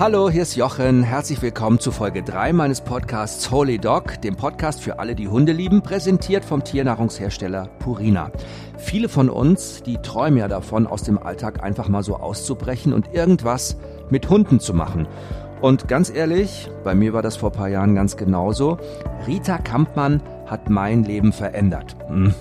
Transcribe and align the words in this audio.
Hallo, 0.00 0.30
hier 0.30 0.42
ist 0.42 0.54
Jochen. 0.54 1.02
Herzlich 1.02 1.42
willkommen 1.42 1.80
zu 1.80 1.90
Folge 1.90 2.22
3 2.22 2.52
meines 2.52 2.82
Podcasts 2.82 3.50
Holy 3.50 3.78
Dog, 3.78 4.20
dem 4.22 4.36
Podcast 4.36 4.80
für 4.80 5.00
alle, 5.00 5.16
die 5.16 5.26
Hunde 5.26 5.50
lieben, 5.50 5.82
präsentiert 5.82 6.44
vom 6.44 6.62
Tiernahrungshersteller 6.62 7.66
Purina. 7.80 8.30
Viele 8.76 9.08
von 9.08 9.28
uns, 9.28 9.82
die 9.82 9.96
träumen 9.96 10.38
ja 10.38 10.46
davon, 10.46 10.86
aus 10.86 11.02
dem 11.02 11.18
Alltag 11.18 11.64
einfach 11.64 11.88
mal 11.88 12.04
so 12.04 12.14
auszubrechen 12.14 12.92
und 12.92 13.12
irgendwas 13.12 13.76
mit 14.08 14.30
Hunden 14.30 14.60
zu 14.60 14.72
machen. 14.72 15.08
Und 15.60 15.88
ganz 15.88 16.10
ehrlich, 16.10 16.70
bei 16.84 16.94
mir 16.94 17.12
war 17.12 17.22
das 17.22 17.36
vor 17.36 17.50
ein 17.50 17.56
paar 17.56 17.68
Jahren 17.68 17.96
ganz 17.96 18.16
genauso. 18.16 18.78
Rita 19.26 19.58
Kampmann 19.58 20.22
hat 20.46 20.70
mein 20.70 21.02
Leben 21.02 21.32
verändert. 21.32 21.96
Hm. 22.06 22.36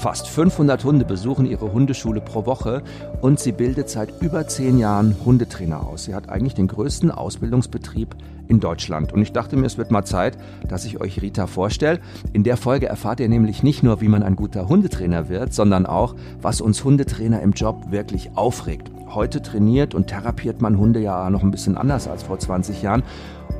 Fast 0.00 0.28
500 0.28 0.82
Hunde 0.84 1.04
besuchen 1.04 1.44
ihre 1.44 1.74
Hundeschule 1.74 2.22
pro 2.22 2.46
Woche 2.46 2.82
und 3.20 3.38
sie 3.38 3.52
bildet 3.52 3.90
seit 3.90 4.22
über 4.22 4.48
zehn 4.48 4.78
Jahren 4.78 5.14
Hundetrainer 5.26 5.86
aus. 5.86 6.04
Sie 6.04 6.14
hat 6.14 6.30
eigentlich 6.30 6.54
den 6.54 6.68
größten 6.68 7.10
Ausbildungsbetrieb 7.10 8.16
in 8.48 8.60
Deutschland. 8.60 9.12
Und 9.12 9.20
ich 9.20 9.32
dachte 9.32 9.56
mir, 9.56 9.66
es 9.66 9.76
wird 9.76 9.90
mal 9.90 10.06
Zeit, 10.06 10.38
dass 10.66 10.86
ich 10.86 11.02
euch 11.02 11.20
Rita 11.20 11.46
vorstelle. 11.46 12.00
In 12.32 12.44
der 12.44 12.56
Folge 12.56 12.86
erfahrt 12.86 13.20
ihr 13.20 13.28
nämlich 13.28 13.62
nicht 13.62 13.82
nur, 13.82 14.00
wie 14.00 14.08
man 14.08 14.22
ein 14.22 14.36
guter 14.36 14.70
Hundetrainer 14.70 15.28
wird, 15.28 15.52
sondern 15.52 15.84
auch, 15.84 16.14
was 16.40 16.62
uns 16.62 16.82
Hundetrainer 16.82 17.42
im 17.42 17.52
Job 17.52 17.90
wirklich 17.90 18.30
aufregt. 18.36 18.90
Heute 19.14 19.42
trainiert 19.42 19.94
und 19.94 20.06
therapiert 20.06 20.62
man 20.62 20.78
Hunde 20.78 21.00
ja 21.00 21.28
noch 21.28 21.42
ein 21.42 21.50
bisschen 21.50 21.76
anders 21.76 22.08
als 22.08 22.22
vor 22.22 22.38
20 22.38 22.80
Jahren. 22.80 23.02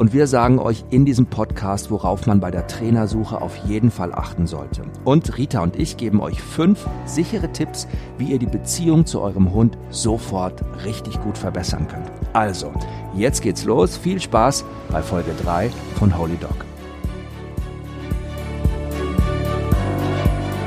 Und 0.00 0.14
wir 0.14 0.26
sagen 0.26 0.58
euch 0.58 0.82
in 0.88 1.04
diesem 1.04 1.26
Podcast, 1.26 1.90
worauf 1.90 2.26
man 2.26 2.40
bei 2.40 2.50
der 2.50 2.66
Trainersuche 2.66 3.42
auf 3.42 3.54
jeden 3.66 3.90
Fall 3.90 4.14
achten 4.14 4.46
sollte. 4.46 4.80
Und 5.04 5.36
Rita 5.36 5.62
und 5.62 5.76
ich 5.76 5.98
geben 5.98 6.22
euch 6.22 6.40
fünf 6.40 6.88
sichere 7.04 7.52
Tipps, 7.52 7.86
wie 8.16 8.32
ihr 8.32 8.38
die 8.38 8.46
Beziehung 8.46 9.04
zu 9.04 9.20
eurem 9.20 9.52
Hund 9.52 9.76
sofort 9.90 10.64
richtig 10.86 11.20
gut 11.20 11.36
verbessern 11.36 11.86
könnt. 11.86 12.10
Also, 12.32 12.72
jetzt 13.14 13.42
geht's 13.42 13.66
los. 13.66 13.98
Viel 13.98 14.22
Spaß 14.22 14.64
bei 14.90 15.02
Folge 15.02 15.32
3 15.42 15.70
von 15.98 16.16
Holy 16.16 16.38
Dog. 16.38 16.69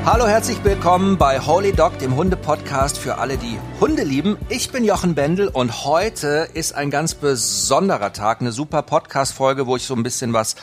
Hallo, 0.06 0.26
herzlich 0.26 0.62
willkommen 0.62 1.16
bei 1.16 1.40
Holy 1.40 1.72
Dog, 1.72 1.98
dem 1.98 2.14
Hunde-Podcast 2.14 2.98
für 2.98 3.16
alle, 3.16 3.38
die 3.38 3.58
Hunde 3.80 4.04
lieben. 4.04 4.36
Ich 4.50 4.70
bin 4.70 4.84
Jochen 4.84 5.14
Bendel 5.14 5.48
und 5.48 5.86
heute 5.86 6.46
ist 6.52 6.74
ein 6.74 6.90
ganz 6.90 7.14
besonderer 7.14 8.12
Tag, 8.12 8.42
eine 8.42 8.52
super 8.52 8.82
Podcast-Folge, 8.82 9.66
wo 9.66 9.76
ich 9.76 9.84
so 9.84 9.94
ein 9.94 10.02
bisschen 10.02 10.34
was, 10.34 10.56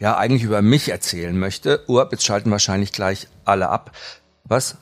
ja, 0.00 0.16
eigentlich 0.16 0.42
über 0.42 0.62
mich 0.62 0.88
erzählen 0.88 1.38
möchte. 1.38 1.84
Uhr, 1.86 2.08
jetzt 2.10 2.26
schalten 2.26 2.50
wahrscheinlich 2.50 2.92
gleich 2.92 3.28
alle 3.44 3.68
ab. 3.68 3.92
Was? 4.42 4.74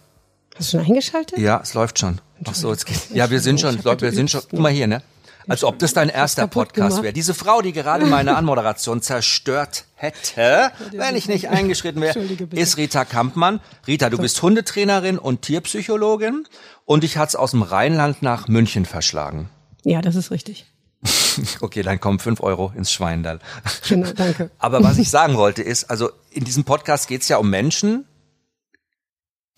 Hast 0.56 0.72
du 0.72 0.78
schon 0.78 0.86
eingeschaltet? 0.86 1.38
Ja, 1.38 1.60
es 1.62 1.74
läuft 1.74 1.98
schon. 1.98 2.22
Ach 2.46 2.54
so, 2.54 2.70
jetzt 2.70 2.86
geht. 2.86 3.10
Ja, 3.10 3.28
wir 3.28 3.40
sind 3.40 3.60
schon, 3.60 3.84
wir 3.84 4.12
sind 4.12 4.30
schon. 4.30 4.40
Guck 4.50 4.60
mal 4.60 4.72
hier, 4.72 4.86
ne? 4.86 5.02
Als 5.48 5.64
ob 5.64 5.78
das 5.78 5.92
dein 5.92 6.08
erster 6.08 6.46
Podcast 6.46 7.02
wäre. 7.02 7.12
Diese 7.12 7.34
Frau, 7.34 7.62
die 7.62 7.72
gerade 7.72 8.06
meine 8.06 8.36
Anmoderation 8.36 9.02
zerstört 9.02 9.84
hätte, 9.94 10.70
wenn 10.92 11.16
ich 11.16 11.28
nicht 11.28 11.48
eingeschritten 11.48 12.00
wäre, 12.00 12.18
ist 12.52 12.76
Rita 12.76 13.04
Kampmann. 13.04 13.60
Rita, 13.86 14.10
du 14.10 14.18
bist 14.18 14.40
Hundetrainerin 14.42 15.18
und 15.18 15.42
Tierpsychologin 15.42 16.46
und 16.84 17.02
dich 17.02 17.16
hat's 17.16 17.36
aus 17.36 17.52
dem 17.52 17.62
Rheinland 17.62 18.22
nach 18.22 18.48
München 18.48 18.84
verschlagen. 18.84 19.48
Ja, 19.84 20.02
das 20.02 20.16
ist 20.16 20.30
richtig. 20.30 20.66
okay, 21.60 21.82
dann 21.82 22.00
kommen 22.00 22.18
fünf 22.18 22.40
Euro 22.40 22.72
ins 22.76 22.92
Schweindal. 22.92 23.40
Genau, 23.88 24.12
danke. 24.12 24.50
Aber 24.58 24.82
was 24.82 24.98
ich 24.98 25.10
sagen 25.10 25.36
wollte 25.36 25.62
ist, 25.62 25.84
also 25.84 26.10
in 26.30 26.44
diesem 26.44 26.64
Podcast 26.64 27.08
geht's 27.08 27.28
ja 27.28 27.38
um 27.38 27.48
Menschen, 27.48 28.04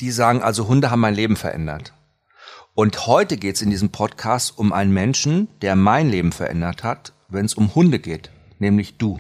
die 0.00 0.10
sagen, 0.10 0.42
also 0.42 0.68
Hunde 0.68 0.90
haben 0.90 1.00
mein 1.00 1.14
Leben 1.14 1.36
verändert. 1.36 1.92
Und 2.74 3.06
heute 3.06 3.36
geht 3.36 3.56
es 3.56 3.62
in 3.62 3.68
diesem 3.68 3.90
Podcast 3.90 4.58
um 4.58 4.72
einen 4.72 4.92
Menschen, 4.92 5.48
der 5.60 5.76
mein 5.76 6.08
Leben 6.08 6.32
verändert 6.32 6.82
hat, 6.82 7.12
wenn 7.28 7.44
es 7.44 7.54
um 7.54 7.74
Hunde 7.74 7.98
geht, 7.98 8.30
nämlich 8.58 8.96
du. 8.96 9.18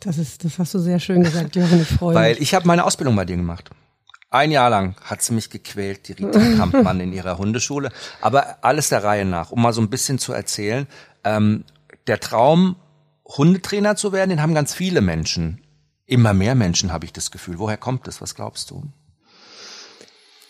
Das 0.00 0.18
ist, 0.18 0.44
das 0.44 0.58
hast 0.58 0.74
du 0.74 0.78
sehr 0.78 1.00
schön 1.00 1.22
gesagt, 1.22 1.56
Jochen, 1.56 1.80
ich 1.80 1.88
freue 1.88 2.08
mich. 2.14 2.22
Weil 2.22 2.42
ich 2.42 2.54
habe 2.54 2.66
meine 2.66 2.84
Ausbildung 2.84 3.16
bei 3.16 3.24
dir 3.24 3.36
gemacht. 3.36 3.70
Ein 4.28 4.50
Jahr 4.50 4.68
lang 4.68 4.96
hat 5.02 5.22
sie 5.22 5.32
mich 5.32 5.48
gequält, 5.48 6.08
die 6.08 6.12
Rita 6.12 6.38
Kampmann 6.56 7.00
in 7.00 7.14
ihrer 7.14 7.38
Hundeschule. 7.38 7.90
Aber 8.20 8.58
alles 8.62 8.90
der 8.90 9.02
Reihe 9.02 9.24
nach, 9.24 9.50
um 9.50 9.62
mal 9.62 9.72
so 9.72 9.80
ein 9.80 9.88
bisschen 9.88 10.18
zu 10.18 10.34
erzählen. 10.34 10.86
Ähm, 11.24 11.64
der 12.06 12.20
Traum, 12.20 12.76
Hundetrainer 13.24 13.96
zu 13.96 14.12
werden, 14.12 14.28
den 14.28 14.42
haben 14.42 14.54
ganz 14.54 14.74
viele 14.74 15.00
Menschen. 15.00 15.62
Immer 16.04 16.34
mehr 16.34 16.54
Menschen 16.54 16.92
habe 16.92 17.06
ich 17.06 17.14
das 17.14 17.30
Gefühl. 17.30 17.58
Woher 17.58 17.78
kommt 17.78 18.06
das? 18.06 18.20
Was 18.20 18.34
glaubst 18.34 18.70
du? 18.70 18.84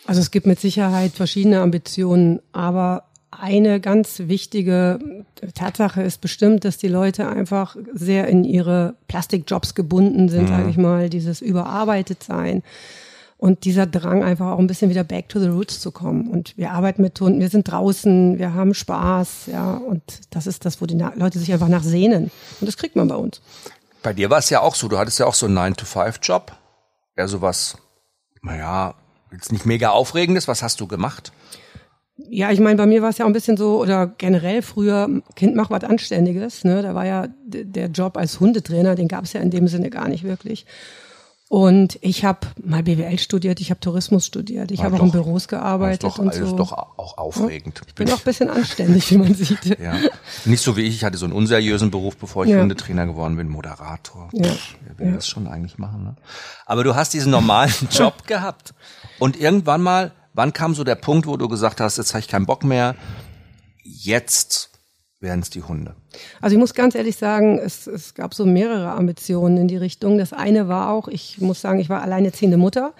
Also 0.07 0.21
es 0.21 0.31
gibt 0.31 0.47
mit 0.47 0.59
Sicherheit 0.59 1.11
verschiedene 1.11 1.59
Ambitionen, 1.59 2.39
aber 2.53 3.03
eine 3.29 3.81
ganz 3.81 4.19
wichtige 4.25 4.99
Tatsache 5.53 6.01
ist 6.01 6.21
bestimmt, 6.21 6.63
dass 6.63 6.77
die 6.77 6.87
Leute 6.87 7.27
einfach 7.27 7.75
sehr 7.93 8.27
in 8.27 8.45
ihre 8.45 8.95
Plastikjobs 9.09 9.75
gebunden 9.75 10.29
sind, 10.29 10.43
mhm. 10.43 10.47
sage 10.47 10.69
ich 10.69 10.77
mal, 10.77 11.09
dieses 11.09 11.41
überarbeitet 11.41 12.23
sein 12.23 12.63
und 13.37 13.65
dieser 13.65 13.85
Drang 13.85 14.23
einfach 14.23 14.47
auch 14.47 14.59
ein 14.59 14.67
bisschen 14.67 14.89
wieder 14.89 15.03
back 15.03 15.27
to 15.27 15.39
the 15.39 15.49
roots 15.49 15.81
zu 15.81 15.91
kommen. 15.91 16.29
Und 16.29 16.57
wir 16.57 16.71
arbeiten 16.71 17.01
mit 17.01 17.19
Hunden, 17.19 17.39
wir 17.39 17.49
sind 17.49 17.69
draußen, 17.69 18.39
wir 18.39 18.53
haben 18.53 18.73
Spaß, 18.73 19.47
ja, 19.47 19.75
und 19.75 20.01
das 20.29 20.47
ist 20.47 20.65
das, 20.65 20.81
wo 20.81 20.85
die 20.85 20.97
Leute 21.15 21.37
sich 21.37 21.51
einfach 21.51 21.67
nach 21.67 21.83
sehnen. 21.83 22.31
Und 22.59 22.67
das 22.67 22.77
kriegt 22.77 22.95
man 22.95 23.09
bei 23.09 23.15
uns. 23.15 23.41
Bei 24.01 24.13
dir 24.13 24.29
war 24.29 24.39
es 24.39 24.49
ja 24.49 24.61
auch 24.61 24.73
so, 24.73 24.87
du 24.87 24.97
hattest 24.97 25.19
ja 25.19 25.25
auch 25.25 25.33
so 25.33 25.47
einen 25.47 25.57
9-to-5-Job, 25.57 26.53
ja 27.17 27.27
sowas, 27.27 27.77
naja, 28.41 28.95
jetzt 29.31 29.51
nicht 29.51 29.65
mega 29.65 29.89
aufregendes. 29.89 30.47
Was 30.47 30.63
hast 30.63 30.79
du 30.81 30.87
gemacht? 30.87 31.31
Ja, 32.29 32.51
ich 32.51 32.59
meine, 32.59 32.77
bei 32.77 32.87
mir 32.87 33.01
war 33.01 33.09
es 33.09 33.19
ja 33.19 33.25
auch 33.25 33.29
ein 33.29 33.33
bisschen 33.33 33.57
so, 33.57 33.79
oder 33.79 34.07
generell 34.07 34.63
früher, 34.63 35.07
Kind 35.35 35.55
macht 35.55 35.69
was 35.69 35.83
Anständiges. 35.83 36.63
Ne? 36.63 36.81
Da 36.81 36.95
war 36.95 37.05
ja 37.05 37.27
der 37.45 37.87
Job 37.89 38.17
als 38.17 38.39
Hundetrainer, 38.39 38.95
den 38.95 39.07
gab 39.07 39.25
es 39.25 39.33
ja 39.33 39.41
in 39.41 39.51
dem 39.51 39.67
Sinne 39.67 39.89
gar 39.89 40.07
nicht 40.07 40.23
wirklich. 40.23 40.65
Und 41.49 41.97
ich 42.01 42.25
habe 42.25 42.39
mal 42.61 42.83
BWL 42.83 43.19
studiert, 43.19 43.61
ich 43.61 43.69
habe 43.69 43.79
Tourismus 43.79 44.25
studiert, 44.25 44.69
ich 44.71 44.83
habe 44.83 44.97
auch 44.97 45.03
in 45.03 45.11
Büros 45.11 45.47
gearbeitet 45.47 46.03
doch, 46.03 46.19
und 46.19 46.33
so. 46.33 46.41
Das 46.41 46.49
ist 46.49 46.57
doch 46.57 46.73
auch 46.73 47.17
aufregend. 47.17 47.81
Ich 47.87 47.95
bin 47.95 48.09
auch 48.09 48.17
ein 48.17 48.23
bisschen 48.25 48.49
anständig, 48.49 49.09
wie 49.11 49.17
man 49.17 49.33
sieht. 49.33 49.63
ja. 49.79 49.95
Nicht 50.43 50.61
so 50.61 50.75
wie 50.75 50.81
ich, 50.81 50.95
ich 50.95 51.03
hatte 51.05 51.17
so 51.17 51.25
einen 51.25 51.33
unseriösen 51.33 51.89
Beruf, 51.89 52.17
bevor 52.17 52.43
ich 52.43 52.51
ja. 52.51 52.59
Hundetrainer 52.59 53.05
geworden 53.07 53.37
bin, 53.37 53.47
Moderator. 53.47 54.27
Ja. 54.33 54.51
Wer 54.85 54.99
will 54.99 55.07
ja. 55.07 55.13
das 55.13 55.27
schon 55.29 55.47
eigentlich 55.47 55.77
machen? 55.77 56.03
Ne? 56.03 56.15
Aber 56.65 56.83
du 56.83 56.95
hast 56.95 57.13
diesen 57.13 57.31
normalen 57.31 57.71
Job 57.91 58.27
gehabt. 58.27 58.73
Und 59.19 59.39
irgendwann 59.39 59.81
mal, 59.81 60.11
wann 60.33 60.53
kam 60.53 60.75
so 60.75 60.83
der 60.83 60.95
Punkt, 60.95 61.27
wo 61.27 61.37
du 61.37 61.47
gesagt 61.47 61.79
hast, 61.79 61.97
jetzt 61.97 62.13
habe 62.13 62.19
ich 62.19 62.27
keinen 62.27 62.45
Bock 62.45 62.63
mehr, 62.63 62.95
jetzt 63.83 64.71
wären 65.19 65.39
es 65.39 65.49
die 65.49 65.63
Hunde? 65.63 65.95
Also 66.41 66.55
ich 66.55 66.59
muss 66.59 66.73
ganz 66.73 66.95
ehrlich 66.95 67.17
sagen, 67.17 67.57
es, 67.57 67.87
es 67.87 68.13
gab 68.13 68.33
so 68.33 68.45
mehrere 68.45 68.91
Ambitionen 68.91 69.57
in 69.57 69.67
die 69.67 69.77
Richtung. 69.77 70.17
Das 70.17 70.33
eine 70.33 70.67
war 70.67 70.91
auch, 70.91 71.07
ich 71.07 71.39
muss 71.39 71.61
sagen, 71.61 71.79
ich 71.79 71.89
war 71.89 72.01
alleinerziehende 72.01 72.57
Mutter 72.57 72.93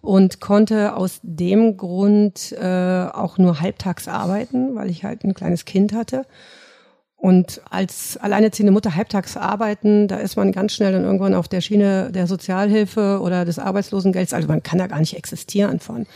und 0.00 0.40
konnte 0.40 0.96
aus 0.96 1.20
dem 1.22 1.76
Grund 1.76 2.52
äh, 2.52 3.06
auch 3.12 3.38
nur 3.38 3.60
halbtags 3.60 4.08
arbeiten, 4.08 4.74
weil 4.74 4.90
ich 4.90 5.04
halt 5.04 5.24
ein 5.24 5.34
kleines 5.34 5.64
Kind 5.64 5.92
hatte. 5.92 6.24
Und 7.18 7.60
als 7.68 8.16
alleinerziehende 8.16 8.72
Mutter 8.72 8.94
halbtags 8.94 9.36
arbeiten, 9.36 10.06
da 10.06 10.18
ist 10.18 10.36
man 10.36 10.52
ganz 10.52 10.72
schnell 10.72 10.92
dann 10.92 11.04
irgendwann 11.04 11.34
auf 11.34 11.48
der 11.48 11.60
Schiene 11.60 12.12
der 12.12 12.28
Sozialhilfe 12.28 13.20
oder 13.20 13.44
des 13.44 13.58
Arbeitslosengelds. 13.58 14.32
Also 14.32 14.46
man 14.46 14.62
kann 14.62 14.78
da 14.78 14.86
gar 14.86 15.00
nicht 15.00 15.16
existieren 15.16 15.80
von. 15.80 16.06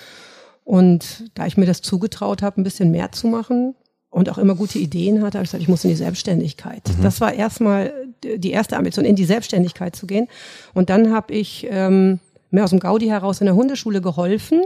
Und 0.65 1.25
da 1.35 1.47
ich 1.47 1.57
mir 1.57 1.67
das 1.67 1.83
zugetraut 1.83 2.41
habe, 2.41 2.61
ein 2.61 2.65
bisschen 2.65 2.93
mehr 2.93 3.11
zu 3.11 3.27
machen, 3.27 3.75
und 4.13 4.29
auch 4.29 4.37
immer 4.37 4.55
gute 4.55 4.79
Ideen 4.79 5.23
hatte, 5.23 5.39
habe 5.39 5.45
ich 5.45 5.51
gesagt, 5.51 5.63
ich 5.63 5.69
muss 5.69 5.85
in 5.85 5.91
die 5.91 5.97
Selbstständigkeit. 5.97 6.83
Mhm. 6.87 7.03
Das 7.03 7.21
war 7.23 7.33
erstmal 7.33 7.93
die 8.23 8.51
erste 8.51 8.77
Ambition, 8.77 9.07
in 9.07 9.17
die 9.17 9.25
Selbstständigkeit 9.25 9.97
zu 9.97 10.07
gehen. 10.07 10.29
Und 10.75 10.91
dann 10.91 11.13
habe 11.13 11.33
ich 11.33 11.67
ähm, 11.71 12.21
mir 12.51 12.63
aus 12.63 12.71
dem 12.71 12.79
Gaudi 12.79 13.07
heraus 13.07 13.41
in 13.41 13.47
der 13.47 13.55
Hundeschule 13.55 14.03
geholfen. 14.03 14.63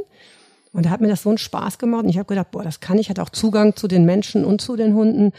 Und 0.72 0.86
da 0.86 0.90
hat 0.90 1.00
mir 1.00 1.06
das 1.06 1.22
so 1.22 1.28
einen 1.28 1.38
Spaß 1.38 1.78
gemacht. 1.78 2.02
Und 2.02 2.08
ich 2.10 2.18
habe 2.18 2.26
gedacht, 2.26 2.50
boah, 2.50 2.64
das 2.64 2.80
kann 2.80 2.98
ich. 2.98 3.08
hatte 3.08 3.22
auch 3.22 3.30
Zugang 3.30 3.76
zu 3.76 3.86
den 3.86 4.04
Menschen 4.04 4.44
und 4.44 4.60
zu 4.60 4.74
den 4.74 4.94
Hunden. 4.94 5.32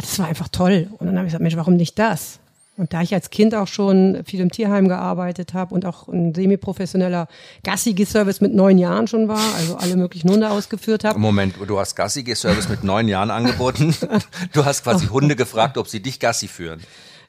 Das 0.00 0.18
war 0.18 0.26
einfach 0.26 0.48
toll. 0.48 0.88
Und 0.98 1.06
dann 1.06 1.16
habe 1.16 1.26
ich 1.26 1.30
gesagt, 1.30 1.42
Mensch, 1.42 1.56
warum 1.56 1.74
nicht 1.74 1.98
das? 1.98 2.38
Und 2.78 2.94
da 2.94 3.02
ich 3.02 3.12
als 3.12 3.30
Kind 3.30 3.56
auch 3.56 3.66
schon 3.66 4.22
viel 4.24 4.38
im 4.38 4.52
Tierheim 4.52 4.86
gearbeitet 4.86 5.52
habe 5.52 5.74
und 5.74 5.84
auch 5.84 6.06
ein 6.06 6.32
semi-professioneller 6.32 7.26
Gassigi-Service 7.64 8.40
mit 8.40 8.54
neun 8.54 8.78
Jahren 8.78 9.08
schon 9.08 9.26
war, 9.26 9.42
also 9.56 9.76
alle 9.76 9.96
möglichen 9.96 10.30
Hunde 10.30 10.48
ausgeführt 10.48 11.02
habe. 11.02 11.18
Moment, 11.18 11.56
du 11.66 11.80
hast 11.80 11.96
Gassigi-Service 11.96 12.68
mit 12.68 12.84
neun 12.84 13.08
Jahren 13.08 13.30
angeboten. 13.30 13.94
Du 14.52 14.64
hast 14.64 14.84
quasi 14.84 15.06
Hunde 15.06 15.36
gefragt, 15.36 15.76
ob 15.76 15.88
sie 15.88 16.00
dich 16.00 16.20
Gassi 16.20 16.48
führen. 16.48 16.80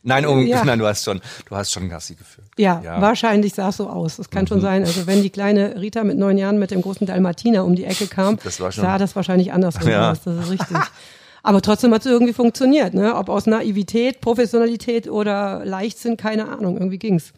Nein, 0.04 0.26
um, 0.26 0.46
ja. 0.46 0.64
nein, 0.64 0.80
du 0.80 0.86
hast 0.86 1.04
schon, 1.04 1.20
du 1.48 1.56
hast 1.56 1.72
schon 1.72 1.90
Gassi 1.90 2.16
geführt. 2.16 2.48
Ja, 2.58 2.82
ja. 2.84 3.02
wahrscheinlich 3.02 3.54
sah 3.54 3.70
es 3.70 3.78
so 3.78 3.90
aus. 3.90 4.18
Das 4.18 4.30
kann 4.30 4.44
mhm. 4.44 4.48
schon 4.48 4.62
sein. 4.62 4.84
Also 4.84 5.08
wenn 5.08 5.24
die 5.24 5.30
kleine 5.30 5.82
Rita 5.82 6.04
mit 6.04 6.18
neun 6.18 6.38
Jahren 6.38 6.60
mit 6.60 6.72
dem 6.72 6.82
großen 6.82 7.06
Dalmatiner 7.06 7.66
um 7.66 7.76
die 7.76 7.86
Ecke 7.86 8.08
kam, 8.08 8.38
das 8.44 8.58
sah 8.58 8.98
das 8.98 9.16
wahrscheinlich 9.16 9.52
anders 9.52 9.76
ja. 9.86 10.12
aus. 10.12 10.22
Das 10.24 10.46
ist 10.46 10.52
richtig. 10.52 10.78
Aber 11.50 11.64
trotzdem 11.64 11.92
hat 11.96 12.06
es 12.06 12.12
irgendwie 12.12 12.34
funktioniert, 12.34 12.94
ne? 12.94 13.16
Ob 13.16 13.28
aus 13.28 13.48
Naivität, 13.48 14.22
Professionalität 14.22 15.10
oder 15.10 15.66
Leichtsinn, 15.66 16.16
keine 16.16 16.48
Ahnung, 16.48 16.76
irgendwie 16.78 17.00
ging's. 17.00 17.34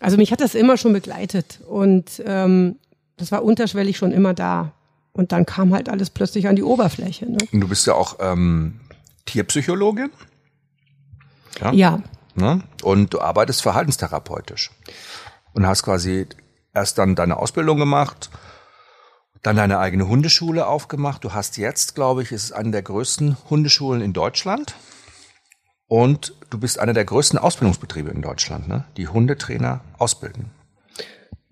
Also 0.00 0.16
mich 0.16 0.32
hat 0.32 0.40
das 0.40 0.56
immer 0.56 0.76
schon 0.76 0.92
begleitet 0.92 1.60
und 1.68 2.20
ähm, 2.26 2.74
das 3.18 3.30
war 3.30 3.44
unterschwellig 3.44 3.98
schon 3.98 4.10
immer 4.10 4.34
da. 4.34 4.72
Und 5.12 5.30
dann 5.30 5.46
kam 5.46 5.72
halt 5.72 5.88
alles 5.88 6.10
plötzlich 6.10 6.48
an 6.48 6.56
die 6.56 6.64
Oberfläche. 6.64 7.30
Ne? 7.30 7.38
Du 7.52 7.68
bist 7.68 7.86
ja 7.86 7.94
auch 7.94 8.16
ähm, 8.18 8.80
Tierpsychologin. 9.26 10.10
Ja. 11.60 11.72
Ja, 11.72 12.02
Ne? 12.34 12.62
Und 12.82 13.14
du 13.14 13.20
arbeitest 13.20 13.62
verhaltenstherapeutisch. 13.62 14.72
Und 15.52 15.68
hast 15.68 15.84
quasi 15.84 16.26
erst 16.74 16.98
dann 16.98 17.14
deine 17.14 17.36
Ausbildung 17.36 17.78
gemacht, 17.78 18.28
dann 19.42 19.56
deine 19.56 19.78
eigene 19.78 20.06
Hundeschule 20.08 20.66
aufgemacht. 20.66 21.24
Du 21.24 21.32
hast 21.32 21.56
jetzt, 21.56 21.94
glaube 21.94 22.22
ich, 22.22 22.32
ist 22.32 22.44
es 22.44 22.52
eine 22.52 22.70
der 22.70 22.82
größten 22.82 23.36
Hundeschulen 23.48 24.02
in 24.02 24.12
Deutschland. 24.12 24.74
Und 25.88 26.34
du 26.50 26.58
bist 26.58 26.78
einer 26.78 26.92
der 26.92 27.04
größten 27.04 27.38
Ausbildungsbetriebe 27.38 28.10
in 28.10 28.22
Deutschland, 28.22 28.68
ne? 28.68 28.84
die 28.96 29.08
Hundetrainer 29.08 29.80
ausbilden. 29.98 30.50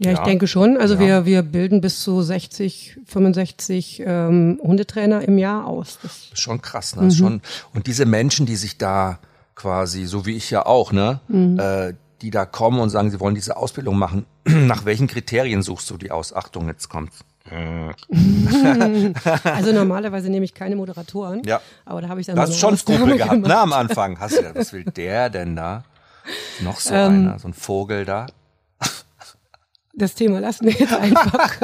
Ja, 0.00 0.12
ich 0.12 0.18
Ja. 0.18 0.24
denke 0.24 0.46
schon. 0.46 0.76
Also 0.76 0.94
Ja. 0.94 1.00
wir, 1.00 1.26
wir 1.26 1.42
bilden 1.42 1.80
bis 1.80 2.00
zu 2.02 2.22
60, 2.22 2.98
65 3.06 4.02
ähm, 4.06 4.60
Hundetrainer 4.62 5.22
im 5.22 5.38
Jahr 5.38 5.66
aus. 5.66 5.98
Das, 6.02 6.28
ist 6.32 6.40
schon 6.40 6.62
krass, 6.62 6.94
ne? 6.94 7.08
Ist 7.08 7.16
schon, 7.18 7.40
und 7.74 7.88
diese 7.88 8.06
Menschen, 8.06 8.46
die 8.46 8.54
sich 8.54 8.78
da 8.78 9.18
quasi, 9.56 10.06
so 10.06 10.24
wie 10.24 10.36
ich 10.36 10.50
ja 10.52 10.66
auch, 10.66 10.92
ne, 10.92 11.18
äh, 11.58 11.94
die 12.22 12.30
da 12.30 12.46
kommen 12.46 12.78
und 12.78 12.90
sagen, 12.90 13.10
sie 13.10 13.18
wollen 13.18 13.34
diese 13.34 13.56
Ausbildung 13.56 13.98
machen, 13.98 14.24
nach 14.44 14.84
welchen 14.84 15.08
Kriterien 15.08 15.62
suchst 15.62 15.90
du 15.90 15.96
die 15.96 16.12
aus? 16.12 16.32
Achtung, 16.32 16.68
jetzt 16.68 16.88
kommt's. 16.88 17.24
Also 19.44 19.72
normalerweise 19.72 20.30
nehme 20.30 20.44
ich 20.44 20.54
keine 20.54 20.76
Moderatoren. 20.76 21.42
Ja. 21.44 21.60
Aber 21.84 22.00
da 22.00 22.08
habe 22.08 22.20
ich 22.20 22.26
dann 22.26 22.36
Du 22.36 22.42
hast 22.42 22.58
schon 22.58 22.76
Skrupel 22.76 23.16
gehabt, 23.16 23.32
gemacht. 23.32 23.48
ne, 23.48 23.58
am 23.58 23.72
Anfang. 23.72 24.18
Hast 24.20 24.34
du 24.34 24.38
gedacht, 24.38 24.56
was 24.56 24.72
will 24.72 24.84
der 24.84 25.30
denn 25.30 25.56
da? 25.56 25.84
Noch 26.60 26.80
so 26.80 26.94
Ähm. 26.94 27.28
einer, 27.28 27.38
so 27.38 27.48
ein 27.48 27.54
Vogel 27.54 28.04
da. 28.04 28.26
Das 29.94 30.14
Thema 30.14 30.38
lassen 30.38 30.66
wir 30.66 30.72
jetzt 30.72 30.92
einfach. 30.92 31.56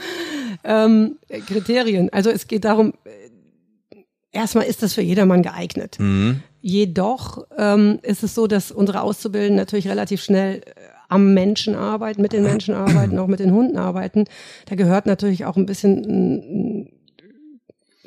ähm, 0.64 1.16
Kriterien. 1.46 2.12
Also 2.12 2.30
es 2.30 2.48
geht 2.48 2.64
darum, 2.64 2.92
äh, 3.04 3.98
erstmal 4.32 4.64
ist 4.66 4.82
das 4.82 4.94
für 4.94 5.02
jedermann 5.02 5.42
geeignet. 5.42 5.96
Mhm. 6.00 6.42
Jedoch 6.60 7.44
ähm, 7.56 8.00
ist 8.02 8.24
es 8.24 8.34
so, 8.34 8.48
dass 8.48 8.72
unsere 8.72 9.02
Auszubildenden 9.02 9.56
natürlich 9.56 9.86
relativ 9.86 10.22
schnell 10.22 10.56
äh, 10.66 10.70
am 11.08 11.32
Menschen 11.34 11.74
arbeiten, 11.74 12.20
mit 12.22 12.32
den 12.32 12.42
Menschen 12.42 12.74
arbeiten, 12.74 13.18
auch 13.18 13.26
mit 13.28 13.40
den 13.40 13.52
Hunden 13.52 13.76
arbeiten. 13.78 14.24
Da 14.66 14.74
gehört 14.76 15.06
natürlich 15.06 15.44
auch 15.46 15.56
ein 15.56 15.66
bisschen 15.66 16.90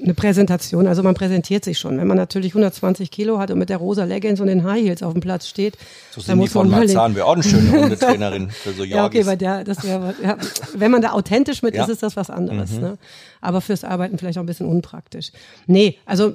eine 0.04 0.14
Präsentation. 0.16 0.88
Also 0.88 1.04
man 1.04 1.14
präsentiert 1.14 1.64
sich 1.64 1.78
schon. 1.78 1.98
Wenn 1.98 2.08
man 2.08 2.18
natürlich 2.18 2.52
120 2.54 3.12
Kilo 3.12 3.38
hat 3.38 3.52
und 3.52 3.60
mit 3.60 3.70
der 3.70 3.78
rosa 3.78 4.04
Leggings 4.06 4.40
und 4.40 4.48
den 4.48 4.64
High 4.64 4.82
Heels 4.84 5.04
auf 5.04 5.14
dem 5.14 5.22
Platz 5.22 5.48
steht, 5.48 5.78
So 6.12 6.22
dann 6.26 6.38
muss 6.40 6.54
man 6.56 6.70
von 6.70 6.80
Marzahn. 6.80 7.16
Wäre 7.16 7.26
auch 7.28 7.34
eine 7.34 7.44
schöne 7.44 7.72
Hundetrainerin 7.84 8.50
für 8.50 8.72
so 8.72 8.84
ja, 8.84 9.06
okay, 9.06 9.18
Jorgis. 9.18 9.28
weil 9.28 9.38
der, 9.38 9.64
das 9.64 9.84
wäre, 9.84 10.16
ja, 10.24 10.38
wenn 10.76 10.90
man 10.92 11.02
da 11.04 11.12
authentisch 11.12 11.62
mit 11.62 11.76
Ja. 11.76 11.84
ist, 11.84 11.90
ist 11.90 12.04
das 12.04 12.16
was 12.16 12.30
anderes. 12.32 12.80
Ne? 12.80 12.98
Aber 13.42 13.62
fürs 13.62 13.84
Arbeiten 13.84 14.18
vielleicht 14.18 14.38
auch 14.40 14.44
ein 14.44 14.48
bisschen 14.48 14.68
unpraktisch. 14.68 15.32
Nee, 15.68 15.98
also 16.06 16.30
äh, 16.30 16.34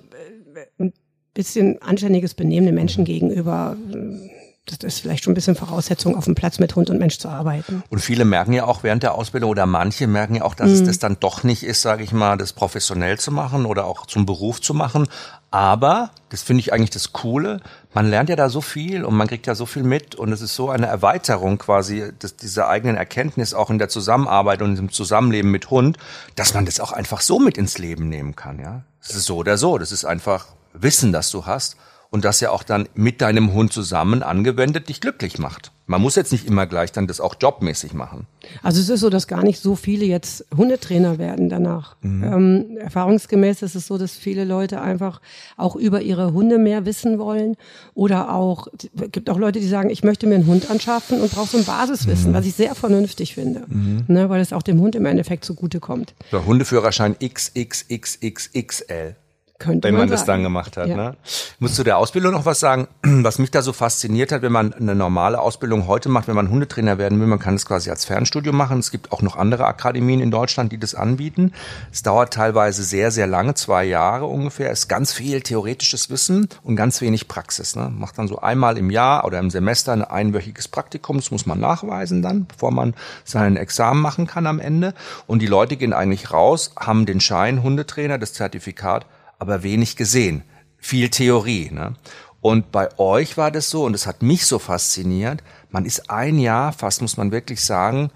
ein 0.79 0.93
bisschen 1.35 1.83
anständiges 1.83 2.35
Benehmen 2.35 2.67
den 2.67 2.75
Menschen 2.77 3.05
gegenüber, 3.05 3.77
äh, 3.93 4.31
das 4.67 4.79
ist 4.79 5.01
vielleicht 5.01 5.23
schon 5.23 5.31
ein 5.31 5.35
bisschen 5.35 5.55
Voraussetzung, 5.55 6.17
auf 6.17 6.25
dem 6.25 6.35
Platz 6.35 6.59
mit 6.59 6.75
Hund 6.75 6.91
und 6.91 6.99
Mensch 6.99 7.19
zu 7.19 7.29
arbeiten. 7.29 7.85
Und 7.89 8.01
viele 8.01 8.25
merken 8.25 8.53
ja 8.53 8.65
auch 8.65 8.83
während 8.83 9.05
der 9.05 9.15
Ausbildung 9.15 9.51
oder 9.51 9.65
manche 9.65 10.09
merken 10.09 10.35
ja 10.35 10.43
auch, 10.43 10.55
dass 10.57 10.69
Mhm. 10.71 10.75
es 10.75 10.83
das 10.85 10.99
dann 10.99 11.19
doch 11.21 11.45
nicht 11.45 11.63
ist, 11.63 11.83
sage 11.83 12.03
ich 12.03 12.13
mal, 12.13 12.37
das 12.37 12.53
professionell 12.53 13.17
zu 13.19 13.31
machen 13.31 13.65
oder 13.65 13.87
auch 13.87 14.07
zum 14.07 14.27
Beruf 14.27 14.61
zu 14.61 14.75
machen. 14.75 15.07
Aber, 15.53 16.11
das 16.31 16.43
finde 16.43 16.61
ich 16.61 16.73
eigentlich 16.73 16.91
das 16.91 17.13
Coole, 17.13 17.61
man 17.95 18.11
lernt 18.11 18.29
ja 18.29 18.35
da 18.37 18.49
so 18.49 18.61
viel 18.61 19.05
und 19.05 19.15
man 19.15 19.29
kriegt 19.29 19.47
ja 19.47 19.55
so 19.55 19.67
viel 19.67 19.85
mit 19.85 20.17
und 20.17 20.33
es 20.33 20.43
ist 20.43 20.55
so 20.57 20.69
eine 20.69 20.87
Erweiterung 20.87 21.59
quasi 21.59 22.13
des, 22.21 22.37
dieser 22.37 22.69
eigenen 22.69 22.97
Erkenntnis 22.97 23.55
auch 23.55 23.71
in 23.71 23.79
der 23.79 23.89
Zusammenarbeit 23.89 24.63
und 24.63 24.77
im 24.79 24.91
Zusammenleben 24.91 25.51
mit 25.53 25.71
Hund, 25.71 25.97
dass 26.35 26.55
man 26.55 26.67
das 26.67 26.81
auch 26.81 26.91
einfach 26.91 27.21
so 27.21 27.39
mit 27.39 27.57
ins 27.57 27.79
Leben 27.79 28.09
nehmen 28.09 28.35
kann, 28.35 28.59
ja. 28.59 28.83
Das 29.07 29.15
ist 29.15 29.27
so 29.27 29.37
oder 29.37 29.57
so. 29.57 29.79
Das 29.79 29.93
ist 29.93 30.05
einfach 30.05 30.47
Wissen, 30.73 31.13
das 31.13 31.31
du 31.31 31.47
hast 31.47 31.77
und 32.11 32.25
das 32.25 32.41
ja 32.41 32.51
auch 32.51 32.63
dann 32.63 32.89
mit 32.95 33.21
deinem 33.21 33.53
Hund 33.53 33.73
zusammen 33.73 34.23
angewendet 34.23 34.89
dich 34.89 35.01
glücklich 35.01 35.39
macht. 35.39 35.73
Man 35.89 36.03
muss 36.03 36.17
jetzt 36.17 36.33
nicht 36.33 36.47
immer 36.49 36.67
gleich 36.67 36.91
dann 36.91 37.07
das 37.07 37.21
auch 37.21 37.37
jobmäßig 37.41 37.93
machen. 37.95 38.27
Also 38.63 38.81
es 38.81 38.89
ist 38.89 39.01
so, 39.01 39.09
dass 39.11 39.29
gar 39.29 39.45
nicht 39.45 39.61
so 39.61 39.77
viele 39.77 40.05
jetzt 40.05 40.45
Hundetrainer 40.57 41.19
werden 41.19 41.49
danach. 41.49 41.95
Mhm. 42.01 42.25
Ähm, 42.25 42.77
erfahrungsgemäß 42.79 43.63
ist 43.63 43.77
es 43.77 43.87
so, 43.87 43.97
dass 43.97 44.17
viele 44.17 44.45
Leute 44.45 44.81
einfach 44.81 45.21
auch 45.57 45.77
über 45.77 46.01
ihre 46.03 46.33
Hunde 46.33 46.59
mehr 46.59 46.87
wissen 46.87 47.19
wollen 47.21 47.57
oder 47.95 48.33
auch, 48.35 48.67
es 48.73 49.13
gibt 49.13 49.31
auch 49.31 49.39
Leute, 49.39 49.61
die 49.61 49.69
sagen, 49.69 49.91
ich 49.91 50.03
möchte 50.03 50.27
mir 50.27 50.35
einen 50.37 50.47
Hund 50.47 50.71
anschaffen 50.71 51.21
und 51.21 51.31
brauche 51.33 51.51
so 51.51 51.59
ein 51.59 51.65
Basiswissen, 51.65 52.33
Mhm. 52.33 52.35
was 52.35 52.47
ich 52.47 52.55
sehr 52.55 52.75
vernünftig 52.75 53.35
finde, 53.35 53.65
ne, 53.69 54.29
weil 54.29 54.41
es 54.41 54.53
auch 54.53 54.63
dem 54.63 54.81
Hund 54.81 54.97
im 54.97 55.07
Endeffekt 55.07 55.45
zugutekommt. 55.45 56.15
Der 56.33 56.45
Hundeführerschein 56.47 57.15
XXXXXL. 57.21 59.15
Könnte 59.59 59.89
Wenn 59.89 59.95
man 59.95 60.09
das 60.09 60.21
sagen. 60.21 60.33
dann 60.33 60.43
gemacht 60.43 60.77
hat. 60.77 60.89
Ja. 60.89 60.97
Ne? 60.97 61.17
Ich 61.25 61.55
muss 61.61 61.75
zu 61.75 61.83
der 61.83 61.97
Ausbildung 61.97 62.33
noch 62.33 62.45
was 62.45 62.61
sagen, 62.61 62.89
was 63.03 63.39
mich 63.39 63.51
da 63.51 63.63
so 63.63 63.73
fasziniert 63.73 64.31
hat, 64.31 64.43
wenn 64.43 64.53
man 64.53 64.75
eine 64.75 64.95
normale 64.95 65.41
Ausbildung 65.41 65.87
heute 65.87 66.11
macht, 66.11 66.29
wenn 66.29 66.35
man 66.35 66.51
Hundetrainer 66.51 66.99
werden 66.99 67.19
will, 67.21 67.27
man 67.27 67.39
kann 67.39 67.55
das 67.55 67.65
quasi 67.65 67.89
als 67.89 68.05
Fernstudium 68.05 68.55
machen. 68.55 68.79
Es 68.79 68.91
gibt 68.91 69.13
auch 69.13 69.23
noch 69.23 69.37
andere 69.37 69.65
Akademien 69.65 70.21
in 70.21 70.31
Deutschland, 70.31 70.73
die 70.73 70.79
das 70.79 70.95
anbieten. 70.95 71.53
Es 71.91 72.03
dauert 72.03 72.35
teilweise 72.35 72.83
sehr, 72.83 73.11
sehr 73.11 73.27
lange, 73.27 73.55
zwei 73.55 73.85
Jahre 73.85 74.27
ungefähr. 74.27 74.71
Es 74.71 74.81
ist 74.81 74.89
ganz 74.89 75.13
viel 75.15 75.41
theoretisches 75.41 76.11
Wissen 76.11 76.51
und 76.63 76.77
ganz 76.77 77.01
wenig 77.01 77.27
Praxis. 77.27 77.77
Ne? 77.77 77.91
Macht 77.91 78.19
dann 78.19 78.29
so 78.29 78.41
einmal 78.41 78.77
im 78.77 78.91
Jahr 78.91 79.25
oder 79.25 79.39
im 79.39 79.49
Semester 79.49 79.93
ein 79.93 80.05
einwöchiges 80.05 80.69
Praktikum. 80.69 81.17
Das 81.17 81.31
muss 81.31 81.47
man 81.47 81.61
nachweisen 81.61 82.21
dann, 82.21 82.45
bevor 82.47 82.73
man 82.73 82.93
sein 83.25 83.57
Examen 83.57 84.03
machen 84.03 84.27
kann 84.27 84.47
am 84.47 84.61
Ende. 84.61 84.93
Und 85.27 85.41
die 85.41 85.47
Leute 85.47 85.77
gehen 85.79 85.95
eigentlich 85.95 86.31
raus, 86.31 86.73
haben 86.79 87.07
den 87.07 87.21
Schein 87.21 87.63
Hundetrainer, 87.63 88.19
das 88.19 88.35
Zertifikat, 88.35 89.07
aber 89.39 89.63
wenig 89.63 89.97
gesehen. 89.97 90.43
Viel 90.79 91.09
Theorie. 91.11 91.71
Ne? 91.71 91.95
Und 92.41 92.71
bei 92.71 92.89
euch 92.99 93.37
war 93.37 93.51
das 93.51 93.71
so, 93.71 93.85
und 93.85 93.93
das 93.93 94.07
hat 94.07 94.23
mich 94.23 94.47
so 94.47 94.59
fasziniert, 94.59 95.43
man 95.71 95.85
ist 95.85 96.11
ein 96.11 96.39
Jahr, 96.39 96.73
fast 96.73 97.03
muss 97.03 97.17
man 97.17 97.33
wirklich 97.33 97.61
sagen, 97.65 98.11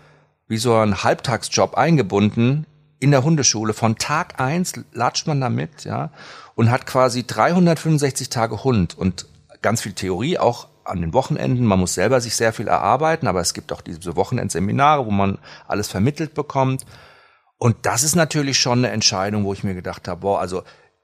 wie 0.47 0.57
so 0.59 0.77
ein 0.77 1.03
Halbtagsjob 1.03 1.75
eingebunden 1.77 2.67
in 2.99 3.11
der 3.11 3.25
Hundeschule. 3.25 3.73
Von 3.73 3.97
Tag 3.97 4.41
eins 4.41 4.75
latscht 4.93 5.27
man 5.27 5.41
damit, 5.41 5.85
ja, 5.85 6.11
und 6.55 6.71
hat 6.71 6.87
quasi 6.87 7.27
365 7.27 8.29
Tage 8.29 8.63
Hund 8.63 8.97
und 8.97 9.27
ganz 9.63 9.83
viel 9.83 9.93
Theorie 9.93 10.39
auch 10.39 10.69
an 10.85 11.01
den 11.01 11.13
Wochenenden. 11.13 11.65
Man 11.65 11.81
muss 11.81 11.95
selber 11.95 12.21
sich 12.21 12.37
sehr 12.37 12.53
viel 12.53 12.69
erarbeiten, 12.69 13.27
aber 13.27 13.41
es 13.41 13.55
gibt 13.55 13.73
auch 13.73 13.81
diese 13.81 14.17
Wochenendseminare, 14.17 15.07
wo 15.07 15.11
man 15.11 15.39
alles 15.67 15.89
vermittelt 15.89 16.35
bekommt. 16.35 16.85
Und 17.59 17.77
das 17.83 18.03
ist 18.03 18.17
natürlich 18.17 18.59
schon 18.59 18.79
eine 18.79 18.91
Entscheidung, 18.91 19.45
wo 19.45 19.53
ich 19.53 19.65
mir 19.65 19.75
gedacht 19.75 20.09
habe, 20.09 20.21
boah, 20.21 20.41
also 20.41 20.63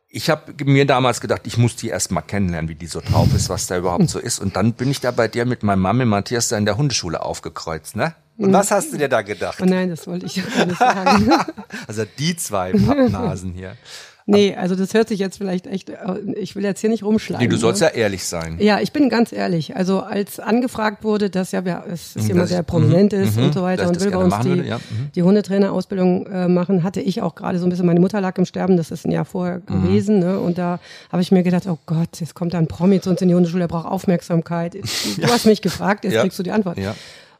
ich 0.09 0.31
habe 0.31 0.53
mir 0.65 0.87
damals 0.87 1.21
gedacht, 1.21 1.43
ich 1.45 1.59
muss 1.59 1.77
die 1.77 1.89
erst 1.89 2.11
mal 2.11 2.23
kennenlernen, 2.23 2.69
wie 2.69 2.75
die 2.75 2.87
so 2.87 3.01
drauf 3.01 3.35
ist, 3.35 3.49
was 3.49 3.67
da 3.67 3.77
überhaupt 3.77 4.09
so 4.09 4.19
ist. 4.19 4.39
Und 4.39 4.57
dann 4.57 4.73
bin 4.73 4.91
ich 4.91 5.01
da 5.01 5.11
bei 5.11 5.29
dir 5.29 5.45
mit 5.45 5.63
meinem 5.63 5.81
Mami 5.81 6.05
Matthias 6.05 6.49
da 6.49 6.57
in 6.57 6.65
der 6.65 6.77
Hundeschule 6.77 7.21
aufgekreuzt, 7.23 7.97
ne? 7.97 8.15
Und 8.39 8.53
was 8.53 8.71
hast 8.71 8.93
du 8.93 8.99
dir 8.99 9.09
da 9.09 9.23
gedacht? 9.23 9.59
Oh 9.63 9.65
nein, 9.65 9.89
das 9.89 10.07
wollte 10.07 10.27
ich 10.27 10.43
gar 10.55 10.67
nicht 10.67 10.79
sagen. 10.79 11.31
Also 11.87 12.05
die 12.19 12.37
zwei 12.37 12.73
Pappnasen 12.73 13.53
hier. 13.53 13.77
Nee, 14.26 14.54
also 14.54 14.75
das 14.75 14.92
hört 14.95 15.09
sich 15.09 15.18
jetzt 15.18 15.38
vielleicht 15.38 15.66
echt, 15.66 15.90
äh, 15.90 15.97
ich 16.37 16.54
will 16.56 16.64
jetzt 16.64 16.80
hier 16.80 16.90
nicht 16.90 17.02
rumschlagen. 17.02 17.45
Nee, 17.45 17.50
du 17.50 17.56
sollst 17.56 17.80
ne? 17.80 17.88
ja 17.88 17.95
ehrlich 17.95 18.25
sein. 18.25 18.56
Ja, 18.61 18.80
ich 18.80 18.92
bin 18.92 19.09
ganz 19.09 19.33
ehrlich. 19.33 19.76
Also 19.76 20.00
als 20.00 20.40
angefragt 20.40 21.04
wurde, 21.04 21.30
dass 21.30 21.52
ja, 21.52 21.62
es 21.90 22.16
ist 22.16 22.28
jemand, 22.28 22.50
der 22.50 22.62
prominent 22.62 23.12
mhm, 23.12 23.21
ist 23.23 23.37
mhm, 23.37 23.45
und 23.45 23.54
so 23.54 23.62
weiter 23.62 23.88
und 23.88 24.00
will 24.00 24.11
bei 24.11 24.18
uns 24.18 24.38
die, 24.40 24.49
würde, 24.49 24.66
ja, 24.66 24.76
mhm. 24.78 25.11
die 25.14 25.23
Hundetrainerausbildung 25.23 26.26
äh, 26.26 26.49
machen, 26.49 26.83
hatte 26.83 27.00
ich 27.00 27.23
auch 27.23 27.35
gerade 27.35 27.59
so 27.59 27.66
ein 27.66 27.71
bisschen, 27.71 27.87
meine 27.87 28.00
Mutter 28.00 28.21
lag 28.21 28.37
im 28.38 28.45
Sterben, 28.45 28.76
das 28.76 28.90
ist 28.90 29.06
ein 29.06 29.12
Jahr 29.12 29.25
vorher 29.25 29.62
Mhm. 29.68 29.83
gewesen. 29.83 30.18
Ne? 30.18 30.38
Und 30.38 30.59
da 30.59 30.80
habe 31.11 31.23
ich 31.23 31.33
mir 31.33 31.42
gedacht, 31.42 31.66
oh 31.66 31.78
Gott, 31.87 32.21
jetzt 32.21 32.35
kommt 32.35 32.54
da 32.54 32.59
ein 32.59 32.66
Promi 32.66 33.00
zu 33.00 33.11
uns 33.11 33.23
in 33.23 33.28
die 33.28 33.35
Hundeschule, 33.35 33.61
der 33.61 33.68
braucht 33.68 33.87
Aufmerksamkeit. 33.87 34.76
Du 35.16 35.26
hast 35.28 35.47
mich 35.47 35.62
gefragt, 35.62 36.04
jetzt 36.04 36.14
Ja. 36.14 36.23
kriegst 36.23 36.38
du 36.38 36.42
die 36.42 36.50
Antwort. 36.50 36.78
Ja. 36.78 36.95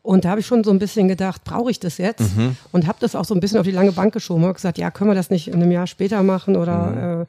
Und 0.07 0.25
da 0.25 0.31
habe 0.31 0.41
ich 0.41 0.47
schon 0.47 0.63
so 0.65 0.71
ein 0.71 0.79
bisschen 0.79 1.09
gedacht, 1.09 1.43
brauche 1.45 1.71
ich 1.71 1.81
das 1.81 1.99
jetzt? 1.99 2.37
Mhm. 2.37 2.57
Und 2.73 2.87
habe 2.87 2.99
das 3.01 3.15
auch 3.17 3.25
so 3.25 3.35
ein 3.35 3.41
bisschen 3.41 3.59
auf 3.59 3.65
die 3.67 3.73
lange 3.73 3.93
Bank 3.93 4.15
geschoben. 4.15 4.45
Habe 4.45 4.55
gesagt, 4.55 4.79
ja, 4.79 4.91
können 4.91 5.11
wir 5.11 5.15
das 5.17 5.31
nicht 5.31 5.49
in 5.49 5.55
einem 5.55 5.73
Jahr 5.73 5.87
später 5.87 6.23
machen 6.23 6.57
oder 6.57 7.27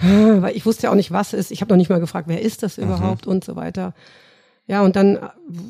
Mhm. 0.00 0.08
äh, 0.08 0.42
weil 0.42 0.56
ich 0.56 0.64
wusste 0.64 0.84
ja 0.84 0.90
auch 0.90 0.94
nicht, 0.96 1.12
was 1.12 1.32
es 1.34 1.40
ist. 1.40 1.50
Ich 1.50 1.60
habe 1.60 1.70
noch 1.70 1.76
nicht 1.76 1.90
mal 1.90 2.00
gefragt, 2.00 2.28
wer 2.28 2.40
ist 2.40 2.60
Mhm. 2.62 2.66
das 2.66 2.78
überhaupt 2.78 3.26
und 3.26 3.44
so 3.44 3.56
weiter. 3.56 3.92
Ja, 4.66 4.82
und 4.82 4.96
dann 4.96 5.18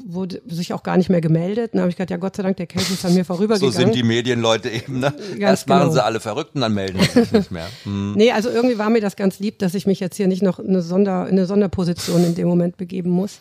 wurde 0.06 0.42
sich 0.48 0.72
auch 0.72 0.82
gar 0.82 0.96
nicht 0.96 1.08
mehr 1.08 1.20
gemeldet. 1.20 1.70
Dann 1.72 1.80
habe 1.82 1.90
ich 1.90 1.96
gedacht, 1.96 2.10
ja, 2.10 2.16
Gott 2.16 2.34
sei 2.36 2.42
Dank, 2.42 2.56
der 2.56 2.66
Case 2.66 2.92
ist 2.92 3.04
an 3.04 3.14
mir 3.14 3.20
So 3.24 3.32
vorübergegangen. 3.34 3.72
sind 3.76 3.94
die 3.94 4.02
Medienleute 4.02 4.68
eben, 4.70 4.98
ne? 5.00 5.12
Erst 5.38 5.68
machen 5.68 5.82
genau. 5.82 5.92
sie 5.92 6.04
alle 6.04 6.18
verrückt 6.20 6.54
und 6.56 6.62
dann 6.62 6.74
melden 6.74 6.98
sie 7.00 7.20
sich 7.20 7.32
nicht 7.32 7.50
mehr. 7.52 7.66
Hm. 7.84 8.14
Nee, 8.16 8.32
also 8.32 8.48
irgendwie 8.50 8.76
war 8.78 8.90
mir 8.90 9.00
das 9.00 9.14
ganz 9.16 9.38
lieb, 9.38 9.58
dass 9.60 9.74
ich 9.74 9.86
mich 9.86 10.00
jetzt 10.00 10.16
hier 10.16 10.26
nicht 10.28 10.42
noch 10.42 10.58
in 10.58 10.68
eine, 10.70 10.82
Sonder, 10.82 11.24
in 11.28 11.32
eine 11.38 11.46
Sonderposition 11.46 12.24
in 12.24 12.34
dem 12.34 12.48
Moment 12.48 12.76
begeben 12.76 13.10
muss. 13.10 13.38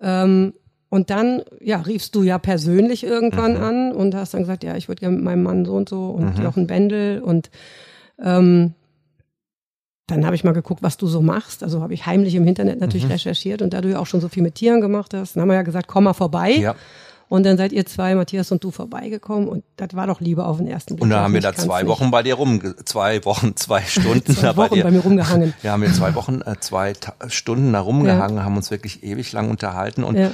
Ähm, 0.00 0.54
und 0.90 1.10
dann, 1.10 1.42
ja, 1.60 1.78
riefst 1.80 2.14
du 2.14 2.22
ja 2.22 2.38
persönlich 2.38 3.04
irgendwann 3.04 3.54
Mhm. 3.56 3.62
an 3.62 3.92
und 3.92 4.14
hast 4.14 4.34
dann 4.34 4.40
gesagt, 4.42 4.64
ja, 4.64 4.76
ich 4.76 4.88
würde 4.88 5.00
gerne 5.00 5.16
mit 5.16 5.24
meinem 5.24 5.42
Mann 5.42 5.64
so 5.64 5.74
und 5.74 5.88
so 5.88 6.06
und 6.10 6.38
Jochen 6.38 6.66
Bendel 6.66 7.20
und 7.20 7.50
ähm, 8.22 8.74
dann 10.06 10.24
habe 10.24 10.34
ich 10.34 10.42
mal 10.44 10.52
geguckt, 10.54 10.82
was 10.82 10.96
du 10.96 11.06
so 11.06 11.20
machst. 11.20 11.62
Also 11.62 11.82
habe 11.82 11.92
ich 11.92 12.06
heimlich 12.06 12.34
im 12.34 12.46
Internet 12.46 12.80
natürlich 12.80 13.04
Mhm. 13.04 13.12
recherchiert 13.12 13.60
und 13.60 13.74
da 13.74 13.82
du 13.82 13.90
ja 13.90 13.98
auch 13.98 14.06
schon 14.06 14.20
so 14.22 14.28
viel 14.28 14.42
mit 14.42 14.54
Tieren 14.54 14.80
gemacht 14.80 15.12
hast, 15.12 15.36
dann 15.36 15.42
haben 15.42 15.48
wir 15.48 15.54
ja 15.56 15.62
gesagt, 15.62 15.86
komm 15.86 16.04
mal 16.04 16.14
vorbei. 16.14 16.52
Ja. 16.52 16.74
Und 17.30 17.44
dann 17.44 17.58
seid 17.58 17.72
ihr 17.72 17.84
zwei, 17.84 18.14
Matthias 18.14 18.50
und 18.52 18.64
du, 18.64 18.70
vorbeigekommen 18.70 19.48
und 19.48 19.62
das 19.76 19.90
war 19.92 20.06
doch 20.06 20.22
Liebe 20.22 20.46
auf 20.46 20.56
den 20.56 20.66
ersten 20.66 20.94
Blick. 20.96 21.02
Und 21.02 21.10
dann 21.10 21.20
haben 21.20 21.34
wir 21.34 21.42
da 21.42 21.52
zwei 21.52 21.86
Wochen 21.86 22.10
bei 22.10 22.22
dir 22.22 22.36
rum, 22.36 22.62
zwei 22.86 23.22
Wochen, 23.26 23.54
zwei 23.54 23.82
Stunden 23.86 24.34
zwei 24.34 24.40
da 24.46 24.52
bei 24.54 24.62
Wochen 24.64 24.74
dir. 24.76 24.84
bei 24.84 24.90
mir 24.92 25.00
rumgehangen. 25.00 25.52
Wir 25.60 25.72
haben 25.72 25.82
wir 25.82 25.92
zwei 25.92 26.14
Wochen, 26.14 26.40
äh, 26.46 26.54
zwei 26.60 26.94
Ta 26.94 27.12
Stunden 27.28 27.74
da 27.74 27.80
rumgehangen, 27.80 28.42
haben 28.42 28.56
uns 28.56 28.70
wirklich 28.70 29.02
ewig 29.04 29.30
lang 29.32 29.50
unterhalten 29.50 30.04
und 30.04 30.16
Ja. 30.16 30.30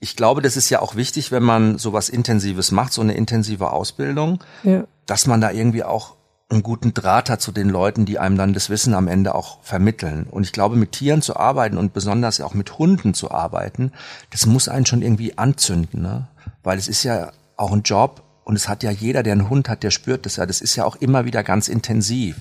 Ich 0.00 0.16
glaube, 0.16 0.42
das 0.42 0.56
ist 0.56 0.70
ja 0.70 0.80
auch 0.80 0.94
wichtig, 0.96 1.32
wenn 1.32 1.42
man 1.42 1.78
sowas 1.78 2.08
Intensives 2.08 2.70
macht, 2.70 2.92
so 2.92 3.00
eine 3.00 3.14
intensive 3.14 3.72
Ausbildung, 3.72 4.42
Ja. 4.62 4.84
dass 5.06 5.26
man 5.26 5.40
da 5.40 5.50
irgendwie 5.50 5.84
auch 5.84 6.16
einen 6.50 6.62
guten 6.62 6.94
Draht 6.94 7.28
hat 7.28 7.42
zu 7.42 7.52
den 7.52 7.68
Leuten, 7.68 8.06
die 8.06 8.18
einem 8.18 8.38
dann 8.38 8.54
das 8.54 8.70
Wissen 8.70 8.94
am 8.94 9.06
Ende 9.06 9.34
auch 9.34 9.58
vermitteln. 9.62 10.26
Und 10.30 10.44
ich 10.44 10.52
glaube, 10.52 10.76
mit 10.76 10.92
Tieren 10.92 11.20
zu 11.20 11.36
arbeiten 11.36 11.76
und 11.76 11.92
besonders 11.92 12.40
auch 12.40 12.54
mit 12.54 12.78
Hunden 12.78 13.12
zu 13.12 13.30
arbeiten, 13.30 13.92
das 14.30 14.46
muss 14.46 14.68
einen 14.68 14.86
schon 14.86 15.02
irgendwie 15.02 15.36
anzünden, 15.36 16.00
ne? 16.00 16.28
Weil 16.62 16.78
es 16.78 16.88
ist 16.88 17.02
ja 17.02 17.32
auch 17.56 17.72
ein 17.72 17.82
Job 17.82 18.22
und 18.44 18.56
es 18.56 18.66
hat 18.66 18.82
ja 18.82 18.90
jeder, 18.90 19.22
der 19.22 19.32
einen 19.34 19.50
Hund 19.50 19.68
hat, 19.68 19.82
der 19.82 19.90
spürt 19.90 20.24
das 20.24 20.36
ja. 20.36 20.46
Das 20.46 20.62
ist 20.62 20.74
ja 20.76 20.84
auch 20.86 20.96
immer 20.96 21.26
wieder 21.26 21.42
ganz 21.42 21.68
intensiv. 21.68 22.36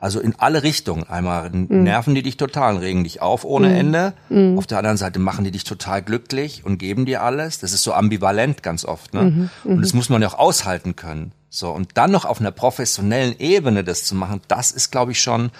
Also 0.00 0.20
in 0.20 0.34
alle 0.38 0.62
Richtungen. 0.62 1.02
Einmal 1.08 1.50
nerven 1.50 2.14
die 2.14 2.22
dich 2.22 2.36
total, 2.36 2.76
regen 2.76 3.02
dich 3.02 3.20
auf 3.20 3.44
ohne 3.44 3.76
Ende. 3.76 4.12
Auf 4.56 4.66
der 4.66 4.78
anderen 4.78 4.96
Seite 4.96 5.18
machen 5.18 5.44
die 5.44 5.50
dich 5.50 5.64
total 5.64 6.02
glücklich 6.02 6.64
und 6.64 6.78
geben 6.78 7.04
dir 7.04 7.22
alles. 7.22 7.58
Das 7.58 7.72
ist 7.72 7.82
so 7.82 7.92
ambivalent 7.92 8.62
ganz 8.62 8.84
oft. 8.84 9.12
Ne? 9.12 9.50
Und 9.64 9.80
das 9.82 9.94
muss 9.94 10.08
man 10.08 10.22
ja 10.22 10.28
auch 10.28 10.38
aushalten 10.38 10.94
können. 10.94 11.32
So 11.50 11.70
und 11.70 11.96
dann 11.96 12.12
noch 12.12 12.26
auf 12.26 12.40
einer 12.40 12.52
professionellen 12.52 13.38
Ebene 13.38 13.82
das 13.82 14.04
zu 14.04 14.14
machen, 14.14 14.40
das 14.48 14.70
ist, 14.70 14.92
glaube 14.92 15.12
ich, 15.12 15.20
schon 15.20 15.50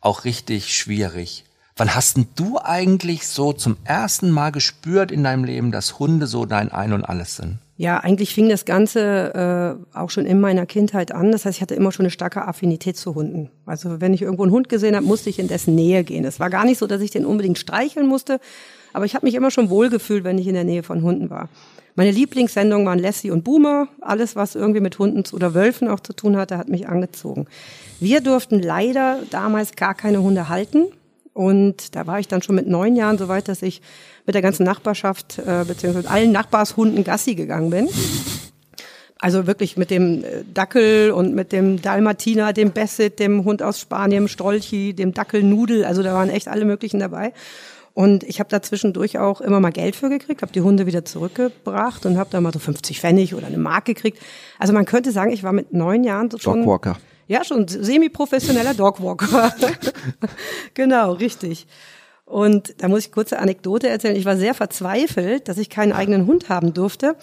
auch 0.00 0.24
richtig 0.24 0.76
schwierig. 0.76 1.44
Wann 1.76 1.94
hast 1.94 2.16
denn 2.16 2.28
du 2.36 2.58
eigentlich 2.62 3.26
so 3.26 3.52
zum 3.52 3.76
ersten 3.84 4.30
Mal 4.30 4.50
gespürt 4.50 5.10
in 5.10 5.24
deinem 5.24 5.44
Leben, 5.44 5.72
dass 5.72 5.98
Hunde 5.98 6.26
so 6.26 6.44
dein 6.44 6.70
Ein 6.70 6.92
und 6.92 7.04
Alles 7.04 7.36
sind? 7.36 7.58
Ja, 7.80 7.98
eigentlich 7.98 8.34
fing 8.34 8.48
das 8.48 8.64
Ganze 8.64 9.78
äh, 9.94 9.96
auch 9.96 10.10
schon 10.10 10.26
in 10.26 10.40
meiner 10.40 10.66
Kindheit 10.66 11.12
an. 11.12 11.30
Das 11.30 11.44
heißt, 11.44 11.58
ich 11.58 11.62
hatte 11.62 11.76
immer 11.76 11.92
schon 11.92 12.06
eine 12.06 12.10
starke 12.10 12.46
Affinität 12.46 12.96
zu 12.96 13.14
Hunden. 13.14 13.50
Also 13.66 14.00
wenn 14.00 14.12
ich 14.12 14.22
irgendwo 14.22 14.42
einen 14.42 14.50
Hund 14.50 14.68
gesehen 14.68 14.96
habe, 14.96 15.06
musste 15.06 15.30
ich 15.30 15.38
in 15.38 15.46
dessen 15.46 15.76
Nähe 15.76 16.02
gehen. 16.02 16.24
Es 16.24 16.40
war 16.40 16.50
gar 16.50 16.64
nicht 16.64 16.78
so, 16.78 16.88
dass 16.88 17.00
ich 17.00 17.12
den 17.12 17.24
unbedingt 17.24 17.56
streicheln 17.56 18.08
musste, 18.08 18.40
aber 18.92 19.04
ich 19.04 19.14
habe 19.14 19.24
mich 19.24 19.36
immer 19.36 19.52
schon 19.52 19.70
wohlgefühlt, 19.70 20.24
wenn 20.24 20.38
ich 20.38 20.48
in 20.48 20.54
der 20.54 20.64
Nähe 20.64 20.82
von 20.82 21.02
Hunden 21.02 21.30
war. 21.30 21.48
Meine 21.94 22.10
Lieblingssendungen 22.10 22.84
waren 22.84 22.98
Lassie 22.98 23.30
und 23.30 23.44
Boomer. 23.44 23.86
Alles, 24.00 24.34
was 24.34 24.56
irgendwie 24.56 24.80
mit 24.80 24.98
Hunden 24.98 25.22
oder 25.32 25.54
Wölfen 25.54 25.86
auch 25.86 26.00
zu 26.00 26.12
tun 26.12 26.36
hatte, 26.36 26.58
hat 26.58 26.68
mich 26.68 26.88
angezogen. 26.88 27.46
Wir 28.00 28.20
durften 28.20 28.60
leider 28.60 29.20
damals 29.30 29.76
gar 29.76 29.94
keine 29.94 30.20
Hunde 30.20 30.48
halten. 30.48 30.86
Und 31.38 31.94
da 31.94 32.08
war 32.08 32.18
ich 32.18 32.26
dann 32.26 32.42
schon 32.42 32.56
mit 32.56 32.66
neun 32.66 32.96
Jahren 32.96 33.16
so 33.16 33.28
weit, 33.28 33.46
dass 33.46 33.62
ich 33.62 33.80
mit 34.26 34.34
der 34.34 34.42
ganzen 34.42 34.64
Nachbarschaft 34.64 35.38
äh, 35.38 35.64
beziehungsweise 35.64 36.10
allen 36.10 36.32
Nachbarshunden 36.32 37.04
Gassi 37.04 37.36
gegangen 37.36 37.70
bin. 37.70 37.88
Also 39.20 39.46
wirklich 39.46 39.76
mit 39.76 39.92
dem 39.92 40.24
äh, 40.24 40.42
Dackel 40.52 41.12
und 41.12 41.36
mit 41.36 41.52
dem 41.52 41.80
Dalmatiner, 41.80 42.52
dem 42.52 42.72
Basset, 42.72 43.20
dem 43.20 43.44
Hund 43.44 43.62
aus 43.62 43.78
Spanien, 43.78 44.24
dem 44.24 44.28
Strolchi, 44.28 44.94
dem 44.94 45.14
Dackelnudel. 45.14 45.84
Also 45.84 46.02
da 46.02 46.12
waren 46.12 46.28
echt 46.28 46.48
alle 46.48 46.64
möglichen 46.64 46.98
dabei. 46.98 47.32
Und 47.94 48.24
ich 48.24 48.40
habe 48.40 48.50
da 48.50 48.60
zwischendurch 48.60 49.18
auch 49.18 49.40
immer 49.40 49.60
mal 49.60 49.70
Geld 49.70 49.94
für 49.94 50.08
gekriegt, 50.08 50.42
habe 50.42 50.50
die 50.50 50.62
Hunde 50.62 50.86
wieder 50.86 51.04
zurückgebracht 51.04 52.04
und 52.04 52.18
habe 52.18 52.30
da 52.32 52.40
mal 52.40 52.52
so 52.52 52.58
50 52.58 52.98
Pfennig 52.98 53.36
oder 53.36 53.46
eine 53.46 53.58
Mark 53.58 53.84
gekriegt. 53.84 54.18
Also 54.58 54.72
man 54.72 54.86
könnte 54.86 55.12
sagen, 55.12 55.30
ich 55.30 55.44
war 55.44 55.52
mit 55.52 55.72
neun 55.72 56.02
Jahren 56.02 56.30
schon 56.36 56.62
Dogwalker. 56.62 56.98
Ja, 57.28 57.44
schon 57.44 57.68
semi-professioneller 57.68 58.74
Dogwalker. 58.74 59.54
genau, 60.74 61.12
richtig. 61.12 61.66
Und 62.24 62.74
da 62.78 62.88
muss 62.88 63.00
ich 63.00 63.12
kurze 63.12 63.38
Anekdote 63.38 63.88
erzählen. 63.88 64.16
Ich 64.16 64.24
war 64.24 64.36
sehr 64.36 64.54
verzweifelt, 64.54 65.48
dass 65.48 65.58
ich 65.58 65.70
keinen 65.70 65.92
eigenen 65.92 66.26
Hund 66.26 66.48
haben 66.48 66.74
durfte. 66.74 67.16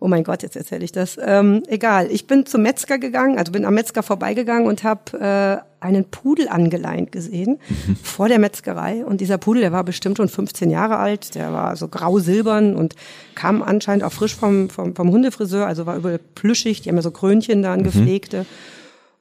Oh 0.00 0.08
mein 0.08 0.24
Gott, 0.24 0.42
jetzt 0.42 0.56
erzähle 0.56 0.84
ich 0.84 0.90
das. 0.90 1.16
Ähm, 1.22 1.62
egal, 1.68 2.10
ich 2.10 2.26
bin 2.26 2.44
zum 2.44 2.62
Metzger 2.62 2.98
gegangen, 2.98 3.38
also 3.38 3.52
bin 3.52 3.64
am 3.64 3.74
Metzger 3.74 4.02
vorbeigegangen 4.02 4.66
und 4.66 4.82
habe 4.82 5.62
äh, 5.80 5.84
einen 5.84 6.06
Pudel 6.06 6.48
angeleint 6.48 7.12
gesehen 7.12 7.60
vor 8.02 8.28
der 8.28 8.40
Metzgerei. 8.40 9.04
Und 9.04 9.20
dieser 9.20 9.38
Pudel, 9.38 9.62
der 9.62 9.70
war 9.70 9.84
bestimmt 9.84 10.16
schon 10.16 10.28
15 10.28 10.70
Jahre 10.70 10.96
alt, 10.96 11.34
der 11.34 11.52
war 11.52 11.76
so 11.76 11.88
grau-silbern 11.88 12.74
und 12.74 12.96
kam 13.36 13.62
anscheinend 13.62 14.02
auch 14.02 14.12
frisch 14.12 14.34
vom, 14.34 14.70
vom, 14.70 14.96
vom 14.96 15.10
Hundefriseur, 15.12 15.66
also 15.66 15.86
war 15.86 15.96
überall 15.96 16.18
plüschig, 16.34 16.80
die 16.80 16.88
haben 16.88 16.96
ja 16.96 17.02
so 17.02 17.12
Krönchen 17.12 17.62
da, 17.62 17.76
gepflegte. 17.76 18.44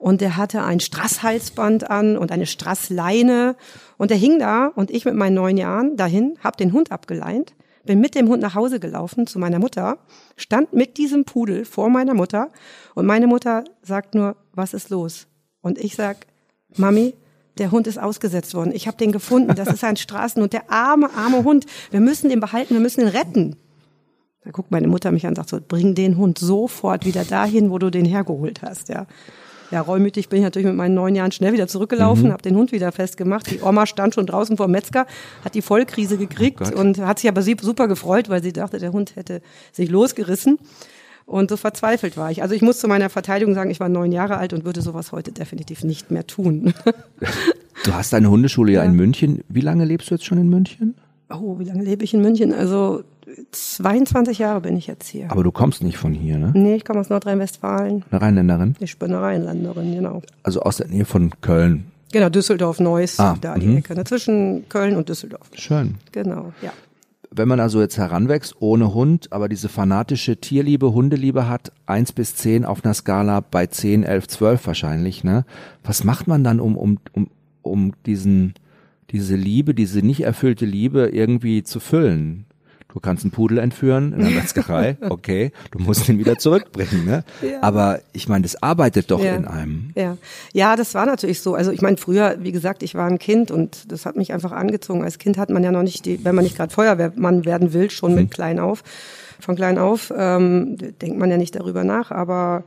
Und 0.02 0.20
der 0.20 0.36
hatte 0.36 0.64
ein 0.64 0.80
Strasshalsband 0.80 1.92
an 1.92 2.18
und 2.18 2.32
eine 2.32 2.48
Strassleine. 2.48 3.56
Und 4.00 4.10
der 4.10 4.18
hing 4.18 4.40
da 4.40 4.66
und 4.66 4.90
ich 4.90 5.06
mit 5.06 5.14
meinen 5.14 5.36
neun 5.36 5.58
Jahren 5.58 5.96
dahin, 5.96 6.40
hab 6.44 6.58
den 6.58 6.74
Hund 6.74 6.92
abgeleint, 6.92 7.54
bin 7.86 8.02
mit 8.02 8.16
dem 8.16 8.28
Hund 8.28 8.42
nach 8.42 8.56
Hause 8.56 8.80
gelaufen 8.80 9.28
zu 9.28 9.38
meiner 9.38 9.60
Mutter, 9.60 10.00
stand 10.38 10.74
mit 10.74 10.98
diesem 10.98 11.24
Pudel 11.24 11.66
vor 11.66 11.92
meiner 11.92 12.16
Mutter 12.16 12.50
und 12.96 13.06
meine 13.06 13.28
Mutter 13.28 13.64
sagt 13.84 14.16
nur, 14.16 14.38
was 14.54 14.74
ist 14.74 14.90
los? 14.90 15.28
Und 15.62 15.78
ich 15.78 15.96
sag, 15.96 16.26
Mami, 16.78 17.14
der 17.60 17.70
Hund 17.70 17.86
ist 17.86 18.00
ausgesetzt 18.00 18.56
worden. 18.56 18.72
Ich 18.74 18.88
habe 18.88 18.98
den 18.98 19.12
gefunden. 19.12 19.54
Das 19.54 19.68
ist 19.68 19.84
ein 19.84 19.98
Straßenhund. 19.98 20.52
Der 20.52 20.72
arme, 20.72 21.12
arme 21.14 21.44
Hund. 21.44 21.68
Wir 21.92 22.00
müssen 22.00 22.32
den 22.32 22.40
behalten. 22.40 22.74
Wir 22.74 22.82
müssen 22.82 23.02
ihn 23.02 23.08
retten. 23.08 23.56
Da 24.44 24.50
guckt 24.50 24.72
meine 24.72 24.88
Mutter 24.88 25.12
mich 25.12 25.28
an 25.28 25.34
und 25.34 25.36
sagt 25.36 25.50
so, 25.50 25.60
bring 25.62 25.94
den 25.94 26.18
Hund 26.18 26.40
sofort 26.40 27.06
wieder 27.06 27.24
dahin, 27.24 27.70
wo 27.70 27.78
du 27.78 27.92
den 27.92 28.06
hergeholt 28.06 28.64
hast, 28.64 28.90
ja. 28.90 29.06
Ja, 29.72 29.82
reumütig 29.82 30.28
bin 30.30 30.40
ich 30.40 30.44
natürlich 30.44 30.68
mit 30.68 30.76
meinen 30.76 30.94
neun 30.96 31.16
Jahren 31.16 31.32
schnell 31.32 31.54
wieder 31.54 31.68
zurückgelaufen, 31.68 32.26
Mhm. 32.28 32.32
habe 32.34 32.42
den 32.44 32.56
Hund 32.56 32.72
wieder 32.74 32.92
festgemacht. 32.92 33.50
Die 33.50 33.62
Oma 33.62 33.86
stand 33.86 34.14
schon 34.16 34.26
draußen 34.26 34.58
vor 34.58 34.68
dem 34.68 34.72
Metzger, 34.74 35.06
hat 35.46 35.56
die 35.56 35.62
Vollkrise 35.62 36.18
gekriegt 36.18 36.62
Oh 36.76 36.80
und 36.80 36.98
hat 37.00 37.20
sich 37.20 37.30
aber 37.30 37.42
super 37.42 37.88
gefreut, 37.88 38.30
weil 38.30 38.44
sie 38.44 38.52
dachte, 38.54 38.78
der 38.80 38.92
Hund 38.92 39.16
hätte 39.16 39.42
sich 39.72 39.90
losgerissen. 39.90 40.60
Und 41.26 41.50
so 41.50 41.56
verzweifelt 41.56 42.18
war 42.18 42.30
ich. 42.32 42.42
Also 42.42 42.54
ich 42.56 42.62
muss 42.62 42.80
zu 42.80 42.88
meiner 42.90 43.10
Verteidigung 43.10 43.54
sagen, 43.54 43.70
ich 43.72 43.80
war 43.80 43.88
neun 43.88 44.12
Jahre 44.12 44.38
alt 44.38 44.52
und 44.52 44.66
würde 44.66 44.82
sowas 44.82 45.14
heute 45.14 45.32
definitiv 45.32 45.84
nicht 45.84 46.12
mehr 46.12 46.28
tun. 46.28 46.74
Du 47.84 47.94
hast 47.96 48.14
deine 48.14 48.30
Hundeschule 48.30 48.74
ja, 48.74 48.84
Ja. 48.84 48.90
in 48.90 48.96
München. 48.96 49.44
Wie 49.50 49.62
lange 49.62 49.86
lebst 49.86 50.12
du 50.12 50.16
jetzt 50.16 50.26
schon 50.26 50.38
in 50.38 50.50
München? 50.50 50.94
Oh, 51.32 51.58
wie 51.58 51.64
lange 51.64 51.84
lebe 51.84 52.04
ich 52.04 52.14
in 52.14 52.22
München? 52.22 52.54
Also 52.54 53.02
22 53.52 54.40
Jahre 54.40 54.62
bin 54.62 54.78
ich 54.78 54.88
jetzt 54.88 55.08
hier. 55.08 55.32
Aber 55.32 55.44
du 55.44 55.52
kommst 55.52 55.84
nicht 55.84 55.98
von 55.98 56.14
hier, 56.14 56.38
ne? 56.38 56.52
Nee, 56.56 56.76
ich 56.76 56.86
komme 56.86 57.00
aus 57.00 57.10
Nordrhein-Westfalen. 57.10 58.04
Eine 58.10 58.22
Rheinländerin? 58.22 58.76
Ich 58.80 58.98
bin 58.98 59.12
eine 59.12 59.22
Rheinländerin, 59.22 59.94
genau. 59.94 60.22
Also 60.44 60.62
aus 60.62 60.78
der 60.78 60.88
Nähe 60.88 61.06
von 61.06 61.32
Köln. 61.42 61.86
Genau, 62.12 62.30
Düsseldorf, 62.30 62.80
Neuss, 62.80 63.20
Ah, 63.20 63.38
da 63.40 63.58
die 63.58 63.68
mhm. 63.68 63.78
Ecke. 63.78 63.96
Ne? 63.96 64.04
Zwischen 64.04 64.68
Köln 64.70 64.98
und 64.98 65.08
Düsseldorf. 65.08 65.50
Schön. 65.54 65.96
Genau, 66.12 66.52
ja. 66.62 66.74
Wenn 67.34 67.48
man 67.48 67.62
also 67.62 67.80
jetzt 67.80 67.98
heranwächst 67.98 68.56
ohne 68.60 68.94
Hund, 68.94 69.32
aber 69.32 69.48
diese 69.48 69.70
fanatische 69.70 70.36
Tierliebe, 70.36 70.92
Hundeliebe 70.94 71.48
hat, 71.48 71.72
eins 71.86 72.12
bis 72.12 72.36
zehn 72.36 72.66
auf 72.66 72.84
einer 72.84 72.94
Skala 72.94 73.40
bei 73.40 73.68
zehn, 73.68 74.04
elf, 74.04 74.28
zwölf 74.28 74.68
wahrscheinlich, 74.68 75.24
ne? 75.24 75.46
Was 75.84 76.04
macht 76.04 76.28
man 76.28 76.44
dann, 76.44 76.60
um, 76.60 76.76
um, 76.76 77.00
um, 77.14 77.30
um 77.62 77.94
diesen, 78.06 78.56
diese 79.12 79.38
Liebe, 79.38 79.74
diese 79.74 80.00
nicht 80.00 80.22
erfüllte 80.22 80.66
Liebe 80.66 81.08
irgendwie 81.08 81.64
zu 81.64 81.80
füllen? 81.80 82.46
Du 82.94 83.00
kannst 83.00 83.24
einen 83.24 83.32
Pudel 83.32 83.58
entführen 83.58 84.12
in 84.14 84.20
der 84.20 84.32
Metzgerei, 84.32 84.98
okay, 85.10 85.52
du 85.72 85.80
musst 85.80 86.10
ihn 86.10 86.20
wieder 86.20 86.38
zurückbringen, 86.38 87.06
ne? 87.06 87.24
Ja. 87.42 87.62
Aber 87.62 88.00
ich 88.12 88.28
meine, 88.28 88.44
das 88.44 88.62
arbeitet 88.62 89.12
doch 89.12 89.24
Ja. 89.24 89.36
in 89.36 89.46
einem. 89.48 89.92
Ja, 89.96 90.18
ja, 90.52 90.76
das 90.76 90.94
war 90.94 91.06
natürlich 91.06 91.42
so. 91.42 91.56
Also 91.56 91.72
ich 91.72 91.82
meine, 91.82 91.98
früher, 91.98 92.36
wie 92.42 92.52
gesagt, 92.52 92.84
ich 92.84 92.96
war 92.96 93.08
ein 93.08 93.18
Kind 93.20 93.50
und 93.50 93.92
das 93.92 94.06
hat 94.06 94.18
mich 94.18 94.34
einfach 94.34 94.52
angezogen. 94.52 95.04
Als 95.04 95.20
Kind 95.20 95.38
hat 95.38 95.50
man 95.50 95.64
ja 95.64 95.72
noch 95.72 95.84
nicht, 95.84 96.06
die, 96.06 96.24
wenn 96.26 96.36
man 96.36 96.44
nicht 96.44 96.58
gerade 96.58 96.74
Feuerwehrmann 96.74 97.46
werden 97.46 97.72
will, 97.74 97.90
schon 97.90 98.14
mit 98.16 98.32
klein 98.32 98.60
auf, 98.60 98.84
von 99.40 99.56
klein 99.56 99.78
auf, 99.78 100.12
ähm, 100.16 100.76
denkt 101.02 101.18
man 101.18 101.32
ja 101.32 101.38
nicht 101.38 101.56
darüber 101.56 101.84
nach. 101.86 102.12
Aber 102.12 102.64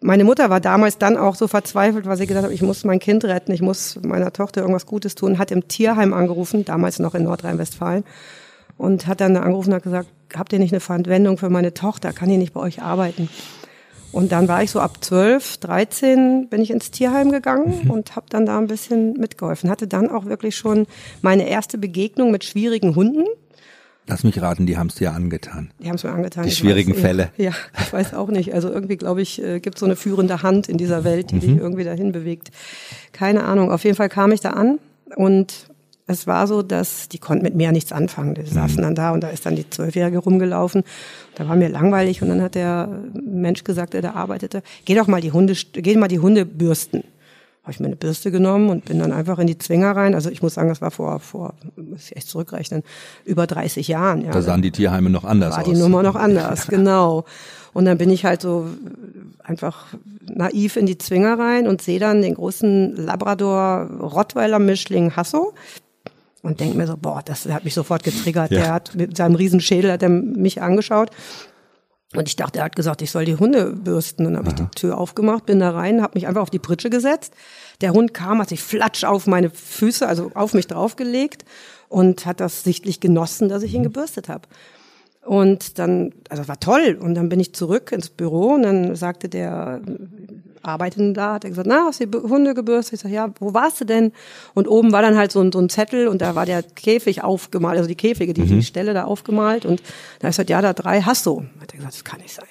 meine 0.00 0.24
Mutter 0.24 0.50
war 0.50 0.60
damals 0.60 0.98
dann 0.98 1.16
auch 1.16 1.34
so 1.36 1.46
verzweifelt, 1.46 2.06
weil 2.06 2.16
sie 2.16 2.26
gesagt 2.26 2.46
hat, 2.46 2.52
ich 2.52 2.62
muss 2.62 2.84
mein 2.84 2.98
Kind 2.98 3.24
retten, 3.24 3.52
ich 3.52 3.62
muss 3.62 4.00
meiner 4.02 4.32
Tochter 4.32 4.62
irgendwas 4.62 4.86
Gutes 4.86 5.14
tun, 5.14 5.38
hat 5.38 5.50
im 5.52 5.68
Tierheim 5.68 6.12
angerufen, 6.12 6.64
damals 6.64 6.98
noch 6.98 7.14
in 7.14 7.22
Nordrhein-Westfalen 7.24 8.02
und 8.80 9.06
hat 9.06 9.20
dann 9.20 9.36
angerufen 9.36 9.68
und 9.68 9.74
hat 9.76 9.82
gesagt, 9.82 10.08
habt 10.34 10.52
ihr 10.54 10.58
nicht 10.58 10.72
eine 10.72 10.80
Verwendung 10.80 11.36
für 11.36 11.50
meine 11.50 11.74
Tochter, 11.74 12.14
kann 12.14 12.30
die 12.30 12.38
nicht 12.38 12.54
bei 12.54 12.60
euch 12.60 12.80
arbeiten? 12.80 13.28
Und 14.10 14.32
dann 14.32 14.48
war 14.48 14.62
ich 14.62 14.70
so 14.70 14.80
ab 14.80 15.04
12, 15.04 15.58
13 15.58 16.48
bin 16.48 16.62
ich 16.62 16.70
ins 16.70 16.90
Tierheim 16.90 17.30
gegangen 17.30 17.90
und 17.90 18.16
habe 18.16 18.26
dann 18.30 18.46
da 18.46 18.58
ein 18.58 18.66
bisschen 18.66 19.12
mitgeholfen. 19.12 19.70
Hatte 19.70 19.86
dann 19.86 20.10
auch 20.10 20.24
wirklich 20.24 20.56
schon 20.56 20.86
meine 21.20 21.48
erste 21.48 21.78
Begegnung 21.78 22.30
mit 22.30 22.42
schwierigen 22.42 22.96
Hunden. 22.96 23.24
Lass 24.06 24.24
mich 24.24 24.40
raten, 24.40 24.66
die 24.66 24.78
haben 24.78 24.88
es 24.88 24.96
dir 24.96 25.12
angetan. 25.12 25.70
Die 25.78 25.88
haben 25.88 25.96
es 25.96 26.02
mir 26.02 26.10
angetan. 26.10 26.44
Die 26.44 26.50
schwierigen 26.50 26.94
weiß, 26.94 27.00
Fälle. 27.00 27.30
Ja, 27.36 27.52
ich 27.78 27.92
weiß 27.92 28.14
auch 28.14 28.28
nicht. 28.28 28.54
Also 28.54 28.70
irgendwie, 28.70 28.96
glaube 28.96 29.20
ich, 29.22 29.40
äh, 29.40 29.60
gibt 29.60 29.78
so 29.78 29.86
eine 29.86 29.94
führende 29.94 30.42
Hand 30.42 30.68
in 30.68 30.78
dieser 30.78 31.04
Welt, 31.04 31.30
die 31.30 31.38
dich 31.38 31.56
irgendwie 31.56 31.84
dahin 31.84 32.10
bewegt. 32.10 32.50
Keine 33.12 33.44
Ahnung. 33.44 33.70
Auf 33.70 33.84
jeden 33.84 33.96
Fall 33.96 34.08
kam 34.08 34.32
ich 34.32 34.40
da 34.40 34.50
an 34.50 34.80
und 35.14 35.69
es 36.10 36.26
war 36.26 36.46
so, 36.46 36.62
dass 36.62 37.08
die 37.08 37.18
konnten 37.18 37.44
mit 37.44 37.54
mir 37.54 37.70
nichts 37.70 37.92
anfangen. 37.92 38.34
Die 38.34 38.44
saßen 38.44 38.82
dann 38.82 38.94
da 38.94 39.12
und 39.12 39.22
da 39.22 39.28
ist 39.28 39.46
dann 39.46 39.54
die 39.54 39.68
Zwölfjährige 39.68 40.18
rumgelaufen. 40.18 40.82
Da 41.36 41.48
war 41.48 41.56
mir 41.56 41.68
langweilig 41.68 42.20
und 42.20 42.28
dann 42.28 42.42
hat 42.42 42.56
der 42.56 42.88
Mensch 43.14 43.64
gesagt, 43.64 43.94
der 43.94 44.02
da 44.02 44.14
arbeitete, 44.14 44.62
geh 44.84 44.94
doch 44.94 45.06
mal 45.06 45.20
die 45.20 45.32
Hunde, 45.32 45.54
geh 45.72 45.96
mal 45.96 46.08
die 46.08 46.18
Hunde 46.18 46.44
bürsten. 46.44 47.04
habe 47.62 47.72
ich 47.72 47.80
mir 47.80 47.86
eine 47.86 47.96
Bürste 47.96 48.32
genommen 48.32 48.70
und 48.70 48.86
bin 48.86 48.98
dann 48.98 49.12
einfach 49.12 49.38
in 49.38 49.46
die 49.46 49.58
Zwinger 49.58 49.94
rein. 49.94 50.16
Also 50.16 50.30
ich 50.30 50.42
muss 50.42 50.54
sagen, 50.54 50.68
das 50.68 50.80
war 50.80 50.90
vor, 50.90 51.20
vor 51.20 51.54
muss 51.76 52.06
ich 52.06 52.16
echt 52.16 52.28
zurückrechnen, 52.28 52.82
über 53.24 53.46
30 53.46 53.86
Jahren. 53.86 54.22
Ja. 54.22 54.32
Da 54.32 54.42
sahen 54.42 54.62
die 54.62 54.72
Tierheime 54.72 55.10
noch 55.10 55.24
anders 55.24 55.52
war 55.52 55.60
aus. 55.60 55.66
War 55.66 55.74
die 55.74 55.80
Nummer 55.80 56.02
noch 56.02 56.16
anders, 56.26 56.66
genau. 56.66 57.24
Und 57.72 57.84
dann 57.84 57.98
bin 57.98 58.10
ich 58.10 58.24
halt 58.24 58.42
so 58.42 58.66
einfach 59.44 59.86
naiv 60.22 60.76
in 60.76 60.86
die 60.86 60.98
Zwinger 60.98 61.38
rein 61.38 61.68
und 61.68 61.80
sehe 61.82 62.00
dann 62.00 62.22
den 62.22 62.34
großen 62.34 62.96
Labrador-Rottweiler-Mischling 62.96 65.14
Hasso 65.14 65.52
und 66.42 66.60
denke 66.60 66.76
mir 66.76 66.86
so, 66.86 66.96
boah, 66.96 67.22
das 67.24 67.46
hat 67.46 67.64
mich 67.64 67.74
sofort 67.74 68.02
getriggert. 68.02 68.50
Ja. 68.50 68.60
Der 68.60 68.72
hat 68.72 68.94
mit 68.94 69.16
seinem 69.16 69.34
Riesenschädel 69.34 69.92
hat 69.92 70.02
er 70.02 70.08
mich 70.08 70.62
angeschaut 70.62 71.10
und 72.12 72.26
ich 72.28 72.34
dachte, 72.34 72.58
er 72.58 72.64
hat 72.64 72.74
gesagt, 72.74 73.02
ich 73.02 73.10
soll 73.12 73.24
die 73.24 73.36
Hunde 73.36 73.72
bürsten. 73.72 74.24
Dann 74.24 74.36
habe 74.36 74.48
ich 74.48 74.54
die 74.54 74.66
Tür 74.74 74.98
aufgemacht, 74.98 75.46
bin 75.46 75.60
da 75.60 75.70
rein, 75.70 76.02
habe 76.02 76.14
mich 76.14 76.26
einfach 76.26 76.42
auf 76.42 76.50
die 76.50 76.58
Pritsche 76.58 76.90
gesetzt. 76.90 77.34
Der 77.80 77.92
Hund 77.92 78.14
kam, 78.14 78.40
hat 78.40 78.48
sich 78.48 78.62
flatsch 78.62 79.04
auf 79.04 79.28
meine 79.28 79.50
Füße, 79.50 80.06
also 80.06 80.32
auf 80.34 80.52
mich 80.52 80.66
draufgelegt 80.66 81.44
und 81.88 82.26
hat 82.26 82.40
das 82.40 82.64
sichtlich 82.64 82.98
genossen, 82.98 83.48
dass 83.48 83.62
ich 83.62 83.74
ihn 83.74 83.84
gebürstet 83.84 84.28
habe. 84.28 84.48
Und 85.24 85.78
dann, 85.78 86.12
also 86.28 86.48
war 86.48 86.58
toll. 86.58 86.98
Und 87.00 87.14
dann 87.14 87.28
bin 87.28 87.38
ich 87.38 87.54
zurück 87.54 87.92
ins 87.92 88.08
Büro 88.08 88.54
und 88.54 88.62
dann 88.62 88.96
sagte 88.96 89.28
der 89.28 89.80
Arbeitende 90.62 91.12
da, 91.14 91.34
hat 91.34 91.44
er 91.44 91.50
gesagt, 91.50 91.68
na, 91.68 91.86
hast 91.86 92.00
du 92.00 92.06
die 92.06 92.18
Hunde 92.18 92.54
gebürstet? 92.54 92.94
Ich 92.94 93.00
sag, 93.00 93.10
ja, 93.10 93.32
wo 93.40 93.54
warst 93.54 93.80
du 93.80 93.84
denn? 93.84 94.12
Und 94.54 94.68
oben 94.68 94.92
war 94.92 95.02
dann 95.02 95.16
halt 95.16 95.32
so 95.32 95.40
ein, 95.40 95.52
so 95.52 95.58
ein 95.58 95.68
Zettel 95.68 96.08
und 96.08 96.20
da 96.20 96.34
war 96.34 96.46
der 96.46 96.62
Käfig 96.62 97.22
aufgemalt, 97.22 97.76
also 97.76 97.88
die 97.88 97.94
Käfige, 97.94 98.34
die, 98.34 98.42
mhm. 98.42 98.48
die 98.48 98.62
Stelle 98.62 98.94
da 98.94 99.04
aufgemalt. 99.04 99.64
Und 99.64 99.80
da 99.80 100.24
habe 100.24 100.30
ich 100.30 100.36
gesagt, 100.36 100.50
ja, 100.50 100.60
da 100.60 100.72
drei 100.72 101.00
hast 101.02 101.26
du. 101.26 101.44
Hat 101.60 101.72
er 101.72 101.76
gesagt, 101.76 101.94
das 101.94 102.04
kann 102.04 102.20
nicht 102.20 102.34
sein. 102.34 102.46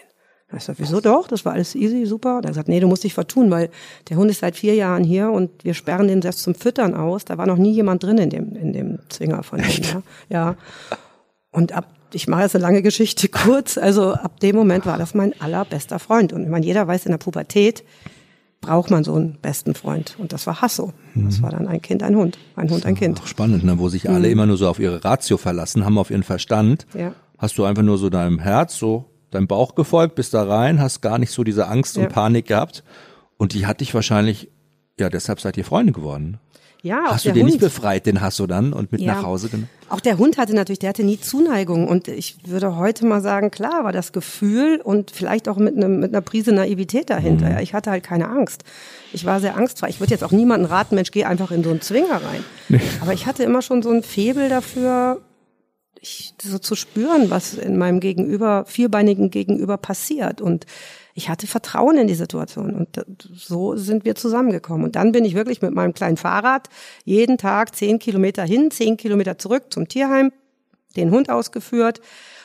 Da 0.49 0.57
ich 0.57 0.63
gesagt, 0.63 0.79
wieso 0.79 0.99
doch? 0.99 1.27
Das 1.27 1.45
war 1.45 1.53
alles 1.53 1.75
easy, 1.75 2.05
super. 2.05 2.29
Da 2.29 2.37
hat 2.37 2.45
er 2.45 2.49
gesagt, 2.49 2.67
nee, 2.69 2.79
du 2.79 2.87
musst 2.87 3.03
dich 3.03 3.13
vertun, 3.13 3.51
weil 3.51 3.69
der 4.09 4.17
Hund 4.17 4.31
ist 4.31 4.39
seit 4.39 4.55
vier 4.55 4.73
Jahren 4.73 5.03
hier 5.03 5.29
und 5.29 5.63
wir 5.63 5.75
sperren 5.75 6.07
den 6.07 6.21
selbst 6.23 6.41
zum 6.41 6.55
Füttern 6.55 6.95
aus. 6.95 7.25
Da 7.25 7.37
war 7.37 7.45
noch 7.45 7.57
nie 7.57 7.71
jemand 7.71 8.03
drin 8.03 8.17
in 8.17 8.29
dem, 8.31 8.55
in 8.55 8.73
dem 8.73 8.99
Zwinger 9.09 9.43
von 9.43 9.59
ihm. 9.59 9.83
Ja. 9.83 10.01
ja. 10.29 10.55
Und 11.51 11.73
ab 11.73 11.85
ich 12.13 12.27
mache 12.27 12.43
jetzt 12.43 12.55
eine 12.55 12.63
lange 12.63 12.81
Geschichte 12.81 13.27
kurz. 13.29 13.77
Also 13.77 14.13
ab 14.13 14.39
dem 14.39 14.55
Moment 14.55 14.85
war 14.85 14.97
das 14.97 15.13
mein 15.13 15.39
allerbester 15.39 15.99
Freund. 15.99 16.33
Und 16.33 16.43
ich 16.43 16.49
meine, 16.49 16.65
jeder 16.65 16.87
weiß, 16.87 17.05
in 17.05 17.11
der 17.11 17.17
Pubertät 17.17 17.83
braucht 18.61 18.91
man 18.91 19.03
so 19.03 19.15
einen 19.15 19.37
besten 19.41 19.73
Freund. 19.73 20.15
Und 20.17 20.33
das 20.33 20.45
war 20.45 20.61
Hasso. 20.61 20.93
Das 21.15 21.37
mhm. 21.37 21.43
war 21.43 21.51
dann 21.51 21.67
ein 21.67 21.81
Kind, 21.81 22.03
ein 22.03 22.15
Hund. 22.15 22.37
Ein 22.55 22.69
Hund, 22.69 22.85
ein 22.85 22.95
Kind. 22.95 23.21
Auch 23.21 23.27
spannend, 23.27 23.63
ne? 23.63 23.79
wo 23.79 23.89
sich 23.89 24.09
alle 24.09 24.27
mhm. 24.27 24.33
immer 24.33 24.45
nur 24.45 24.57
so 24.57 24.67
auf 24.67 24.79
ihre 24.79 25.03
Ratio 25.03 25.37
verlassen, 25.37 25.85
haben 25.85 25.97
auf 25.97 26.11
ihren 26.11 26.23
Verstand. 26.23 26.85
Ja. 26.93 27.13
Hast 27.37 27.57
du 27.57 27.63
einfach 27.63 27.83
nur 27.83 27.97
so 27.97 28.09
deinem 28.09 28.39
Herz, 28.39 28.77
so 28.77 29.05
deinem 29.31 29.47
Bauch 29.47 29.75
gefolgt, 29.75 30.15
bist 30.15 30.33
da 30.33 30.43
rein, 30.43 30.81
hast 30.81 31.01
gar 31.01 31.19
nicht 31.19 31.31
so 31.31 31.43
diese 31.43 31.67
Angst 31.67 31.97
und 31.97 32.09
Panik 32.09 32.47
gehabt. 32.47 32.83
Und 33.37 33.53
die 33.53 33.65
hat 33.65 33.79
dich 33.79 33.93
wahrscheinlich, 33.93 34.49
ja, 34.99 35.09
deshalb 35.09 35.39
seid 35.39 35.55
ihr 35.55 35.63
Freunde 35.63 35.93
geworden. 35.93 36.39
Ja, 36.81 37.03
Hast 37.07 37.25
du 37.25 37.33
den 37.33 37.43
Hund. 37.43 37.51
nicht 37.51 37.59
befreit, 37.59 38.05
den 38.05 38.21
Hasso 38.21 38.47
dann 38.47 38.71
und 38.71 38.91
mit 38.91 39.01
ja. 39.01 39.15
nach 39.15 39.23
Hause 39.23 39.49
genommen? 39.49 39.69
Auch 39.89 39.99
der 39.99 40.17
Hund 40.17 40.37
hatte 40.37 40.55
natürlich, 40.55 40.79
der 40.79 40.89
hatte 40.89 41.03
nie 41.03 41.19
Zuneigung 41.19 41.87
und 41.87 42.07
ich 42.07 42.37
würde 42.47 42.77
heute 42.77 43.05
mal 43.05 43.21
sagen, 43.21 43.51
klar 43.51 43.83
war 43.83 43.91
das 43.91 44.13
Gefühl 44.13 44.79
und 44.81 45.11
vielleicht 45.11 45.49
auch 45.49 45.57
mit, 45.57 45.75
einem, 45.75 45.99
mit 45.99 46.13
einer 46.13 46.21
Prise 46.21 46.53
Naivität 46.53 47.09
dahinter. 47.09 47.49
Mhm. 47.49 47.57
Ich 47.57 47.73
hatte 47.73 47.91
halt 47.91 48.03
keine 48.03 48.29
Angst. 48.29 48.63
Ich 49.11 49.25
war 49.25 49.41
sehr 49.41 49.57
angstfrei. 49.57 49.89
Ich 49.89 49.99
würde 49.99 50.11
jetzt 50.11 50.23
auch 50.23 50.31
niemanden 50.31 50.65
raten, 50.65 50.95
Mensch, 50.95 51.11
geh 51.11 51.25
einfach 51.25 51.51
in 51.51 51.63
so 51.63 51.69
einen 51.69 51.81
Zwinger 51.81 52.21
rein. 52.23 52.43
Nee. 52.69 52.79
Aber 53.01 53.13
ich 53.13 53.25
hatte 53.25 53.43
immer 53.43 53.61
schon 53.61 53.81
so 53.81 53.89
ein 53.89 54.03
Febel 54.03 54.47
dafür, 54.47 55.21
ich, 55.99 56.33
so 56.41 56.59
zu 56.59 56.75
spüren, 56.75 57.29
was 57.29 57.55
in 57.55 57.77
meinem 57.77 57.99
Gegenüber, 57.99 58.63
vierbeinigen 58.65 59.31
Gegenüber 59.31 59.77
passiert 59.77 60.39
und 60.39 60.65
ich 61.13 61.29
hatte 61.29 61.47
Vertrauen 61.47 61.97
in 61.97 62.07
die 62.07 62.15
Situation 62.15 62.73
und 62.73 63.05
so 63.33 63.75
sind 63.75 64.05
wir 64.05 64.15
zusammengekommen. 64.15 64.85
Und 64.85 64.95
dann 64.95 65.11
bin 65.11 65.25
ich 65.25 65.35
wirklich 65.35 65.61
mit 65.61 65.73
meinem 65.73 65.93
kleinen 65.93 66.17
Fahrrad 66.17 66.69
jeden 67.03 67.37
Tag 67.37 67.75
zehn 67.75 67.99
Kilometer 67.99 68.43
hin, 68.43 68.71
zehn 68.71 68.97
Kilometer 68.97 69.37
zurück 69.37 69.65
zum 69.69 69.87
Tierheim, 69.87 70.31
den 70.95 71.11
Hund 71.11 71.29
ausgeführt. 71.29 72.01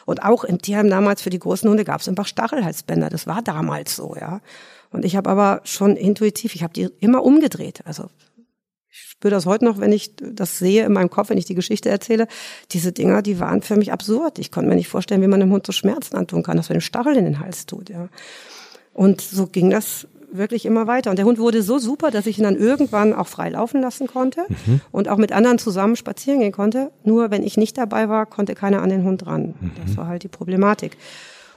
Und 0.06 0.22
auch 0.22 0.44
im 0.44 0.60
Tierheim 0.60 0.90
damals 0.90 1.22
für 1.22 1.30
die 1.30 1.38
großen 1.38 1.68
Hunde 1.68 1.84
gab 1.84 2.00
es 2.00 2.08
einfach 2.08 2.26
Stachelhalsbänder. 2.26 3.08
Das 3.08 3.26
war 3.26 3.42
damals 3.42 3.96
so, 3.96 4.16
ja. 4.18 4.40
Und 4.90 5.04
ich 5.04 5.16
habe 5.16 5.30
aber 5.30 5.60
schon 5.64 5.96
intuitiv, 5.96 6.54
ich 6.54 6.62
habe 6.62 6.72
die 6.72 6.88
immer 7.00 7.24
umgedreht. 7.24 7.80
Also 7.84 8.10
ich 8.94 9.00
spüre 9.10 9.32
das 9.32 9.44
heute 9.44 9.64
noch, 9.64 9.80
wenn 9.80 9.90
ich 9.90 10.14
das 10.14 10.58
sehe 10.58 10.86
in 10.86 10.92
meinem 10.92 11.10
Kopf, 11.10 11.28
wenn 11.28 11.38
ich 11.38 11.46
die 11.46 11.56
Geschichte 11.56 11.88
erzähle. 11.88 12.28
Diese 12.70 12.92
Dinger, 12.92 13.22
die 13.22 13.40
waren 13.40 13.60
für 13.60 13.74
mich 13.74 13.92
absurd. 13.92 14.38
Ich 14.38 14.52
konnte 14.52 14.68
mir 14.68 14.76
nicht 14.76 14.86
vorstellen, 14.86 15.20
wie 15.20 15.26
man 15.26 15.42
einem 15.42 15.50
Hund 15.50 15.66
so 15.66 15.72
Schmerzen 15.72 16.14
antun 16.14 16.44
kann, 16.44 16.56
dass 16.56 16.68
man 16.68 16.76
den 16.76 16.80
Stachel 16.80 17.16
in 17.16 17.24
den 17.24 17.40
Hals 17.40 17.66
tut, 17.66 17.90
ja. 17.90 18.08
Und 18.92 19.20
so 19.20 19.48
ging 19.48 19.70
das 19.70 20.06
wirklich 20.30 20.64
immer 20.64 20.86
weiter. 20.86 21.10
Und 21.10 21.16
der 21.16 21.24
Hund 21.24 21.40
wurde 21.40 21.62
so 21.64 21.80
super, 21.80 22.12
dass 22.12 22.26
ich 22.26 22.38
ihn 22.38 22.44
dann 22.44 22.54
irgendwann 22.54 23.12
auch 23.12 23.26
frei 23.26 23.48
laufen 23.48 23.80
lassen 23.80 24.06
konnte 24.06 24.42
mhm. 24.48 24.80
und 24.92 25.08
auch 25.08 25.16
mit 25.16 25.32
anderen 25.32 25.58
zusammen 25.58 25.96
spazieren 25.96 26.38
gehen 26.38 26.52
konnte. 26.52 26.92
Nur 27.02 27.32
wenn 27.32 27.42
ich 27.42 27.56
nicht 27.56 27.76
dabei 27.76 28.08
war, 28.08 28.26
konnte 28.26 28.54
keiner 28.54 28.80
an 28.80 28.90
den 28.90 29.02
Hund 29.02 29.26
ran. 29.26 29.54
Mhm. 29.60 29.72
Das 29.84 29.96
war 29.96 30.06
halt 30.06 30.22
die 30.22 30.28
Problematik. 30.28 30.96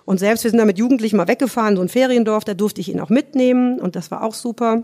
Und 0.06 0.20
selbst 0.20 0.44
wir 0.44 0.50
sind 0.50 0.58
da 0.58 0.66
mit 0.66 0.80
Jugendlichen 0.80 1.18
mal 1.18 1.28
weggefahren, 1.28 1.76
so 1.76 1.84
ein 1.84 1.90
Feriendorf, 1.90 2.46
da 2.46 2.56
durfte 2.56 2.82
ich 2.82 2.90
ihn 2.90 3.00
auch 3.00 3.10
mitnehmen 3.10 3.80
und 3.80 3.96
das 3.96 4.10
war 4.10 4.24
auch 4.24 4.34
super. 4.34 4.82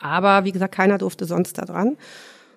Aber 0.00 0.44
wie 0.44 0.52
gesagt, 0.52 0.74
keiner 0.74 0.98
durfte 0.98 1.24
sonst 1.24 1.58
da 1.58 1.64
dran. 1.64 1.96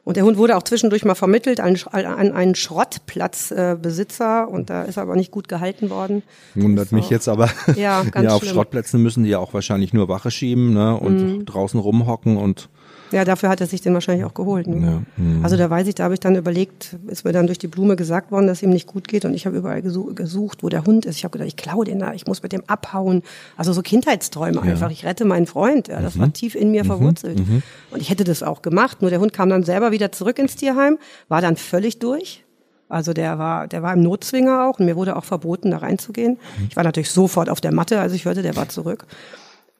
Und 0.04 0.18
der 0.18 0.26
Hund 0.26 0.38
wurde 0.38 0.58
auch 0.58 0.64
zwischendurch 0.64 1.06
mal 1.06 1.14
vermittelt 1.14 1.60
an, 1.60 1.78
an 1.92 2.32
einen 2.32 2.56
Schrottplatzbesitzer 2.56 4.48
äh, 4.48 4.52
und 4.52 4.72
da 4.72 4.82
ist 4.84 4.98
er 4.98 5.04
aber 5.04 5.16
nicht 5.16 5.30
gut 5.30 5.48
gehalten 5.48 5.92
worden. 5.92 6.24
Wundert 6.56 6.92
mich 6.92 7.12
jetzt 7.12 7.28
aber. 7.28 7.52
Ja, 7.76 8.04
ganz 8.12 8.26
ja 8.26 8.34
auf 8.34 8.42
schlimm. 8.42 8.56
Schrottplätzen 8.56 9.02
müssen 9.02 9.24
die 9.24 9.30
ja 9.30 9.38
auch 9.38 9.54
wahrscheinlich 9.54 9.94
nur 9.94 10.08
Wache 10.10 10.32
schieben 10.32 10.74
ne, 10.74 10.98
und 10.98 11.18
mhm. 11.18 11.46
draußen 11.46 11.80
rumhocken 11.80 12.38
und 12.38 12.70
ja, 13.12 13.26
dafür 13.26 13.50
hat 13.50 13.62
er 13.62 13.68
sich 13.68 13.82
den 13.82 13.94
wahrscheinlich 13.94 14.26
auch 14.26 14.34
geholt. 14.34 14.68
Ne? 14.68 14.86
Ja, 14.86 15.02
mhm. 15.24 15.44
also 15.44 15.58
da 15.58 15.70
weiß 15.70 15.88
ich, 15.88 15.96
da 15.96 16.06
habe 16.06 16.14
ich 16.14 16.20
dann 16.20 16.36
überlegt, 16.36 16.98
ist 17.08 17.26
mir 17.26 17.32
dann 17.32 17.48
durch 17.48 17.60
die 17.60 17.68
Blume 17.68 17.96
gesagt 17.96 18.32
worden, 18.32 18.48
dass 18.48 18.62
ihm 18.62 18.70
nicht 18.70 18.88
gut 18.88 19.08
geht 19.08 19.26
und 19.26 19.34
ich 19.34 19.46
habe 19.46 19.58
überall 19.58 19.82
gesucht, 19.82 20.64
wo 20.64 20.70
der 20.70 20.86
Hund 20.86 21.06
ist. 21.06 21.18
Ich 21.18 21.24
habe 21.24 21.32
gedacht, 21.32 21.48
ich 21.48 21.58
klaue 21.58 21.86
den 21.86 22.00
da, 22.00 22.14
ich 22.14 22.28
muss 22.28 22.44
mit 22.44 22.52
dem 22.52 22.64
abhauen. 22.68 23.24
Also 23.58 23.74
so 23.74 23.82
Kindheitsträume 23.82 24.58
ja. 24.58 24.62
einfach. 24.62 24.92
Ich 24.92 25.06
rette 25.06 25.26
meinen 25.26 25.48
Freund. 25.48 25.88
Ja, 25.88 26.02
das 26.02 26.16
mhm. 26.16 26.22
war 26.22 26.34
tief 26.34 26.56
in 26.56 26.72
mir 26.72 26.84
mhm. 26.84 26.88
verwurzelt. 26.88 27.40
Mhm. 27.40 27.64
Und 27.92 28.02
ich 28.02 28.10
hätte 28.10 28.24
das 28.24 28.44
auch 28.44 28.62
gemacht. 28.62 29.02
Nur 29.02 29.10
der 29.10 29.20
Hund 29.20 29.34
kam 29.34 29.50
dann 29.50 29.64
selber 29.64 29.92
wieder 29.92 30.12
zurück 30.12 30.40
ins 30.40 30.56
Tierheim, 30.56 30.98
war 31.28 31.42
dann 31.42 31.58
völlig 31.58 32.00
durch. 32.00 32.44
Also 32.90 33.14
der 33.14 33.40
war, 33.40 33.68
der 33.68 33.84
war 33.84 33.94
im 33.94 34.02
Notzwinger 34.02 34.66
auch 34.68 34.80
und 34.80 34.86
mir 34.86 34.98
wurde 34.98 35.16
auch 35.16 35.24
verboten, 35.24 35.72
da 35.72 35.78
reinzugehen. 35.78 36.34
Mhm. 36.34 36.68
Ich 36.70 36.76
war 36.76 36.84
natürlich 36.84 37.10
sofort 37.10 37.50
auf 37.50 37.62
der 37.62 37.74
Matte, 37.74 38.00
als 38.00 38.14
ich 38.14 38.26
hörte, 38.26 38.42
der 38.42 38.56
war 38.56 38.70
zurück 38.70 39.06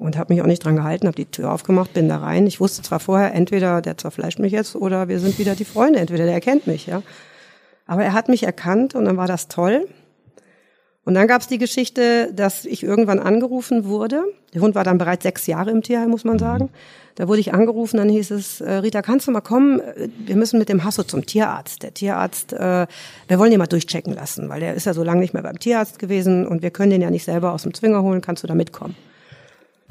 und 0.02 0.18
habe 0.18 0.34
mich 0.34 0.42
auch 0.42 0.48
nicht 0.48 0.66
dran 0.66 0.76
gehalten, 0.76 1.06
habe 1.06 1.16
die 1.16 1.30
Tür 1.30 1.52
aufgemacht, 1.52 1.94
bin 1.94 2.10
da 2.10 2.18
rein. 2.18 2.48
Ich 2.48 2.60
wusste 2.60 2.82
zwar 2.82 3.00
vorher, 3.00 3.36
entweder 3.36 3.82
der 3.82 3.98
zerfleischt 3.98 4.40
mich 4.40 4.52
jetzt 4.52 4.76
oder 4.76 5.08
wir 5.08 5.20
sind 5.20 5.38
wieder 5.38 5.54
die 5.54 5.64
Freunde, 5.64 6.00
entweder 6.00 6.26
der 6.26 6.34
erkennt 6.34 6.66
mich, 6.66 6.88
ja. 6.88 7.04
Aber 7.86 8.04
er 8.04 8.14
hat 8.14 8.28
mich 8.28 8.44
erkannt 8.44 8.96
und 8.96 9.06
dann 9.06 9.18
war 9.18 9.28
das 9.28 9.48
toll. 9.48 9.88
Und 11.04 11.14
dann 11.14 11.28
gab 11.28 11.42
es 11.42 11.48
die 11.48 11.58
Geschichte, 11.58 12.32
dass 12.34 12.66
ich 12.66 12.84
irgendwann 12.84 13.20
angerufen 13.20 13.86
wurde. 13.86 14.24
Der 14.54 14.62
Hund 14.62 14.76
war 14.76 14.84
dann 14.84 14.98
bereits 14.98 15.24
sechs 15.24 15.46
Jahre 15.46 15.72
im 15.72 15.82
Tierheim, 15.82 16.10
muss 16.10 16.24
man 16.24 16.40
sagen. 16.40 16.70
Da 17.16 17.28
wurde 17.28 17.40
ich 17.40 17.54
angerufen, 17.54 17.98
dann 17.98 18.10
hieß 18.10 18.32
es, 18.32 18.62
äh, 18.62 18.72
Rita, 18.72 19.02
kannst 19.02 19.28
du 19.28 19.32
mal 19.32 19.42
kommen? 19.42 19.82
Wir 20.26 20.36
müssen 20.36 20.58
mit 20.58 20.70
dem 20.70 20.84
Hasso 20.84 21.04
zum 21.04 21.26
Tierarzt. 21.26 21.84
Der 21.84 21.94
Tierarzt, 21.94 22.54
äh, 22.54 22.88
wir 23.28 23.40
wollen 23.40 23.52
den 23.52 23.60
mal 23.60 23.68
durchchecken 23.68 24.14
lassen, 24.14 24.50
weil 24.50 24.62
der 24.62 24.74
ist 24.74 24.86
ja 24.86 24.94
so 24.94 25.04
lange 25.04 25.22
nicht 25.22 25.34
mehr 25.34 25.44
beim 25.44 25.60
Tierarzt 25.60 26.00
gewesen 26.00 26.48
und 26.48 26.62
wir 26.64 26.72
können 26.72 26.92
den 26.92 27.02
ja 27.02 27.12
nicht 27.12 27.26
selber 27.26 27.52
aus 27.52 27.64
dem 27.64 27.74
Zwinger 27.74 28.02
holen. 28.02 28.22
Kannst 28.22 28.44
du 28.44 28.48
da 28.48 28.56
mitkommen? 28.56 28.96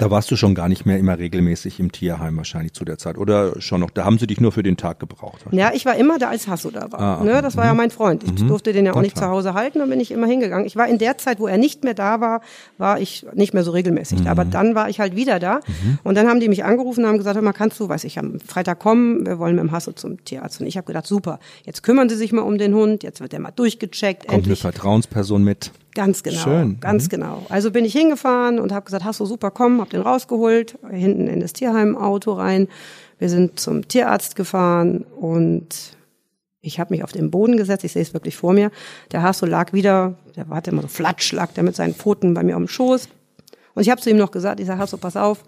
Da 0.01 0.09
warst 0.09 0.31
du 0.31 0.35
schon 0.35 0.55
gar 0.55 0.67
nicht 0.67 0.87
mehr 0.87 0.97
immer 0.97 1.19
regelmäßig 1.19 1.79
im 1.79 1.91
Tierheim 1.91 2.35
wahrscheinlich 2.35 2.73
zu 2.73 2.83
der 2.83 2.97
Zeit. 2.97 3.19
Oder 3.19 3.61
schon 3.61 3.81
noch, 3.81 3.91
da 3.91 4.03
haben 4.03 4.17
sie 4.17 4.25
dich 4.25 4.41
nur 4.41 4.51
für 4.51 4.63
den 4.63 4.75
Tag 4.75 4.99
gebraucht. 4.99 5.45
Ja, 5.51 5.73
ich 5.75 5.85
war 5.85 5.95
immer 5.95 6.17
da, 6.17 6.29
als 6.29 6.47
Hasso 6.47 6.71
da 6.71 6.91
war. 6.91 6.99
Ah, 6.99 7.23
ne, 7.23 7.43
das 7.43 7.55
war 7.55 7.65
ja 7.65 7.73
mhm. 7.73 7.77
mein 7.77 7.91
Freund. 7.91 8.23
Ich 8.23 8.41
mhm. 8.41 8.47
durfte 8.47 8.73
den 8.73 8.87
ja 8.87 8.95
auch 8.95 9.01
nicht 9.01 9.15
zu 9.15 9.27
Hause 9.27 9.53
halten, 9.53 9.77
dann 9.77 9.91
bin 9.91 9.99
ich 9.99 10.09
immer 10.09 10.25
hingegangen. 10.25 10.65
Ich 10.65 10.75
war 10.75 10.87
in 10.87 10.97
der 10.97 11.19
Zeit, 11.19 11.39
wo 11.39 11.45
er 11.45 11.59
nicht 11.59 11.83
mehr 11.83 11.93
da 11.93 12.19
war, 12.19 12.41
war 12.79 12.99
ich 12.99 13.27
nicht 13.35 13.53
mehr 13.53 13.63
so 13.63 13.69
regelmäßig. 13.69 14.21
Mhm. 14.21 14.27
Aber 14.27 14.43
dann 14.43 14.73
war 14.73 14.89
ich 14.89 14.99
halt 14.99 15.15
wieder 15.15 15.37
da. 15.37 15.57
Mhm. 15.67 15.99
Und 16.03 16.15
dann 16.15 16.27
haben 16.27 16.39
die 16.39 16.49
mich 16.49 16.63
angerufen 16.63 17.03
und 17.03 17.07
haben 17.07 17.19
gesagt, 17.19 17.35
hör 17.35 17.43
mal, 17.43 17.53
kannst 17.53 17.79
du, 17.79 17.87
weiß 17.87 18.03
ich, 18.05 18.17
am 18.17 18.39
Freitag 18.39 18.79
kommen, 18.79 19.27
wir 19.27 19.37
wollen 19.37 19.55
mit 19.55 19.63
dem 19.63 19.71
Hasso 19.71 19.91
zum 19.91 20.25
Tierarzt. 20.25 20.61
Und 20.61 20.65
ich 20.65 20.77
habe 20.77 20.87
gedacht, 20.87 21.05
super, 21.05 21.39
jetzt 21.63 21.83
kümmern 21.83 22.09
sie 22.09 22.15
sich 22.15 22.31
mal 22.31 22.41
um 22.41 22.57
den 22.57 22.73
Hund, 22.73 23.03
jetzt 23.03 23.21
wird 23.21 23.33
der 23.33 23.39
mal 23.39 23.51
durchgecheckt. 23.51 24.21
Kommt 24.21 24.47
endlich. 24.47 24.65
eine 24.65 24.73
Vertrauensperson 24.73 25.43
mit. 25.43 25.69
Ganz 25.93 26.23
genau. 26.23 26.41
Schön. 26.41 26.79
Ganz 26.79 27.05
mhm. 27.05 27.09
genau. 27.09 27.45
Also 27.49 27.71
bin 27.71 27.85
ich 27.85 27.93
hingefahren 27.93 28.59
und 28.59 28.71
habe 28.71 28.85
gesagt, 28.85 29.03
hast 29.03 29.19
du 29.19 29.25
super, 29.25 29.51
komm, 29.51 29.81
hab 29.81 29.89
den 29.89 30.01
rausgeholt, 30.01 30.77
hinten 30.89 31.27
in 31.27 31.39
das 31.39 31.53
Tierheim-Auto 31.53 32.33
rein. 32.33 32.67
Wir 33.19 33.29
sind 33.29 33.59
zum 33.59 33.87
Tierarzt 33.87 34.35
gefahren 34.35 35.05
und 35.19 35.95
ich 36.61 36.79
habe 36.79 36.93
mich 36.93 37.03
auf 37.03 37.11
den 37.11 37.31
Boden 37.31 37.57
gesetzt, 37.57 37.83
ich 37.83 37.91
sehe 37.91 38.01
es 38.01 38.13
wirklich 38.13 38.35
vor 38.35 38.53
mir. 38.53 38.71
Der 39.11 39.21
Hasso 39.21 39.45
lag 39.45 39.73
wieder, 39.73 40.15
der 40.35 40.49
war 40.49 40.65
immer 40.67 40.83
so 40.83 40.87
flatsch, 40.87 41.33
lag 41.33 41.51
der 41.53 41.63
mit 41.63 41.75
seinen 41.75 41.93
Pfoten 41.93 42.33
bei 42.33 42.43
mir 42.43 42.55
am 42.55 42.67
Schoß. 42.67 43.09
Und 43.73 43.81
ich 43.81 43.89
habe 43.89 44.01
zu 44.01 44.09
ihm 44.09 44.17
noch 44.17 44.31
gesagt, 44.31 44.59
ich 44.59 44.67
sage, 44.67 44.79
Hasso, 44.79 44.97
pass 44.97 45.17
auf, 45.17 45.43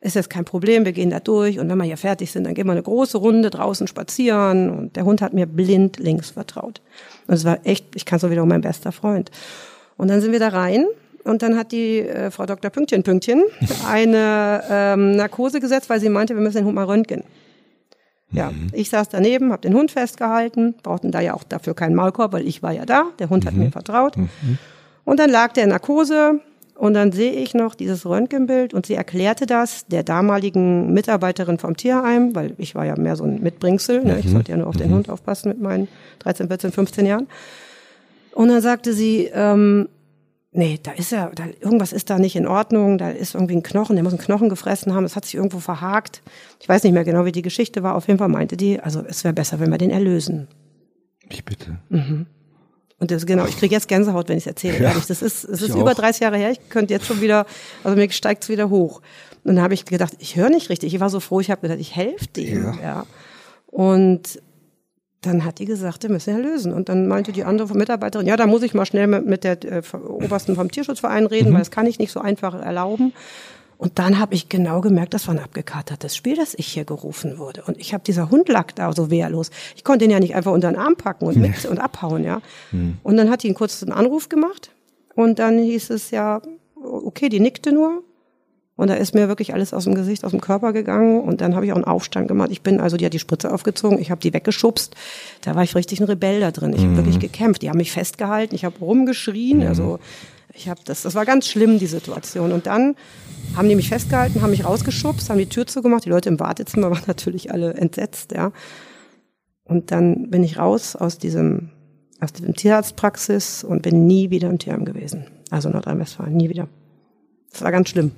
ist 0.00 0.14
jetzt 0.14 0.30
kein 0.30 0.44
Problem, 0.44 0.84
wir 0.84 0.92
gehen 0.92 1.10
da 1.10 1.20
durch 1.20 1.58
und 1.58 1.68
wenn 1.68 1.78
wir 1.78 1.84
hier 1.84 1.96
fertig 1.96 2.30
sind, 2.30 2.44
dann 2.44 2.54
gehen 2.54 2.66
wir 2.66 2.72
eine 2.72 2.82
große 2.82 3.18
Runde 3.18 3.50
draußen 3.50 3.88
spazieren 3.88 4.70
und 4.70 4.96
der 4.96 5.04
Hund 5.04 5.22
hat 5.22 5.32
mir 5.32 5.46
blind 5.46 5.98
links 5.98 6.30
vertraut. 6.30 6.80
Und 7.26 7.34
es 7.34 7.44
war 7.44 7.66
echt, 7.66 7.96
ich 7.96 8.04
kann 8.04 8.18
so 8.18 8.30
wieder 8.30 8.44
mein 8.46 8.60
bester 8.60 8.92
Freund. 8.92 9.30
Und 9.98 10.08
dann 10.08 10.22
sind 10.22 10.32
wir 10.32 10.38
da 10.38 10.48
rein 10.48 10.86
Und 11.24 11.42
dann 11.42 11.58
hat 11.58 11.72
die 11.72 11.98
äh, 11.98 12.30
Frau 12.30 12.46
Dr. 12.46 12.70
Pünktchen 12.70 13.02
Pünktchen 13.02 13.42
eine 13.86 14.62
ähm, 14.70 15.16
Narkose 15.16 15.60
gesetzt, 15.60 15.90
weil 15.90 16.00
sie 16.00 16.08
meinte, 16.08 16.34
wir 16.34 16.40
müssen 16.40 16.56
den 16.56 16.64
Hund 16.64 16.74
mal 16.74 16.84
röntgen. 16.84 17.24
Ja, 18.30 18.50
mhm. 18.50 18.68
ich 18.72 18.90
saß 18.90 19.08
daneben, 19.08 19.52
habe 19.52 19.62
den 19.62 19.74
Hund 19.74 19.90
festgehalten, 19.90 20.74
brauchten 20.82 21.10
da 21.10 21.20
ja 21.20 21.34
auch 21.34 21.44
dafür 21.44 21.74
keinen 21.74 21.94
Maulkorb, 21.94 22.32
weil 22.32 22.46
ich 22.46 22.62
war 22.62 22.72
ja 22.72 22.84
da, 22.84 23.04
der 23.18 23.30
Hund 23.30 23.44
mhm. 23.44 23.48
hat 23.48 23.54
mir 23.54 23.70
vertraut. 23.70 24.16
Mhm. 24.16 24.28
Und 25.04 25.18
dann 25.18 25.30
lag 25.30 25.52
der 25.52 25.64
in 25.64 25.70
Narkose 25.70 26.40
und 26.74 26.94
dann 26.94 27.10
sehe 27.10 27.32
ich 27.32 27.54
noch 27.54 27.74
dieses 27.74 28.04
Röntgenbild 28.04 28.74
und 28.74 28.86
sie 28.86 28.94
erklärte 28.94 29.46
das 29.46 29.86
der 29.86 30.02
damaligen 30.02 30.92
Mitarbeiterin 30.92 31.58
vom 31.58 31.76
Tierheim, 31.76 32.34
weil 32.34 32.54
ich 32.58 32.74
war 32.74 32.84
ja 32.84 32.96
mehr 32.96 33.16
so 33.16 33.24
ein 33.24 33.42
Mitbringsel, 33.42 34.04
ne? 34.04 34.18
ich 34.18 34.26
mhm. 34.26 34.30
sollte 34.30 34.52
ja 34.52 34.58
nur 34.58 34.66
auf 34.66 34.76
den 34.76 34.90
mhm. 34.90 34.96
Hund 34.96 35.10
aufpassen 35.10 35.48
mit 35.48 35.60
meinen 35.60 35.88
13, 36.20 36.48
14, 36.48 36.72
15 36.72 37.06
Jahren. 37.06 37.26
Und 38.38 38.50
dann 38.50 38.62
sagte 38.62 38.92
sie, 38.92 39.28
ähm, 39.34 39.88
nee, 40.52 40.78
da 40.80 40.92
ist 40.92 41.10
ja, 41.10 41.28
da, 41.34 41.46
irgendwas 41.60 41.92
ist 41.92 42.08
da 42.08 42.20
nicht 42.20 42.36
in 42.36 42.46
Ordnung, 42.46 42.96
da 42.96 43.10
ist 43.10 43.34
irgendwie 43.34 43.56
ein 43.56 43.64
Knochen, 43.64 43.96
der 43.96 44.04
muss 44.04 44.12
einen 44.12 44.22
Knochen 44.22 44.48
gefressen 44.48 44.94
haben, 44.94 45.02
das 45.02 45.16
hat 45.16 45.24
sich 45.24 45.34
irgendwo 45.34 45.58
verhakt. 45.58 46.22
Ich 46.60 46.68
weiß 46.68 46.84
nicht 46.84 46.92
mehr 46.92 47.02
genau, 47.02 47.24
wie 47.24 47.32
die 47.32 47.42
Geschichte 47.42 47.82
war, 47.82 47.96
auf 47.96 48.06
jeden 48.06 48.20
Fall 48.20 48.28
meinte 48.28 48.56
die, 48.56 48.78
also 48.78 49.02
es 49.04 49.24
wäre 49.24 49.34
besser, 49.34 49.58
wenn 49.58 49.72
wir 49.72 49.78
den 49.78 49.90
erlösen. 49.90 50.46
Ich 51.28 51.44
bitte. 51.44 51.80
Mhm. 51.88 52.26
Und 53.00 53.10
das 53.10 53.26
genau, 53.26 53.44
ich 53.44 53.58
kriege 53.58 53.74
jetzt 53.74 53.88
Gänsehaut, 53.88 54.28
wenn 54.28 54.38
ich 54.38 54.44
es 54.44 54.46
erzähle. 54.46 54.84
Ja, 54.84 54.90
ehrlich. 54.90 55.06
Das 55.06 55.20
ist, 55.20 55.42
es 55.42 55.60
ist 55.60 55.74
über 55.74 55.94
30 55.94 56.20
Jahre 56.20 56.36
her. 56.36 56.52
Ich 56.52 56.68
könnte 56.68 56.94
jetzt 56.94 57.06
schon 57.06 57.20
wieder, 57.20 57.44
also 57.82 57.96
mir 57.96 58.08
steigt 58.12 58.44
es 58.44 58.48
wieder 58.48 58.70
hoch. 58.70 59.02
Und 59.42 59.56
dann 59.56 59.62
habe 59.64 59.74
ich 59.74 59.84
gedacht, 59.84 60.12
ich 60.20 60.36
höre 60.36 60.50
nicht 60.50 60.70
richtig. 60.70 60.94
Ich 60.94 61.00
war 61.00 61.10
so 61.10 61.18
froh, 61.18 61.40
ich 61.40 61.50
habe 61.50 61.62
gedacht, 61.62 61.80
ich 61.80 61.96
helfe 61.96 62.28
dem. 62.28 62.62
Ja. 62.62 62.74
ja. 62.80 63.06
Und 63.66 64.40
dann 65.20 65.44
hat 65.44 65.58
die 65.58 65.64
gesagt, 65.64 66.04
wir 66.04 66.10
müssen 66.10 66.30
ja 66.30 66.38
lösen. 66.38 66.72
Und 66.72 66.88
dann 66.88 67.08
meinte 67.08 67.32
die 67.32 67.44
andere 67.44 67.76
Mitarbeiterin, 67.76 68.26
ja, 68.26 68.36
da 68.36 68.46
muss 68.46 68.62
ich 68.62 68.74
mal 68.74 68.86
schnell 68.86 69.06
mit, 69.06 69.44
der 69.44 69.64
äh, 69.64 69.82
Obersten 69.96 70.54
vom 70.54 70.70
Tierschutzverein 70.70 71.26
reden, 71.26 71.50
mhm. 71.50 71.54
weil 71.54 71.60
das 71.60 71.70
kann 71.70 71.86
ich 71.86 71.98
nicht 71.98 72.12
so 72.12 72.20
einfach 72.20 72.54
erlauben. 72.54 73.12
Und 73.78 74.00
dann 74.00 74.18
habe 74.18 74.34
ich 74.34 74.48
genau 74.48 74.80
gemerkt, 74.80 75.14
das 75.14 75.28
war 75.28 75.34
ein 75.34 75.42
abgekatertes 75.42 76.16
Spiel, 76.16 76.36
dass 76.36 76.54
ich 76.54 76.66
hier 76.66 76.84
gerufen 76.84 77.38
wurde. 77.38 77.62
Und 77.64 77.78
ich 77.78 77.94
habe 77.94 78.02
dieser 78.02 78.28
Hund 78.28 78.48
lag 78.48 78.72
da 78.72 78.92
so 78.92 79.08
wehrlos. 79.08 79.50
Ich 79.76 79.84
konnte 79.84 80.04
ihn 80.04 80.10
ja 80.10 80.18
nicht 80.18 80.34
einfach 80.34 80.52
unter 80.52 80.70
den 80.70 80.78
Arm 80.78 80.96
packen 80.96 81.26
und 81.26 81.36
mit 81.36 81.64
und 81.64 81.78
abhauen, 81.78 82.24
ja. 82.24 82.42
Mhm. 82.72 82.98
Und 83.04 83.16
dann 83.16 83.30
hat 83.30 83.44
die 83.44 83.48
einen 83.48 83.54
kurzen 83.54 83.92
Anruf 83.92 84.28
gemacht 84.28 84.72
und 85.14 85.38
dann 85.38 85.58
hieß 85.58 85.90
es 85.90 86.10
ja, 86.10 86.42
okay, 86.74 87.28
die 87.28 87.40
nickte 87.40 87.72
nur. 87.72 88.02
Und 88.78 88.86
da 88.86 88.94
ist 88.94 89.12
mir 89.12 89.26
wirklich 89.26 89.54
alles 89.54 89.74
aus 89.74 89.84
dem 89.84 89.96
Gesicht, 89.96 90.24
aus 90.24 90.30
dem 90.30 90.40
Körper 90.40 90.72
gegangen. 90.72 91.20
Und 91.20 91.40
dann 91.40 91.56
habe 91.56 91.66
ich 91.66 91.72
auch 91.72 91.76
einen 91.76 91.84
Aufstand 91.84 92.28
gemacht. 92.28 92.50
Ich 92.52 92.62
bin, 92.62 92.78
also 92.78 92.96
die 92.96 93.04
hat 93.04 93.12
die 93.12 93.18
Spritze 93.18 93.52
aufgezogen, 93.52 93.98
ich 93.98 94.12
habe 94.12 94.20
die 94.20 94.32
weggeschubst. 94.32 94.94
Da 95.40 95.56
war 95.56 95.64
ich 95.64 95.74
richtig 95.74 95.98
ein 95.98 96.04
Rebell 96.04 96.38
da 96.38 96.52
drin. 96.52 96.72
Ich 96.72 96.82
mhm. 96.82 96.90
habe 96.90 96.98
wirklich 96.98 97.18
gekämpft. 97.18 97.62
Die 97.62 97.70
haben 97.70 97.78
mich 97.78 97.90
festgehalten, 97.90 98.54
ich 98.54 98.64
habe 98.64 98.78
rumgeschrien. 98.78 99.58
Mhm. 99.58 99.66
Also 99.66 99.98
ich 100.54 100.68
habe 100.68 100.78
das, 100.84 101.02
das 101.02 101.16
war 101.16 101.26
ganz 101.26 101.48
schlimm, 101.48 101.80
die 101.80 101.88
Situation. 101.88 102.52
Und 102.52 102.66
dann 102.66 102.94
haben 103.56 103.68
die 103.68 103.74
mich 103.74 103.88
festgehalten, 103.88 104.42
haben 104.42 104.50
mich 104.50 104.64
rausgeschubst, 104.64 105.28
haben 105.28 105.38
die 105.38 105.48
Tür 105.48 105.66
zugemacht. 105.66 106.04
Die 106.04 106.10
Leute 106.10 106.28
im 106.28 106.38
Wartezimmer 106.38 106.88
waren 106.92 107.02
natürlich 107.08 107.50
alle 107.50 107.74
entsetzt, 107.74 108.30
ja. 108.30 108.52
Und 109.64 109.90
dann 109.90 110.30
bin 110.30 110.44
ich 110.44 110.56
raus 110.56 110.94
aus 110.94 111.18
diesem, 111.18 111.70
aus 112.20 112.32
diesem 112.32 112.54
Tierarztpraxis 112.54 113.64
und 113.64 113.82
bin 113.82 114.06
nie 114.06 114.30
wieder 114.30 114.48
im 114.48 114.60
Tierheim 114.60 114.84
gewesen. 114.84 115.26
Also 115.50 115.68
Nordrhein-Westfalen, 115.68 116.36
nie 116.36 116.48
wieder. 116.48 116.68
Das 117.50 117.62
war 117.62 117.72
ganz 117.72 117.88
schlimm. 117.88 118.12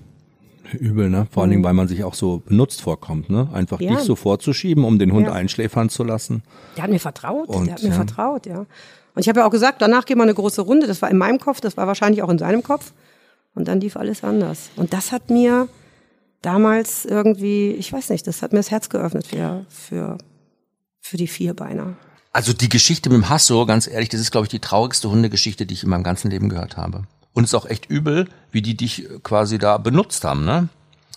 Übel, 0.72 1.10
ne? 1.10 1.26
Vor 1.30 1.42
allen 1.42 1.50
Dingen, 1.50 1.62
mhm. 1.62 1.66
weil 1.66 1.74
man 1.74 1.88
sich 1.88 2.04
auch 2.04 2.14
so 2.14 2.38
benutzt 2.38 2.82
vorkommt, 2.82 3.30
ne? 3.30 3.48
Einfach 3.52 3.80
ja. 3.80 3.94
dich 3.94 4.00
so 4.00 4.16
vorzuschieben, 4.16 4.84
um 4.84 4.98
den 4.98 5.12
Hund 5.12 5.26
ja. 5.26 5.32
einschläfern 5.32 5.88
zu 5.88 6.04
lassen. 6.04 6.42
Der 6.76 6.84
hat 6.84 6.90
mir 6.90 7.00
vertraut, 7.00 7.48
und, 7.48 7.66
der 7.66 7.74
hat 7.74 7.82
mir 7.82 7.88
ja. 7.90 7.94
vertraut, 7.94 8.46
ja. 8.46 8.66
Und 9.14 9.22
ich 9.22 9.28
habe 9.28 9.40
ja 9.40 9.46
auch 9.46 9.50
gesagt, 9.50 9.82
danach 9.82 10.04
gehen 10.04 10.18
wir 10.18 10.22
eine 10.22 10.34
große 10.34 10.62
Runde. 10.62 10.86
Das 10.86 11.02
war 11.02 11.10
in 11.10 11.18
meinem 11.18 11.40
Kopf, 11.40 11.60
das 11.60 11.76
war 11.76 11.86
wahrscheinlich 11.86 12.22
auch 12.22 12.28
in 12.28 12.38
seinem 12.38 12.62
Kopf. 12.62 12.92
Und 13.54 13.66
dann 13.66 13.80
lief 13.80 13.96
alles 13.96 14.22
anders. 14.22 14.70
Und 14.76 14.92
das 14.92 15.10
hat 15.10 15.30
mir 15.30 15.68
damals 16.42 17.04
irgendwie, 17.04 17.72
ich 17.72 17.92
weiß 17.92 18.10
nicht, 18.10 18.26
das 18.26 18.42
hat 18.42 18.52
mir 18.52 18.58
das 18.58 18.70
Herz 18.70 18.88
geöffnet 18.88 19.26
für, 19.26 19.66
für, 19.68 20.18
für 21.00 21.16
die 21.16 21.26
Vierbeiner. 21.26 21.96
Also 22.32 22.52
die 22.52 22.68
Geschichte 22.68 23.10
mit 23.10 23.16
dem 23.16 23.28
Hasso, 23.28 23.66
ganz 23.66 23.88
ehrlich, 23.88 24.08
das 24.08 24.20
ist, 24.20 24.30
glaube 24.30 24.44
ich, 24.44 24.50
die 24.50 24.60
traurigste 24.60 25.10
Hundegeschichte, 25.10 25.66
die 25.66 25.74
ich 25.74 25.82
in 25.82 25.90
meinem 25.90 26.04
ganzen 26.04 26.30
Leben 26.30 26.48
gehört 26.48 26.76
habe. 26.76 27.04
Und 27.32 27.44
es 27.44 27.50
ist 27.50 27.54
auch 27.54 27.66
echt 27.66 27.86
übel, 27.86 28.28
wie 28.50 28.62
die 28.62 28.76
dich 28.76 29.08
quasi 29.22 29.58
da 29.58 29.78
benutzt 29.78 30.24
haben, 30.24 30.44
ne? 30.44 30.68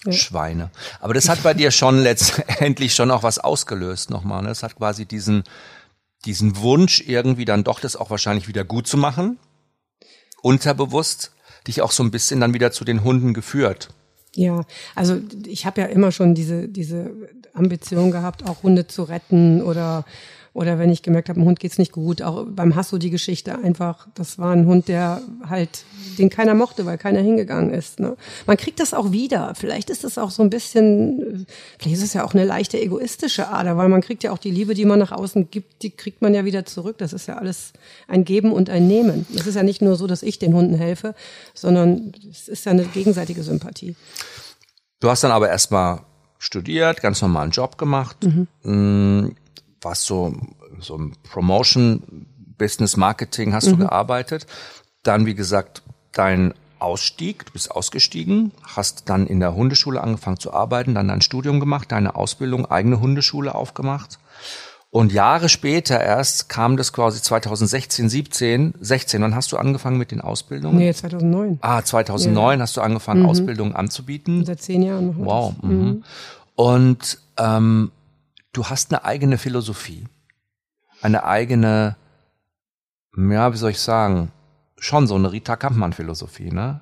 Ja. 0.06 0.12
Schweine. 0.12 0.70
Aber 1.00 1.14
das 1.14 1.30
hat 1.30 1.44
bei 1.44 1.54
dir 1.54 1.72
schon 1.72 2.00
letztendlich 2.00 2.94
schon 2.94 3.10
auch 3.10 3.24
was 3.24 3.40
ausgelöst 3.40 4.10
nochmal. 4.10 4.42
Ne? 4.42 4.50
Das 4.50 4.62
hat 4.62 4.76
quasi 4.76 5.06
diesen, 5.06 5.44
diesen 6.26 6.58
Wunsch 6.58 7.02
irgendwie 7.08 7.46
dann 7.46 7.64
doch 7.64 7.80
das 7.80 7.96
auch 7.96 8.10
wahrscheinlich 8.10 8.48
wieder 8.48 8.66
gut 8.66 8.86
zu 8.86 8.98
machen. 8.98 9.40
Unterbewusst 10.42 11.32
dich 11.68 11.82
auch 11.82 11.92
so 11.92 12.04
ein 12.04 12.12
bisschen 12.12 12.42
dann 12.42 12.54
wieder 12.54 12.74
zu 12.74 12.84
den 12.84 13.06
Hunden 13.06 13.34
geführt. 13.34 13.90
Ja, 14.36 14.66
also 14.96 15.22
ich 15.46 15.66
habe 15.66 15.82
ja 15.82 15.88
immer 15.88 16.12
schon 16.12 16.36
diese, 16.36 16.68
diese 16.68 17.12
Ambition 17.54 18.12
gehabt, 18.12 18.44
auch 18.46 18.64
Hunde 18.64 18.88
zu 18.88 19.04
retten 19.04 19.62
oder 19.62 20.06
oder 20.54 20.78
wenn 20.78 20.92
ich 20.92 21.02
gemerkt 21.02 21.30
habe, 21.30 21.40
dem 21.40 21.46
Hund 21.46 21.60
geht's 21.60 21.80
nicht 21.80 21.92
gut, 21.92 22.22
auch 22.22 22.46
beim 22.48 22.76
Hasso 22.76 23.00
die 23.00 23.10
Geschichte 23.10 23.58
einfach, 23.58 24.08
das 24.14 24.38
war 24.38 24.52
ein 24.52 24.68
Hund, 24.68 24.88
der 24.88 25.22
halt, 25.50 25.84
den 26.20 26.30
keiner 26.30 26.54
mochte, 26.54 26.86
weil 26.86 27.00
keiner 27.00 27.22
hingegangen 27.22 27.74
ist. 27.74 28.00
Ne? 28.00 28.16
Man 28.46 28.58
kriegt 28.58 28.80
das 28.80 28.94
auch 28.94 29.12
wieder. 29.12 29.56
Vielleicht 29.56 29.90
ist 29.90 30.04
das 30.04 30.20
auch 30.20 30.30
so 30.30 30.44
ein 30.44 30.52
bisschen, 30.52 31.48
vielleicht 31.80 31.98
ist 31.98 32.04
es 32.04 32.14
ja 32.14 32.24
auch 32.24 32.36
eine 32.36 32.46
leichte 32.46 32.80
egoistische 32.80 33.48
Ader, 33.48 33.78
weil 33.78 33.90
man 33.90 34.02
kriegt 34.02 34.24
ja 34.24 34.32
auch 34.32 34.38
die 34.38 34.52
Liebe, 34.52 34.76
die 34.76 34.86
man 34.86 35.00
nach 35.00 35.12
außen 35.12 35.50
gibt, 35.50 35.82
die 35.82 35.90
kriegt 35.90 36.22
man 36.22 36.36
ja 36.36 36.46
wieder 36.46 36.66
zurück. 36.66 37.00
Das 37.00 37.14
ist 37.14 37.28
ja 37.28 37.38
alles 37.38 37.74
ein 38.08 38.24
Geben 38.24 38.52
und 38.52 38.70
ein 38.70 38.88
Nehmen. 38.88 39.26
Es 39.36 39.48
ist 39.48 39.56
ja 39.56 39.64
nicht 39.64 39.82
nur 39.82 39.96
so, 39.96 40.06
dass 40.06 40.22
ich 40.22 40.38
den 40.38 40.54
Hunden 40.54 40.76
helfe, 40.76 41.16
sondern 41.56 42.14
es 42.30 42.48
ist 42.48 42.66
ja 42.66 42.74
eine 42.74 42.84
gegenseitige 42.84 43.42
Sympathie. 43.42 43.96
Du 45.00 45.10
hast 45.10 45.24
dann 45.24 45.32
aber 45.32 45.50
erstmal 45.50 46.02
studiert, 46.38 47.02
ganz 47.02 47.22
normalen 47.24 47.50
Job 47.50 47.78
gemacht. 47.78 48.18
Mhm. 48.64 49.36
Was 49.84 50.06
so, 50.06 50.34
so 50.80 50.98
ein 50.98 51.16
Promotion, 51.24 52.26
Business 52.58 52.98
Marketing 52.98 53.54
hast 53.54 53.68
mhm. 53.68 53.72
du 53.72 53.78
gearbeitet. 53.78 54.48
Dann, 55.04 55.26
wie 55.26 55.36
gesagt, 55.36 55.84
dein 56.12 56.54
Ausstieg, 56.80 57.46
du 57.46 57.54
bist 57.54 57.72
ausgestiegen, 57.72 58.52
hast 58.64 59.10
dann 59.10 59.26
in 59.26 59.40
der 59.40 59.56
Hundeschule 59.56 60.02
angefangen 60.02 60.38
zu 60.38 60.54
arbeiten, 60.54 60.94
dann 60.96 61.08
dein 61.08 61.22
Studium 61.22 61.60
gemacht, 61.60 61.92
deine 61.92 62.16
Ausbildung, 62.16 62.66
eigene 62.66 63.00
Hundeschule 63.00 63.56
aufgemacht. 63.56 64.20
Und 64.90 65.12
Jahre 65.12 65.50
später 65.50 66.00
erst 66.00 66.50
kam 66.50 66.78
das 66.78 66.94
quasi 66.94 67.20
2016, 67.20 68.10
17, 68.10 68.74
16. 68.80 69.22
Wann 69.24 69.34
hast 69.34 69.52
du 69.52 69.58
angefangen 69.58 69.98
mit 69.98 70.12
den 70.12 70.22
Ausbildungen? 70.22 70.78
Nee, 70.78 70.94
2009. 70.94 71.58
Ah, 71.62 71.82
2009 71.82 72.60
ja. 72.60 72.62
hast 72.62 72.78
du 72.78 72.82
angefangen, 72.82 73.24
mhm. 73.24 73.30
Ausbildungen 73.30 73.76
anzubieten. 73.76 74.46
Seit 74.46 74.62
zehn 74.62 74.84
Jahren. 74.84 75.16
Wow. 75.18 75.56
Mhm. 75.64 75.72
mhm. 75.72 76.04
Und 76.56 77.18
ähm, 77.40 77.92
du 78.54 78.66
hast 78.66 78.94
eine 78.94 79.04
eigene 79.04 79.38
Philosophie, 79.38 80.06
eine 81.02 81.26
eigene, 81.26 81.98
ja, 83.18 83.52
wie 83.52 83.58
soll 83.58 83.72
ich 83.72 83.80
sagen, 83.80 84.32
schon 84.78 85.08
so 85.08 85.16
eine 85.16 85.32
Rita 85.32 85.56
Kampmann-Philosophie, 85.56 86.52
ne? 86.52 86.82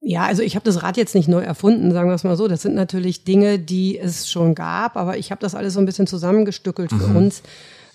Ja, 0.00 0.24
also 0.24 0.42
ich 0.42 0.54
habe 0.54 0.64
das 0.64 0.82
Rad 0.82 0.96
jetzt 0.96 1.14
nicht 1.14 1.28
neu 1.28 1.42
erfunden, 1.42 1.90
sagen 1.92 2.08
wir 2.08 2.14
es 2.14 2.22
mal 2.22 2.36
so. 2.36 2.46
Das 2.46 2.62
sind 2.62 2.76
natürlich 2.76 3.24
Dinge, 3.24 3.58
die 3.58 3.98
es 3.98 4.30
schon 4.30 4.54
gab, 4.54 4.96
aber 4.96 5.18
ich 5.18 5.32
habe 5.32 5.40
das 5.40 5.56
alles 5.56 5.74
so 5.74 5.80
ein 5.80 5.86
bisschen 5.86 6.06
zusammengestückelt 6.06 6.90
für 6.90 7.08
mhm. 7.08 7.16
uns, 7.16 7.42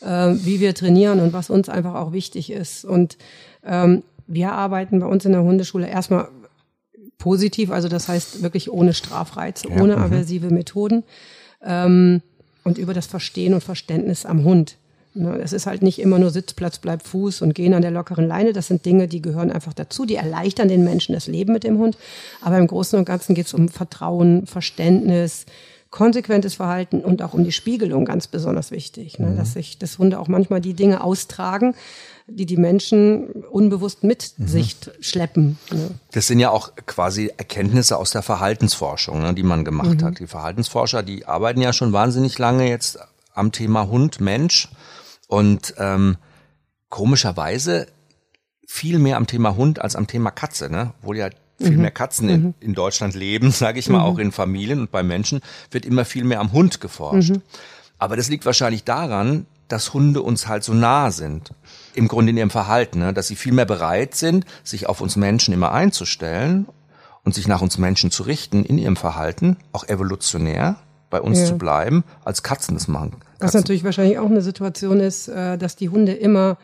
äh, 0.01 0.33
wie 0.33 0.59
wir 0.59 0.75
trainieren 0.75 1.21
und 1.21 1.31
was 1.31 1.49
uns 1.49 1.69
einfach 1.69 1.95
auch 1.95 2.11
wichtig 2.11 2.51
ist. 2.51 2.83
Und 2.83 3.17
ähm, 3.63 4.03
wir 4.27 4.51
arbeiten 4.51 4.99
bei 4.99 5.05
uns 5.05 5.23
in 5.23 5.31
der 5.31 5.43
Hundeschule 5.43 5.87
erstmal 5.87 6.27
positiv, 7.17 7.71
also 7.71 7.87
das 7.87 8.09
heißt 8.09 8.43
wirklich 8.43 8.69
ohne 8.69 8.93
Strafreize, 8.93 9.69
ja, 9.69 9.81
ohne 9.81 9.95
mhm. 9.95 10.03
aversive 10.03 10.49
Methoden. 10.49 11.03
Ähm, 11.63 12.21
und 12.63 12.77
über 12.77 12.93
das 12.93 13.05
Verstehen 13.05 13.53
und 13.53 13.63
Verständnis 13.63 14.25
am 14.25 14.43
Hund. 14.43 14.77
Ne, 15.15 15.39
es 15.43 15.53
ist 15.53 15.67
halt 15.67 15.83
nicht 15.83 15.99
immer 15.99 16.17
nur 16.17 16.31
Sitzplatz, 16.31 16.79
bleib 16.79 17.05
Fuß 17.05 17.43
und 17.43 17.53
gehen 17.53 17.75
an 17.75 17.83
der 17.83 17.91
lockeren 17.91 18.27
Leine. 18.27 18.51
Das 18.51 18.67
sind 18.67 18.83
Dinge, 18.83 19.07
die 19.07 19.21
gehören 19.21 19.51
einfach 19.51 19.73
dazu. 19.73 20.05
Die 20.05 20.15
erleichtern 20.15 20.69
den 20.69 20.83
Menschen 20.83 21.13
das 21.13 21.27
Leben 21.27 21.53
mit 21.53 21.63
dem 21.63 21.77
Hund. 21.77 21.97
Aber 22.41 22.57
im 22.57 22.65
Großen 22.65 22.97
und 22.97 23.05
Ganzen 23.05 23.35
geht 23.35 23.45
es 23.45 23.53
um 23.53 23.69
Vertrauen, 23.69 24.47
Verständnis, 24.47 25.45
konsequentes 25.93 26.55
Verhalten 26.55 27.01
und 27.01 27.21
auch 27.21 27.35
um 27.35 27.43
die 27.43 27.51
Spiegelung 27.51 28.03
ganz 28.03 28.25
besonders 28.25 28.71
wichtig. 28.71 29.19
Ne? 29.19 29.27
Mhm. 29.27 29.37
Dass 29.37 29.53
sich 29.53 29.77
das 29.77 29.99
Hunde 29.99 30.19
auch 30.19 30.27
manchmal 30.27 30.59
die 30.59 30.73
Dinge 30.73 31.03
austragen, 31.03 31.75
die 32.25 32.47
die 32.47 32.57
Menschen 32.57 33.27
unbewusst 33.51 34.03
mit 34.03 34.33
mhm. 34.37 34.47
sich 34.47 34.75
schleppen. 35.01 35.59
Ne? 35.71 35.91
Das 36.11 36.25
sind 36.25 36.39
ja 36.39 36.49
auch 36.49 36.71
quasi 36.87 37.31
Erkenntnisse 37.37 37.95
aus 37.97 38.09
der 38.09 38.23
Verhaltensforschung, 38.23 39.21
ne, 39.21 39.35
die 39.35 39.43
man 39.43 39.63
gemacht 39.63 40.01
mhm. 40.01 40.03
hat. 40.03 40.19
Die 40.19 40.25
Verhaltensforscher, 40.25 41.03
die 41.03 41.27
arbeiten 41.27 41.61
ja 41.61 41.73
schon 41.73 41.93
wahnsinnig 41.93 42.39
lange 42.39 42.67
jetzt 42.67 42.97
am 43.35 43.51
Thema 43.51 43.87
Hund, 43.87 44.19
Mensch 44.19 44.69
und 45.27 45.75
ähm, 45.77 46.17
komischerweise 46.89 47.85
viel 48.65 48.97
mehr 48.97 49.17
am 49.17 49.27
Thema 49.27 49.55
Hund 49.55 49.79
als 49.79 49.95
am 49.95 50.07
Thema 50.07 50.31
Katze, 50.31 50.71
ne? 50.71 50.93
Obwohl 51.01 51.17
ja 51.17 51.29
viel 51.59 51.71
mhm. 51.71 51.81
mehr 51.81 51.91
Katzen 51.91 52.29
in, 52.29 52.41
mhm. 52.41 52.53
in 52.59 52.73
Deutschland 52.73 53.15
leben, 53.15 53.51
sage 53.51 53.79
ich 53.79 53.89
mal, 53.89 53.99
mhm. 53.99 54.05
auch 54.05 54.17
in 54.17 54.31
Familien 54.31 54.79
und 54.81 54.91
bei 54.91 55.03
Menschen 55.03 55.41
wird 55.71 55.85
immer 55.85 56.05
viel 56.05 56.23
mehr 56.23 56.39
am 56.39 56.51
Hund 56.51 56.81
geforscht. 56.81 57.31
Mhm. 57.31 57.41
Aber 57.97 58.17
das 58.17 58.29
liegt 58.29 58.45
wahrscheinlich 58.45 58.83
daran, 58.83 59.45
dass 59.67 59.93
Hunde 59.93 60.21
uns 60.21 60.47
halt 60.47 60.63
so 60.63 60.73
nah 60.73 61.11
sind. 61.11 61.51
Im 61.93 62.07
Grunde 62.07 62.31
in 62.31 62.37
ihrem 62.37 62.49
Verhalten, 62.49 62.99
ne? 62.99 63.13
dass 63.13 63.27
sie 63.27 63.35
viel 63.35 63.53
mehr 63.53 63.65
bereit 63.65 64.15
sind, 64.15 64.45
sich 64.63 64.87
auf 64.87 65.01
uns 65.01 65.15
Menschen 65.15 65.53
immer 65.53 65.71
einzustellen 65.71 66.67
und 67.23 67.33
sich 67.33 67.47
nach 67.47 67.61
uns 67.61 67.77
Menschen 67.77 68.11
zu 68.11 68.23
richten 68.23 68.65
in 68.65 68.77
ihrem 68.77 68.95
Verhalten, 68.95 69.57
auch 69.71 69.87
evolutionär 69.87 70.77
bei 71.09 71.21
uns 71.21 71.39
ja. 71.39 71.45
zu 71.45 71.57
bleiben, 71.57 72.03
als 72.25 72.43
Katzen 72.43 72.73
das 72.73 72.87
machen. 72.87 73.11
Katzen. 73.11 73.39
Was 73.39 73.53
natürlich 73.53 73.83
wahrscheinlich 73.83 74.17
auch 74.17 74.29
eine 74.29 74.41
Situation 74.41 74.99
ist, 74.99 75.27
äh, 75.27 75.57
dass 75.57 75.75
die 75.75 75.89
Hunde 75.89 76.13
immer 76.13 76.57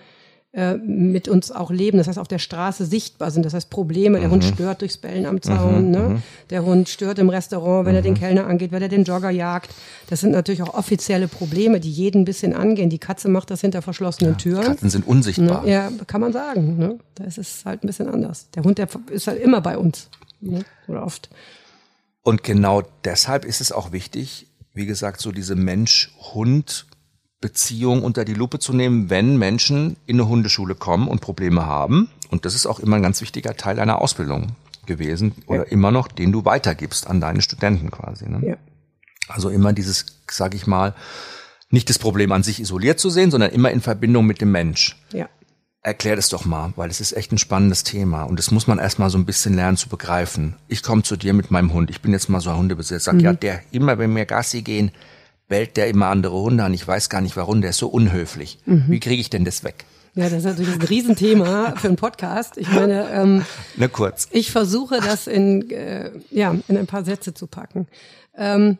äh, 0.51 0.77
mit 0.77 1.27
uns 1.27 1.51
auch 1.51 1.69
leben, 1.69 1.99
das 1.99 2.07
heißt 2.07 2.17
auf 2.17 2.27
der 2.27 2.39
Straße 2.39 2.83
sichtbar 2.83 3.29
sind. 3.29 3.45
Das 3.45 3.53
heißt 3.53 3.69
Probleme, 3.69 4.17
der 4.19 4.29
mhm. 4.29 4.33
Hund 4.33 4.43
stört 4.45 4.81
durchs 4.81 4.97
Bellen 4.97 5.27
am 5.27 5.43
Zaun, 5.43 5.85
mhm. 5.85 5.91
ne? 5.91 5.99
Mhm. 5.99 6.23
der 6.49 6.65
Hund 6.65 6.89
stört 6.89 7.19
im 7.19 7.29
Restaurant, 7.29 7.85
wenn 7.85 7.91
mhm. 7.91 7.97
er 7.97 8.01
den 8.01 8.13
mhm. 8.13 8.17
Kellner 8.17 8.47
angeht, 8.47 8.71
wenn 8.71 8.81
er 8.81 8.87
den 8.87 9.03
Jogger 9.03 9.29
jagt. 9.29 9.69
Das 10.07 10.21
sind 10.21 10.31
natürlich 10.31 10.63
auch 10.63 10.73
offizielle 10.73 11.27
Probleme, 11.27 11.79
die 11.79 11.91
jeden 11.91 12.23
ein 12.23 12.25
bisschen 12.25 12.53
angehen. 12.53 12.89
Die 12.89 12.97
Katze 12.97 13.29
macht 13.29 13.51
das 13.51 13.61
hinter 13.61 13.83
verschlossenen 13.83 14.33
ja, 14.33 14.37
Türen. 14.39 14.63
Katzen 14.63 14.89
sind 14.89 15.05
unsichtbar. 15.05 15.63
Ne? 15.63 15.71
Ja, 15.71 15.91
kann 16.07 16.19
man 16.19 16.33
sagen. 16.33 16.77
Ne? 16.79 16.97
Da 17.13 17.25
ist 17.25 17.37
es 17.37 17.63
halt 17.63 17.83
ein 17.83 17.87
bisschen 17.87 18.09
anders. 18.09 18.49
Der 18.55 18.63
Hund, 18.63 18.79
der 18.79 18.87
ist 19.11 19.27
halt 19.27 19.39
immer 19.39 19.61
bei 19.61 19.77
uns. 19.77 20.09
Ne? 20.41 20.65
Oder 20.87 21.05
oft. 21.05 21.29
Und 22.23 22.43
genau 22.43 22.81
deshalb 23.03 23.45
ist 23.45 23.61
es 23.61 23.71
auch 23.71 23.91
wichtig, 23.91 24.47
wie 24.73 24.87
gesagt, 24.87 25.21
so 25.21 25.31
diese 25.31 25.55
Mensch-Hund- 25.55 26.87
Beziehung 27.41 28.03
unter 28.03 28.25
die 28.25 28.33
Lupe 28.33 28.59
zu 28.59 28.73
nehmen, 28.73 29.09
wenn 29.09 29.37
Menschen 29.37 29.95
in 30.05 30.17
eine 30.17 30.27
Hundeschule 30.27 30.75
kommen 30.75 31.07
und 31.07 31.21
Probleme 31.21 31.65
haben. 31.65 32.09
Und 32.29 32.45
das 32.45 32.53
ist 32.53 32.65
auch 32.65 32.79
immer 32.79 32.97
ein 32.97 33.03
ganz 33.03 33.21
wichtiger 33.21 33.55
Teil 33.55 33.79
einer 33.79 34.01
Ausbildung 34.01 34.55
gewesen 34.85 35.33
oder 35.47 35.65
ja. 35.65 35.71
immer 35.71 35.91
noch, 35.91 36.07
den 36.09 36.31
du 36.31 36.43
weitergibst 36.45 37.07
an 37.07 37.21
deine 37.21 37.41
Studenten 37.41 37.91
quasi. 37.91 38.27
Ne? 38.27 38.45
Ja. 38.45 38.57
Also 39.29 39.49
immer 39.49 39.71
dieses, 39.71 40.05
sag 40.29 40.53
ich 40.53 40.67
mal, 40.67 40.95
nicht 41.69 41.89
das 41.89 41.99
Problem 41.99 42.31
an 42.31 42.43
sich 42.43 42.59
isoliert 42.59 42.99
zu 42.99 43.09
sehen, 43.09 43.31
sondern 43.31 43.51
immer 43.51 43.71
in 43.71 43.81
Verbindung 43.81 44.25
mit 44.25 44.41
dem 44.41 44.51
Mensch. 44.51 44.97
Ja. 45.13 45.29
Erklär 45.81 46.17
das 46.17 46.27
doch 46.27 46.43
mal, 46.43 46.73
weil 46.75 46.89
es 46.89 46.99
ist 46.99 47.13
echt 47.13 47.31
ein 47.31 47.37
spannendes 47.37 47.83
Thema 47.85 48.23
und 48.23 48.37
das 48.37 48.51
muss 48.51 48.67
man 48.67 48.79
erstmal 48.79 49.09
so 49.09 49.17
ein 49.17 49.25
bisschen 49.25 49.53
lernen 49.53 49.77
zu 49.77 49.87
begreifen. 49.87 50.55
Ich 50.67 50.83
komme 50.83 51.03
zu 51.03 51.15
dir 51.15 51.33
mit 51.33 51.51
meinem 51.51 51.71
Hund, 51.71 51.89
ich 51.89 52.01
bin 52.01 52.11
jetzt 52.11 52.27
mal 52.27 52.41
so 52.41 52.49
ein 52.49 52.57
Hundebesitzer, 52.57 52.99
sag, 52.99 53.15
mhm. 53.15 53.19
ja, 53.21 53.33
der 53.33 53.61
immer, 53.71 53.97
wenn 53.97 54.13
wir 54.13 54.25
Gassi 54.25 54.61
gehen, 54.61 54.91
bellt 55.49 55.75
der 55.75 55.87
immer 55.87 56.07
andere 56.07 56.39
Hunde 56.41 56.63
an. 56.63 56.73
Ich 56.73 56.87
weiß 56.87 57.09
gar 57.09 57.19
nicht 57.19 57.35
warum, 57.35 57.59
der 57.59 57.71
ist 57.71 57.77
so 57.79 57.89
unhöflich. 57.89 58.59
Mhm. 58.65 58.85
Wie 58.87 58.99
kriege 59.01 59.19
ich 59.19 59.29
denn 59.29 59.43
das 59.43 59.65
weg? 59.65 59.83
Ja, 60.15 60.23
das 60.23 60.39
ist 60.39 60.45
natürlich 60.45 60.73
ein 60.73 60.81
Riesenthema 60.81 61.75
für 61.75 61.87
einen 61.87 61.97
Podcast. 61.97 62.57
Ich 62.57 62.71
meine, 62.71 63.09
ähm, 63.11 63.45
ne 63.75 63.89
kurz. 63.89 64.27
Ich 64.31 64.51
versuche 64.51 65.01
das 65.01 65.27
in 65.27 65.69
äh, 65.69 66.11
ja 66.31 66.55
in 66.67 66.77
ein 66.77 66.87
paar 66.87 67.03
Sätze 67.03 67.33
zu 67.33 67.47
packen. 67.47 67.87
Ähm, 68.35 68.77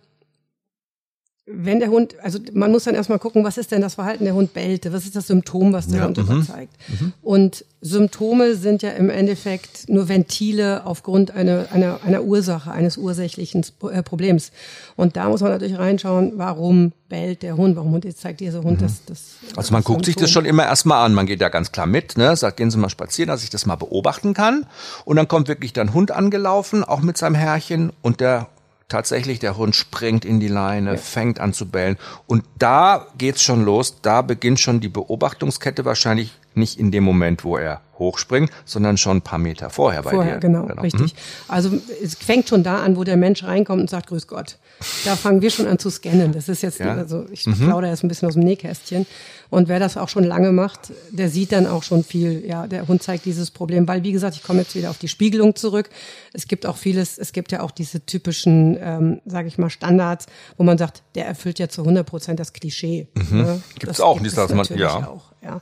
wenn 1.52 1.80
der 1.80 1.90
Hund, 1.90 2.16
also 2.22 2.38
man 2.54 2.72
muss 2.72 2.84
dann 2.84 2.94
erstmal 2.94 3.18
gucken, 3.18 3.44
was 3.44 3.58
ist 3.58 3.72
denn 3.72 3.82
das 3.82 3.96
Verhalten 3.96 4.24
der 4.24 4.36
Hund 4.36 4.54
bellte, 4.54 4.94
was 4.94 5.06
ist 5.06 5.16
das 5.16 5.28
Symptom, 5.28 5.74
was 5.74 5.88
der 5.88 6.00
ja, 6.00 6.06
Hund 6.06 6.18
mhm. 6.18 6.24
überzeigt. 6.24 6.74
Mhm. 6.88 7.14
Und 7.24 7.66
Symptome 7.82 8.56
sind 8.56 8.84
ja 8.84 8.92
im 8.92 9.10
Endeffekt 9.10 9.90
nur 9.90 10.10
Ventile 10.10 10.86
aufgrund 10.86 11.32
einer, 11.32 11.68
einer, 11.72 12.02
einer 12.06 12.24
Ursache, 12.24 12.72
eines 12.72 12.98
ursächlichen 12.98 13.66
äh, 13.92 14.04
Problems. 14.04 14.52
Und 14.96 15.16
da 15.16 15.28
muss 15.28 15.42
man 15.42 15.52
natürlich 15.52 15.80
reinschauen, 15.80 16.34
warum 16.36 16.92
bellt 17.08 17.42
der 17.42 17.58
Hund, 17.58 17.76
warum 17.76 18.00
zeigt 18.16 18.42
dieser 18.42 18.62
Hund 18.62 18.82
mhm. 18.82 18.86
das, 18.86 19.06
das. 19.06 19.20
Also 19.56 19.72
man 19.72 19.82
das 19.82 19.86
guckt 19.86 20.06
Symptom. 20.06 20.06
sich 20.06 20.16
das 20.18 20.32
schon 20.32 20.46
immer 20.46 20.66
erstmal 20.66 21.04
an, 21.04 21.14
man 21.16 21.26
geht 21.26 21.42
da 21.42 21.50
ganz 21.50 21.72
klar 21.72 21.88
mit, 21.88 22.18
ne? 22.18 22.36
sagt, 22.36 22.58
gehen 22.58 22.70
Sie 22.70 22.78
mal 22.78 22.90
spazieren, 22.90 23.30
dass 23.30 23.44
ich 23.44 23.50
das 23.50 23.66
mal 23.66 23.76
beobachten 23.76 24.36
kann. 24.36 24.68
Und 25.06 25.16
dann 25.16 25.28
kommt 25.28 25.48
wirklich 25.48 25.74
der 25.74 25.92
Hund 25.94 26.12
angelaufen, 26.12 26.84
auch 26.84 27.02
mit 27.02 27.18
seinem 27.18 27.36
Herrchen, 27.36 27.92
und 28.04 28.20
der 28.20 28.50
tatsächlich 28.90 29.40
der 29.40 29.56
Hund 29.56 29.76
springt 29.76 30.26
in 30.26 30.40
die 30.40 30.48
Leine, 30.48 30.92
ja. 30.92 30.98
fängt 30.98 31.40
an 31.40 31.54
zu 31.54 31.68
bellen. 31.70 31.98
Und 32.28 32.44
da 32.58 33.08
geht's 33.18 33.42
schon 33.42 33.64
los, 33.64 34.02
da 34.02 34.22
beginnt 34.22 34.60
schon 34.60 34.82
die 34.82 34.90
Beobachtungskette 34.90 35.86
wahrscheinlich 35.86 36.34
nicht 36.54 36.80
in 36.80 36.92
dem 36.92 37.04
Moment, 37.04 37.44
wo 37.44 37.58
er 37.58 37.82
hochspringt, 38.00 38.50
sondern 38.66 38.98
schon 38.98 39.18
ein 39.18 39.22
paar 39.22 39.38
Meter 39.38 39.70
vorher 39.70 40.02
bei 40.02 40.12
vorher, 40.12 40.36
dir. 40.36 40.40
Genau, 40.40 40.66
genau, 40.66 40.82
richtig. 40.82 41.14
Mhm. 41.14 41.18
Also 41.48 41.72
es 42.02 42.16
fängt 42.16 42.48
schon 42.48 42.64
da 42.64 42.78
an, 42.80 42.96
wo 42.96 43.04
der 43.04 43.18
Mensch 43.18 43.44
reinkommt 43.44 43.82
und 43.82 43.90
sagt, 43.90 44.08
Grüß 44.08 44.28
Gott. 44.28 44.58
Da 45.04 45.18
fangen 45.18 45.42
wir 45.42 45.50
schon 45.50 45.68
an 45.68 45.78
zu 45.78 45.90
scannen. 45.90 46.32
Das 46.32 46.48
ist 46.48 46.64
jetzt, 46.64 46.80
ja. 46.80 46.94
also 46.94 47.26
ich 47.32 47.46
mhm. 47.46 47.56
plaudere 47.56 47.92
jetzt 47.92 48.04
ein 48.04 48.08
bisschen 48.08 48.30
aus 48.30 48.36
dem 48.36 48.44
Nähkästchen. 48.44 49.06
Und 49.50 49.68
wer 49.68 49.80
das 49.80 49.98
auch 49.98 50.08
schon 50.10 50.24
lange 50.24 50.52
macht, 50.52 50.94
der 51.12 51.30
sieht 51.30 51.52
dann 51.52 51.68
auch 51.68 51.84
schon 51.84 52.04
viel, 52.04 52.46
ja, 52.46 52.68
der 52.68 52.88
Hund 52.88 53.04
zeigt 53.04 53.26
dieses 53.26 53.52
Problem. 53.52 53.88
Weil, 53.88 54.04
wie 54.04 54.12
gesagt, 54.12 54.36
ich 54.36 54.44
komme 54.44 54.62
jetzt 54.62 54.76
wieder 54.76 54.90
auf 54.90 54.98
die 54.98 55.08
Spiegelung 55.08 55.56
zurück. 55.56 55.90
Es 56.34 56.48
gibt 56.48 56.66
auch 56.66 56.78
vieles, 56.78 57.18
es 57.18 57.34
gibt 57.34 57.52
ja 57.52 57.62
auch 57.62 57.72
diese 57.72 58.06
typischen, 58.06 58.78
ähm, 58.80 59.22
sage 59.26 59.48
ich 59.48 59.58
mal, 59.58 59.70
Standards, 59.70 60.28
wo 60.58 60.64
man 60.64 60.78
sagt, 60.78 61.04
der 61.16 61.26
erfüllt 61.26 61.60
ja 61.60 61.68
zu 61.68 61.82
100 61.82 62.06
Prozent 62.06 62.40
das 62.40 62.54
Klischee. 62.54 63.08
Mhm. 63.16 63.42
Ne? 63.42 63.62
Gibt 63.80 63.92
es 63.92 64.00
auch, 64.00 64.22
gibt 64.22 64.38
es 64.38 64.50
man, 64.54 64.66
ja. 64.78 65.10
Auch, 65.10 65.34
ja. 65.44 65.62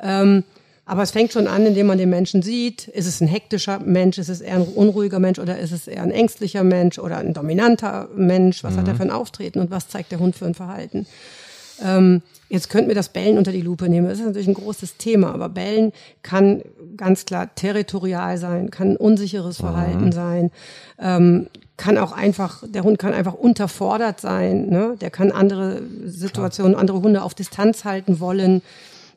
Ähm, 0.00 0.44
aber 0.88 1.02
es 1.02 1.10
fängt 1.10 1.32
schon 1.34 1.46
an, 1.48 1.66
indem 1.66 1.86
man 1.86 1.98
den 1.98 2.08
Menschen 2.08 2.40
sieht. 2.40 2.88
Ist 2.88 3.06
es 3.06 3.20
ein 3.20 3.28
hektischer 3.28 3.78
Mensch? 3.78 4.16
Ist 4.16 4.30
es 4.30 4.40
eher 4.40 4.54
ein 4.54 4.62
unruhiger 4.62 5.18
Mensch? 5.18 5.38
Oder 5.38 5.58
ist 5.58 5.70
es 5.70 5.86
eher 5.86 6.02
ein 6.02 6.10
ängstlicher 6.10 6.64
Mensch? 6.64 6.98
Oder 6.98 7.18
ein 7.18 7.34
dominanter 7.34 8.08
Mensch? 8.16 8.64
Was 8.64 8.72
mhm. 8.72 8.78
hat 8.78 8.88
er 8.88 8.94
für 8.94 9.02
ein 9.02 9.10
Auftreten? 9.10 9.60
Und 9.60 9.70
was 9.70 9.88
zeigt 9.88 10.12
der 10.12 10.18
Hund 10.18 10.34
für 10.34 10.46
ein 10.46 10.54
Verhalten? 10.54 11.06
Ähm, 11.84 12.22
jetzt 12.48 12.70
könnten 12.70 12.88
wir 12.88 12.94
das 12.94 13.10
Bellen 13.10 13.36
unter 13.36 13.52
die 13.52 13.60
Lupe 13.60 13.90
nehmen. 13.90 14.08
Das 14.08 14.18
ist 14.18 14.24
natürlich 14.24 14.48
ein 14.48 14.54
großes 14.54 14.96
Thema. 14.96 15.34
Aber 15.34 15.50
Bellen 15.50 15.92
kann 16.22 16.62
ganz 16.96 17.26
klar 17.26 17.54
territorial 17.54 18.38
sein, 18.38 18.70
kann 18.70 18.92
ein 18.92 18.96
unsicheres 18.96 19.58
Verhalten 19.58 20.06
mhm. 20.06 20.12
sein, 20.12 20.50
ähm, 20.98 21.48
kann 21.76 21.98
auch 21.98 22.12
einfach, 22.12 22.64
der 22.66 22.82
Hund 22.82 22.98
kann 22.98 23.12
einfach 23.12 23.34
unterfordert 23.34 24.22
sein. 24.22 24.70
Ne? 24.70 24.96
Der 25.02 25.10
kann 25.10 25.32
andere 25.32 25.82
Situationen, 26.06 26.72
klar. 26.72 26.80
andere 26.80 27.02
Hunde 27.02 27.22
auf 27.22 27.34
Distanz 27.34 27.84
halten 27.84 28.20
wollen 28.20 28.62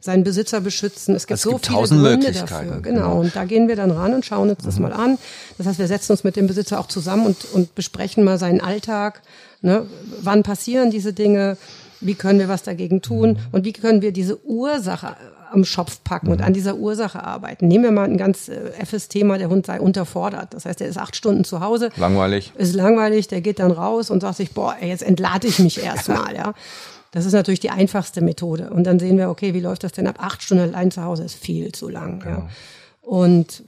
seinen 0.01 0.23
Besitzer 0.23 0.59
beschützen. 0.59 1.15
Es 1.15 1.27
gibt 1.27 1.37
es 1.37 1.43
so 1.43 1.51
gibt 1.51 1.67
viele 1.67 1.87
Gründe 1.87 2.31
dafür. 2.31 2.81
Genau. 2.81 3.19
Und 3.19 3.35
da 3.35 3.45
gehen 3.45 3.67
wir 3.67 3.75
dann 3.75 3.91
ran 3.91 4.13
und 4.13 4.25
schauen 4.25 4.49
uns 4.49 4.63
das 4.63 4.75
mhm. 4.75 4.83
mal 4.83 4.93
an. 4.93 5.17
Das 5.57 5.67
heißt, 5.67 5.79
wir 5.79 5.87
setzen 5.87 6.11
uns 6.11 6.23
mit 6.23 6.35
dem 6.35 6.47
Besitzer 6.47 6.79
auch 6.79 6.87
zusammen 6.87 7.27
und, 7.27 7.45
und 7.53 7.75
besprechen 7.75 8.23
mal 8.23 8.37
seinen 8.37 8.59
Alltag. 8.59 9.21
Ne? 9.61 9.85
Wann 10.21 10.43
passieren 10.43 10.91
diese 10.91 11.13
Dinge? 11.13 11.55
Wie 11.99 12.15
können 12.15 12.39
wir 12.39 12.49
was 12.49 12.63
dagegen 12.63 13.01
tun? 13.01 13.33
Mhm. 13.33 13.37
Und 13.51 13.63
wie 13.63 13.73
können 13.73 14.01
wir 14.01 14.11
diese 14.11 14.43
Ursache 14.45 15.15
am 15.51 15.65
Schopf 15.65 16.03
packen 16.03 16.27
mhm. 16.27 16.33
und 16.33 16.41
an 16.41 16.53
dieser 16.53 16.75
Ursache 16.75 17.23
arbeiten. 17.23 17.67
Nehmen 17.67 17.83
wir 17.83 17.91
mal 17.91 18.05
ein 18.05 18.17
ganz 18.17 18.47
äh, 18.47 18.71
effes 18.79 19.07
Thema, 19.07 19.37
der 19.37 19.49
Hund 19.49 19.65
sei 19.65 19.79
unterfordert. 19.79 20.53
Das 20.53 20.65
heißt, 20.65 20.81
er 20.81 20.87
ist 20.87 20.97
acht 20.97 21.15
Stunden 21.15 21.43
zu 21.43 21.59
Hause. 21.59 21.89
Langweilig. 21.97 22.53
Ist 22.57 22.73
langweilig, 22.73 23.27
der 23.27 23.41
geht 23.41 23.59
dann 23.59 23.71
raus 23.71 24.09
und 24.09 24.21
sagt 24.21 24.37
sich, 24.37 24.51
boah, 24.51 24.75
jetzt 24.81 25.03
entlade 25.03 25.47
ich 25.47 25.59
mich 25.59 25.83
erstmal, 25.83 26.35
ja. 26.35 26.53
Das 27.11 27.25
ist 27.25 27.33
natürlich 27.33 27.59
die 27.59 27.69
einfachste 27.69 28.21
Methode. 28.21 28.69
Und 28.69 28.85
dann 28.85 28.99
sehen 28.99 29.17
wir, 29.17 29.29
okay, 29.29 29.53
wie 29.53 29.59
läuft 29.59 29.83
das 29.83 29.91
denn 29.91 30.07
ab? 30.07 30.15
Acht 30.19 30.41
Stunden 30.41 30.63
allein 30.63 30.91
zu 30.91 31.03
Hause 31.03 31.23
ist 31.23 31.35
viel 31.35 31.71
zu 31.73 31.89
lang. 31.89 32.19
Genau. 32.19 32.37
Ja. 32.37 32.49
Und 33.01 33.63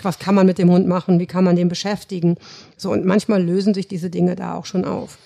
was 0.00 0.18
kann 0.18 0.34
man 0.34 0.46
mit 0.46 0.58
dem 0.58 0.70
Hund 0.70 0.86
machen? 0.86 1.18
Wie 1.18 1.26
kann 1.26 1.44
man 1.44 1.56
den 1.56 1.68
beschäftigen? 1.68 2.36
So, 2.76 2.90
und 2.92 3.04
manchmal 3.04 3.42
lösen 3.42 3.74
sich 3.74 3.88
diese 3.88 4.08
Dinge 4.08 4.36
da 4.36 4.54
auch 4.54 4.64
schon 4.64 4.84
auf. 4.84 5.18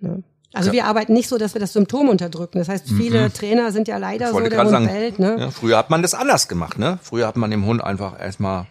Ne? 0.00 0.22
Also 0.54 0.68
ja. 0.68 0.74
wir 0.74 0.84
arbeiten 0.86 1.12
nicht 1.12 1.28
so, 1.28 1.36
dass 1.36 1.54
wir 1.54 1.60
das 1.60 1.74
Symptom 1.74 2.08
unterdrücken. 2.08 2.58
Das 2.58 2.68
heißt, 2.68 2.88
viele 2.88 3.24
mhm. 3.24 3.32
Trainer 3.34 3.72
sind 3.72 3.88
ja 3.88 3.98
leider 3.98 4.30
so, 4.30 4.40
der 4.40 4.58
Hund 4.58 4.70
sagen, 4.70 4.86
bellt. 4.86 5.18
Ne? 5.18 5.36
Ja, 5.38 5.50
früher 5.50 5.76
hat 5.76 5.90
man 5.90 6.00
das 6.00 6.14
anders 6.14 6.48
gemacht. 6.48 6.78
Ne? 6.78 6.98
Früher 7.02 7.26
hat 7.26 7.36
man 7.36 7.50
dem 7.50 7.66
Hund 7.66 7.84
einfach 7.84 8.18
erstmal 8.18 8.66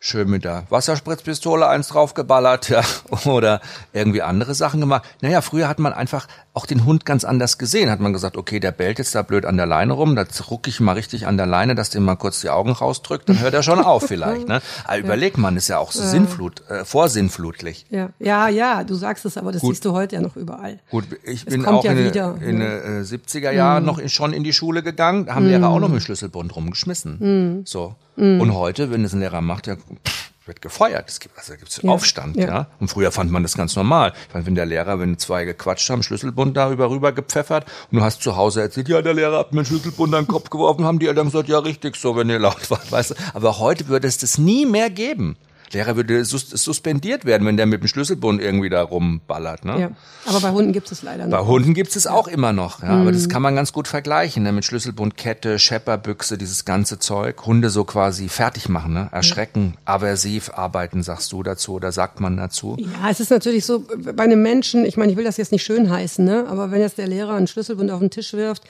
schön 0.00 0.28
mit 0.28 0.44
der 0.44 0.64
Wasserspritzpistole 0.70 1.66
eins 1.66 1.88
draufgeballert, 1.88 2.68
ja, 2.68 2.82
oder 3.24 3.60
irgendwie 3.92 4.22
andere 4.22 4.54
Sachen 4.54 4.80
gemacht. 4.80 5.04
Naja, 5.22 5.40
früher 5.40 5.68
hat 5.68 5.78
man 5.78 5.92
einfach 5.92 6.26
auch 6.54 6.66
den 6.66 6.84
Hund 6.84 7.04
ganz 7.04 7.24
anders 7.24 7.58
gesehen. 7.58 7.90
Hat 7.90 7.98
man 7.98 8.12
gesagt, 8.12 8.36
okay, 8.36 8.60
der 8.60 8.70
bellt 8.70 8.98
jetzt 8.98 9.12
da 9.14 9.22
blöd 9.22 9.44
an 9.44 9.56
der 9.56 9.66
Leine 9.66 9.92
rum, 9.92 10.14
da 10.14 10.24
rucke 10.48 10.70
ich 10.70 10.78
mal 10.78 10.92
richtig 10.92 11.26
an 11.26 11.36
der 11.36 11.46
Leine, 11.46 11.74
dass 11.74 11.90
der 11.90 12.00
mal 12.00 12.14
kurz 12.14 12.40
die 12.40 12.48
Augen 12.48 12.70
rausdrückt, 12.70 13.28
dann 13.28 13.40
hört 13.40 13.54
er 13.54 13.64
schon 13.64 13.80
auf 13.80 14.04
vielleicht. 14.06 14.46
Ne? 14.46 14.62
Aber 14.84 14.94
ja. 14.96 15.00
überleg 15.00 15.36
man, 15.36 15.56
ist 15.56 15.66
ja 15.66 15.78
auch 15.78 15.90
so 15.90 16.02
ja. 16.02 16.08
sinnflut, 16.08 16.62
äh, 16.70 16.84
vorsinnflutlich. 16.84 17.86
Ja, 17.90 18.10
ja, 18.20 18.48
ja, 18.48 18.84
du 18.84 18.94
sagst 18.94 19.24
es, 19.24 19.36
aber 19.36 19.50
das 19.50 19.62
Gut. 19.62 19.74
siehst 19.74 19.84
du 19.84 19.92
heute 19.92 20.14
ja 20.14 20.22
noch 20.22 20.36
überall. 20.36 20.78
Gut, 20.90 21.06
ich 21.24 21.44
es 21.44 21.52
bin 21.52 21.66
auch 21.66 21.84
ja 21.84 21.90
in, 21.90 22.04
wieder, 22.04 22.36
in 22.40 22.60
ja. 22.60 22.66
äh, 22.66 23.02
70er 23.02 23.50
Jahren 23.50 23.82
mhm. 23.82 23.86
noch 23.88 24.08
schon 24.08 24.32
in 24.32 24.44
die 24.44 24.52
Schule 24.52 24.84
gegangen, 24.84 25.26
da 25.26 25.34
haben 25.34 25.44
mhm. 25.44 25.50
Lehrer 25.50 25.68
auch 25.70 25.80
noch 25.80 25.88
mit 25.88 26.04
Schlüsselbund 26.04 26.54
rumgeschmissen. 26.54 27.16
Mhm. 27.18 27.66
So. 27.66 27.96
Mhm. 28.14 28.40
Und 28.40 28.54
heute, 28.54 28.92
wenn 28.92 29.04
es 29.04 29.12
ein 29.12 29.18
Lehrer 29.18 29.40
macht, 29.40 29.66
ja, 29.66 29.74
pff, 29.74 30.33
wird 30.46 30.60
gefeuert. 30.60 31.08
Es 31.08 31.20
gibt, 31.20 31.38
also 31.38 31.54
gibt's 31.54 31.80
ja, 31.82 31.90
Aufstand, 31.90 32.36
ja. 32.36 32.46
ja. 32.46 32.66
Und 32.80 32.88
früher 32.88 33.12
fand 33.12 33.30
man 33.30 33.42
das 33.42 33.56
ganz 33.56 33.76
normal. 33.76 34.12
Ich 34.28 34.34
meine, 34.34 34.46
wenn 34.46 34.54
der 34.54 34.66
Lehrer, 34.66 34.98
wenn 35.00 35.18
zwei 35.18 35.44
gequatscht 35.44 35.88
haben, 35.88 36.02
Schlüsselbund 36.02 36.56
darüber 36.56 36.90
rüber 36.90 37.12
gepfeffert 37.12 37.66
und 37.90 37.98
du 37.98 38.04
hast 38.04 38.22
zu 38.22 38.36
Hause 38.36 38.62
erzählt, 38.62 38.88
ja, 38.88 39.00
der 39.02 39.14
Lehrer 39.14 39.38
hat 39.38 39.52
mir 39.52 39.60
einen 39.60 39.66
Schlüsselbund 39.66 40.14
an 40.14 40.24
den 40.24 40.28
Kopf 40.28 40.50
geworfen, 40.50 40.84
haben 40.84 40.98
die 40.98 41.06
Eltern 41.06 41.26
gesagt, 41.26 41.48
ja, 41.48 41.58
richtig 41.58 41.96
so, 41.96 42.16
wenn 42.16 42.28
ihr 42.28 42.38
laut 42.38 42.70
wart, 42.70 42.90
weißt 42.90 43.12
du. 43.12 43.14
Aber 43.32 43.58
heute 43.58 43.88
würde 43.88 44.06
es 44.06 44.18
das 44.18 44.38
nie 44.38 44.66
mehr 44.66 44.90
geben. 44.90 45.36
Lehrer 45.72 45.96
würde 45.96 46.24
sus 46.24 46.50
suspendiert 46.50 47.24
werden, 47.24 47.46
wenn 47.46 47.56
der 47.56 47.66
mit 47.66 47.82
dem 47.82 47.88
Schlüsselbund 47.88 48.40
irgendwie 48.40 48.68
da 48.68 48.82
rumballert. 48.82 49.64
Ne? 49.64 49.80
Ja, 49.80 49.90
aber 50.26 50.40
bei 50.40 50.50
Hunden 50.50 50.72
gibt 50.72 50.90
es 50.92 51.02
leider 51.02 51.26
noch. 51.26 51.38
Bei 51.38 51.44
Hunden 51.44 51.74
gibt 51.74 51.94
es 51.94 52.06
auch 52.06 52.28
immer 52.28 52.52
noch, 52.52 52.82
ja, 52.82 52.92
mhm. 52.92 53.00
aber 53.02 53.12
das 53.12 53.26
mhm. 53.26 53.28
kann 53.28 53.42
man 53.42 53.54
ganz 53.54 53.72
gut 53.72 53.88
vergleichen, 53.88 54.42
ne? 54.42 54.52
mit 54.52 54.64
Schlüsselbund, 54.64 55.16
Kette, 55.16 55.58
Schepperbüchse, 55.58 56.38
dieses 56.38 56.64
ganze 56.64 56.98
Zeug. 56.98 57.44
Hunde 57.46 57.70
so 57.70 57.84
quasi 57.84 58.28
fertig 58.28 58.68
machen, 58.68 58.94
ne? 58.94 59.08
erschrecken, 59.12 59.74
ja. 59.74 59.94
aversiv 59.94 60.50
arbeiten, 60.54 61.02
sagst 61.02 61.32
du 61.32 61.42
dazu 61.42 61.74
oder 61.74 61.92
sagt 61.92 62.20
man 62.20 62.36
dazu? 62.36 62.76
Ja, 62.78 63.10
es 63.10 63.20
ist 63.20 63.30
natürlich 63.30 63.64
so, 63.64 63.84
bei 64.14 64.22
einem 64.22 64.42
Menschen, 64.42 64.84
ich 64.84 64.96
meine, 64.96 65.12
ich 65.12 65.18
will 65.18 65.24
das 65.24 65.36
jetzt 65.36 65.52
nicht 65.52 65.64
schön 65.64 65.90
heißen, 65.90 66.24
ne? 66.24 66.46
aber 66.48 66.70
wenn 66.70 66.80
jetzt 66.80 66.98
der 66.98 67.08
Lehrer 67.08 67.34
einen 67.34 67.46
Schlüsselbund 67.46 67.90
auf 67.90 68.00
den 68.00 68.10
Tisch 68.10 68.32
wirft, 68.32 68.62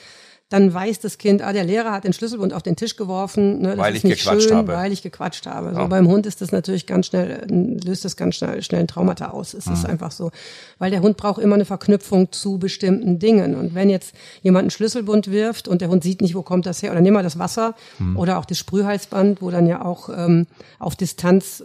dann 0.49 0.71
weiß 0.71 0.99
das 0.99 1.17
Kind, 1.17 1.41
ah, 1.41 1.53
der 1.53 1.63
Lehrer 1.63 1.91
hat 1.91 2.03
den 2.03 2.13
Schlüsselbund 2.13 2.53
auf 2.53 2.61
den 2.61 2.75
Tisch 2.75 2.95
geworfen, 2.97 3.61
ne, 3.63 3.69
das 3.69 3.77
weil 3.79 3.93
ist 3.93 3.97
ich 3.99 4.03
nicht 4.03 4.19
gequatscht 4.23 4.43
schön, 4.47 4.57
habe. 4.57 4.73
weil 4.73 4.91
ich 4.91 5.01
gequatscht 5.01 5.47
habe. 5.47 5.73
So 5.73 5.79
Ja. 5.79 5.87
beim 5.87 6.07
Hund 6.07 6.27
ist 6.27 6.39
das 6.39 6.51
natürlich 6.51 6.85
ganz 6.85 7.07
schnell, 7.07 7.47
löst 7.83 8.05
das 8.05 8.15
ganz 8.15 8.35
schnell, 8.35 8.61
schnell 8.61 8.81
ein 8.81 8.87
Traumata 8.87 9.29
aus. 9.29 9.55
Es 9.55 9.65
Mhm. 9.65 9.73
ist 9.73 9.85
einfach 9.87 10.11
so. 10.11 10.29
Weil 10.77 10.91
der 10.91 11.01
Hund 11.01 11.17
braucht 11.17 11.41
immer 11.41 11.55
eine 11.55 11.65
Verknüpfung 11.65 12.31
zu 12.31 12.59
bestimmten 12.59 13.17
Dingen. 13.17 13.55
Und 13.55 13.73
wenn 13.73 13.89
jetzt 13.89 14.13
jemand 14.43 14.63
einen 14.65 14.69
Schlüsselbund 14.71 15.31
wirft 15.31 15.67
und 15.67 15.81
der 15.81 15.89
Hund 15.89 16.03
sieht 16.03 16.21
nicht, 16.21 16.35
wo 16.35 16.43
kommt 16.43 16.67
das 16.67 16.83
her, 16.83 16.91
oder 16.91 17.01
nimm 17.01 17.15
mal 17.15 17.23
das 17.23 17.39
Wasser 17.39 17.73
Mhm. 17.97 18.15
oder 18.15 18.37
auch 18.37 18.45
das 18.45 18.59
Sprühhalsband, 18.59 19.41
wo 19.41 19.49
dann 19.49 19.65
ja 19.65 19.83
auch 19.83 20.09
ähm, 20.15 20.45
auf 20.77 20.95
Distanz 20.95 21.63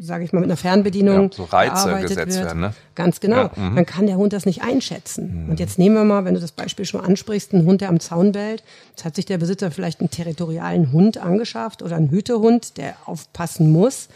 sage 0.00 0.24
ich 0.24 0.32
mal, 0.32 0.40
mit 0.40 0.48
einer 0.48 0.56
Fernbedienung 0.56 1.30
Ja, 1.30 1.36
so 1.36 1.44
Reize 1.44 2.00
gesetzt 2.00 2.36
wird. 2.36 2.46
werden, 2.46 2.60
ne? 2.60 2.74
Ganz 2.94 3.20
genau. 3.20 3.36
Ja, 3.36 3.50
mhm. 3.54 3.76
dann 3.76 3.86
kann 3.86 4.06
der 4.06 4.16
Hund 4.16 4.32
das 4.32 4.46
nicht 4.46 4.62
einschätzen. 4.62 5.46
Und 5.48 5.60
jetzt 5.60 5.78
nehmen 5.78 5.94
wir 5.94 6.04
mal, 6.04 6.24
wenn 6.24 6.34
du 6.34 6.40
das 6.40 6.52
Beispiel 6.52 6.86
schon 6.86 7.00
ansprichst, 7.00 7.52
einen 7.52 7.66
Hund, 7.66 7.80
der 7.82 7.90
am 7.90 8.00
Zaun 8.00 8.32
bellt. 8.32 8.64
Jetzt 8.90 9.04
hat 9.04 9.14
sich 9.14 9.26
der 9.26 9.38
Besitzer 9.38 9.70
vielleicht 9.70 10.00
einen 10.00 10.10
territorialen 10.10 10.92
Hund 10.92 11.18
angeschafft 11.18 11.82
oder 11.82 11.96
einen 11.96 12.10
Hütehund, 12.10 12.78
der 12.78 12.94
aufpassen 13.04 13.70
muss 13.70 14.08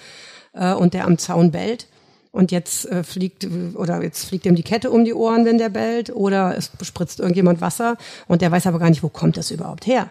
äh, 0.55 0.73
und 0.73 0.95
der 0.95 1.07
am 1.07 1.19
Zaun 1.19 1.51
bellt. 1.51 1.87
Und 2.33 2.51
jetzt 2.51 2.91
äh, 2.91 3.05
fliegt 3.05 3.47
oder 3.75 4.03
jetzt 4.03 4.25
fliegt 4.25 4.47
ihm 4.47 4.57
die 4.57 4.65
Kette 4.65 4.91
um 4.91 5.05
die 5.05 5.15
Ohren, 5.15 5.45
wenn 5.45 5.59
der 5.59 5.69
bellt, 5.69 6.11
oder 6.11 6.57
es 6.57 6.73
spritzt 6.83 7.21
irgendjemand 7.21 7.61
Wasser 7.61 7.97
und 8.27 8.43
der 8.43 8.51
weiß 8.51 8.67
aber 8.67 8.81
gar 8.81 8.91
nicht, 8.91 9.05
wo 9.05 9.09
kommt 9.09 9.37
das 9.37 9.53
überhaupt 9.53 9.87
her. 9.87 10.11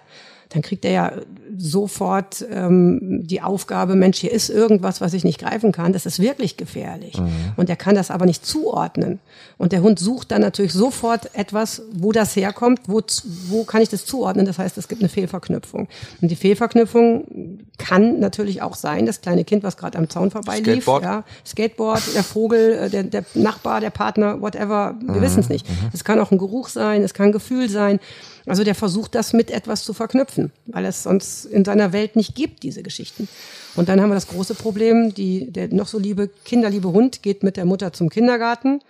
Dann 0.49 0.61
kriegt 0.61 0.85
er 0.85 0.91
ja 0.91 1.11
sofort 1.57 2.45
ähm, 2.49 3.21
die 3.23 3.41
Aufgabe, 3.41 3.95
Mensch, 3.95 4.19
hier 4.19 4.31
ist 4.31 4.49
irgendwas, 4.49 5.01
was 5.01 5.13
ich 5.13 5.23
nicht 5.23 5.39
greifen 5.39 5.71
kann. 5.71 5.93
Das 5.93 6.05
ist 6.05 6.19
wirklich 6.19 6.57
gefährlich. 6.57 7.21
Und 7.55 7.69
er 7.69 7.75
kann 7.75 7.95
das 7.95 8.11
aber 8.11 8.25
nicht 8.25 8.45
zuordnen. 8.45 9.19
Und 9.57 9.71
der 9.71 9.81
Hund 9.81 9.99
sucht 9.99 10.31
dann 10.31 10.41
natürlich 10.41 10.73
sofort 10.73 11.33
etwas, 11.35 11.81
wo 11.93 12.11
das 12.11 12.35
herkommt, 12.35 12.81
wo, 12.87 13.01
wo 13.49 13.63
kann 13.63 13.81
ich 13.81 13.89
das 13.89 14.05
zuordnen. 14.05 14.45
Das 14.45 14.57
heißt, 14.57 14.77
es 14.77 14.87
gibt 14.87 15.01
eine 15.01 15.09
Fehlverknüpfung. 15.09 15.87
Und 16.21 16.31
die 16.31 16.35
Fehlverknüpfung 16.35 17.59
kann 17.77 18.19
natürlich 18.19 18.61
auch 18.61 18.75
sein, 18.75 19.05
das 19.05 19.21
kleine 19.21 19.43
Kind, 19.43 19.63
was 19.63 19.77
gerade 19.77 19.97
am 19.97 20.09
Zaun 20.09 20.31
vorbeilief, 20.31 20.83
Skateboard. 20.83 21.03
ja, 21.03 21.23
Skateboard, 21.45 22.01
der 22.15 22.23
Vogel, 22.23 22.73
äh, 22.73 22.89
der, 22.89 23.03
der 23.03 23.25
Nachbar, 23.33 23.81
der 23.81 23.89
Partner, 23.89 24.41
whatever, 24.41 24.95
wir 25.01 25.21
wissen 25.21 25.39
es 25.39 25.49
nicht. 25.49 25.65
Es 25.93 26.03
kann 26.03 26.19
auch 26.19 26.31
ein 26.31 26.37
Geruch 26.37 26.69
sein, 26.69 27.03
es 27.03 27.13
kann 27.13 27.27
ein 27.27 27.31
Gefühl 27.31 27.69
sein. 27.69 27.99
Also 28.45 28.63
der 28.63 28.75
versucht 28.75 29.15
das 29.15 29.31
mit 29.31 29.51
etwas 29.51 29.83
zu 29.83 29.93
verknüpfen, 29.93 30.51
weil 30.65 30.85
es 30.85 31.03
sonst 31.03 31.42
in 31.45 31.65
seiner 31.65 31.93
Welt 31.93 32.15
nicht 32.15 32.35
gibt, 32.35 32.63
diese 32.63 32.83
Geschichten. 32.83 33.27
Und 33.75 33.89
dann 33.89 33.99
haben 34.01 34.09
wir 34.09 34.15
das 34.15 34.27
große 34.27 34.55
Problem, 34.55 35.13
die, 35.13 35.51
der 35.51 35.67
noch 35.73 35.87
so 35.87 35.97
liebe, 35.99 36.29
kinderliebe 36.45 36.91
Hund 36.91 37.23
geht 37.23 37.43
mit 37.43 37.57
der 37.57 37.65
Mutter 37.65 37.93
zum 37.93 38.09
Kindergarten, 38.09 38.81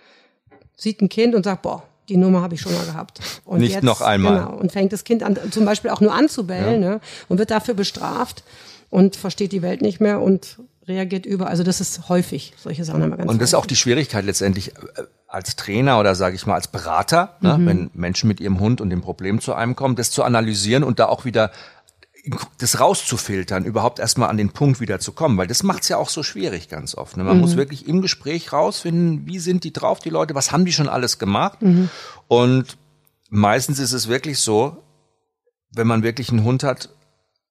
sieht 0.76 1.00
ein 1.00 1.08
Kind 1.08 1.34
und 1.34 1.44
sagt, 1.44 1.62
boah, 1.62 1.82
die 2.08 2.16
Nummer 2.18 2.42
habe 2.42 2.54
ich 2.54 2.60
schon 2.60 2.74
mal 2.74 2.84
gehabt. 2.84 3.20
Und 3.44 3.60
Nicht 3.60 3.82
noch 3.82 4.00
einmal. 4.02 4.34
Genau, 4.44 4.56
und 4.58 4.72
fängt 4.72 4.92
das 4.92 5.04
Kind 5.04 5.22
an, 5.22 5.38
zum 5.50 5.64
Beispiel 5.64 5.90
auch 5.90 6.00
nur 6.00 6.12
anzubellen 6.14 6.80
ne, 6.80 7.00
und 7.28 7.38
wird 7.38 7.50
dafür 7.50 7.74
bestraft 7.74 8.42
und 8.90 9.16
versteht 9.16 9.52
die 9.52 9.62
Welt 9.62 9.80
nicht 9.80 10.00
mehr 10.00 10.20
und 10.20 10.58
reagiert 10.86 11.24
über. 11.24 11.46
Also 11.46 11.62
das 11.62 11.80
ist 11.80 12.10
häufig, 12.10 12.52
solche 12.62 12.84
Sachen 12.84 13.02
haben 13.02 13.10
wir 13.10 13.16
ganz 13.16 13.30
Und 13.30 13.40
das 13.40 13.50
ist 13.50 13.54
auch 13.54 13.60
häufig. 13.60 13.68
die 13.68 13.76
Schwierigkeit 13.76 14.24
letztendlich 14.26 14.72
äh, 14.76 15.04
als 15.28 15.56
Trainer 15.56 15.98
oder 15.98 16.14
sage 16.14 16.36
ich 16.36 16.44
mal 16.46 16.54
als 16.56 16.68
Berater, 16.68 17.36
ne, 17.40 17.56
Mhm. 17.56 17.66
wenn 17.66 17.90
Menschen 17.94 18.28
mit 18.28 18.38
ihrem 18.38 18.60
Hund 18.60 18.82
und 18.82 18.90
dem 18.90 19.00
Problem 19.00 19.40
zu 19.40 19.54
einem 19.54 19.74
kommen, 19.74 19.96
das 19.96 20.10
zu 20.10 20.24
analysieren 20.24 20.84
und 20.84 20.98
da 20.98 21.06
auch 21.06 21.24
wieder 21.24 21.50
das 22.58 22.80
rauszufiltern, 22.80 23.64
überhaupt 23.64 23.98
erstmal 23.98 24.30
an 24.30 24.36
den 24.38 24.50
Punkt 24.50 24.80
wieder 24.80 24.98
zu 24.98 25.12
kommen, 25.12 25.36
weil 25.36 25.46
das 25.46 25.62
macht's 25.62 25.88
ja 25.88 25.98
auch 25.98 26.08
so 26.08 26.22
schwierig 26.22 26.68
ganz 26.68 26.94
oft. 26.94 27.16
Ne? 27.16 27.24
Man 27.24 27.36
Mhm. 27.36 27.40
muss 27.42 27.56
wirklich 27.56 27.86
im 27.86 28.00
Gespräch 28.00 28.52
rausfinden, 28.52 29.26
wie 29.26 29.38
sind 29.38 29.64
die 29.64 29.72
drauf, 29.72 29.98
die 29.98 30.10
Leute, 30.10 30.34
was 30.34 30.50
haben 30.50 30.64
die 30.64 30.72
schon 30.72 30.88
alles 30.88 31.18
gemacht? 31.18 31.60
Mhm. 31.60 31.90
Und 32.28 32.78
meistens 33.28 33.78
ist 33.78 33.92
es 33.92 34.08
wirklich 34.08 34.38
so, 34.38 34.82
wenn 35.72 35.86
man 35.86 36.02
wirklich 36.02 36.30
einen 36.30 36.44
Hund 36.44 36.62
hat 36.62 36.88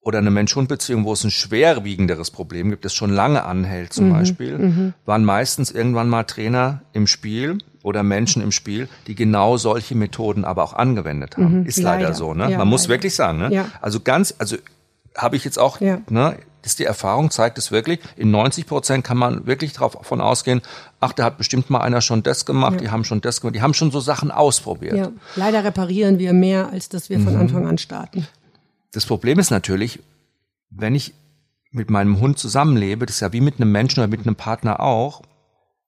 oder 0.04 0.20
eine 0.20 0.32
Mensch-Hund-Beziehung, 0.32 1.06
wo 1.06 1.14
es 1.14 1.24
ein 1.24 1.32
schwerwiegenderes 1.32 2.30
Problem 2.30 2.70
gibt, 2.70 2.84
das 2.86 2.94
schon 2.94 3.10
lange 3.12 3.44
anhält 3.46 3.94
zum 3.94 4.12
Beispiel, 4.12 4.94
waren 5.06 5.24
meistens 5.24 5.72
irgendwann 5.72 6.10
mal 6.10 6.24
Trainer 6.24 6.82
im 6.92 7.08
Spiel 7.08 7.58
oder 7.84 8.04
Menschen 8.04 8.42
im 8.42 8.52
Spiel, 8.52 8.90
die 9.08 9.16
genau 9.16 9.56
solche 9.58 9.96
Methoden 9.96 10.44
aber 10.46 10.64
auch 10.64 10.74
angewendet 10.74 11.38
haben. 11.38 11.66
Ist 11.66 11.80
leider, 11.82 12.04
Leider. 12.04 12.14
so, 12.16 12.34
ne? 12.34 12.52
Ja, 12.52 12.58
Man 12.58 12.68
muss 12.68 12.84
leider. 12.84 12.90
wirklich 12.96 13.16
sagen, 13.16 13.38
ne? 13.40 13.54
Ja. 13.54 13.66
Also 13.82 14.00
ganz, 14.02 14.34
also 14.40 14.58
habe 15.18 15.36
ich 15.38 15.46
jetzt 15.46 15.58
auch, 15.60 15.80
Ja. 15.80 16.00
ne, 16.10 16.38
das 16.64 16.74
ist 16.74 16.80
die 16.80 16.86
Erfahrung, 16.86 17.30
zeigt 17.30 17.58
es 17.58 17.72
wirklich. 17.72 18.00
In 18.16 18.32
90 18.32 18.66
Prozent 18.68 19.04
kann 19.04 19.18
man 19.18 19.46
wirklich 19.48 19.74
davon 19.74 20.22
ausgehen, 20.22 20.62
ach, 21.02 21.12
da 21.14 21.26
hat 21.26 21.38
bestimmt 21.38 21.70
mal 21.70 21.80
einer 21.82 22.00
schon 22.02 22.24
das 22.24 22.46
gemacht, 22.46 22.80
die 22.82 22.90
haben 22.90 23.04
schon 23.06 23.20
das 23.22 23.42
gemacht, 23.42 23.56
die 23.56 23.62
haben 23.62 23.74
schon 23.74 23.92
so 23.92 24.00
Sachen 24.00 24.32
ausprobiert. 24.32 24.96
Ja, 24.96 25.12
leider 25.36 25.64
reparieren 25.64 26.20
wir 26.20 26.32
mehr, 26.34 26.70
als 26.72 26.88
dass 26.90 27.10
wir 27.10 27.20
Mhm. 27.20 27.24
von 27.26 27.36
Anfang 27.38 27.68
an 27.68 27.78
starten. 27.78 28.28
Das 28.94 29.06
Problem 29.06 29.40
ist 29.40 29.50
natürlich, 29.52 30.00
wenn 30.70 30.96
ich 30.96 31.14
mit 31.72 31.90
meinem 31.90 32.20
Hund 32.20 32.38
zusammenlebe, 32.38 33.06
das 33.06 33.16
ist 33.18 33.22
ja 33.22 33.34
wie 33.34 33.42
mit 33.42 33.60
einem 33.60 33.72
Menschen 33.72 34.00
oder 34.02 34.08
mit 34.08 34.22
einem 34.26 34.36
Partner 34.36 34.80
auch, 34.80 35.24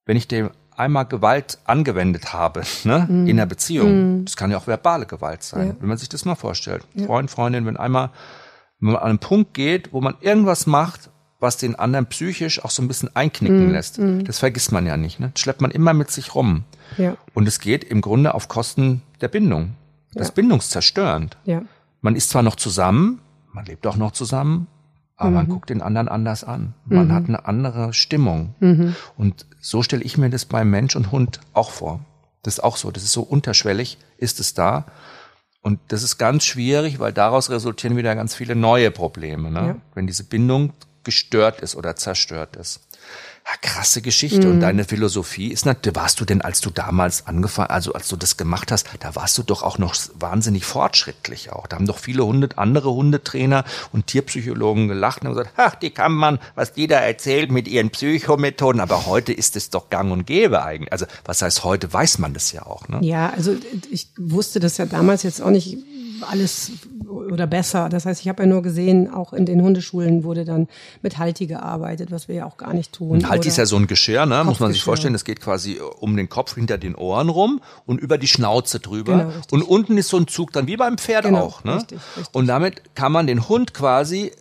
wenn 0.04 0.16
ich 0.16 0.26
dem 0.28 0.50
einmal 0.76 1.06
Gewalt 1.06 1.58
angewendet 1.64 2.32
habe, 2.34 2.62
ne, 2.84 3.06
in 3.26 3.36
der 3.38 3.46
Beziehung, 3.46 4.24
das 4.24 4.36
kann 4.36 4.50
ja 4.50 4.58
auch 4.58 4.66
verbale 4.66 5.06
Gewalt 5.06 5.42
sein, 5.42 5.68
Ja. 5.68 5.76
wenn 5.80 5.88
man 5.88 5.96
sich 5.98 6.08
das 6.08 6.24
mal 6.24 6.34
vorstellt. 6.34 6.84
Freund, 7.06 7.30
Freundin, 7.30 7.64
wenn 7.66 7.76
einmal 7.76 8.10
wenn 8.78 8.88
man 8.92 8.96
an 8.96 9.08
einen 9.08 9.18
Punkt 9.20 9.54
geht, 9.54 9.94
wo 9.94 10.02
man 10.02 10.16
irgendwas 10.20 10.66
macht, 10.66 11.08
was 11.40 11.56
den 11.56 11.76
anderen 11.76 12.06
psychisch 12.06 12.62
auch 12.62 12.68
so 12.70 12.82
ein 12.82 12.88
bisschen 12.88 13.14
einknicken 13.16 13.70
lässt, 13.70 13.98
das 13.98 14.38
vergisst 14.38 14.70
man 14.70 14.84
ja 14.86 14.98
nicht, 14.98 15.18
ne? 15.18 15.30
Das 15.32 15.40
schleppt 15.40 15.62
man 15.62 15.70
immer 15.70 15.94
mit 15.94 16.10
sich 16.10 16.34
rum. 16.34 16.64
Ja, 16.98 17.16
Und 17.32 17.48
es 17.48 17.58
geht 17.60 17.84
im 17.84 18.02
Grunde 18.02 18.34
auf 18.34 18.48
Kosten 18.48 19.00
der 19.22 19.28
Bindung. 19.28 19.74
Das 20.12 20.14
Ja. 20.14 20.22
ist 20.28 20.34
bindungszerstörend. 20.34 21.38
ja, 21.44 21.62
Man 22.06 22.14
ist 22.14 22.30
zwar 22.30 22.44
noch 22.44 22.54
zusammen, 22.54 23.20
man 23.52 23.64
lebt 23.64 23.84
auch 23.84 23.96
noch 23.96 24.12
zusammen, 24.12 24.68
aber 25.16 25.30
Mhm. 25.30 25.34
man 25.34 25.48
guckt 25.48 25.70
den 25.70 25.82
anderen 25.82 26.06
anders 26.08 26.44
an. 26.44 26.72
Man 26.84 27.12
hat 27.12 27.24
eine 27.26 27.46
andere 27.46 27.92
Stimmung. 27.92 28.54
Mhm. 28.60 28.94
Und 29.16 29.44
so 29.60 29.82
stelle 29.82 30.04
ich 30.04 30.16
mir 30.16 30.30
das 30.30 30.44
bei 30.44 30.64
Mensch 30.64 30.94
und 30.94 31.10
Hund 31.10 31.40
auch 31.52 31.70
vor. 31.72 31.98
Das 32.44 32.58
ist 32.58 32.60
auch 32.62 32.76
so. 32.76 32.92
Das 32.92 33.02
ist 33.02 33.10
so 33.10 33.22
unterschwellig, 33.22 33.98
ist 34.18 34.38
es 34.38 34.54
da. 34.54 34.84
Und 35.62 35.80
das 35.88 36.04
ist 36.04 36.16
ganz 36.16 36.44
schwierig, 36.44 37.00
weil 37.00 37.12
daraus 37.12 37.50
resultieren 37.50 37.96
wieder 37.96 38.14
ganz 38.14 38.36
viele 38.36 38.54
neue 38.54 38.92
Probleme, 38.92 39.50
ne? 39.50 39.66
Ja. 39.66 39.76
wenn 39.96 40.06
diese 40.06 40.22
Bindung 40.22 40.74
gestört 41.02 41.60
ist 41.60 41.74
oder 41.74 41.96
zerstört 41.96 42.54
ist. 42.54 42.85
Ja, 43.46 43.52
krasse 43.60 44.02
Geschichte. 44.02 44.46
Mhm. 44.46 44.54
Und 44.54 44.60
deine 44.60 44.84
Philosophie 44.84 45.52
ist 45.52 45.66
natürlich, 45.66 45.94
warst 45.94 46.20
du 46.20 46.24
denn, 46.24 46.42
als 46.42 46.60
du 46.60 46.70
damals 46.70 47.28
angefangen, 47.28 47.70
also 47.70 47.92
als 47.92 48.08
du 48.08 48.16
das 48.16 48.36
gemacht 48.36 48.72
hast, 48.72 48.88
da 48.98 49.14
warst 49.14 49.38
du 49.38 49.44
doch 49.44 49.62
auch 49.62 49.78
noch 49.78 49.94
wahnsinnig 50.18 50.64
fortschrittlich 50.64 51.52
auch. 51.52 51.68
Da 51.68 51.76
haben 51.76 51.86
doch 51.86 51.98
viele 51.98 52.26
Hunde, 52.26 52.48
andere 52.56 52.92
Hundetrainer 52.92 53.64
und 53.92 54.08
Tierpsychologen 54.08 54.88
gelacht 54.88 55.22
und 55.22 55.28
gesagt, 55.28 55.50
ach, 55.56 55.76
die 55.76 55.90
kann 55.90 56.10
man, 56.10 56.40
was 56.56 56.72
die 56.72 56.88
da 56.88 56.98
erzählt 56.98 57.52
mit 57.52 57.68
ihren 57.68 57.90
Psychomethoden, 57.90 58.80
aber 58.80 59.06
heute 59.06 59.32
ist 59.32 59.54
es 59.54 59.70
doch 59.70 59.90
gang 59.90 60.10
und 60.10 60.26
gäbe 60.26 60.64
eigentlich. 60.64 60.90
Also, 60.90 61.06
was 61.24 61.40
heißt 61.40 61.62
heute, 61.62 61.92
weiß 61.92 62.18
man 62.18 62.34
das 62.34 62.50
ja 62.50 62.66
auch, 62.66 62.88
ne? 62.88 62.98
ja. 63.02 63.30
Also 63.30 63.54
ich 63.92 64.08
wusste 64.16 64.58
das 64.58 64.76
ja 64.78 64.86
damals 64.86 65.22
jetzt 65.22 65.40
auch 65.40 65.50
nicht 65.50 65.78
alles 66.28 66.72
oder 67.08 67.46
besser. 67.46 67.88
Das 67.88 68.06
heißt, 68.06 68.20
ich 68.20 68.28
habe 68.28 68.42
ja 68.42 68.48
nur 68.48 68.62
gesehen, 68.62 69.12
auch 69.12 69.32
in 69.32 69.46
den 69.46 69.62
Hundeschulen 69.62 70.24
wurde 70.24 70.44
dann 70.44 70.68
mit 71.02 71.18
Halti 71.18 71.46
gearbeitet, 71.46 72.10
was 72.10 72.28
wir 72.28 72.34
ja 72.36 72.46
auch 72.46 72.56
gar 72.56 72.74
nicht 72.74 72.92
tun. 72.92 73.28
Halt 73.28 73.40
Oder- 73.40 73.48
ist 73.48 73.56
ja 73.58 73.66
so 73.66 73.76
ein 73.76 73.86
Geschirr, 73.86 74.26
ne? 74.26 74.42
muss 74.44 74.60
man 74.60 74.72
sich 74.72 74.82
vorstellen. 74.82 75.12
Das 75.12 75.24
geht 75.24 75.40
quasi 75.40 75.78
um 76.00 76.16
den 76.16 76.28
Kopf 76.28 76.54
hinter 76.54 76.78
den 76.78 76.94
Ohren 76.94 77.28
rum 77.28 77.60
und 77.86 78.00
über 78.00 78.18
die 78.18 78.26
Schnauze 78.28 78.80
drüber. 78.80 79.18
Genau, 79.18 79.32
und 79.50 79.62
unten 79.62 79.96
ist 79.98 80.08
so 80.08 80.16
ein 80.16 80.26
Zug 80.28 80.52
dann 80.52 80.66
wie 80.66 80.76
beim 80.76 80.98
Pferd 80.98 81.24
Genau, 81.24 81.40
auch. 81.44 81.64
Ne? 81.64 81.76
richtig, 81.76 81.98
richtig. 82.16 82.34
Und 82.34 82.46
damit 82.46 82.94
kann 82.94 83.12
man 83.12 83.26
den 83.26 83.48
Hund 83.48 83.74
quasi 83.74 84.32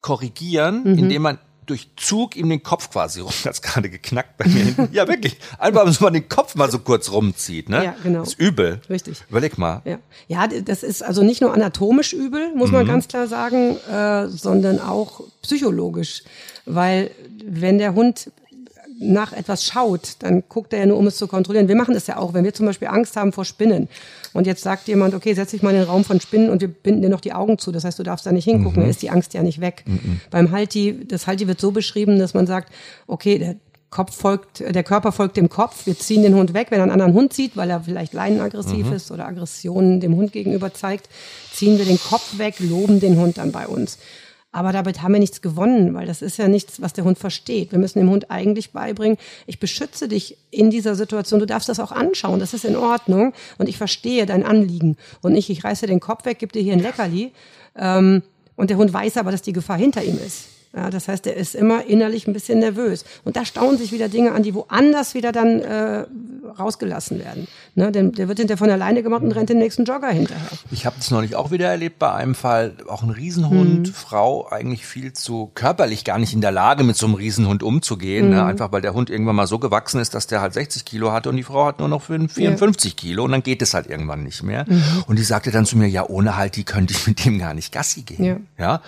korrigieren, 0.00 0.82
Mhm. 0.84 0.98
indem 0.98 1.22
man 1.22 1.38
durch 1.68 1.88
Zug 1.96 2.34
ihm 2.36 2.48
den 2.48 2.62
Kopf 2.62 2.90
quasi 2.90 3.20
rum, 3.20 3.32
das 3.44 3.62
gerade 3.62 3.88
geknackt 3.90 4.36
bei 4.38 4.46
mir 4.48 4.64
hinten. 4.64 4.88
Ja, 4.92 5.06
wirklich. 5.06 5.36
Einfach, 5.58 5.84
dass 5.84 6.00
man 6.00 6.12
den 6.12 6.28
Kopf 6.28 6.54
mal 6.54 6.70
so 6.70 6.78
kurz 6.80 7.10
rumzieht, 7.10 7.68
ne? 7.68 7.84
Ja, 7.84 7.94
genau. 8.02 8.22
ist 8.22 8.38
übel. 8.38 8.80
Richtig. 8.90 9.22
Überleg 9.30 9.58
mal. 9.58 9.82
Ja. 9.84 9.98
ja, 10.26 10.46
das 10.46 10.82
ist 10.82 11.02
also 11.02 11.22
nicht 11.22 11.40
nur 11.40 11.54
anatomisch 11.54 12.12
übel, 12.12 12.54
muss 12.54 12.68
Mhm. 12.70 12.74
man 12.74 12.86
ganz 12.86 13.08
klar 13.08 13.26
sagen, 13.28 13.76
äh, 13.90 14.28
sondern 14.28 14.80
auch 14.80 15.20
psychologisch. 15.42 16.22
Weil 16.66 17.10
wenn 17.44 17.78
der 17.78 17.94
Hund 17.94 18.30
nach 19.00 19.32
etwas 19.32 19.64
schaut, 19.64 20.16
dann 20.20 20.42
guckt 20.48 20.72
er 20.72 20.80
ja 20.80 20.86
nur, 20.86 20.98
um 20.98 21.06
es 21.06 21.16
zu 21.16 21.28
kontrollieren. 21.28 21.68
Wir 21.68 21.76
machen 21.76 21.94
das 21.94 22.06
ja 22.06 22.16
auch, 22.16 22.34
wenn 22.34 22.44
wir 22.44 22.52
zum 22.52 22.66
Beispiel 22.66 22.88
Angst 22.88 23.16
haben 23.16 23.32
vor 23.32 23.44
Spinnen. 23.44 23.88
Und 24.32 24.46
jetzt 24.46 24.62
sagt 24.62 24.88
jemand, 24.88 25.14
okay, 25.14 25.34
setz 25.34 25.52
dich 25.52 25.62
mal 25.62 25.70
in 25.70 25.76
den 25.76 25.84
Raum 25.84 26.04
von 26.04 26.20
Spinnen 26.20 26.50
und 26.50 26.60
wir 26.60 26.68
binden 26.68 27.02
dir 27.02 27.08
noch 27.08 27.20
die 27.20 27.32
Augen 27.32 27.58
zu. 27.58 27.70
Das 27.72 27.84
heißt, 27.84 27.98
du 27.98 28.02
darfst 28.02 28.26
da 28.26 28.32
nicht 28.32 28.44
hingucken, 28.44 28.80
dann 28.82 28.90
ist 28.90 29.02
die 29.02 29.10
Angst 29.10 29.34
ja 29.34 29.42
nicht 29.42 29.60
weg. 29.60 29.84
Beim 30.30 30.50
Halti, 30.50 31.06
das 31.06 31.26
Halti 31.26 31.46
wird 31.46 31.60
so 31.60 31.70
beschrieben, 31.70 32.18
dass 32.18 32.34
man 32.34 32.46
sagt, 32.46 32.72
okay, 33.06 33.38
der 33.38 33.56
Kopf 33.90 34.14
folgt, 34.14 34.60
der 34.60 34.82
Körper 34.82 35.12
folgt 35.12 35.36
dem 35.36 35.48
Kopf. 35.48 35.86
Wir 35.86 35.98
ziehen 35.98 36.22
den 36.22 36.34
Hund 36.34 36.52
weg, 36.52 36.66
wenn 36.70 36.78
er 36.78 36.82
einen 36.82 36.92
anderen 36.92 37.14
Hund 37.14 37.32
sieht, 37.32 37.56
weil 37.56 37.70
er 37.70 37.80
vielleicht 37.80 38.12
leinenaggressiv 38.12 38.92
ist 38.92 39.10
oder 39.10 39.26
Aggressionen 39.26 40.00
dem 40.00 40.14
Hund 40.14 40.32
gegenüber 40.32 40.74
zeigt, 40.74 41.08
ziehen 41.52 41.78
wir 41.78 41.86
den 41.86 41.98
Kopf 41.98 42.36
weg, 42.36 42.56
loben 42.58 43.00
den 43.00 43.18
Hund 43.18 43.38
dann 43.38 43.50
bei 43.50 43.66
uns. 43.66 43.98
Aber 44.50 44.72
damit 44.72 45.02
haben 45.02 45.12
wir 45.12 45.20
nichts 45.20 45.42
gewonnen, 45.42 45.94
weil 45.94 46.06
das 46.06 46.22
ist 46.22 46.38
ja 46.38 46.48
nichts, 46.48 46.80
was 46.80 46.94
der 46.94 47.04
Hund 47.04 47.18
versteht. 47.18 47.70
Wir 47.70 47.78
müssen 47.78 47.98
dem 47.98 48.08
Hund 48.08 48.30
eigentlich 48.30 48.72
beibringen, 48.72 49.18
ich 49.46 49.60
beschütze 49.60 50.08
dich 50.08 50.38
in 50.50 50.70
dieser 50.70 50.94
Situation. 50.94 51.38
Du 51.38 51.46
darfst 51.46 51.68
das 51.68 51.80
auch 51.80 51.92
anschauen. 51.92 52.40
Das 52.40 52.54
ist 52.54 52.64
in 52.64 52.76
Ordnung. 52.76 53.34
Und 53.58 53.68
ich 53.68 53.76
verstehe 53.76 54.24
dein 54.24 54.44
Anliegen. 54.44 54.96
Und 55.20 55.34
nicht, 55.34 55.50
ich 55.50 55.64
reiße 55.64 55.86
den 55.86 56.00
Kopf 56.00 56.24
weg, 56.24 56.38
gebe 56.38 56.52
dir 56.52 56.62
hier 56.62 56.72
ein 56.72 56.80
Leckerli. 56.80 57.32
Ähm, 57.76 58.22
und 58.56 58.70
der 58.70 58.78
Hund 58.78 58.92
weiß 58.92 59.18
aber, 59.18 59.30
dass 59.30 59.42
die 59.42 59.52
Gefahr 59.52 59.76
hinter 59.76 60.02
ihm 60.02 60.18
ist. 60.18 60.48
Ja, 60.76 60.90
das 60.90 61.08
heißt, 61.08 61.26
er 61.26 61.34
ist 61.34 61.54
immer 61.54 61.86
innerlich 61.86 62.26
ein 62.26 62.34
bisschen 62.34 62.58
nervös. 62.58 63.04
Und 63.24 63.36
da 63.36 63.44
staunen 63.44 63.78
sich 63.78 63.90
wieder 63.90 64.08
Dinge 64.08 64.32
an, 64.32 64.42
die 64.42 64.54
woanders 64.54 65.14
wieder 65.14 65.32
dann 65.32 65.60
äh, 65.60 66.04
rausgelassen 66.58 67.18
werden. 67.18 67.48
Ne? 67.74 67.90
Denn 67.90 68.12
der 68.12 68.28
wird 68.28 68.38
hinterher 68.38 68.58
von 68.58 68.70
alleine 68.70 69.02
gemacht 69.02 69.22
und 69.22 69.32
rennt 69.32 69.48
den 69.48 69.58
nächsten 69.58 69.84
Jogger 69.84 70.08
hinterher. 70.08 70.48
Ich 70.70 70.84
habe 70.84 70.96
das 70.98 71.10
neulich 71.10 71.36
auch 71.36 71.50
wieder 71.50 71.68
erlebt 71.68 71.98
bei 71.98 72.12
einem 72.12 72.34
Fall. 72.34 72.74
Auch 72.86 73.02
ein 73.02 73.10
Riesenhund, 73.10 73.88
mhm. 73.88 73.92
Frau 73.92 74.46
eigentlich 74.50 74.86
viel 74.86 75.14
zu 75.14 75.50
körperlich 75.54 76.04
gar 76.04 76.18
nicht 76.18 76.34
in 76.34 76.42
der 76.42 76.52
Lage, 76.52 76.84
mit 76.84 76.96
so 76.96 77.06
einem 77.06 77.14
Riesenhund 77.14 77.62
umzugehen. 77.62 78.28
Ne? 78.28 78.36
Mhm. 78.36 78.42
Ne? 78.42 78.44
Einfach 78.44 78.70
weil 78.70 78.82
der 78.82 78.92
Hund 78.92 79.08
irgendwann 79.08 79.36
mal 79.36 79.46
so 79.46 79.58
gewachsen 79.58 80.00
ist, 80.00 80.14
dass 80.14 80.26
der 80.26 80.42
halt 80.42 80.52
60 80.52 80.84
Kilo 80.84 81.12
hatte 81.12 81.30
und 81.30 81.36
die 81.36 81.44
Frau 81.44 81.64
hat 81.64 81.78
nur 81.78 81.88
noch 81.88 82.02
54 82.02 82.92
ja. 82.92 82.96
Kilo 82.96 83.24
und 83.24 83.32
dann 83.32 83.42
geht 83.42 83.62
es 83.62 83.72
halt 83.72 83.86
irgendwann 83.86 84.22
nicht 84.22 84.42
mehr. 84.42 84.66
Mhm. 84.68 85.04
Und 85.06 85.18
die 85.18 85.24
sagte 85.24 85.50
dann 85.50 85.64
zu 85.64 85.78
mir, 85.78 85.88
ja, 85.88 86.06
ohne 86.06 86.36
halt, 86.36 86.56
die 86.56 86.64
könnte 86.64 86.92
ich 86.92 87.06
mit 87.06 87.24
dem 87.24 87.38
gar 87.38 87.54
nicht 87.54 87.72
Gassi 87.72 88.02
gehen. 88.02 88.24
Ja. 88.24 88.36
ja? 88.58 88.82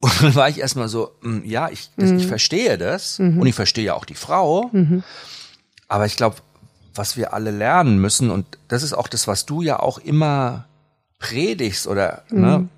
Und 0.00 0.22
dann 0.22 0.34
war 0.34 0.48
ich 0.48 0.58
erstmal 0.58 0.88
so, 0.88 1.12
hm, 1.20 1.44
ja, 1.44 1.68
ich, 1.68 1.90
das, 1.96 2.10
mhm. 2.10 2.18
ich 2.18 2.26
verstehe 2.26 2.78
das 2.78 3.18
mhm. 3.18 3.38
und 3.38 3.46
ich 3.46 3.54
verstehe 3.54 3.94
auch 3.94 4.06
die 4.06 4.14
Frau. 4.14 4.70
Mhm. 4.72 5.04
Aber 5.88 6.06
ich 6.06 6.16
glaube, 6.16 6.36
was 6.94 7.16
wir 7.16 7.34
alle 7.34 7.50
lernen 7.50 8.00
müssen, 8.00 8.30
und 8.30 8.46
das 8.68 8.82
ist 8.82 8.94
auch 8.94 9.08
das, 9.08 9.28
was 9.28 9.46
du 9.46 9.60
ja 9.62 9.78
auch 9.78 9.98
immer 9.98 10.64
predigst 11.18 11.86
oder, 11.86 12.22
ne, 12.30 12.60
mhm. 12.60 12.68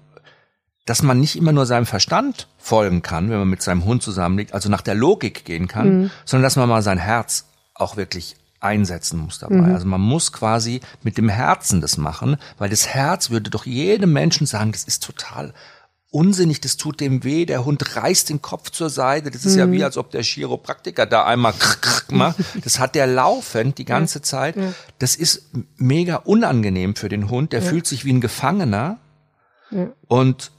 dass 0.85 1.03
man 1.03 1.20
nicht 1.20 1.37
immer 1.37 1.53
nur 1.53 1.64
seinem 1.64 1.87
Verstand 1.87 2.49
folgen 2.59 3.03
kann, 3.03 3.31
wenn 3.31 3.39
man 3.39 3.49
mit 3.49 3.62
seinem 3.62 3.85
Hund 3.85 4.03
zusammenliegt, 4.03 4.53
also 4.53 4.68
nach 4.68 4.83
der 4.83 4.97
Logik 4.97 5.45
gehen 5.45 5.68
kann, 5.68 6.03
mhm. 6.03 6.11
sondern 6.25 6.43
dass 6.43 6.57
man 6.57 6.68
mal 6.68 6.83
sein 6.83 6.99
Herz 6.99 7.47
auch 7.75 7.97
wirklich 7.97 8.37
einsetzen 8.59 9.18
muss 9.18 9.39
dabei. 9.39 9.57
Mhm. 9.57 9.75
Also 9.75 9.87
man 9.87 10.01
muss 10.01 10.33
quasi 10.33 10.81
mit 11.03 11.18
dem 11.18 11.29
Herzen 11.29 11.81
das 11.81 11.97
machen, 11.97 12.37
weil 12.59 12.70
das 12.70 12.89
Herz 12.89 13.31
würde 13.31 13.51
doch 13.51 13.66
jedem 13.66 14.12
Menschen 14.12 14.47
sagen, 14.47 14.73
das 14.73 14.85
ist 14.85 15.05
total 15.05 15.53
unsinnig, 16.13 16.61
das 16.61 16.77
tut 16.77 17.01
dem 17.01 17.25
weh, 17.25 17.47
der 17.47 17.65
Hund 17.65 17.97
reißt 17.97 18.29
den 18.29 18.41
Kopf 18.41 18.71
zur 18.71 18.91
Seite, 18.91 19.31
das 19.31 19.45
ist 19.45 19.55
mhm. 19.55 19.59
ja 19.59 19.73
wie, 19.73 19.83
als 19.83 19.97
ob 19.97 20.11
der 20.11 20.23
Chiropraktiker 20.23 21.07
da 21.07 21.25
einmal 21.25 21.55
macht. 22.11 22.39
Das 22.65 22.79
hat 22.79 22.95
der 22.95 23.07
laufend 23.07 23.79
die 23.79 23.85
ganze 23.85 24.19
ja. 24.19 24.23
Zeit. 24.23 24.57
Ja. 24.57 24.73
Das 24.99 25.17
ist 25.17 25.51
mega 25.77 26.17
unangenehm 26.17 26.95
für 26.95 27.09
den 27.09 27.31
Hund, 27.31 27.53
der 27.53 27.61
ja. 27.61 27.69
fühlt 27.69 27.87
sich 27.87 28.05
wie 28.05 28.13
ein 28.13 28.21
Gefangener. 28.21 28.99
Und 30.07 30.53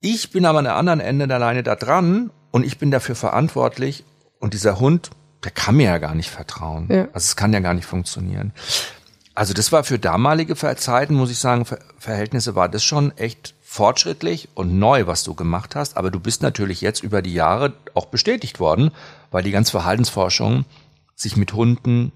ich 0.00 0.32
bin 0.32 0.44
aber 0.44 0.58
an 0.58 0.64
der 0.64 0.74
anderen 0.74 1.00
Ende 1.00 1.28
der 1.28 1.38
Leine 1.38 1.62
da 1.62 1.76
dran 1.76 2.30
und 2.50 2.66
ich 2.66 2.78
bin 2.78 2.90
dafür 2.90 3.14
verantwortlich 3.14 4.04
und 4.40 4.54
dieser 4.54 4.80
Hund, 4.80 5.10
der 5.44 5.52
kann 5.52 5.76
mir 5.76 5.84
ja 5.84 5.98
gar 5.98 6.16
nicht 6.16 6.30
vertrauen. 6.30 6.90
Also 6.90 7.26
es 7.26 7.36
kann 7.36 7.52
ja 7.52 7.60
gar 7.60 7.74
nicht 7.74 7.86
funktionieren. 7.86 8.52
Also 9.36 9.54
das 9.54 9.70
war 9.70 9.84
für 9.84 10.00
damalige 10.00 10.56
Zeiten, 10.56 11.14
muss 11.14 11.30
ich 11.30 11.38
sagen, 11.38 11.64
Verhältnisse 11.98 12.56
war 12.56 12.68
das 12.68 12.82
schon 12.82 13.16
echt 13.16 13.54
fortschrittlich 13.76 14.48
und 14.54 14.78
neu, 14.78 15.06
was 15.06 15.22
du 15.22 15.34
gemacht 15.34 15.76
hast, 15.76 15.98
aber 15.98 16.10
du 16.10 16.18
bist 16.18 16.40
natürlich 16.40 16.80
jetzt 16.80 17.02
über 17.02 17.20
die 17.20 17.34
Jahre 17.34 17.74
auch 17.92 18.06
bestätigt 18.06 18.58
worden, 18.58 18.90
weil 19.30 19.42
die 19.42 19.50
ganze 19.50 19.72
Verhaltensforschung 19.72 20.64
sich 21.14 21.36
mit 21.36 21.52
Hunden 21.52 22.10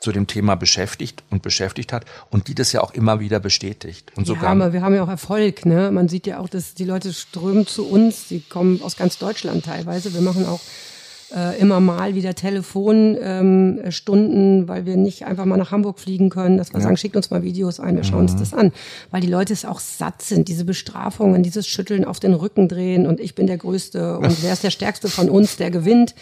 zu 0.00 0.12
dem 0.12 0.26
Thema 0.26 0.54
beschäftigt 0.54 1.24
und 1.30 1.40
beschäftigt 1.40 1.94
hat 1.94 2.04
und 2.30 2.48
die 2.48 2.54
das 2.54 2.72
ja 2.72 2.82
auch 2.82 2.92
immer 2.92 3.20
wieder 3.20 3.40
bestätigt. 3.40 4.12
Und 4.16 4.26
sogar 4.26 4.44
ja, 4.44 4.50
aber 4.50 4.74
wir 4.74 4.82
haben 4.82 4.94
ja 4.94 5.02
auch 5.02 5.08
Erfolg, 5.08 5.64
ne? 5.64 5.90
Man 5.90 6.10
sieht 6.10 6.26
ja 6.26 6.40
auch, 6.40 6.48
dass 6.50 6.74
die 6.74 6.84
Leute 6.84 7.14
strömen 7.14 7.66
zu 7.66 7.88
uns, 7.88 8.28
die 8.28 8.40
kommen 8.40 8.82
aus 8.82 8.98
ganz 8.98 9.16
Deutschland 9.16 9.64
teilweise. 9.64 10.12
Wir 10.12 10.20
machen 10.20 10.44
auch 10.44 10.60
äh, 11.34 11.58
immer 11.60 11.80
mal 11.80 12.14
wieder 12.14 12.34
Telefonstunden, 12.34 14.60
ähm, 14.60 14.68
weil 14.68 14.86
wir 14.86 14.96
nicht 14.96 15.24
einfach 15.24 15.44
mal 15.44 15.56
nach 15.56 15.72
Hamburg 15.72 15.98
fliegen 15.98 16.30
können, 16.30 16.56
dass 16.56 16.72
wir 16.72 16.78
ja. 16.78 16.84
sagen, 16.84 16.96
schickt 16.96 17.16
uns 17.16 17.30
mal 17.30 17.42
Videos 17.42 17.80
ein, 17.80 17.96
wir 17.96 18.04
schauen 18.04 18.24
mhm. 18.24 18.30
uns 18.30 18.36
das 18.36 18.54
an. 18.54 18.72
Weil 19.10 19.20
die 19.20 19.26
Leute 19.26 19.52
es 19.52 19.64
auch 19.64 19.80
satt 19.80 20.22
sind, 20.22 20.48
diese 20.48 20.64
Bestrafungen, 20.64 21.42
dieses 21.42 21.66
Schütteln 21.66 22.04
auf 22.04 22.20
den 22.20 22.34
Rücken 22.34 22.68
drehen 22.68 23.06
und 23.06 23.20
ich 23.20 23.34
bin 23.34 23.46
der 23.46 23.58
Größte 23.58 24.18
und 24.18 24.30
wer 24.42 24.52
ist 24.52 24.64
der 24.64 24.70
Stärkste 24.70 25.08
von 25.08 25.28
uns, 25.28 25.56
der 25.56 25.70
gewinnt. 25.70 26.14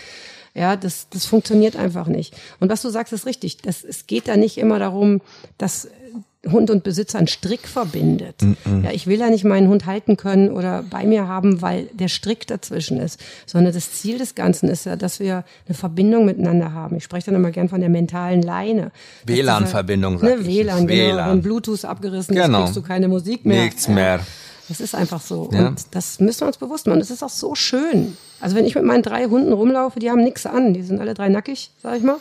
Ja, 0.57 0.77
das, 0.77 1.09
das 1.11 1.27
funktioniert 1.27 1.75
einfach 1.75 2.07
nicht. 2.07 2.37
Und 2.61 2.71
was 2.71 2.81
du 2.81 2.89
sagst, 2.89 3.13
ist 3.13 3.27
richtig. 3.27 3.59
Das, 3.59 3.83
es 3.83 4.07
geht 4.07 4.29
da 4.29 4.37
nicht 4.37 4.57
immer 4.57 4.79
darum, 4.79 5.21
dass 5.59 5.89
Hund 6.51 6.71
und 6.71 6.85
Besitzer 6.85 7.19
einen 7.19 7.27
Strick 7.27 7.67
verbindet. 7.67 8.43
Mm 8.43 8.53
-mm. 8.65 8.85
Ja, 8.85 8.91
ich 8.93 9.07
will 9.07 9.19
ja 9.19 9.31
nicht 9.31 9.45
meinen 9.45 9.69
Hund 9.69 9.87
halten 9.87 10.17
können 10.17 10.51
oder 10.51 10.83
bei 10.83 11.05
mir 11.05 11.29
haben, 11.29 11.63
weil 11.63 11.89
der 11.93 12.09
Strick 12.09 12.47
dazwischen 12.47 12.99
ist, 12.99 13.21
sondern 13.47 13.73
das 13.73 13.93
Ziel 13.93 14.19
des 14.19 14.35
Ganzen 14.35 14.69
ist 14.69 14.87
ja, 14.87 14.97
dass 14.97 15.21
wir 15.21 15.45
eine 15.67 15.75
Verbindung 15.75 16.25
miteinander 16.25 16.73
haben. 16.73 16.97
Ich 16.97 17.05
spreche 17.05 17.27
dann 17.27 17.37
immer 17.37 17.51
gern 17.51 17.69
von 17.69 17.81
der 17.81 17.91
mentalen 17.91 18.43
Leine. 18.43 18.93
WLAN-Verbindung, 19.25 20.19
sag 20.19 20.39
ne, 20.39 20.47
WLAN, 20.47 20.87
genau. 20.87 21.03
WLAN. 21.03 21.31
Wenn 21.31 21.43
Bluetooth 21.43 21.85
abgerissen 21.85 22.35
genau. 22.35 22.59
ist, 22.59 22.65
kriegst 22.65 22.77
du 22.77 22.83
keine 22.83 23.09
Musik 23.09 23.45
mehr. 23.45 23.65
Nichts 23.65 23.89
mehr. 23.89 24.21
Das 24.69 24.81
ist 24.81 24.95
einfach 24.95 25.21
so. 25.21 25.51
Ja. 25.53 25.69
Und 25.69 25.83
das 25.91 26.21
müssen 26.21 26.41
wir 26.41 26.47
uns 26.47 26.57
bewusst 26.57 26.87
machen. 26.87 26.99
Das 26.99 27.11
ist 27.11 27.23
auch 27.23 27.29
so 27.29 27.55
schön. 27.55 28.17
Also 28.41 28.57
wenn 28.57 28.65
ich 28.65 28.75
mit 28.75 28.85
meinen 28.85 29.03
drei 29.03 29.27
Hunden 29.27 29.53
rumlaufe, 29.53 30.01
die 30.01 30.11
haben 30.11 30.23
nichts 30.23 30.47
an. 30.47 30.75
Die 30.75 30.83
sind 30.83 31.01
alle 31.01 31.15
drei 31.15 31.29
nackig, 31.29 31.71
sag 31.83 31.99
ich 31.99 32.03
mal. 32.03 32.19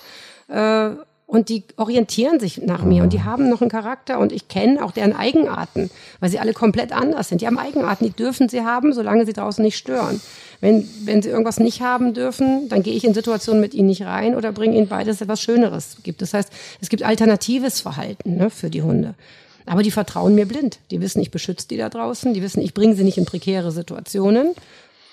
Äh, 0.49 0.95
und 1.33 1.49
die 1.49 1.63
orientieren 1.77 2.39
sich 2.39 2.61
nach 2.61 2.83
mir 2.83 3.01
und 3.01 3.11
die 3.11 3.23
haben 3.23 3.49
noch 3.49 3.61
einen 3.61 3.71
Charakter 3.71 4.19
und 4.19 4.31
ich 4.31 4.49
kenne 4.49 4.85
auch 4.85 4.91
deren 4.91 5.15
Eigenarten, 5.15 5.89
weil 6.19 6.29
sie 6.29 6.37
alle 6.37 6.53
komplett 6.53 6.91
anders 6.91 7.29
sind. 7.29 7.41
Die 7.41 7.47
haben 7.47 7.57
Eigenarten, 7.57 8.05
die 8.05 8.11
dürfen 8.11 8.49
sie 8.49 8.61
haben, 8.61 8.93
solange 8.93 9.25
sie 9.25 9.33
draußen 9.33 9.63
nicht 9.63 9.75
stören. 9.75 10.21
Wenn, 10.61 10.87
wenn 11.05 11.23
sie 11.23 11.29
irgendwas 11.29 11.59
nicht 11.59 11.81
haben 11.81 12.13
dürfen, 12.13 12.69
dann 12.69 12.83
gehe 12.83 12.93
ich 12.93 13.03
in 13.03 13.15
Situationen 13.15 13.61
mit 13.61 13.73
ihnen 13.73 13.87
nicht 13.87 14.03
rein 14.03 14.35
oder 14.35 14.51
bringe 14.51 14.77
ihnen 14.77 14.87
beides 14.87 15.21
etwas 15.21 15.41
Schöneres 15.41 15.97
gibt. 16.03 16.21
Das 16.21 16.35
heißt, 16.35 16.51
es 16.81 16.89
gibt 16.89 17.01
alternatives 17.01 17.81
Verhalten 17.81 18.37
ne, 18.37 18.51
für 18.51 18.69
die 18.69 18.83
Hunde. 18.83 19.15
Aber 19.65 19.81
die 19.81 19.89
vertrauen 19.89 20.35
mir 20.35 20.45
blind. 20.45 20.77
Die 20.91 21.01
wissen, 21.01 21.19
ich 21.19 21.31
beschütze 21.31 21.67
die 21.67 21.77
da 21.77 21.89
draußen. 21.89 22.35
Die 22.35 22.43
wissen, 22.43 22.61
ich 22.61 22.75
bringe 22.75 22.95
sie 22.95 23.03
nicht 23.03 23.17
in 23.17 23.25
prekäre 23.25 23.71
Situationen. 23.71 24.51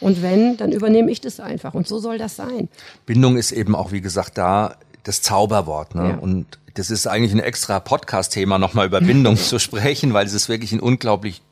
Und 0.01 0.21
wenn, 0.21 0.59
dann 0.59 0.73
übernehme 0.73 1.11
ich 1.11 1.23
das 1.23 1.41
einfach. 1.41 1.73
Und 1.73 1.89
so 1.89 1.99
soll 1.99 2.19
das 2.19 2.37
sein. 2.37 2.69
Bindung 3.07 3.39
ist 3.39 3.53
eben 3.53 3.75
auch, 3.75 3.91
wie 3.91 4.03
gesagt, 4.03 4.37
da 4.37 4.77
das 5.05 5.23
Zauberwort. 5.23 5.95
Ne? 5.95 6.11
Ja. 6.11 6.15
Und 6.17 6.59
das 6.75 6.91
ist 6.91 7.07
eigentlich 7.07 7.33
ein 7.33 7.41
extra 7.41 7.81
Podcast-Thema, 7.81 8.59
nochmal 8.59 8.87
über 8.87 9.01
Bindung 9.01 9.37
zu 9.39 9.59
sprechen, 9.59 10.13
weil 10.13 10.27
es 10.27 10.33
ist 10.33 10.49
wirklich 10.49 10.73
ein 10.73 10.81
unglaublich 10.81 11.43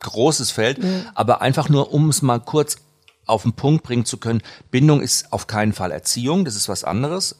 großes 0.00 0.50
Feld. 0.50 0.82
Ja. 0.82 0.90
Aber 1.14 1.42
einfach 1.42 1.68
nur, 1.68 1.92
um 1.92 2.08
es 2.08 2.22
mal 2.22 2.40
kurz 2.40 2.76
auf 3.26 3.42
den 3.42 3.52
Punkt 3.52 3.84
bringen 3.84 4.04
zu 4.04 4.16
können, 4.16 4.42
Bindung 4.70 5.00
ist 5.00 5.32
auf 5.32 5.46
keinen 5.46 5.72
Fall 5.72 5.92
Erziehung, 5.92 6.44
das 6.44 6.56
ist 6.56 6.68
was 6.68 6.84
anderes. 6.84 7.36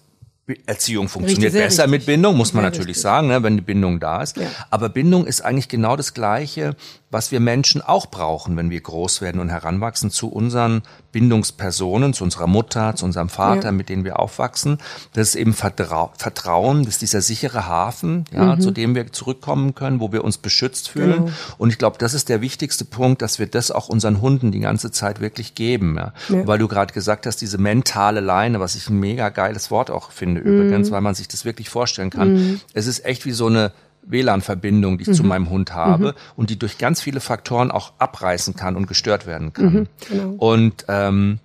Erziehung 0.66 1.08
funktioniert 1.08 1.52
richtig, 1.52 1.66
besser 1.66 1.84
richtig. 1.84 2.00
mit 2.00 2.06
Bindung, 2.06 2.36
muss 2.36 2.52
man 2.52 2.62
sehr 2.62 2.70
natürlich 2.70 2.88
richtig. 2.96 3.02
sagen, 3.02 3.28
ne, 3.28 3.42
wenn 3.42 3.56
die 3.56 3.62
Bindung 3.62 4.00
da 4.00 4.22
ist. 4.22 4.36
Ja. 4.36 4.48
Aber 4.70 4.88
Bindung 4.88 5.26
ist 5.26 5.40
eigentlich 5.40 5.68
genau 5.68 5.96
das 5.96 6.14
Gleiche, 6.14 6.76
was 7.12 7.30
wir 7.30 7.40
Menschen 7.40 7.82
auch 7.82 8.06
brauchen, 8.06 8.56
wenn 8.56 8.70
wir 8.70 8.80
groß 8.80 9.20
werden 9.20 9.40
und 9.40 9.50
heranwachsen 9.50 10.10
zu 10.10 10.28
unseren 10.28 10.82
Bindungspersonen, 11.12 12.14
zu 12.14 12.24
unserer 12.24 12.46
Mutter, 12.46 12.96
zu 12.96 13.04
unserem 13.04 13.28
Vater, 13.28 13.66
ja. 13.66 13.72
mit 13.72 13.90
denen 13.90 14.04
wir 14.04 14.18
aufwachsen. 14.18 14.78
Das 15.12 15.28
ist 15.28 15.34
eben 15.34 15.52
Vertrau 15.52 16.10
Vertrauen, 16.16 16.84
das 16.84 16.94
ist 16.94 17.02
dieser 17.02 17.20
sichere 17.20 17.66
Hafen, 17.66 18.24
ja, 18.32 18.56
mhm. 18.56 18.60
zu 18.62 18.70
dem 18.70 18.94
wir 18.94 19.12
zurückkommen 19.12 19.74
können, 19.74 20.00
wo 20.00 20.10
wir 20.10 20.24
uns 20.24 20.38
beschützt 20.38 20.88
fühlen. 20.88 21.26
Genau. 21.26 21.32
Und 21.58 21.68
ich 21.68 21.76
glaube, 21.76 21.98
das 21.98 22.14
ist 22.14 22.30
der 22.30 22.40
wichtigste 22.40 22.86
Punkt, 22.86 23.20
dass 23.20 23.38
wir 23.38 23.46
das 23.46 23.70
auch 23.70 23.90
unseren 23.90 24.22
Hunden 24.22 24.50
die 24.50 24.60
ganze 24.60 24.90
Zeit 24.90 25.20
wirklich 25.20 25.54
geben. 25.54 25.96
Ja. 25.98 26.14
ja. 26.30 26.46
Weil 26.46 26.58
du 26.58 26.66
gerade 26.66 26.94
gesagt 26.94 27.26
hast, 27.26 27.42
diese 27.42 27.58
mentale 27.58 28.20
Leine, 28.20 28.58
was 28.58 28.74
ich 28.74 28.88
ein 28.88 28.98
mega 28.98 29.28
geiles 29.28 29.70
Wort 29.70 29.90
auch 29.90 30.12
finde 30.12 30.40
mhm. 30.40 30.46
übrigens, 30.46 30.90
weil 30.90 31.02
man 31.02 31.14
sich 31.14 31.28
das 31.28 31.44
wirklich 31.44 31.68
vorstellen 31.68 32.08
kann. 32.08 32.32
Mhm. 32.32 32.60
Es 32.72 32.86
ist 32.86 33.04
echt 33.04 33.26
wie 33.26 33.32
so 33.32 33.48
eine 33.48 33.72
WLAN-Verbindung, 34.02 34.98
die 34.98 35.02
ich 35.02 35.08
mhm. 35.08 35.14
zu 35.14 35.24
meinem 35.24 35.50
Hund 35.50 35.74
habe 35.74 36.08
mhm. 36.08 36.12
und 36.36 36.50
die 36.50 36.58
durch 36.58 36.78
ganz 36.78 37.00
viele 37.00 37.20
Faktoren 37.20 37.70
auch 37.70 37.92
abreißen 37.98 38.54
kann 38.54 38.76
und 38.76 38.86
gestört 38.86 39.26
werden 39.26 39.52
kann. 39.52 39.72
Mhm, 39.72 39.86
genau. 40.08 40.30
Und 40.38 40.84
ähm, 40.88 41.38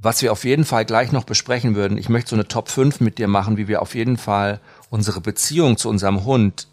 was 0.00 0.22
wir 0.22 0.32
auf 0.32 0.44
jeden 0.44 0.64
Fall 0.64 0.84
gleich 0.84 1.12
noch 1.12 1.24
besprechen 1.24 1.74
würden, 1.74 1.98
ich 1.98 2.08
möchte 2.08 2.30
so 2.30 2.36
eine 2.36 2.46
Top 2.46 2.68
5 2.68 3.00
mit 3.00 3.18
dir 3.18 3.28
machen, 3.28 3.56
wie 3.56 3.68
wir 3.68 3.82
auf 3.82 3.94
jeden 3.94 4.16
Fall 4.16 4.60
unsere 4.90 5.20
Beziehung 5.20 5.76
zu 5.76 5.88
unserem 5.88 6.24
Hund 6.24 6.67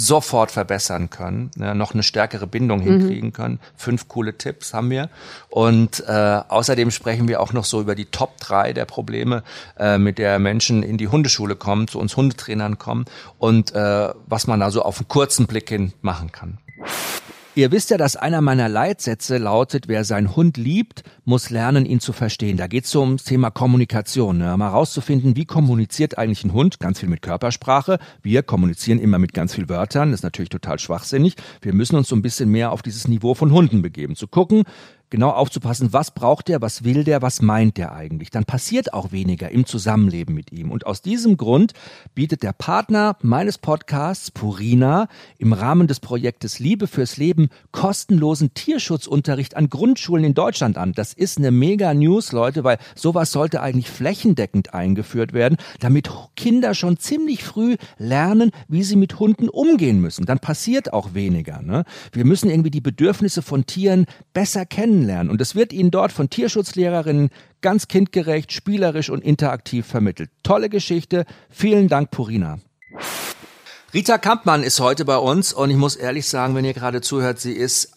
sofort 0.00 0.52
verbessern 0.52 1.10
können, 1.10 1.50
ne, 1.56 1.74
noch 1.74 1.92
eine 1.92 2.04
stärkere 2.04 2.46
Bindung 2.46 2.80
mhm. 2.80 2.84
hinkriegen 2.84 3.32
können. 3.32 3.58
Fünf 3.74 4.06
coole 4.06 4.38
Tipps 4.38 4.72
haben 4.72 4.90
wir. 4.90 5.10
Und 5.48 6.04
äh, 6.06 6.40
außerdem 6.48 6.92
sprechen 6.92 7.26
wir 7.26 7.40
auch 7.40 7.52
noch 7.52 7.64
so 7.64 7.80
über 7.80 7.96
die 7.96 8.04
Top 8.04 8.38
drei 8.38 8.72
der 8.72 8.84
Probleme, 8.84 9.42
äh, 9.76 9.98
mit 9.98 10.18
der 10.18 10.38
Menschen 10.38 10.84
in 10.84 10.98
die 10.98 11.08
Hundeschule 11.08 11.56
kommen, 11.56 11.88
zu 11.88 11.98
uns 11.98 12.16
Hundetrainern 12.16 12.78
kommen 12.78 13.06
und 13.38 13.74
äh, 13.74 14.10
was 14.26 14.46
man 14.46 14.60
da 14.60 14.70
so 14.70 14.82
auf 14.82 14.98
einen 14.98 15.08
kurzen 15.08 15.48
Blick 15.48 15.68
hin 15.68 15.92
machen 16.00 16.30
kann. 16.30 16.58
Ihr 17.58 17.72
wisst 17.72 17.90
ja, 17.90 17.96
dass 17.96 18.14
einer 18.14 18.40
meiner 18.40 18.68
Leitsätze 18.68 19.36
lautet, 19.36 19.88
wer 19.88 20.04
seinen 20.04 20.36
Hund 20.36 20.56
liebt, 20.56 21.02
muss 21.24 21.50
lernen, 21.50 21.86
ihn 21.86 21.98
zu 21.98 22.12
verstehen. 22.12 22.56
Da 22.56 22.68
geht 22.68 22.84
es 22.84 22.94
ums 22.94 23.24
Thema 23.24 23.50
Kommunikation. 23.50 24.38
Ne? 24.38 24.56
Mal 24.56 24.68
rauszufinden, 24.68 25.34
wie 25.34 25.44
kommuniziert 25.44 26.18
eigentlich 26.18 26.44
ein 26.44 26.52
Hund? 26.52 26.78
Ganz 26.78 27.00
viel 27.00 27.08
mit 27.08 27.20
Körpersprache. 27.20 27.98
Wir 28.22 28.44
kommunizieren 28.44 29.00
immer 29.00 29.18
mit 29.18 29.34
ganz 29.34 29.56
viel 29.56 29.68
Wörtern. 29.68 30.12
Das 30.12 30.20
ist 30.20 30.22
natürlich 30.22 30.50
total 30.50 30.78
schwachsinnig. 30.78 31.34
Wir 31.60 31.74
müssen 31.74 31.96
uns 31.96 32.06
so 32.06 32.14
ein 32.14 32.22
bisschen 32.22 32.48
mehr 32.48 32.70
auf 32.70 32.80
dieses 32.80 33.08
Niveau 33.08 33.34
von 33.34 33.50
Hunden 33.50 33.82
begeben. 33.82 34.14
Zu 34.14 34.28
gucken, 34.28 34.62
genau 35.10 35.30
aufzupassen, 35.30 35.92
was 35.92 36.12
braucht 36.12 36.48
der, 36.48 36.60
was 36.60 36.84
will 36.84 37.04
der, 37.04 37.22
was 37.22 37.42
meint 37.42 37.76
der 37.76 37.92
eigentlich. 37.92 38.30
Dann 38.30 38.44
passiert 38.44 38.92
auch 38.92 39.12
weniger 39.12 39.50
im 39.50 39.66
Zusammenleben 39.66 40.34
mit 40.34 40.52
ihm. 40.52 40.70
Und 40.70 40.86
aus 40.86 41.02
diesem 41.02 41.36
Grund 41.36 41.72
bietet 42.14 42.42
der 42.42 42.52
Partner 42.52 43.16
meines 43.22 43.58
Podcasts, 43.58 44.30
Purina, 44.30 45.08
im 45.38 45.52
Rahmen 45.52 45.86
des 45.86 46.00
Projektes 46.00 46.58
Liebe 46.58 46.86
fürs 46.86 47.16
Leben 47.16 47.48
kostenlosen 47.72 48.54
Tierschutzunterricht 48.54 49.56
an 49.56 49.68
Grundschulen 49.68 50.24
in 50.24 50.34
Deutschland 50.34 50.78
an. 50.78 50.92
Das 50.92 51.12
ist 51.12 51.38
eine 51.38 51.50
mega 51.50 51.94
News, 51.94 52.32
Leute, 52.32 52.64
weil 52.64 52.78
sowas 52.94 53.32
sollte 53.32 53.62
eigentlich 53.62 53.90
flächendeckend 53.90 54.74
eingeführt 54.74 55.32
werden, 55.32 55.56
damit 55.80 56.10
Kinder 56.36 56.74
schon 56.74 56.98
ziemlich 56.98 57.44
früh 57.44 57.76
lernen, 57.98 58.50
wie 58.68 58.82
sie 58.82 58.96
mit 58.96 59.18
Hunden 59.18 59.48
umgehen 59.48 60.00
müssen. 60.00 60.26
Dann 60.26 60.38
passiert 60.38 60.92
auch 60.92 61.14
weniger. 61.14 61.62
Ne? 61.62 61.84
Wir 62.12 62.24
müssen 62.24 62.50
irgendwie 62.50 62.70
die 62.70 62.80
Bedürfnisse 62.80 63.42
von 63.42 63.66
Tieren 63.66 64.06
besser 64.32 64.66
kennenlernen. 64.98 65.30
Und 65.30 65.40
es 65.40 65.54
wird 65.54 65.72
ihnen 65.72 65.90
dort 65.90 66.12
von 66.12 66.30
Tierschutzlehrerinnen 66.30 67.30
ganz 67.60 67.88
kindgerecht, 67.88 68.52
spielerisch 68.52 69.10
und 69.10 69.22
interaktiv 69.22 69.86
vermittelt. 69.86 70.30
Tolle 70.42 70.68
Geschichte. 70.68 71.24
Vielen 71.50 71.88
Dank, 71.88 72.10
Purina. 72.10 72.58
Rita 73.94 74.18
Kampmann 74.18 74.62
ist 74.62 74.80
heute 74.80 75.04
bei 75.04 75.16
uns 75.16 75.52
und 75.52 75.70
ich 75.70 75.76
muss 75.76 75.96
ehrlich 75.96 76.28
sagen, 76.28 76.54
wenn 76.54 76.64
ihr 76.64 76.74
gerade 76.74 77.00
zuhört, 77.00 77.40
sie 77.40 77.52
ist 77.52 77.92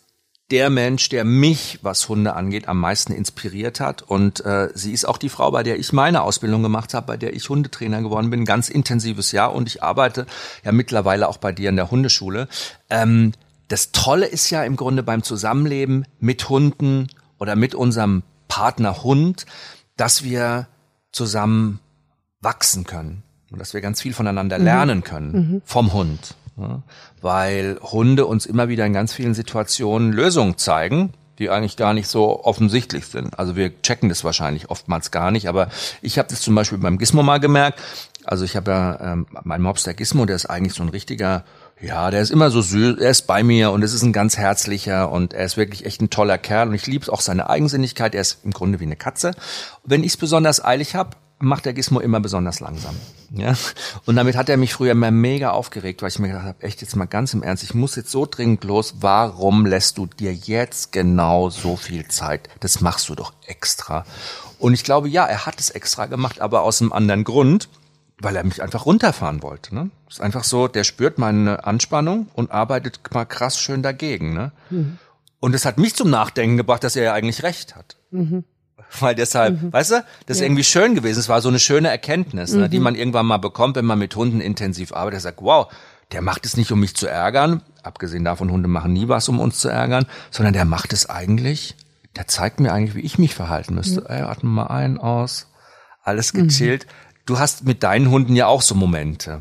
der 0.50 0.70
Mensch, 0.70 1.10
der 1.10 1.24
mich, 1.24 1.80
was 1.82 2.10
Hunde 2.10 2.34
angeht, 2.34 2.68
am 2.68 2.78
meisten 2.78 3.14
inspiriert 3.14 3.80
hat. 3.80 4.02
Und 4.02 4.44
äh, 4.46 4.70
sie 4.74 4.92
ist 4.92 5.06
auch 5.06 5.18
die 5.18 5.30
Frau, 5.30 5.50
bei 5.52 5.64
der 5.64 5.80
ich 5.80 5.94
meine 5.94 6.24
Ausbildung 6.24 6.62
gemacht 6.62 6.94
habe, 6.94 7.08
bei 7.08 7.18
der 7.18 7.34
ich 7.34 7.48
Hundetrainer 7.48 8.02
geworden 8.02 8.30
bin, 8.30 8.44
ganz 8.44 8.68
intensives 8.68 9.32
Jahr. 9.32 9.54
Und 9.54 9.70
ich 9.70 9.82
arbeite 9.82 10.26
ja 10.66 10.74
mittlerweile 10.74 11.30
auch 11.30 11.38
bei 11.38 11.54
dir 11.54 11.70
in 11.70 11.78
der 11.78 11.90
Hundeschule. 11.90 12.50
Ähm, 12.90 13.32
das 13.72 13.94
Tolle 13.94 14.26
ist 14.26 14.50
ja 14.50 14.64
im 14.64 14.76
Grunde 14.76 15.02
beim 15.02 15.24
Zusammenleben 15.24 16.06
mit 16.20 16.50
Hunden 16.50 17.08
oder 17.40 17.56
mit 17.56 17.74
unserem 17.74 18.24
Partner 18.50 19.04
Hund, 19.04 19.46
dass 19.96 20.24
wir 20.24 20.68
zusammen 21.14 21.80
wachsen 22.42 22.84
können 22.84 23.24
und 23.50 23.60
dass 23.60 23.74
wir 23.74 23.80
ganz 23.80 24.02
viel 24.02 24.14
voneinander 24.14 24.60
mhm. 24.60 24.66
lernen 24.66 25.04
können 25.04 25.32
mhm. 25.32 25.62
vom 25.64 25.94
Hund. 25.94 26.36
Ja, 26.58 26.84
weil 27.22 27.80
Hunde 27.82 28.26
uns 28.26 28.46
immer 28.46 28.68
wieder 28.68 28.86
in 28.86 28.92
ganz 28.92 29.14
vielen 29.14 29.34
Situationen 29.34 30.12
Lösungen 30.12 30.58
zeigen, 30.58 31.14
die 31.40 31.50
eigentlich 31.50 31.78
gar 31.78 31.94
nicht 31.94 32.10
so 32.10 32.44
offensichtlich 32.44 33.06
sind. 33.08 33.40
Also 33.40 33.56
wir 33.56 33.82
checken 33.82 34.10
das 34.10 34.26
wahrscheinlich 34.26 34.70
oftmals 34.70 35.12
gar 35.12 35.32
nicht, 35.32 35.48
aber 35.48 35.70
ich 36.02 36.20
habe 36.20 36.28
das 36.28 36.42
zum 36.42 36.56
Beispiel 36.56 36.78
beim 36.78 36.98
Gizmo 36.98 37.24
mal 37.24 37.40
gemerkt. 37.40 37.80
Also 38.26 38.44
ich 38.44 38.58
habe 38.58 38.70
ja 38.70 39.14
ähm, 39.14 39.28
mein 39.44 39.62
Mops 39.62 39.84
der 39.84 39.94
Gizmo, 39.94 40.26
der 40.26 40.36
ist 40.36 40.46
eigentlich 40.48 40.74
so 40.74 40.84
ein 40.84 40.90
richtiger 40.90 41.46
ja, 41.82 42.12
der 42.12 42.22
ist 42.22 42.32
immer 42.32 42.52
so 42.52 42.62
süß, 42.62 43.00
er 43.00 43.10
ist 43.10 43.28
bei 43.28 43.44
mir 43.44 43.72
und 43.72 43.84
es 43.84 43.94
ist 43.94 44.04
ein 44.04 44.14
ganz 44.14 44.38
herzlicher 44.38 45.12
und 45.12 45.34
er 45.34 45.46
ist 45.46 45.58
wirklich 45.58 45.86
echt 45.86 46.02
ein 46.02 46.10
toller 46.10 46.38
Kerl 46.38 46.70
und 46.70 46.76
ich 46.76 46.88
liebe 46.88 47.12
auch 47.12 47.22
seine 47.22 47.50
Eigensinnigkeit, 47.50 48.14
er 48.14 48.22
ist 48.22 48.40
im 48.44 48.52
Grunde 48.52 48.80
wie 48.80 48.86
eine 48.86 48.96
Katze. 48.96 49.32
Wenn 49.84 50.04
ich 50.04 50.14
es 50.14 50.18
besonders 50.18 50.64
eilig 50.64 50.96
habe, 50.96 51.18
macht 51.40 51.66
der 51.66 51.74
Gizmo 51.74 52.00
immer 52.00 52.20
besonders 52.20 52.60
langsam. 52.60 52.96
Ja? 53.32 53.56
Und 54.06 54.16
damit 54.16 54.36
hat 54.36 54.50
er 54.50 54.58
mich 54.58 54.74
früher 54.74 54.92
immer 54.92 55.12
mega 55.12 55.52
aufgeregt, 55.52 56.02
weil 56.02 56.10
ich 56.10 56.20
mir 56.20 56.28
gedacht 56.28 56.46
habe, 56.46 56.64
echt 56.64 56.82
jetzt 56.82 56.96
mal 56.96 57.06
ganz 57.06 57.34
im 57.34 57.44
Ernst, 57.44 57.64
ich 57.64 57.74
muss 57.74 57.96
jetzt 57.96 58.12
so 58.12 58.28
dringend 58.30 58.64
los, 58.64 58.96
warum 59.00 59.66
lässt 59.66 59.98
du 59.98 60.06
dir 60.06 60.34
jetzt 60.34 60.92
genau 60.92 61.50
so 61.50 61.76
viel 61.76 62.08
Zeit? 62.08 62.50
Das 62.60 62.82
machst 62.82 63.10
du 63.10 63.16
doch 63.16 63.34
extra. 63.48 64.06
Und 64.60 64.74
ich 64.74 64.84
glaube, 64.84 65.10
ja, 65.10 65.26
er 65.26 65.48
hat 65.48 65.60
es 65.60 65.72
extra 65.72 66.06
gemacht, 66.06 66.40
aber 66.40 66.62
aus 66.62 66.82
einem 66.82 66.94
anderen 66.94 67.24
Grund 67.24 67.70
weil 68.22 68.36
er 68.36 68.44
mich 68.44 68.62
einfach 68.62 68.86
runterfahren 68.86 69.42
wollte. 69.42 69.74
Ne? 69.74 69.90
Ist 70.10 70.22
einfach 70.22 70.44
so, 70.44 70.68
der 70.68 70.84
spürt 70.84 71.18
meine 71.18 71.66
Anspannung 71.66 72.28
und 72.34 72.52
arbeitet 72.52 73.00
mal 73.14 73.26
krass 73.26 73.60
schön 73.60 73.82
dagegen. 73.82 74.34
Ne? 74.34 74.52
Mhm. 74.70 74.98
Und 75.40 75.56
es 75.56 75.66
hat 75.66 75.78
mich 75.78 75.96
zum 75.96 76.10
Nachdenken 76.10 76.58
gebracht, 76.58 76.84
dass 76.84 76.96
er 76.96 77.04
ja 77.04 77.14
eigentlich 77.14 77.44
recht 77.44 77.76
hat. 77.76 77.98
Mhm. 78.12 78.44
Weil 79.00 79.16
deshalb, 79.16 79.62
mhm. 79.62 79.74
weißt 79.74 79.92
du, 79.92 80.06
das 80.28 80.38
ist 80.38 80.44
irgendwie 80.44 80.64
schön 80.64 80.94
gewesen. 80.96 81.20
Es 81.20 81.30
war 81.30 81.42
so 81.42 81.50
eine 81.50 81.60
schöne 81.60 81.90
Erkenntnis, 81.90 82.54
ne, 82.54 82.70
die 82.70 82.78
mhm. 82.78 82.84
man 82.84 82.96
irgendwann 82.96 83.26
mal 83.26 83.38
bekommt, 83.38 83.76
wenn 83.76 83.86
man 83.86 83.98
mit 83.98 84.16
Hunden 84.16 84.42
intensiv 84.42 84.94
arbeitet. 84.94 85.20
Er 85.20 85.22
sagt, 85.22 85.42
wow, 85.42 85.72
der 86.12 86.22
macht 86.22 86.46
es 86.46 86.58
nicht, 86.58 86.72
um 86.72 86.80
mich 86.80 86.96
zu 86.96 87.08
ärgern. 87.08 87.62
Abgesehen 87.84 88.26
davon, 88.26 88.52
Hunde 88.52 88.68
machen 88.68 88.94
nie 88.94 89.08
was, 89.08 89.30
um 89.30 89.40
uns 89.40 89.60
zu 89.60 89.70
ärgern, 89.70 90.06
sondern 90.30 90.54
der 90.54 90.66
macht 90.66 90.94
es 90.94 91.10
eigentlich, 91.10 91.76
der 92.16 92.28
zeigt 92.28 92.60
mir 92.60 92.74
eigentlich, 92.74 92.96
wie 92.96 93.02
ich 93.02 93.18
mich 93.18 93.34
verhalten 93.34 93.74
müsste. 93.76 94.06
Ey, 94.10 94.22
atme 94.22 94.50
mal 94.50 94.68
ein, 94.68 94.98
aus, 95.00 95.48
alles 96.04 96.34
mhm. 96.34 96.40
Du 97.32 97.40
hast 97.40 97.64
mit 97.64 97.82
deinen 97.82 98.12
Hunden 98.12 98.36
ja 98.36 98.48
auch 98.48 98.62
so 98.62 98.76
Momente. 98.76 99.40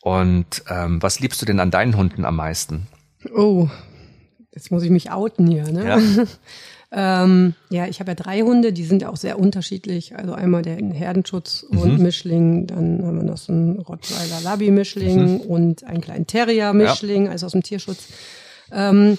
Und 0.00 0.64
ähm, 0.68 1.00
was 1.00 1.20
liebst 1.20 1.40
du 1.40 1.46
denn 1.46 1.60
an 1.60 1.70
deinen 1.70 1.96
Hunden 1.96 2.24
am 2.24 2.34
meisten? 2.34 2.88
Oh, 3.32 3.68
jetzt 4.52 4.72
muss 4.72 4.82
ich 4.82 4.90
mich 4.90 5.12
outen 5.12 5.46
hier. 5.46 5.70
Ne? 5.70 5.86
Ja. 5.86 6.24
ähm, 7.22 7.54
ja, 7.70 7.86
ich 7.86 8.00
habe 8.00 8.10
ja 8.10 8.14
drei 8.16 8.40
Hunde, 8.40 8.72
die 8.72 8.82
sind 8.82 9.02
ja 9.02 9.08
auch 9.08 9.16
sehr 9.16 9.38
unterschiedlich. 9.38 10.16
Also 10.16 10.32
einmal 10.32 10.62
der 10.62 10.78
Herdenschutz 10.78 11.62
und 11.62 11.98
mhm. 11.98 12.02
Mischling, 12.02 12.66
dann 12.66 13.06
haben 13.06 13.18
wir 13.18 13.22
noch 13.22 13.38
so 13.38 13.52
einen 13.52 13.78
Rottweiler 13.78 14.40
Labi-Mischling 14.42 15.34
mhm. 15.34 15.40
und 15.42 15.84
einen 15.84 16.00
kleinen 16.00 16.26
Terrier-Mischling, 16.26 17.26
ja. 17.26 17.30
also 17.30 17.46
aus 17.46 17.52
dem 17.52 17.62
Tierschutz. 17.62 18.08
Ähm, 18.72 19.16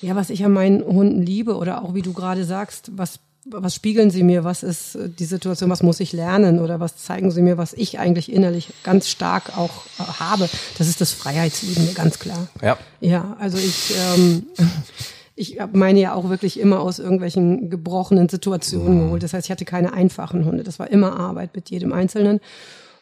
ja, 0.00 0.16
was 0.16 0.30
ich 0.30 0.42
an 0.42 0.54
meinen 0.54 0.82
Hunden 0.82 1.20
liebe 1.20 1.56
oder 1.56 1.84
auch 1.84 1.92
wie 1.92 2.00
du 2.00 2.14
gerade 2.14 2.44
sagst, 2.44 2.92
was 2.96 3.18
was 3.50 3.74
spiegeln 3.74 4.10
Sie 4.10 4.22
mir, 4.22 4.44
was 4.44 4.62
ist 4.62 4.96
äh, 4.96 5.08
die 5.08 5.24
Situation, 5.24 5.70
was 5.70 5.82
muss 5.82 6.00
ich 6.00 6.12
lernen 6.12 6.58
oder 6.58 6.80
was 6.80 6.96
zeigen 6.96 7.30
Sie 7.30 7.42
mir, 7.42 7.58
was 7.58 7.72
ich 7.72 7.98
eigentlich 7.98 8.32
innerlich 8.32 8.72
ganz 8.82 9.08
stark 9.08 9.56
auch 9.56 9.86
äh, 9.98 10.02
habe. 10.20 10.48
Das 10.78 10.88
ist 10.88 11.00
das 11.00 11.12
Freiheitsliebende, 11.12 11.92
ganz 11.92 12.18
klar. 12.18 12.48
Ja. 12.62 12.78
Ja, 13.00 13.36
also 13.38 13.58
ich, 13.58 13.94
ähm, 14.16 14.46
ich 15.36 15.58
meine 15.72 16.00
ja 16.00 16.14
auch 16.14 16.28
wirklich 16.28 16.58
immer 16.58 16.80
aus 16.80 16.98
irgendwelchen 16.98 17.70
gebrochenen 17.70 18.28
Situationen 18.28 18.96
mhm. 18.96 19.04
geholt. 19.04 19.22
Das 19.22 19.32
heißt, 19.32 19.46
ich 19.46 19.50
hatte 19.50 19.64
keine 19.64 19.92
einfachen 19.92 20.44
Hunde. 20.44 20.64
Das 20.64 20.78
war 20.78 20.90
immer 20.90 21.18
Arbeit 21.18 21.54
mit 21.54 21.70
jedem 21.70 21.92
Einzelnen. 21.92 22.40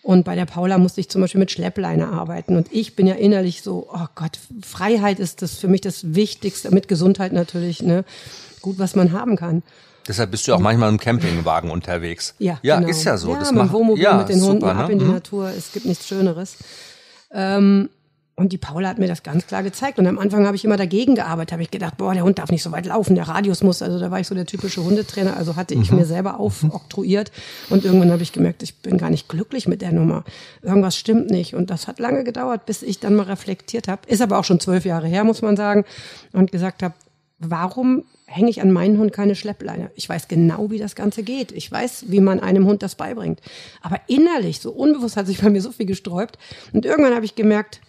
Und 0.03 0.25
bei 0.25 0.35
der 0.35 0.45
Paula 0.45 0.77
musste 0.77 1.01
ich 1.01 1.09
zum 1.09 1.23
Beispiel 1.23 1.39
mit 1.39 1.51
Schleppleine 1.51 2.09
arbeiten. 2.09 2.57
Und 2.57 2.69
ich 2.71 2.95
bin 2.95 3.07
ja 3.07 3.15
innerlich 3.15 3.63
so, 3.63 3.89
oh 3.91 4.07
Gott, 4.15 4.39
Freiheit 4.63 5.19
ist 5.19 5.41
das 5.41 5.55
für 5.55 5.69
mich 5.69 5.81
das 5.81 6.15
Wichtigste, 6.15 6.71
mit 6.71 6.89
Gesundheit 6.89 7.33
natürlich, 7.33 7.83
ne? 7.83 8.05
Gut, 8.61 8.79
was 8.79 8.97
man 8.97 9.13
haben 9.13 9.37
kann. 9.37 9.63
Deshalb 10.07 10.31
bist 10.31 10.47
du 10.47 10.55
auch 10.55 10.59
manchmal 10.59 10.91
im 10.91 10.99
Campingwagen 10.99 11.71
unterwegs. 11.71 12.35
Ja, 12.39 12.59
ja 12.63 12.77
genau. 12.77 12.89
ist 12.89 13.05
ja 13.05 13.17
so. 13.17 13.33
Ja, 13.33 13.39
das 13.39 13.53
macht 13.53 13.73
Wohnmobil 13.73 14.03
ja, 14.03 14.19
mit 14.19 14.29
den 14.29 14.39
super, 14.39 14.53
Hunden 14.53 14.65
ab 14.65 14.87
ne? 14.89 14.93
in 14.93 14.99
die 14.99 15.05
mhm. 15.05 15.13
Natur. 15.13 15.49
Es 15.49 15.73
gibt 15.73 15.87
nichts 15.87 16.07
Schöneres. 16.07 16.57
Ähm, 17.33 17.89
und 18.37 18.53
die 18.53 18.59
Paula 18.59 18.89
hat 18.89 18.99
mir 18.99 19.07
das 19.07 19.23
ganz 19.23 19.47
klar 19.47 19.63
gezeigt. 19.63 19.99
Und 19.99 20.09
am 20.09 20.19
Anfang 20.19 20.45
habe 20.45 20.57
ich 20.57 20.65
immer 20.65 20.77
dagegen 20.77 21.15
gearbeitet. 21.15 21.53
Habe 21.53 21.63
ich 21.63 21.71
gedacht, 21.71 21.97
boah, 21.97 22.15
der 22.15 22.25
Hund 22.25 22.41
darf 22.41 22.51
nicht 22.51 22.65
so 22.65 22.73
weit 22.73 22.87
laufen, 22.87 23.15
der 23.15 23.29
Radius 23.29 23.63
muss. 23.63 23.81
Also 23.81 24.01
da 24.01 24.11
war 24.11 24.19
ich 24.19 24.27
so 24.27 24.35
der 24.35 24.45
typische 24.45 24.83
Hundetrainer. 24.83 25.37
Also 25.37 25.55
hatte 25.55 25.75
ich 25.75 25.93
mhm. 25.93 25.99
mir 25.99 26.05
selber 26.05 26.41
aufoktroyiert. 26.41 27.31
Und 27.71 27.85
irgendwann 27.85 28.11
habe 28.11 28.23
ich 28.25 28.33
gemerkt, 28.33 28.65
ich 28.65 28.83
bin 28.83 28.99
gar 28.99 29.11
nicht 29.11 29.29
glücklich 29.29 29.69
mit 29.69 29.83
der 29.83 29.93
Nummer. 29.93 30.25
Irgendwas 30.63 30.97
stimmt 30.97 31.31
nicht. 31.31 31.55
Und 31.55 31.71
das 31.71 31.87
hat 31.87 32.01
lange 32.01 32.25
gedauert, 32.25 32.67
bis 32.67 32.83
ich 32.83 32.99
dann 32.99 33.15
mal 33.15 33.27
reflektiert 33.27 33.87
habe. 33.87 34.03
Ist 34.09 34.21
aber 34.21 34.39
auch 34.39 34.45
schon 34.45 34.59
zwölf 34.59 34.85
Jahre 34.85 35.07
her, 35.07 35.23
muss 35.23 35.41
man 35.41 35.57
sagen. 35.57 35.85
Und 36.33 36.51
gesagt 36.51 36.83
habe, 36.83 36.95
warum 37.39 38.03
hänge 38.35 38.51
ich 38.51 38.61
an 38.61 38.73
meinen 38.73 38.99
Hund 38.99 39.13
keine 39.13 39.37
Schleppleine. 39.37 39.91
Ich 39.95 40.09
weiß 40.09 40.29
genau, 40.29 40.71
wie 40.71 40.79
das 40.79 40.97
Ganze 40.97 41.23
geht. 41.23 41.53
Ich 41.53 41.71
weiß, 41.71 42.07
wie 42.09 42.21
man 42.21 42.41
einem 42.41 42.67
Hund 42.67 42.83
das 42.83 42.97
beibringt. 42.97 43.41
Aber 43.81 44.01
innerlich, 44.09 44.61
so 44.61 44.73
unbewusst 44.73 45.17
hat 45.17 45.27
sich 45.27 45.41
bei 45.41 45.51
mir 45.51 45.61
so 45.61 45.71
viel 45.71 45.87
gesträubt. 45.87 46.39
Und 46.73 46.85
irgendwann 46.85 47.15
habe 47.15 47.25
ich 47.25 47.37
gemerkt, 47.37 47.81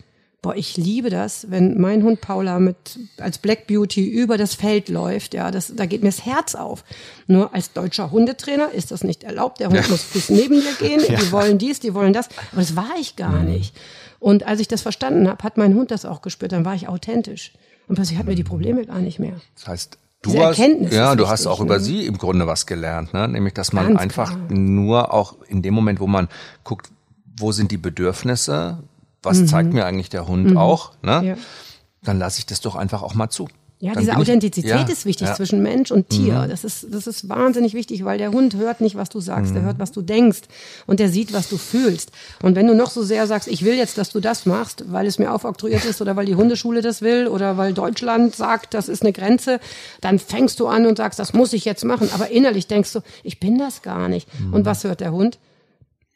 boah, 0.44 0.56
ich 0.56 0.78
liebe 0.78 1.10
das, 1.10 1.50
wenn 1.50 1.82
mein 1.82 2.04
Hund 2.04 2.22
Paula 2.22 2.60
mit, 2.60 2.76
als 3.18 3.40
Black 3.40 3.66
Beauty 3.66 4.08
über 4.08 4.38
das 4.38 4.54
Feld 4.54 4.90
läuft. 4.90 5.34
Ja, 5.34 5.50
das, 5.50 5.74
da 5.76 5.88
geht 5.88 6.04
mir 6.04 6.10
das 6.10 6.24
Herz 6.24 6.54
auf. 6.54 6.84
Nur 7.26 7.56
als 7.56 7.74
deutscher 7.74 8.12
Hundetrainer 8.12 8.72
ist 8.72 8.92
das 8.92 9.04
nicht 9.04 9.24
erlaubt. 9.24 9.60
Der 9.60 9.70
Hund 9.70 9.82
ja. 9.82 9.88
muss 9.90 10.04
bis 10.04 10.30
neben 10.30 10.62
dir 10.62 10.74
gehen. 10.80 11.02
Ja. 11.10 11.20
Die 11.20 11.32
wollen 11.32 11.58
dies, 11.58 11.80
die 11.80 11.96
wollen 11.96 12.14
das. 12.14 12.30
Aber 12.52 12.62
das 12.62 12.76
war 12.76 12.92
ich 13.00 13.16
gar 13.16 13.42
mhm. 13.42 13.54
nicht. 13.54 13.76
Und 14.20 14.46
als 14.46 14.60
ich 14.60 14.68
das 14.68 14.84
verstanden 14.84 15.28
habe, 15.28 15.44
hat 15.44 15.58
mein 15.58 15.74
Hund 15.74 15.90
das 15.90 16.06
auch 16.06 16.22
gespürt. 16.22 16.52
Dann 16.52 16.66
war 16.66 16.76
ich 16.76 16.88
authentisch. 16.88 17.54
Und 17.88 17.96
plötzlich 17.96 18.18
hatten 18.20 18.30
wir 18.30 18.36
die 18.36 18.44
Probleme 18.44 18.86
gar 18.86 19.00
nicht 19.00 19.20
mehr. 19.20 19.40
Das 19.56 19.68
heißt, 19.68 19.98
Du 20.26 20.44
hast, 20.44 20.58
ja, 20.92 21.16
du 21.16 21.28
hast 21.28 21.46
auch 21.46 21.60
ne? 21.60 21.66
über 21.66 21.80
sie 21.80 22.06
im 22.06 22.18
Grunde 22.18 22.48
was 22.48 22.66
gelernt, 22.66 23.14
ne? 23.14 23.28
nämlich 23.28 23.54
dass 23.54 23.74
man 23.74 23.90
Ganz 23.90 24.00
einfach 24.00 24.30
klar. 24.32 24.52
nur 24.52 25.14
auch 25.14 25.36
in 25.48 25.62
dem 25.62 25.74
Moment, 25.74 26.00
wo 26.00 26.08
man 26.08 26.28
guckt, 26.64 26.90
wo 27.38 27.52
sind 27.52 27.72
die 27.72 27.78
Bedürfnisse, 27.78 28.80
was 29.22 29.40
mhm. 29.40 29.48
zeigt 29.48 29.74
mir 29.74 29.86
eigentlich 29.86 30.10
der 30.10 30.28
Hund 30.28 30.52
mhm. 30.52 30.58
auch, 30.58 30.94
ne? 31.04 31.24
Ja. 31.24 31.36
dann 32.04 32.18
lasse 32.18 32.40
ich 32.40 32.46
das 32.46 32.62
doch 32.62 32.76
einfach 32.76 33.04
auch 33.04 33.14
mal 33.14 33.30
zu. 33.30 33.48
Ja, 33.80 33.92
Dann 33.92 34.04
diese 34.04 34.16
Authentizität 34.16 34.72
ich, 34.72 34.88
ja, 34.88 34.88
ist 34.88 35.06
wichtig 35.06 35.28
ja. 35.28 35.36
zwischen 35.36 35.62
Mensch 35.62 35.92
und 35.92 36.10
Tier. 36.10 36.44
Mhm. 36.44 36.50
Das 36.50 36.64
ist, 36.64 36.88
das 36.92 37.08
ist 37.08 37.28
wahnsinnig 37.28 37.74
wichtig, 37.74 38.06
weil 38.06 38.18
der 38.18 38.32
Hund 38.32 38.56
hört 38.56 38.80
nicht, 38.80 38.96
was 38.96 39.10
du 39.10 39.20
sagst, 39.20 39.52
mhm. 39.52 39.56
der 39.56 39.64
hört, 39.64 39.80
was 39.80 39.92
du 39.92 40.02
denkst 40.02 40.44
und 40.88 41.02
der 41.02 41.10
sieht, 41.10 41.34
was 41.34 41.50
du 41.50 41.58
fühlst. 41.58 42.12
Und 42.42 42.56
wenn 42.56 42.68
du 42.68 42.74
noch 42.74 42.90
so 42.90 43.04
sehr 43.04 43.28
sagst, 43.28 43.50
ich 43.50 43.66
will 43.66 43.76
jetzt, 43.76 43.98
dass 43.98 44.12
du 44.12 44.22
das 44.22 44.46
machst, 44.46 44.86
weil 44.88 45.06
es 45.06 45.20
mir 45.20 45.34
aufoktroyiert 45.34 45.84
ist 45.84 46.02
oder 46.02 46.16
weil 46.16 46.26
die 46.26 46.36
Hundeschule 46.36 46.82
das 46.82 47.02
will 47.02 47.28
oder 47.28 47.58
weil 47.58 47.74
Deutschland 47.74 48.34
sagt, 48.34 48.74
das 48.74 48.88
ist 48.88 49.02
eine 49.02 49.12
Grenze, 49.12 49.60
dann 50.00 50.20
fängst 50.20 50.62
du 50.62 50.68
an 50.68 50.86
und 50.86 50.98
sagst, 50.98 51.20
das 51.20 51.34
muss 51.34 51.52
ich 51.52 51.66
jetzt 51.66 51.84
machen. 51.84 52.10
Aber 52.14 52.30
innerlich 52.30 52.68
denkst 52.68 52.94
du, 52.94 53.02
ich 53.24 53.42
bin 53.42 53.58
das 53.58 53.82
gar 53.82 54.08
nicht. 54.08 54.28
Mhm. 54.40 54.54
Und 54.54 54.66
was 54.66 54.86
hört 54.86 55.02
der 55.02 55.12
Hund? 55.12 55.38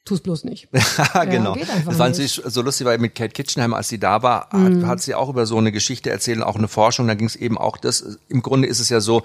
Tu 0.09 0.15
es 0.15 0.21
bloß 0.21 0.43
nicht. 0.43 0.67
ja, 1.13 1.23
genau. 1.25 1.55
das 1.85 1.97
fand 1.97 2.17
ich 2.17 2.41
so 2.43 2.61
lustig, 2.61 2.85
weil 2.85 2.97
mit 2.97 3.15
Kate 3.15 3.31
Kitchenham, 3.31 3.73
als 3.73 3.89
sie 3.89 3.99
da 3.99 4.23
war, 4.23 4.49
mhm. 4.51 4.81
hat, 4.81 4.89
hat, 4.89 5.01
sie 5.01 5.15
auch 5.15 5.29
über 5.29 5.45
so 5.45 5.57
eine 5.57 5.71
Geschichte 5.71 6.09
erzählt, 6.09 6.41
auch 6.41 6.55
eine 6.55 6.67
Forschung, 6.67 7.07
da 7.07 7.13
ging 7.13 7.27
es 7.27 7.35
eben 7.35 7.57
auch 7.57 7.77
das, 7.77 8.17
im 8.27 8.41
Grunde 8.41 8.67
ist 8.67 8.79
es 8.79 8.89
ja 8.89 8.99
so, 9.01 9.23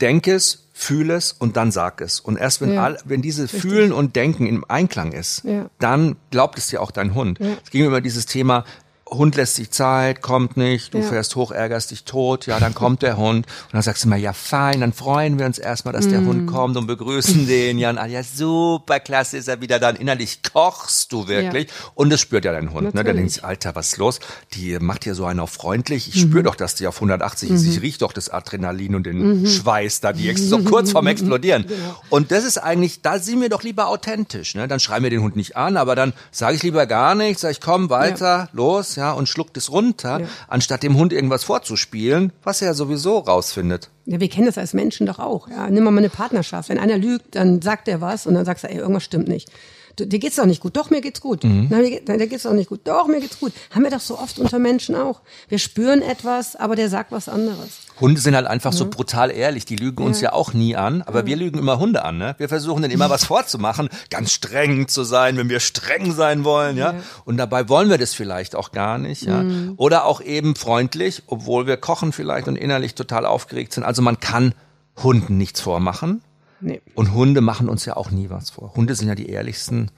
denk 0.00 0.28
es, 0.28 0.68
fühl 0.72 1.10
es 1.10 1.32
und 1.32 1.56
dann 1.56 1.72
sag 1.72 2.00
es. 2.00 2.20
Und 2.20 2.36
erst 2.38 2.60
wenn, 2.60 2.72
Ja. 2.72 2.84
all, 2.84 2.98
wenn 3.04 3.20
diese 3.20 3.48
Fühlen 3.48 3.92
und 3.92 4.16
Denken 4.16 4.46
im 4.46 4.64
Einklang 4.68 5.12
ist, 5.12 5.42
Ja. 5.44 5.68
dann 5.78 6.16
glaubt 6.30 6.56
es 6.56 6.68
dir 6.68 6.80
auch 6.80 6.92
dein 6.92 7.14
Hund. 7.14 7.38
Ja. 7.40 7.56
Es 7.62 7.70
ging 7.70 7.84
immer 7.84 8.00
dieses 8.00 8.26
Thema, 8.26 8.64
Hund 9.10 9.34
lässt 9.36 9.56
sich 9.56 9.70
Zeit, 9.70 10.22
kommt 10.22 10.56
nicht, 10.56 10.94
du 10.94 10.98
Ja. 10.98 11.04
fährst 11.08 11.34
hoch, 11.36 11.50
ärgerst 11.50 11.90
dich 11.90 12.04
tot, 12.04 12.46
ja, 12.46 12.60
dann 12.60 12.74
kommt 12.74 13.02
der 13.02 13.16
Hund. 13.16 13.46
Und 13.46 13.72
dann 13.72 13.82
sagst 13.82 14.04
du 14.04 14.08
immer, 14.08 14.16
ja 14.16 14.32
fein, 14.32 14.80
dann 14.80 14.92
freuen 14.92 15.38
wir 15.38 15.46
uns 15.46 15.58
erstmal, 15.58 15.92
dass 15.92 16.06
Mm. 16.06 16.10
der 16.10 16.20
Hund 16.24 16.46
kommt 16.46 16.76
und 16.76 16.86
begrüßen 16.86 17.46
den. 17.48 17.78
Ja, 17.78 17.90
und, 17.90 17.98
ah, 17.98 18.06
ja, 18.06 18.22
super, 18.22 19.00
klasse 19.00 19.36
ist 19.36 19.48
er 19.48 19.60
wieder 19.60 19.78
dann. 19.80 19.96
Innerlich 19.96 20.40
kochst 20.52 21.12
du 21.12 21.26
wirklich. 21.28 21.68
Und 21.94 22.10
das 22.10 22.20
spürt 22.20 22.44
ja 22.44 22.52
dein 22.52 22.72
Hund. 22.72 22.94
Ne? 22.94 23.02
Der 23.02 23.04
Natürlich. 23.14 23.32
denkt, 23.34 23.44
Alter, 23.44 23.74
was 23.74 23.88
ist 23.88 23.96
los? 23.98 24.20
Die 24.54 24.78
macht 24.78 25.04
hier 25.04 25.14
so 25.14 25.24
einen 25.26 25.40
auf 25.40 25.50
freundlich. 25.50 26.08
Ich 26.08 26.24
Mhm. 26.24 26.28
spüre 26.30 26.42
doch, 26.44 26.54
dass 26.54 26.76
die 26.76 26.86
auf 26.86 27.00
180 27.00 27.50
ist. 27.50 27.64
Ich 27.66 27.82
riech 27.82 27.98
doch 27.98 28.12
das 28.12 28.28
Adrenalin 28.28 28.94
und 28.94 29.06
den 29.06 29.46
Schweiß 29.46 30.00
da. 30.00 30.12
Die 30.12 30.28
ist 30.28 30.48
so 30.48 30.58
kurz 30.62 30.92
vorm 30.92 31.06
Explodieren. 31.08 31.66
Genau. 31.66 31.96
Und 32.10 32.30
das 32.30 32.44
ist 32.44 32.58
eigentlich, 32.58 33.02
da 33.02 33.18
sind 33.18 33.40
wir 33.40 33.48
doch 33.48 33.62
lieber 33.62 33.88
authentisch. 33.88 34.54
Ne? 34.54 34.68
Dann 34.68 34.78
schreien 34.80 35.02
wir 35.02 35.10
den 35.10 35.22
Hund 35.22 35.34
nicht 35.36 35.56
an, 35.56 35.76
aber 35.76 35.96
dann 35.96 36.12
sage 36.30 36.56
ich 36.56 36.62
lieber 36.62 36.86
gar 36.86 37.14
nichts. 37.14 37.42
Sag 37.42 37.50
ich, 37.50 37.60
komm 37.60 37.90
weiter, 37.90 38.48
los, 38.52 38.96
ja, 39.00 39.12
und 39.12 39.28
schluckt 39.28 39.56
es 39.56 39.72
runter, 39.72 40.20
Ja. 40.20 40.26
anstatt 40.48 40.82
dem 40.82 40.96
Hund 40.96 41.12
irgendwas 41.12 41.42
vorzuspielen, 41.42 42.32
was 42.44 42.60
er 42.62 42.68
ja 42.68 42.74
sowieso 42.74 43.18
rausfindet. 43.18 43.88
Ja, 44.04 44.20
wir 44.20 44.28
kennen 44.28 44.46
das 44.46 44.58
als 44.58 44.74
Menschen 44.74 45.06
doch 45.06 45.18
auch. 45.18 45.48
Ja. 45.48 45.68
Nimm 45.70 45.84
mal 45.84 45.96
eine 45.96 46.10
Partnerschaft. 46.10 46.68
Wenn 46.68 46.78
einer 46.78 46.98
lügt, 46.98 47.34
dann 47.34 47.62
sagt 47.62 47.88
er 47.88 48.00
was 48.00 48.26
und 48.26 48.34
dann 48.34 48.44
sagst 48.44 48.64
du, 48.64 48.68
ey, 48.68 48.76
irgendwas 48.76 49.04
stimmt 49.04 49.28
nicht. 49.28 49.48
Du, 49.96 50.06
dir 50.06 50.18
geht's 50.18 50.36
doch 50.36 50.46
nicht 50.46 50.60
gut. 50.62 50.76
Doch, 50.76 50.90
mir 50.90 51.00
geht's 51.00 51.20
gut. 51.20 51.42
Mhm. 51.44 51.66
Nein, 51.70 51.82
mir, 51.82 52.00
nein, 52.06 52.18
dir 52.18 52.26
geht's 52.28 52.44
doch 52.44 52.52
nicht 52.52 52.68
gut. 52.68 52.80
Doch, 52.84 53.06
mir 53.08 53.20
geht's 53.20 53.40
gut. 53.40 53.52
Haben 53.74 53.82
wir 53.84 53.90
doch 53.90 54.00
so 54.00 54.18
oft 54.18 54.38
unter 54.38 54.58
Menschen 54.58 54.94
auch. 54.94 55.20
Wir 55.48 55.58
spüren 55.58 56.02
etwas, 56.02 56.54
aber 56.56 56.76
der 56.76 56.88
sagt 56.88 57.10
was 57.10 57.28
anderes. 57.28 57.80
Hunde 58.00 58.20
sind 58.20 58.34
halt 58.34 58.46
einfach 58.46 58.72
so 58.72 58.88
brutal 58.88 59.30
ehrlich. 59.30 59.64
Die 59.64 59.76
lügen 59.76 60.02
uns 60.02 60.20
ja 60.20 60.32
auch 60.32 60.52
nie 60.54 60.76
an, 60.76 61.02
aber 61.02 61.26
wir 61.26 61.36
lügen 61.36 61.58
immer 61.58 61.78
Hunde 61.78 62.04
an. 62.04 62.18
Ne? 62.18 62.34
Wir 62.38 62.48
versuchen 62.48 62.82
denen 62.82 62.94
immer 62.94 63.10
was 63.10 63.24
vorzumachen, 63.24 63.88
ganz 64.08 64.32
streng 64.32 64.88
zu 64.88 65.04
sein, 65.04 65.36
wenn 65.36 65.48
wir 65.48 65.60
streng 65.60 66.12
sein 66.12 66.44
wollen, 66.44 66.76
ja. 66.76 66.94
Und 67.24 67.36
dabei 67.36 67.68
wollen 67.68 67.90
wir 67.90 67.98
das 67.98 68.14
vielleicht 68.14 68.56
auch 68.56 68.72
gar 68.72 68.98
nicht, 68.98 69.22
ja. 69.22 69.44
Oder 69.76 70.04
auch 70.04 70.20
eben 70.20 70.56
freundlich, 70.56 71.22
obwohl 71.26 71.66
wir 71.66 71.76
kochen 71.76 72.12
vielleicht 72.12 72.48
und 72.48 72.56
innerlich 72.56 72.94
total 72.94 73.26
aufgeregt 73.26 73.72
sind. 73.72 73.84
Also 73.84 74.02
man 74.02 74.20
kann 74.20 74.54
Hunden 75.02 75.36
nichts 75.36 75.60
vormachen. 75.60 76.22
Nee. 76.60 76.82
Und 76.94 77.14
Hunde 77.14 77.40
machen 77.40 77.68
uns 77.68 77.84
ja 77.84 77.96
auch 77.96 78.10
nie 78.10 78.30
was 78.30 78.50
vor. 78.50 78.74
Hunde 78.74 78.94
sind 78.94 79.08
ja 79.08 79.14
die 79.14 79.30
ehrlichsten 79.30 79.90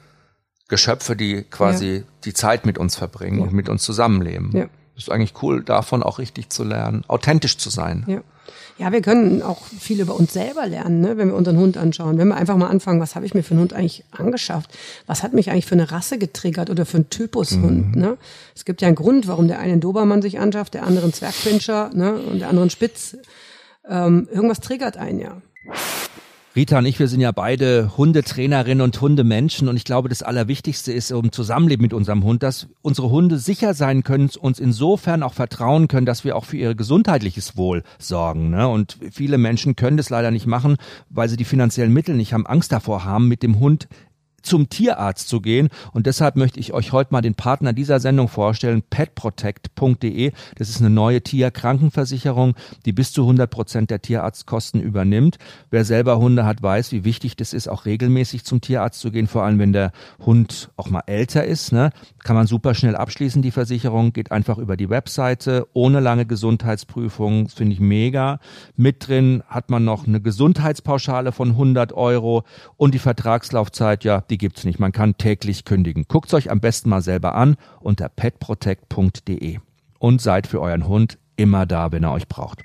Geschöpfe, 0.69 1.17
die 1.17 1.43
quasi 1.43 2.05
die 2.25 2.33
Zeit 2.33 2.65
mit 2.67 2.79
uns 2.79 2.97
verbringen 2.97 3.41
und 3.41 3.53
mit 3.53 3.69
uns 3.69 3.83
zusammenleben. 3.83 4.51
Ja. 4.55 4.67
Ist 5.03 5.11
eigentlich 5.11 5.43
cool, 5.43 5.63
davon 5.63 6.03
auch 6.03 6.19
richtig 6.19 6.51
zu 6.51 6.65
lernen, 6.65 7.05
authentisch 7.09 7.59
zu 7.59 7.71
sein. 7.71 8.05
Ja. 8.07 8.23
Ja, 8.79 8.91
wir 8.91 9.03
können 9.03 9.43
auch 9.43 9.63
viel 9.67 10.01
über 10.01 10.15
uns 10.15 10.33
selber 10.33 10.67
lernen, 10.67 11.01
ne, 11.01 11.17
wenn 11.17 11.29
wir 11.29 11.37
unseren 11.37 11.59
Hund 11.59 11.77
anschauen. 11.77 12.19
Wenn 12.19 12.29
wir 12.29 12.37
einfach 12.37 12.57
mal 12.57 12.69
anfangen, 12.69 13.01
was 13.01 13.15
habe 13.15 13.27
ich 13.27 13.35
mir 13.35 13.43
für 13.43 13.53
einen 13.53 13.61
Hund 13.61 13.75
eigentlich 13.75 14.05
angeschafft? 14.11 14.77
Was 15.07 15.23
hat 15.23 15.35
mich 15.35 15.51
eigentlich 15.51 15.67
für 15.67 15.75
eine 15.75 15.93
Rasse 15.93 16.19
getriggert 16.19 16.71
oder 16.71 16.87
für 16.87 16.97
einen 16.97 17.11
Typus 17.11 17.53
Hund? 17.53 17.95
Ne? 17.95 18.17
Es 18.57 18.65
gibt 18.65 18.81
ja 18.81 18.89
einen 18.89 18.97
Grund, 18.97 19.29
warum 19.29 19.47
der 19.47 19.59
eine 19.59 19.73
einen 19.73 19.81
Dobermann 19.81 20.23
sich 20.23 20.41
anschafft, 20.41 20.75
der 20.75 20.85
andere 20.85 21.05
einen 21.05 21.13
Zwergpinscher 21.13 21.91
ne, 21.95 22.15
und 22.15 22.41
der 22.41 22.49
andere 22.49 22.63
einen 22.63 22.71
Spitz. 22.71 23.17
Ähm, 23.89 24.29
irgendwas 24.33 24.61
triggert 24.61 24.97
einen 24.97 25.21
ja. 25.21 25.37
Rita 26.55 26.77
und 26.77 26.85
ich, 26.85 26.99
wir 26.99 27.09
sind 27.09 27.23
ja 27.23 27.33
beide 27.33 27.97
Hundetrainerinnen 27.97 28.83
und 28.83 29.01
Hundemenschen 29.01 29.69
und 29.69 29.77
ich 29.79 29.85
glaube, 29.85 30.11
das 30.11 30.23
Allerwichtigste 30.23 30.93
ist 30.93 31.11
um 31.11 31.33
Zusammenleben 31.33 31.83
mit 31.83 31.95
unserem 31.95 32.25
Hund, 32.25 32.43
dass 32.43 32.69
unsere 32.83 33.09
Hunde 33.09 33.39
sicher 33.39 33.73
sein 33.73 34.03
können, 34.03 34.29
uns 34.39 34.61
insofern 34.61 35.23
auch 35.23 35.33
vertrauen 35.33 35.89
können, 35.89 36.05
dass 36.05 36.25
wir 36.25 36.37
auch 36.37 36.45
für 36.45 36.59
ihr 36.59 36.75
gesundheitliches 36.75 37.57
Wohl 37.57 37.85
sorgen. 37.99 38.51
Ne? 38.51 38.69
Und 38.69 38.99
viele 39.13 39.39
Menschen 39.39 39.77
können 39.77 39.97
das 39.97 40.11
leider 40.11 40.31
nicht 40.31 40.47
machen, 40.47 40.77
weil 41.09 41.31
sie 41.31 41.39
die 41.39 41.47
finanziellen 41.47 41.91
Mittel 41.93 42.15
nicht 42.15 42.35
haben, 42.35 42.47
Angst 42.47 42.71
davor 42.71 43.07
haben, 43.07 43.29
mit 43.29 43.43
dem 43.43 43.59
Hund 43.59 43.89
zum 44.43 44.69
Tierarzt 44.69 45.29
zu 45.29 45.41
gehen. 45.41 45.69
Und 45.93 46.07
deshalb 46.07 46.37
möchte 46.37 46.61
ich 46.61 46.73
euch 46.73 46.93
heute 46.93 47.13
mal 47.13 47.21
den 47.21 47.35
Partner 47.35 47.73
dieser 47.73 48.01
Sendung 48.01 48.29
vorstellen, 48.29 48.83
petprotect.de. 48.83 50.33
Das 50.57 50.69
ist 50.69 50.81
eine 50.81 50.91
neue 50.91 51.23
Tierkrankenversicherung, 51.23 52.55
die 52.85 52.93
bis 52.93 53.13
zu 53.13 53.23
100 53.23 53.51
Prozent 53.51 53.91
der 53.91 54.03
Tierarztkosten 54.03 54.81
übernimmt. 54.81 55.39
Wer 55.71 55.85
selber 55.85 56.19
Hunde 56.19 56.45
hat, 56.45 56.63
weiß, 56.63 56.93
wie 56.93 57.05
wichtig 57.05 57.37
das 57.37 57.53
ist, 57.53 57.69
auch 57.69 57.87
regelmäßig 57.87 58.45
zum 58.45 58.61
Tierarzt 58.61 59.01
zu 59.01 59.11
gehen, 59.11 59.27
vor 59.27 59.45
allem 59.45 59.59
wenn 59.59 59.73
der 59.73 59.93
Hund 60.25 60.71
auch 60.77 60.91
mal 60.91 61.03
älter 61.07 61.45
ist. 61.45 61.73
Ne? 61.73 61.91
Kann 62.23 62.37
man 62.37 62.47
super 62.47 62.75
schnell 62.75 62.97
abschließen, 62.97 63.43
die 63.43 63.51
Versicherung. 63.51 64.13
Geht 64.13 64.33
einfach 64.33 64.59
über 64.59 64.77
die 64.77 64.91
Webseite, 64.91 65.67
ohne 65.73 66.01
lange 66.01 66.27
Gesundheitsprüfung. 66.27 67.45
Das 67.45 67.55
finde 67.55 67.75
ich 67.75 67.81
mega. 67.81 68.39
Mit 68.77 69.09
drin 69.09 69.43
hat 69.49 69.71
man 69.71 69.85
noch 69.85 70.07
eine 70.07 70.21
Gesundheitspauschale 70.21 71.33
von 71.33 71.51
100 71.51 71.93
Euro 71.93 72.45
und 72.77 72.95
die 72.95 72.99
Vertragslaufzeit, 72.99 74.05
ja, 74.05 74.23
die 74.33 74.39
gibt's 74.39 74.65
nicht. 74.65 74.81
Man 74.81 74.91
kann 74.93 75.17
täglich 75.17 75.65
kündigen. 75.65 76.07
Guckt's 76.09 76.35
euch 76.35 76.51
am 76.51 76.59
besten 76.59 76.89
mal 76.89 77.03
selber 77.03 77.35
an 77.35 77.57
unter 77.81 78.09
petprotect.de 78.09 79.59
und 79.99 80.21
seid 80.21 80.47
für 80.49 80.61
euren 80.61 80.89
Hund 80.89 81.19
immer 81.37 81.67
da, 81.67 81.93
wenn 81.93 82.03
er 82.03 82.13
euch 82.13 82.27
braucht. 82.27 82.63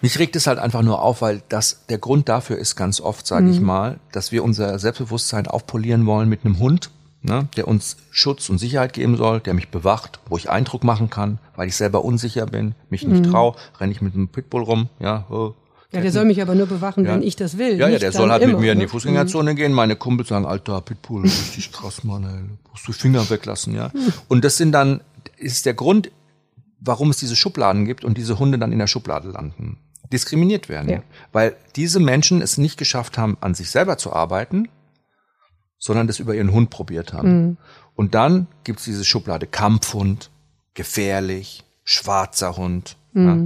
Mich 0.00 0.18
regt 0.18 0.34
es 0.34 0.46
halt 0.46 0.58
einfach 0.58 0.82
nur 0.82 1.02
auf, 1.02 1.22
weil 1.22 1.42
das 1.48 1.86
der 1.86 1.98
Grund 1.98 2.28
dafür 2.28 2.58
ist 2.58 2.74
ganz 2.74 3.00
oft, 3.00 3.26
sage 3.26 3.50
ich 3.50 3.60
mal, 3.60 4.00
dass 4.10 4.32
wir 4.32 4.42
unser 4.42 4.78
Selbstbewusstsein 4.78 5.46
aufpolieren 5.46 6.06
wollen 6.06 6.28
mit 6.28 6.44
einem 6.44 6.58
Hund, 6.58 6.90
ne, 7.22 7.48
der 7.56 7.68
uns 7.68 7.96
Schutz 8.10 8.48
und 8.48 8.58
Sicherheit 8.58 8.94
geben 8.94 9.16
soll, 9.16 9.40
der 9.40 9.54
mich 9.54 9.68
bewacht, 9.68 10.18
wo 10.28 10.36
ich 10.36 10.50
Eindruck 10.50 10.82
machen 10.82 11.08
kann, 11.08 11.38
weil 11.54 11.68
ich 11.68 11.76
selber 11.76 12.04
unsicher 12.04 12.46
bin, 12.46 12.74
mich 12.90 13.06
nicht 13.06 13.30
trau, 13.30 13.54
renne 13.78 13.92
ich 13.92 14.02
mit 14.02 14.14
einem 14.14 14.28
Pitbull 14.28 14.64
rum, 14.64 14.88
ja, 14.98 15.24
oh, 15.30 15.54
Ja, 15.92 16.00
der 16.00 16.10
soll 16.12 16.24
mich 16.24 16.40
aber 16.40 16.54
nur 16.54 16.66
bewachen, 16.66 17.04
Ja. 17.04 17.12
wenn 17.12 17.22
ich 17.22 17.36
das 17.36 17.58
will. 17.58 17.78
Ja, 17.78 17.88
ja, 17.88 17.98
der 17.98 18.12
soll 18.12 18.30
halt 18.30 18.42
immer, 18.42 18.52
mit 18.52 18.62
mir 18.62 18.72
in 18.72 18.78
die 18.78 18.86
ne? 18.86 18.88
Fußgängerzone 18.88 19.54
gehen. 19.54 19.72
Meine 19.72 19.94
Kumpels 19.96 20.28
sagen, 20.28 20.46
alter 20.46 20.80
Pitbull, 20.80 21.22
richtig 21.22 21.70
krass, 21.70 22.02
Mann, 22.02 22.24
ey. 22.24 22.30
Du 22.30 22.70
musst 22.70 22.88
die 22.88 22.92
Finger 22.94 23.28
weglassen, 23.28 23.74
ja. 23.74 23.92
Und 24.28 24.44
das 24.44 24.56
sind 24.56 24.72
dann, 24.72 25.02
ist 25.36 25.66
der 25.66 25.74
Grund, 25.74 26.10
warum 26.80 27.10
es 27.10 27.18
diese 27.18 27.36
Schubladen 27.36 27.84
gibt 27.84 28.04
und 28.04 28.16
diese 28.16 28.38
Hunde 28.38 28.58
dann 28.58 28.72
in 28.72 28.78
der 28.78 28.86
Schublade 28.86 29.28
landen. 29.28 29.76
Diskriminiert 30.12 30.68
werden. 30.68 30.90
Ja. 30.90 31.02
Weil 31.32 31.56
diese 31.76 32.00
Menschen 32.00 32.42
es 32.42 32.58
nicht 32.58 32.76
geschafft 32.78 33.18
haben, 33.18 33.36
an 33.40 33.54
sich 33.54 33.70
selber 33.70 33.98
zu 33.98 34.12
arbeiten, 34.12 34.68
sondern 35.78 36.06
das 36.06 36.18
über 36.20 36.34
ihren 36.34 36.52
Hund 36.52 36.70
probiert 36.70 37.12
haben. 37.12 37.58
Und 37.94 38.14
dann 38.14 38.46
gibt's 38.64 38.84
diese 38.84 39.04
Schublade 39.04 39.46
Kampfhund, 39.46 40.30
gefährlich, 40.74 41.64
schwarzer 41.84 42.56
Hund. 42.56 42.96
Ja. 43.14 43.38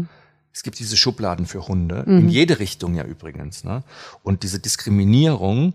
Es 0.56 0.62
gibt 0.62 0.78
diese 0.78 0.96
Schubladen 0.96 1.44
für 1.44 1.68
Hunde, 1.68 2.02
in 2.06 2.30
jede 2.30 2.58
Richtung 2.60 2.94
ja 2.94 3.04
übrigens. 3.04 3.62
Ne? 3.62 3.82
Und 4.22 4.42
diese 4.42 4.58
Diskriminierung, 4.58 5.74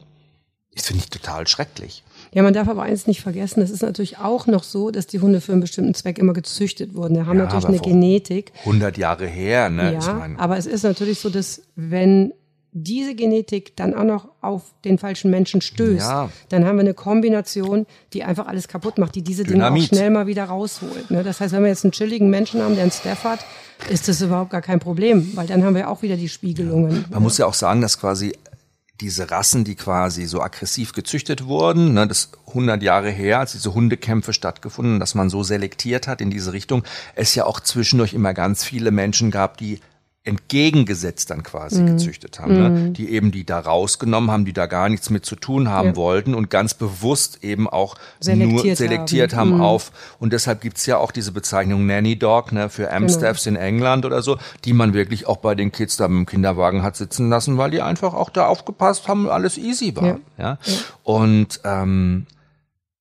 das 0.73 0.87
finde 0.87 1.03
ich 1.03 1.09
total 1.11 1.45
schrecklich. 1.45 2.03
Ja, 2.33 2.41
man 2.41 2.55
darf 2.55 2.67
aber 2.67 2.81
eins 2.81 3.05
nicht 3.05 3.21
vergessen, 3.21 3.61
es 3.61 3.69
ist 3.69 3.83
natürlich 3.83 4.17
auch 4.17 4.47
noch 4.47 4.63
so, 4.63 4.89
dass 4.89 5.05
die 5.05 5.19
Hunde 5.19 5.39
für 5.39 5.51
einen 5.51 5.61
bestimmten 5.61 5.93
Zweck 5.93 6.17
immer 6.17 6.33
gezüchtet 6.33 6.95
wurden. 6.95 7.13
Die 7.13 7.19
haben 7.21 7.37
Ja, 7.37 7.43
natürlich 7.43 7.67
eine 7.67 7.77
vor 7.77 7.89
Genetik. 7.89 8.53
100 8.61 8.97
Jahre 8.97 9.27
her, 9.27 9.69
ne? 9.69 9.93
Ja, 9.93 10.27
aber 10.37 10.57
es 10.57 10.65
ist 10.65 10.81
natürlich 10.81 11.19
so, 11.19 11.29
dass 11.29 11.61
wenn 11.75 12.33
diese 12.73 13.15
Genetik 13.15 13.75
dann 13.75 13.93
auch 13.93 14.03
noch 14.05 14.27
auf 14.41 14.61
den 14.85 14.97
falschen 14.97 15.29
Menschen 15.29 15.59
stößt, 15.61 16.07
Ja. 16.07 16.29
dann 16.49 16.65
haben 16.65 16.77
wir 16.77 16.81
eine 16.81 16.93
Kombination, 16.93 17.85
die 18.13 18.23
einfach 18.23 18.47
alles 18.47 18.67
kaputt 18.67 18.97
macht, 18.97 19.15
die 19.15 19.21
diese 19.23 19.43
Dinge 19.43 19.55
Dynamit. 19.55 19.83
auch 19.83 19.87
schnell 19.89 20.09
mal 20.09 20.27
wieder 20.27 20.45
rausholt. 20.45 21.11
Ne? 21.11 21.23
Das 21.23 21.41
heißt, 21.41 21.53
wenn 21.53 21.63
wir 21.63 21.69
jetzt 21.69 21.83
einen 21.83 21.91
chilligen 21.91 22.29
Menschen 22.29 22.61
haben, 22.61 22.75
der 22.75 22.83
einen 22.83 22.91
Staff 22.91 23.23
hat, 23.25 23.39
ist 23.89 24.07
das 24.07 24.21
überhaupt 24.21 24.51
gar 24.51 24.61
kein 24.61 24.79
Problem, 24.79 25.31
weil 25.35 25.47
dann 25.47 25.63
haben 25.63 25.75
wir 25.75 25.89
auch 25.89 26.01
wieder 26.01 26.15
die 26.15 26.29
Spiegelungen. 26.29 27.05
man 27.09 27.21
muss 27.23 27.37
ja 27.37 27.45
auch 27.45 27.53
sagen, 27.53 27.81
dass 27.81 27.99
quasi 27.99 28.33
diese 29.01 29.31
Rassen, 29.31 29.63
die 29.63 29.73
quasi 29.75 30.25
so 30.25 30.41
aggressiv 30.41 30.93
gezüchtet 30.93 31.45
wurden, 31.47 31.95
ne, 31.95 32.07
das 32.07 32.29
100 32.49 32.83
Jahre 32.83 33.09
her, 33.09 33.39
als 33.39 33.53
diese 33.53 33.73
Hundekämpfe 33.73 34.31
stattgefunden, 34.31 34.99
dass 34.99 35.15
man 35.15 35.29
so 35.31 35.41
selektiert 35.41 36.07
hat 36.07 36.21
in 36.21 36.29
diese 36.29 36.53
Richtung, 36.53 36.83
es 37.15 37.33
ja 37.33 37.45
auch 37.45 37.59
zwischendurch 37.59 38.13
immer 38.13 38.35
ganz 38.35 38.63
viele 38.63 38.91
Menschen 38.91 39.31
gab, 39.31 39.57
die 39.57 39.79
entgegengesetzt 40.23 41.31
dann 41.31 41.41
quasi 41.41 41.81
Mhm. 41.81 41.87
gezüchtet 41.97 42.39
haben, 42.39 42.53
ne? 42.53 42.91
die 42.91 43.09
eben 43.09 43.31
die 43.31 43.43
da 43.43 43.59
rausgenommen 43.59 44.29
haben, 44.29 44.45
die 44.45 44.53
da 44.53 44.67
gar 44.67 44.87
nichts 44.87 45.09
mit 45.09 45.25
zu 45.25 45.35
tun 45.35 45.69
haben 45.69 45.89
Ja. 45.89 45.95
wollten 45.95 46.35
und 46.35 46.49
ganz 46.51 46.75
bewusst 46.75 47.43
eben 47.43 47.67
auch 47.67 47.95
nur 47.95 48.01
Selektiert 48.19 48.77
selektiert 48.77 49.33
haben. 49.33 49.51
haben, 49.51 49.57
Mhm. 49.57 49.61
auf 49.61 49.91
und 50.19 50.31
deshalb 50.31 50.61
gibt's 50.61 50.85
ja 50.85 50.97
auch 50.97 51.11
diese 51.11 51.31
Bezeichnung 51.31 51.87
Nanny 51.87 52.19
Dog 52.19 52.51
ne, 52.51 52.69
für 52.69 52.83
Genau. 52.83 52.95
Amstaffs 52.97 53.47
in 53.47 53.55
England 53.55 54.05
oder 54.05 54.21
so, 54.21 54.37
die 54.63 54.73
man 54.73 54.93
wirklich 54.93 55.27
auch 55.27 55.37
bei 55.37 55.55
den 55.55 55.71
Kids 55.71 55.97
da 55.97 56.05
im 56.05 56.27
Kinderwagen 56.27 56.83
hat 56.83 56.95
sitzen 56.95 57.29
lassen, 57.29 57.57
weil 57.57 57.71
die 57.71 57.81
einfach 57.81 58.13
auch 58.13 58.29
da 58.29 58.45
aufgepasst 58.45 59.07
haben, 59.07 59.27
alles 59.27 59.57
easy 59.57 59.95
war. 59.95 60.19
Ja. 60.37 60.59
Und 61.03 61.61
ähm, 61.63 62.27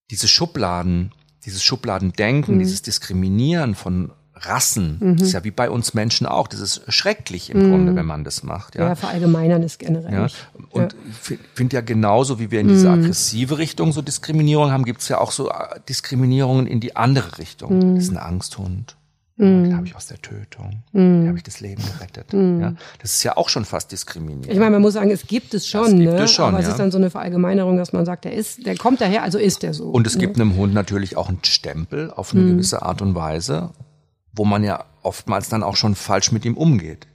diese 0.09 0.27
Schubladen, 0.27 1.11
dieses 1.45 1.63
Schubladendenken, 1.63 2.55
Mhm. 2.55 2.59
dieses 2.59 2.81
Diskriminieren 2.81 3.75
von 3.75 4.11
Rassen, 4.43 5.17
ist 5.19 5.33
ja 5.33 5.43
wie 5.43 5.51
bei 5.51 5.69
uns 5.69 5.93
Menschen 5.93 6.25
auch. 6.27 6.47
Das 6.47 6.59
ist 6.59 6.81
schrecklich 6.87 7.49
im 7.49 7.59
Mhm. 7.59 7.69
Grunde, 7.69 7.95
wenn 7.95 8.05
man 8.05 8.23
das 8.23 8.43
macht. 8.43 8.75
Ja, 8.75 8.87
Ja. 8.87 8.95
verallgemeinern 8.95 9.63
ist 9.63 9.79
generell 9.79 10.11
Ja, 10.13 10.27
und 10.71 10.95
ich 11.29 11.39
finde 11.53 11.75
ja 11.75 11.81
genauso, 11.81 12.39
wie 12.39 12.51
wir 12.51 12.59
in 12.59 12.67
diese 12.67 12.89
aggressive 12.89 13.57
Richtung 13.57 13.91
so 13.91 14.01
Diskriminierung 14.01 14.71
haben, 14.71 14.85
gibt's 14.85 15.07
ja 15.07 15.19
auch 15.19 15.31
so 15.31 15.49
äh, 15.49 15.79
Diskriminierungen 15.87 16.67
in 16.67 16.79
die 16.79 16.95
andere 16.95 17.37
Richtung. 17.37 17.95
Das 17.95 18.05
ist 18.05 18.11
ein 18.11 18.17
Angsthund. 18.17 18.95
Mhm. 19.37 19.63
Den 19.63 19.77
habe 19.77 19.87
ich 19.87 19.95
aus 19.95 20.07
der 20.07 20.21
Tötung. 20.21 20.83
Mhm. 20.91 21.27
Habe 21.27 21.37
ich 21.37 21.43
das 21.43 21.59
Leben 21.61 21.81
gerettet. 21.83 22.31
Mhm. 22.33 22.61
Ja, 22.61 22.73
das 23.01 23.13
ist 23.13 23.23
ja 23.23 23.37
auch 23.37 23.49
schon 23.49 23.65
fast 23.65 23.91
diskriminierend. 23.91 24.51
Ich 24.51 24.59
meine, 24.59 24.71
man 24.71 24.81
muss 24.81 24.93
sagen, 24.93 25.09
es 25.09 25.25
gibt 25.25 25.53
es 25.53 25.67
schon, 25.67 25.99
gibt 25.99 26.13
ne? 26.13 26.23
es 26.23 26.31
schon 26.31 26.49
aber 26.49 26.59
ja. 26.59 26.63
es 26.63 26.69
ist 26.69 26.77
dann 26.79 26.91
so 26.91 26.97
eine 26.97 27.09
Verallgemeinerung, 27.09 27.77
dass 27.77 27.91
man 27.91 28.05
sagt, 28.05 28.25
der 28.25 28.33
ist, 28.33 28.65
der 28.65 28.75
kommt 28.75 29.01
daher, 29.01 29.23
also 29.23 29.39
ist 29.39 29.63
der 29.63 29.73
so. 29.73 29.85
Und 29.89 30.05
es 30.05 30.15
ne? 30.15 30.21
gibt 30.21 30.35
einem 30.39 30.55
Hund 30.55 30.73
natürlich 30.73 31.17
auch 31.17 31.29
einen 31.29 31.43
Stempel 31.43 32.11
auf 32.11 32.33
eine 32.33 32.43
mhm. 32.43 32.49
gewisse 32.51 32.83
Art 32.83 33.01
und 33.01 33.15
Weise, 33.15 33.71
wo 34.33 34.45
man 34.45 34.63
ja 34.63 34.85
oftmals 35.03 35.49
dann 35.49 35.63
auch 35.63 35.75
schon 35.75 35.95
falsch 35.95 36.31
mit 36.31 36.45
ihm 36.45 36.57
umgeht. 36.57 37.07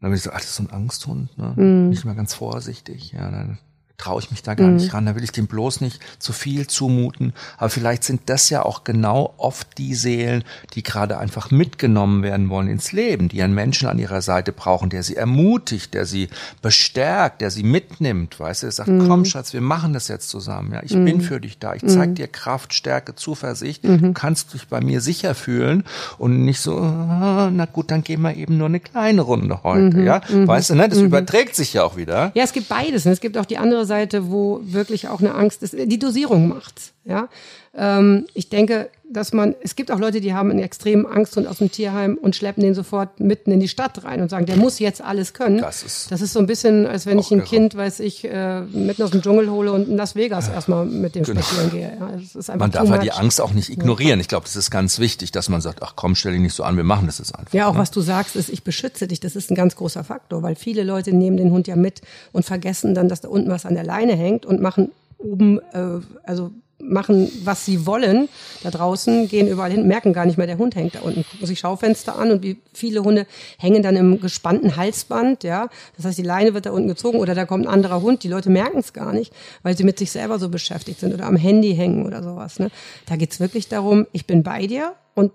Dann 0.00 0.10
bin 0.10 0.16
ich 0.16 0.22
so, 0.22 0.30
ach, 0.30 0.36
das 0.36 0.46
ist 0.46 0.56
so 0.56 0.62
ein 0.62 0.70
Angsthund, 0.70 1.36
ne? 1.36 1.54
Mhm. 1.56 1.88
Nicht 1.88 2.04
mal 2.04 2.14
ganz 2.14 2.34
vorsichtig. 2.34 3.12
Ja, 3.12 3.30
dann 3.30 3.58
traue 3.98 4.22
ich 4.22 4.30
mich 4.30 4.44
da 4.44 4.54
gar 4.54 4.68
mhm. 4.68 4.76
nicht 4.76 4.94
ran, 4.94 5.06
da 5.06 5.16
will 5.16 5.24
ich 5.24 5.32
dem 5.32 5.48
bloß 5.48 5.80
nicht 5.80 6.00
zu 6.20 6.32
viel 6.32 6.68
zumuten. 6.68 7.32
Aber 7.56 7.68
vielleicht 7.68 8.04
sind 8.04 8.22
das 8.26 8.48
ja 8.48 8.64
auch 8.64 8.84
genau 8.84 9.34
oft 9.38 9.76
die 9.76 9.94
Seelen, 9.94 10.44
die 10.74 10.84
gerade 10.84 11.18
einfach 11.18 11.50
mitgenommen 11.50 12.22
werden 12.22 12.48
wollen 12.48 12.68
ins 12.68 12.92
Leben, 12.92 13.28
die 13.28 13.42
einen 13.42 13.54
Menschen 13.54 13.88
an 13.88 13.98
ihrer 13.98 14.22
Seite 14.22 14.52
brauchen, 14.52 14.88
der 14.88 15.02
sie 15.02 15.16
ermutigt, 15.16 15.94
der 15.94 16.06
sie 16.06 16.28
bestärkt, 16.62 17.40
der 17.40 17.50
sie 17.50 17.64
mitnimmt, 17.64 18.38
weißt 18.38 18.62
du, 18.62 18.66
der 18.66 18.72
sagt, 18.72 18.88
mhm. 18.88 19.08
komm 19.08 19.24
Schatz, 19.24 19.52
wir 19.52 19.60
machen 19.60 19.92
das 19.92 20.06
jetzt 20.06 20.28
zusammen, 20.28 20.74
ja, 20.74 20.82
ich 20.84 20.94
mhm. 20.94 21.04
bin 21.04 21.20
für 21.20 21.40
dich 21.40 21.58
da, 21.58 21.74
ich 21.74 21.84
zeig 21.84 22.10
mhm. 22.10 22.14
dir 22.14 22.28
Kraft, 22.28 22.74
Stärke, 22.74 23.16
Zuversicht, 23.16 23.82
du 23.82 23.88
mhm. 23.88 24.14
kannst 24.14 24.54
dich 24.54 24.68
bei 24.68 24.80
mir 24.80 25.00
sicher 25.00 25.34
fühlen 25.34 25.82
und 26.18 26.44
nicht 26.44 26.60
so, 26.60 26.78
ah, 26.78 27.50
na 27.52 27.64
gut, 27.64 27.90
dann 27.90 28.04
gehen 28.04 28.22
wir 28.22 28.36
eben 28.36 28.58
nur 28.58 28.68
eine 28.68 28.78
kleine 28.78 29.22
Runde 29.22 29.64
heute, 29.64 29.96
mhm. 29.96 30.06
ja, 30.06 30.20
weißt 30.28 30.70
du, 30.70 30.74
ne, 30.76 30.88
das 30.88 30.98
überträgt 30.98 31.56
sich 31.56 31.72
ja 31.72 31.82
auch 31.82 31.96
wieder. 31.96 32.30
Ja, 32.34 32.44
es 32.44 32.52
gibt 32.52 32.68
beides, 32.68 33.04
ne? 33.04 33.10
es 33.10 33.20
gibt 33.20 33.36
auch 33.36 33.44
die 33.44 33.58
andere 33.58 33.87
Seite, 33.88 34.30
wo 34.30 34.60
wirklich 34.62 35.08
auch 35.08 35.18
eine 35.18 35.34
Angst 35.34 35.64
ist. 35.64 35.74
Die 35.76 35.98
Dosierung 35.98 36.48
macht's. 36.48 36.92
Ja, 37.08 37.30
ähm, 37.74 38.26
ich 38.34 38.50
denke, 38.50 38.90
dass 39.10 39.32
man, 39.32 39.54
es 39.62 39.76
gibt 39.76 39.90
auch 39.90 39.98
Leute, 39.98 40.20
die 40.20 40.34
haben 40.34 40.50
einen 40.50 40.58
extremen 40.58 41.06
Angsthund 41.06 41.46
aus 41.46 41.56
dem 41.56 41.72
Tierheim 41.72 42.18
und 42.20 42.36
schleppen 42.36 42.62
den 42.62 42.74
sofort 42.74 43.18
mitten 43.18 43.50
in 43.50 43.60
die 43.60 43.68
Stadt 43.68 44.04
rein 44.04 44.20
und 44.20 44.28
sagen, 44.28 44.44
der 44.44 44.56
muss 44.56 44.78
jetzt 44.78 45.00
alles 45.00 45.32
können. 45.32 45.56
Das 45.56 45.82
ist, 45.82 46.12
das 46.12 46.20
ist 46.20 46.34
so 46.34 46.38
ein 46.38 46.46
bisschen, 46.46 46.86
als 46.86 47.06
wenn 47.06 47.18
ich 47.18 47.30
ein 47.30 47.38
irre. 47.38 47.46
Kind, 47.46 47.74
weiß 47.74 48.00
ich, 48.00 48.26
äh, 48.26 48.60
mitten 48.60 49.02
aus 49.02 49.12
dem 49.12 49.22
Dschungel 49.22 49.50
hole 49.50 49.72
und 49.72 49.88
in 49.88 49.96
Las 49.96 50.16
Vegas 50.16 50.48
ja. 50.48 50.54
erstmal 50.54 50.84
mit 50.84 51.14
dem 51.14 51.22
genau. 51.24 51.40
spazieren 51.40 51.70
gehe. 51.70 51.96
Ja, 51.98 52.56
man 52.56 52.70
darf 52.70 52.90
halt 52.90 53.02
die 53.02 53.12
Angst 53.12 53.40
auch 53.40 53.52
nicht 53.52 53.70
ignorieren. 53.70 54.20
Ich 54.20 54.28
glaube, 54.28 54.44
das 54.44 54.56
ist 54.56 54.70
ganz 54.70 54.98
wichtig, 54.98 55.32
dass 55.32 55.48
man 55.48 55.62
sagt, 55.62 55.82
ach 55.82 55.94
komm, 55.96 56.14
stell 56.14 56.32
dich 56.32 56.42
nicht 56.42 56.54
so 56.54 56.62
an, 56.62 56.76
wir 56.76 56.84
machen 56.84 57.06
das 57.06 57.16
jetzt 57.18 57.34
einfach. 57.34 57.54
Ja, 57.54 57.68
auch 57.68 57.74
ne? 57.74 57.78
was 57.78 57.90
du 57.90 58.02
sagst, 58.02 58.36
ist, 58.36 58.50
ich 58.50 58.64
beschütze 58.64 59.08
dich. 59.08 59.20
Das 59.20 59.34
ist 59.34 59.50
ein 59.50 59.54
ganz 59.54 59.76
großer 59.76 60.04
Faktor, 60.04 60.42
weil 60.42 60.56
viele 60.56 60.84
Leute 60.84 61.14
nehmen 61.14 61.38
den 61.38 61.52
Hund 61.52 61.66
ja 61.66 61.76
mit 61.76 62.02
und 62.32 62.44
vergessen 62.44 62.94
dann, 62.94 63.08
dass 63.08 63.22
da 63.22 63.28
unten 63.28 63.48
was 63.48 63.64
an 63.64 63.72
der 63.72 63.84
Leine 63.84 64.14
hängt 64.14 64.44
und 64.44 64.60
machen 64.60 64.90
oben, 65.18 65.60
äh, 65.72 66.00
also 66.24 66.52
machen, 66.80 67.30
was 67.44 67.64
sie 67.64 67.86
wollen 67.86 68.28
da 68.62 68.70
draußen, 68.70 69.28
gehen 69.28 69.48
überall 69.48 69.72
hin, 69.72 69.86
merken 69.86 70.12
gar 70.12 70.26
nicht 70.26 70.38
mehr, 70.38 70.46
der 70.46 70.58
Hund 70.58 70.76
hängt 70.76 70.94
da 70.94 71.00
unten, 71.00 71.24
gucken 71.24 71.46
sich 71.46 71.58
Schaufenster 71.58 72.16
an 72.16 72.30
und 72.30 72.42
wie 72.42 72.56
viele 72.72 73.02
Hunde 73.02 73.26
hängen 73.58 73.82
dann 73.82 73.96
im 73.96 74.20
gespannten 74.20 74.76
Halsband, 74.76 75.42
ja. 75.42 75.68
Das 75.96 76.04
heißt, 76.04 76.18
die 76.18 76.22
Leine 76.22 76.54
wird 76.54 76.66
da 76.66 76.70
unten 76.70 76.88
gezogen 76.88 77.18
oder 77.18 77.34
da 77.34 77.46
kommt 77.46 77.66
ein 77.66 77.72
anderer 77.72 78.00
Hund, 78.00 78.22
die 78.22 78.28
Leute 78.28 78.50
merken 78.50 78.78
es 78.78 78.92
gar 78.92 79.12
nicht, 79.12 79.32
weil 79.62 79.76
sie 79.76 79.84
mit 79.84 79.98
sich 79.98 80.12
selber 80.12 80.38
so 80.38 80.48
beschäftigt 80.48 81.00
sind 81.00 81.12
oder 81.12 81.26
am 81.26 81.36
Handy 81.36 81.74
hängen 81.74 82.06
oder 82.06 82.22
sowas. 82.22 82.60
Ne? 82.60 82.70
Da 83.06 83.16
geht's 83.16 83.40
wirklich 83.40 83.68
darum, 83.68 84.06
ich 84.12 84.26
bin 84.26 84.42
bei 84.44 84.66
dir 84.66 84.94
und 85.14 85.32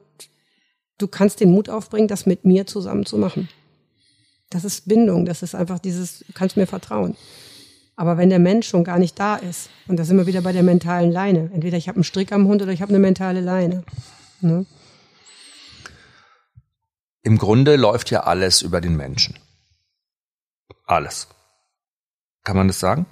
du 0.98 1.08
kannst 1.08 1.42
den 1.42 1.52
Mut 1.52 1.70
aufbringen, 1.70 2.08
das 2.08 2.26
mit 2.26 2.46
mir 2.46 2.66
zusammen 2.66 3.06
zu 3.06 3.18
machen. 3.18 3.50
Das 4.50 4.64
ist 4.64 4.88
Bindung, 4.88 5.26
das 5.26 5.44
ist 5.44 5.56
einfach 5.56 5.80
dieses, 5.80 6.20
du 6.20 6.34
kannst 6.34 6.56
mir 6.56 6.68
vertrauen. 6.68 7.18
Aber 7.96 8.18
wenn 8.18 8.30
der 8.30 8.40
Mensch 8.40 8.68
schon 8.68 8.84
gar 8.84 8.98
nicht 8.98 9.20
da 9.20 9.36
ist, 9.36 9.70
und 9.88 9.98
da 9.98 10.04
sind 10.04 10.18
wir 10.18 10.26
wieder 10.26 10.42
bei 10.42 10.52
der 10.52 10.64
mentalen 10.64 11.12
Leine. 11.12 11.52
Entweder 11.54 11.78
ich 11.78 11.88
habe 11.88 11.98
einen 11.98 12.04
Strick 12.04 12.32
am 12.32 12.48
Hund 12.48 12.62
oder 12.62 12.72
ich 12.72 12.82
habe 12.82 12.90
eine 12.90 13.00
mentale 13.00 13.42
Leine. 13.42 13.84
Ne? 14.42 14.66
Im 17.22 17.38
Grunde 17.38 17.76
läuft 17.76 18.12
ja 18.12 18.22
alles 18.22 18.62
über 18.62 18.82
den 18.82 18.98
Menschen. 18.98 19.38
Alles. 20.86 21.28
Kann 22.44 22.58
man 22.58 22.68
das 22.68 22.80
sagen? 22.80 23.06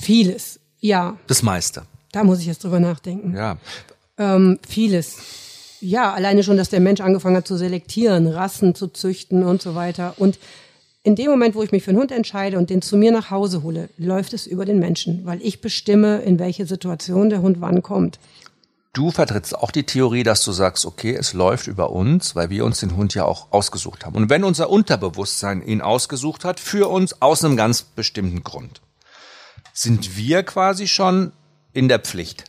Vieles, 0.00 0.60
ja. 0.78 1.18
Das 1.26 1.42
meiste. 1.42 1.86
Da 2.12 2.22
muss 2.22 2.38
ich 2.38 2.46
jetzt 2.46 2.62
drüber 2.62 2.78
nachdenken. 2.78 3.34
Ja. 3.34 3.56
Ähm, 4.18 4.60
vieles. 4.66 5.16
Ja, 5.80 6.12
alleine 6.12 6.44
schon, 6.44 6.56
dass 6.56 6.68
der 6.68 6.80
Mensch 6.80 7.00
angefangen 7.00 7.36
hat 7.36 7.48
zu 7.48 7.56
selektieren, 7.56 8.28
Rassen 8.28 8.74
zu 8.74 8.88
züchten 8.88 9.42
und 9.42 9.60
so 9.60 9.74
weiter. 9.74 10.14
Und 10.18 10.38
in 11.04 11.16
dem 11.16 11.30
Moment, 11.30 11.54
wo 11.54 11.62
ich 11.62 11.70
mich 11.70 11.84
für 11.84 11.90
einen 11.90 12.00
Hund 12.00 12.10
entscheide 12.10 12.58
und 12.58 12.70
den 12.70 12.80
zu 12.80 12.96
mir 12.96 13.12
nach 13.12 13.30
Hause 13.30 13.62
hole, 13.62 13.90
läuft 13.98 14.32
es 14.32 14.46
über 14.46 14.64
den 14.64 14.78
Menschen, 14.78 15.24
weil 15.26 15.40
ich 15.42 15.60
bestimme, 15.60 16.22
in 16.22 16.38
welche 16.38 16.66
Situation 16.66 17.28
der 17.28 17.42
Hund 17.42 17.60
wann 17.60 17.82
kommt. 17.82 18.18
Du 18.94 19.10
vertrittst 19.10 19.54
auch 19.54 19.70
die 19.70 19.84
Theorie, 19.84 20.22
dass 20.22 20.42
du 20.44 20.52
sagst, 20.52 20.86
okay, 20.86 21.14
es 21.14 21.34
läuft 21.34 21.66
über 21.66 21.90
uns, 21.90 22.34
weil 22.34 22.48
wir 22.48 22.64
uns 22.64 22.80
den 22.80 22.96
Hund 22.96 23.14
ja 23.14 23.24
auch 23.26 23.48
ausgesucht 23.52 24.06
haben. 24.06 24.16
Und 24.16 24.30
wenn 24.30 24.44
unser 24.44 24.70
Unterbewusstsein 24.70 25.62
ihn 25.62 25.82
ausgesucht 25.82 26.44
hat, 26.44 26.58
für 26.58 26.88
uns 26.88 27.20
aus 27.20 27.44
einem 27.44 27.56
ganz 27.56 27.82
bestimmten 27.82 28.42
Grund, 28.42 28.80
sind 29.74 30.16
wir 30.16 30.42
quasi 30.42 30.88
schon 30.88 31.32
in 31.74 31.88
der 31.88 31.98
Pflicht. 31.98 32.44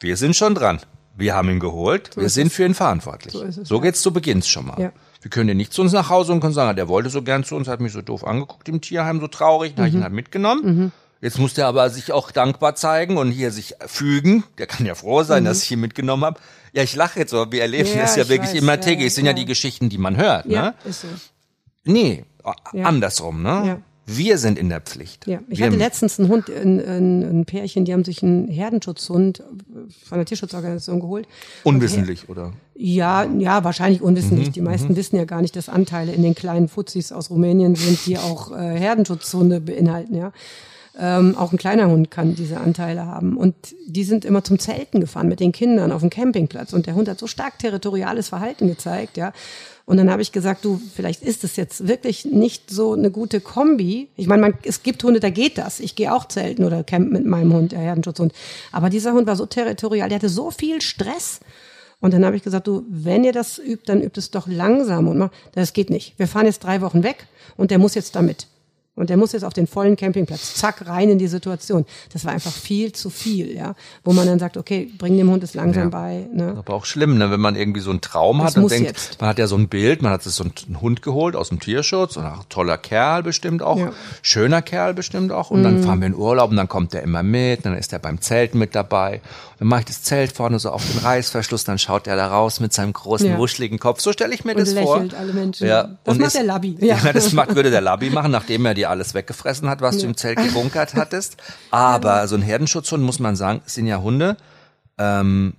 Wir 0.00 0.18
sind 0.18 0.36
schon 0.36 0.54
dran. 0.54 0.80
Wir 1.16 1.34
haben 1.34 1.48
ihn 1.48 1.60
geholt. 1.60 2.10
So 2.14 2.20
wir 2.20 2.28
sind 2.28 2.48
es. 2.48 2.52
für 2.54 2.64
ihn 2.64 2.74
verantwortlich. 2.74 3.32
So, 3.32 3.44
es, 3.44 3.54
so 3.54 3.76
ja. 3.76 3.82
geht's 3.82 4.02
zu 4.02 4.12
Beginn 4.12 4.42
schon 4.42 4.66
mal. 4.66 4.78
Ja. 4.78 4.92
Wir 5.20 5.30
können 5.30 5.48
ja 5.48 5.54
nicht 5.54 5.72
zu 5.72 5.82
uns 5.82 5.92
nach 5.92 6.10
Hause 6.10 6.32
und 6.32 6.40
können 6.40 6.54
sagen, 6.54 6.76
der 6.76 6.88
wollte 6.88 7.10
so 7.10 7.22
gern 7.22 7.44
zu 7.44 7.56
uns, 7.56 7.68
hat 7.68 7.80
mich 7.80 7.92
so 7.92 8.02
doof 8.02 8.24
angeguckt 8.24 8.68
im 8.68 8.80
Tierheim, 8.80 9.20
so 9.20 9.26
traurig, 9.26 9.74
dann 9.74 9.82
mhm. 9.82 9.86
habe 9.86 9.88
ich 9.88 9.94
ihn 9.96 10.02
halt 10.04 10.12
mitgenommen. 10.12 10.64
Mhm. 10.64 10.92
Jetzt 11.20 11.38
muss 11.38 11.54
der 11.54 11.66
aber 11.66 11.90
sich 11.90 12.12
auch 12.12 12.30
dankbar 12.30 12.76
zeigen 12.76 13.16
und 13.16 13.32
hier 13.32 13.50
sich 13.50 13.74
fügen. 13.86 14.44
Der 14.58 14.68
kann 14.68 14.86
ja 14.86 14.94
froh 14.94 15.24
sein, 15.24 15.42
mhm. 15.42 15.46
dass 15.46 15.62
ich 15.64 15.72
ihn 15.72 15.80
mitgenommen 15.80 16.24
habe. 16.24 16.40
Ja, 16.72 16.84
ich 16.84 16.94
lache 16.94 17.18
jetzt, 17.18 17.34
aber 17.34 17.50
wir 17.50 17.62
erleben 17.62 17.88
ja, 17.88 18.02
das 18.02 18.14
ja 18.14 18.28
wirklich 18.28 18.52
weiß, 18.52 18.62
immer 18.62 18.80
täglich. 18.80 19.08
Es 19.08 19.14
sind 19.16 19.24
ja, 19.24 19.32
ja 19.32 19.36
die 19.36 19.46
Geschichten, 19.46 19.88
die 19.88 19.98
man 19.98 20.16
hört. 20.16 20.46
Ja, 20.46 20.62
ne? 20.62 20.74
ist 20.84 21.00
so. 21.00 21.08
Nee, 21.84 22.24
ja. 22.72 22.84
andersrum, 22.84 23.42
ne? 23.42 23.48
Ja. 23.66 23.78
Wir 24.10 24.38
sind 24.38 24.58
in 24.58 24.70
der 24.70 24.80
Pflicht. 24.80 25.26
Ja, 25.26 25.40
ich 25.50 25.58
wir 25.58 25.66
hatte 25.66 25.76
letztens 25.76 26.18
einen 26.18 26.30
Hund, 26.30 26.48
ein, 26.48 26.80
ein, 26.80 27.22
ein, 27.22 27.44
Pärchen, 27.44 27.84
die 27.84 27.92
haben 27.92 28.04
sich 28.04 28.22
einen 28.22 28.48
Herdenschutzhund 28.48 29.42
von 30.06 30.18
der 30.18 30.24
Tierschutzorganisation 30.24 30.98
geholt. 30.98 31.28
Unwissentlich, 31.62 32.30
oder? 32.30 32.54
Ja, 32.74 33.24
ja, 33.24 33.64
wahrscheinlich 33.64 34.00
unwissentlich. 34.00 34.48
Mhm, 34.48 34.52
die 34.52 34.60
meisten 34.62 34.92
mhm. 34.92 34.96
wissen 34.96 35.16
ja 35.16 35.26
gar 35.26 35.42
nicht, 35.42 35.54
dass 35.56 35.68
Anteile 35.68 36.12
in 36.12 36.22
den 36.22 36.34
kleinen 36.34 36.68
Fuzis 36.68 37.12
aus 37.12 37.28
Rumänien 37.28 37.74
sind, 37.74 38.06
die 38.06 38.16
auch 38.16 38.50
äh, 38.50 38.78
Herdenschutzhunde 38.78 39.60
beinhalten, 39.60 40.16
ja. 40.16 40.32
Ähm, 41.00 41.36
auch 41.36 41.52
ein 41.52 41.58
kleiner 41.58 41.88
Hund 41.88 42.10
kann 42.10 42.34
diese 42.34 42.58
Anteile 42.58 43.06
haben. 43.06 43.36
Und 43.36 43.54
die 43.86 44.02
sind 44.02 44.24
immer 44.24 44.42
zum 44.42 44.58
Zelten 44.58 45.00
gefahren 45.00 45.28
mit 45.28 45.38
den 45.38 45.52
Kindern 45.52 45.92
auf 45.92 46.00
dem 46.00 46.10
Campingplatz. 46.10 46.72
Und 46.72 46.86
der 46.86 46.96
Hund 46.96 47.08
hat 47.08 47.20
so 47.20 47.28
stark 47.28 47.58
territoriales 47.60 48.30
Verhalten 48.30 48.66
gezeigt, 48.66 49.16
ja. 49.16 49.32
Und 49.88 49.96
dann 49.96 50.10
habe 50.10 50.20
ich 50.20 50.32
gesagt, 50.32 50.66
du, 50.66 50.78
vielleicht 50.94 51.22
ist 51.22 51.44
es 51.44 51.56
jetzt 51.56 51.88
wirklich 51.88 52.26
nicht 52.26 52.68
so 52.68 52.92
eine 52.92 53.10
gute 53.10 53.40
Kombi. 53.40 54.10
Ich 54.16 54.26
meine, 54.26 54.42
man, 54.42 54.54
es 54.64 54.82
gibt 54.82 55.02
Hunde, 55.02 55.18
da 55.18 55.30
geht 55.30 55.56
das. 55.56 55.80
Ich 55.80 55.96
gehe 55.96 56.12
auch 56.12 56.28
zelten 56.28 56.64
oder 56.64 56.84
campen 56.84 57.10
mit 57.10 57.24
meinem 57.24 57.54
Hund, 57.54 57.72
der 57.72 57.78
Herdenschutzhund. 57.78 58.34
Aber 58.70 58.90
dieser 58.90 59.14
Hund 59.14 59.26
war 59.26 59.34
so 59.34 59.46
territorial, 59.46 60.10
der 60.10 60.16
hatte 60.16 60.28
so 60.28 60.50
viel 60.50 60.82
Stress. 60.82 61.40
Und 62.00 62.12
dann 62.12 62.22
habe 62.26 62.36
ich 62.36 62.42
gesagt, 62.42 62.66
du, 62.66 62.84
wenn 62.90 63.24
ihr 63.24 63.32
das 63.32 63.58
übt, 63.58 63.84
dann 63.86 64.02
übt 64.02 64.20
es 64.20 64.30
doch 64.30 64.46
langsam 64.46 65.08
und 65.08 65.16
mal, 65.16 65.30
das 65.52 65.72
geht 65.72 65.88
nicht. 65.88 66.18
Wir 66.18 66.28
fahren 66.28 66.44
jetzt 66.44 66.64
drei 66.64 66.82
Wochen 66.82 67.02
weg 67.02 67.26
und 67.56 67.70
der 67.70 67.78
muss 67.78 67.94
jetzt 67.94 68.14
damit. 68.14 68.46
Und 68.98 69.10
der 69.10 69.16
muss 69.16 69.32
jetzt 69.32 69.44
auf 69.44 69.52
den 69.52 69.66
vollen 69.66 69.96
Campingplatz, 69.96 70.54
zack, 70.54 70.86
rein 70.86 71.08
in 71.08 71.18
die 71.18 71.28
Situation. 71.28 71.86
Das 72.12 72.24
war 72.24 72.32
einfach 72.32 72.50
viel 72.52 72.92
zu 72.92 73.10
viel, 73.10 73.54
ja. 73.54 73.74
Wo 74.02 74.12
man 74.12 74.26
dann 74.26 74.38
sagt, 74.38 74.56
okay, 74.56 74.90
bring 74.98 75.16
dem 75.16 75.30
Hund 75.30 75.44
es 75.44 75.54
langsam 75.54 75.84
ja. 75.84 75.88
bei. 75.88 76.26
Ne? 76.32 76.54
Aber 76.58 76.74
auch 76.74 76.84
schlimm, 76.84 77.16
ne? 77.16 77.30
wenn 77.30 77.40
man 77.40 77.54
irgendwie 77.54 77.80
so 77.80 77.90
einen 77.90 78.00
Traum 78.00 78.38
das 78.38 78.56
hat 78.56 78.62
und 78.62 78.70
denkt, 78.70 78.88
jetzt. 78.88 79.20
man 79.20 79.30
hat 79.30 79.38
ja 79.38 79.46
so 79.46 79.56
ein 79.56 79.68
Bild, 79.68 80.02
man 80.02 80.10
hat 80.10 80.24
sich 80.24 80.32
so 80.32 80.44
einen 80.44 80.80
Hund 80.80 81.02
geholt 81.02 81.36
aus 81.36 81.50
dem 81.50 81.60
Tierschutz 81.60 82.16
und 82.16 82.24
ach, 82.24 82.42
toller 82.48 82.76
Kerl 82.76 83.22
bestimmt 83.22 83.62
auch, 83.62 83.78
ja. 83.78 83.92
schöner 84.22 84.62
Kerl 84.62 84.94
bestimmt 84.94 85.30
auch. 85.30 85.50
Und 85.50 85.60
mhm. 85.60 85.64
dann 85.64 85.82
fahren 85.84 86.00
wir 86.00 86.08
in 86.08 86.14
Urlaub 86.14 86.50
und 86.50 86.56
dann 86.56 86.68
kommt 86.68 86.92
der 86.92 87.02
immer 87.02 87.22
mit, 87.22 87.64
dann 87.64 87.76
ist 87.76 87.92
er 87.92 88.00
beim 88.00 88.20
Zelten 88.20 88.58
mit 88.58 88.74
dabei. 88.74 89.14
Und 89.14 89.60
dann 89.60 89.68
mache 89.68 89.80
ich 89.80 89.86
das 89.86 90.02
Zelt 90.02 90.32
vorne 90.32 90.58
so 90.58 90.70
auf 90.70 90.84
den 90.84 90.98
Reißverschluss, 90.98 91.64
dann 91.64 91.78
schaut 91.78 92.06
er 92.06 92.16
da 92.16 92.28
raus 92.28 92.58
mit 92.58 92.72
seinem 92.72 92.92
großen, 92.92 93.28
ja. 93.28 93.38
wuscheligen 93.38 93.78
Kopf. 93.78 94.00
So 94.00 94.12
stelle 94.12 94.34
ich 94.34 94.44
mir 94.44 94.56
und 94.56 94.60
das 94.60 94.72
vor. 94.72 95.04
alle 95.18 95.32
Menschen. 95.32 95.66
Ja. 95.68 95.84
Das 96.04 96.14
und 96.14 96.20
macht 96.20 96.28
ist, 96.28 96.36
der 96.36 96.44
Labby. 96.44 96.76
Ja. 96.80 96.96
ja, 97.04 97.12
das 97.12 97.32
macht, 97.32 97.54
würde 97.54 97.70
der 97.70 97.80
Labby 97.80 98.10
machen, 98.10 98.30
nachdem 98.30 98.66
er 98.66 98.74
dir 98.88 98.90
alles 98.90 99.14
weggefressen 99.14 99.68
hat, 99.68 99.80
was 99.80 99.96
ja. 99.96 100.02
du 100.02 100.06
im 100.08 100.16
Zelt 100.16 100.38
gebunkert 100.38 100.94
hattest. 100.94 101.36
Aber 101.70 102.26
so 102.28 102.36
ein 102.36 102.42
Herdenschutzhund, 102.42 103.04
muss 103.04 103.18
man 103.18 103.36
sagen, 103.36 103.62
sind 103.66 103.86
ja 103.86 104.00
Hunde, 104.00 104.36
ähm, 104.98 105.54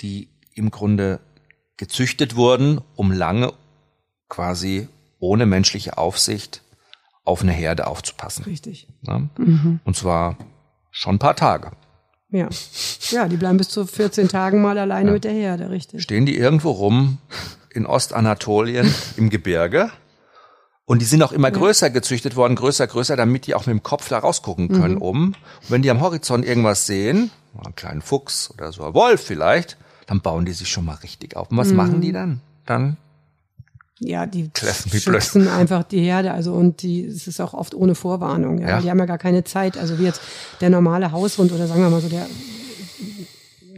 die 0.00 0.28
im 0.54 0.70
Grunde 0.70 1.20
gezüchtet 1.76 2.36
wurden, 2.36 2.80
um 2.96 3.12
lange 3.12 3.52
quasi 4.28 4.88
ohne 5.18 5.46
menschliche 5.46 5.98
Aufsicht 5.98 6.62
auf 7.24 7.42
eine 7.42 7.52
Herde 7.52 7.86
aufzupassen. 7.86 8.44
Richtig. 8.44 8.88
Ja? 9.02 9.18
Mhm. 9.36 9.80
Und 9.84 9.96
zwar 9.96 10.36
schon 10.90 11.16
ein 11.16 11.18
paar 11.18 11.36
Tage. 11.36 11.72
Ja. 12.30 12.48
Ja, 13.10 13.28
die 13.28 13.36
bleiben 13.36 13.58
bis 13.58 13.68
zu 13.68 13.86
14 13.86 14.28
Tagen 14.28 14.62
mal 14.62 14.78
alleine 14.78 15.08
ja. 15.08 15.14
mit 15.14 15.24
der 15.24 15.32
Herde, 15.32 15.70
richtig. 15.70 16.02
Stehen 16.02 16.26
die 16.26 16.36
irgendwo 16.36 16.70
rum 16.70 17.18
in 17.70 17.86
Ostanatolien 17.86 18.92
im 19.16 19.30
Gebirge 19.30 19.90
und 20.90 20.98
die 20.98 21.04
sind 21.06 21.22
auch 21.22 21.30
immer 21.30 21.52
größer 21.52 21.88
gezüchtet 21.88 22.34
worden, 22.34 22.56
größer, 22.56 22.84
größer, 22.84 23.14
damit 23.14 23.46
die 23.46 23.54
auch 23.54 23.64
mit 23.64 23.74
dem 23.74 23.84
Kopf 23.84 24.08
da 24.08 24.18
rausgucken 24.18 24.66
können 24.70 24.96
mhm. 24.96 25.02
um. 25.02 25.26
Und 25.26 25.36
wenn 25.68 25.82
die 25.82 25.90
am 25.92 26.00
Horizont 26.00 26.44
irgendwas 26.44 26.84
sehen, 26.84 27.30
einen 27.64 27.76
kleinen 27.76 28.02
Fuchs 28.02 28.50
oder 28.50 28.72
so 28.72 28.82
ein 28.82 28.92
Wolf 28.92 29.22
vielleicht, 29.22 29.76
dann 30.08 30.20
bauen 30.20 30.46
die 30.46 30.52
sich 30.52 30.68
schon 30.68 30.84
mal 30.84 30.96
richtig 30.96 31.36
auf. 31.36 31.52
Und 31.52 31.58
was 31.58 31.68
mhm. 31.68 31.76
machen 31.76 32.00
die 32.00 32.10
dann? 32.10 32.40
Dann 32.66 32.96
ja, 34.00 34.26
die 34.26 34.50
schützen 34.56 35.46
einfach 35.60 35.84
die 35.84 36.00
Herde, 36.00 36.32
also 36.32 36.54
und 36.54 36.82
die, 36.82 37.04
es 37.04 37.28
ist 37.28 37.38
auch 37.40 37.54
oft 37.54 37.72
ohne 37.72 37.94
Vorwarnung, 37.94 38.58
ja. 38.60 38.70
ja. 38.70 38.80
Die 38.80 38.90
haben 38.90 38.98
ja 38.98 39.06
gar 39.06 39.18
keine 39.18 39.44
Zeit, 39.44 39.78
also 39.78 39.96
wie 40.00 40.04
jetzt 40.04 40.20
der 40.60 40.70
normale 40.70 41.12
Haushund 41.12 41.52
oder 41.52 41.68
sagen 41.68 41.82
wir 41.82 41.90
mal 41.90 42.00
so 42.00 42.08
der, 42.08 42.26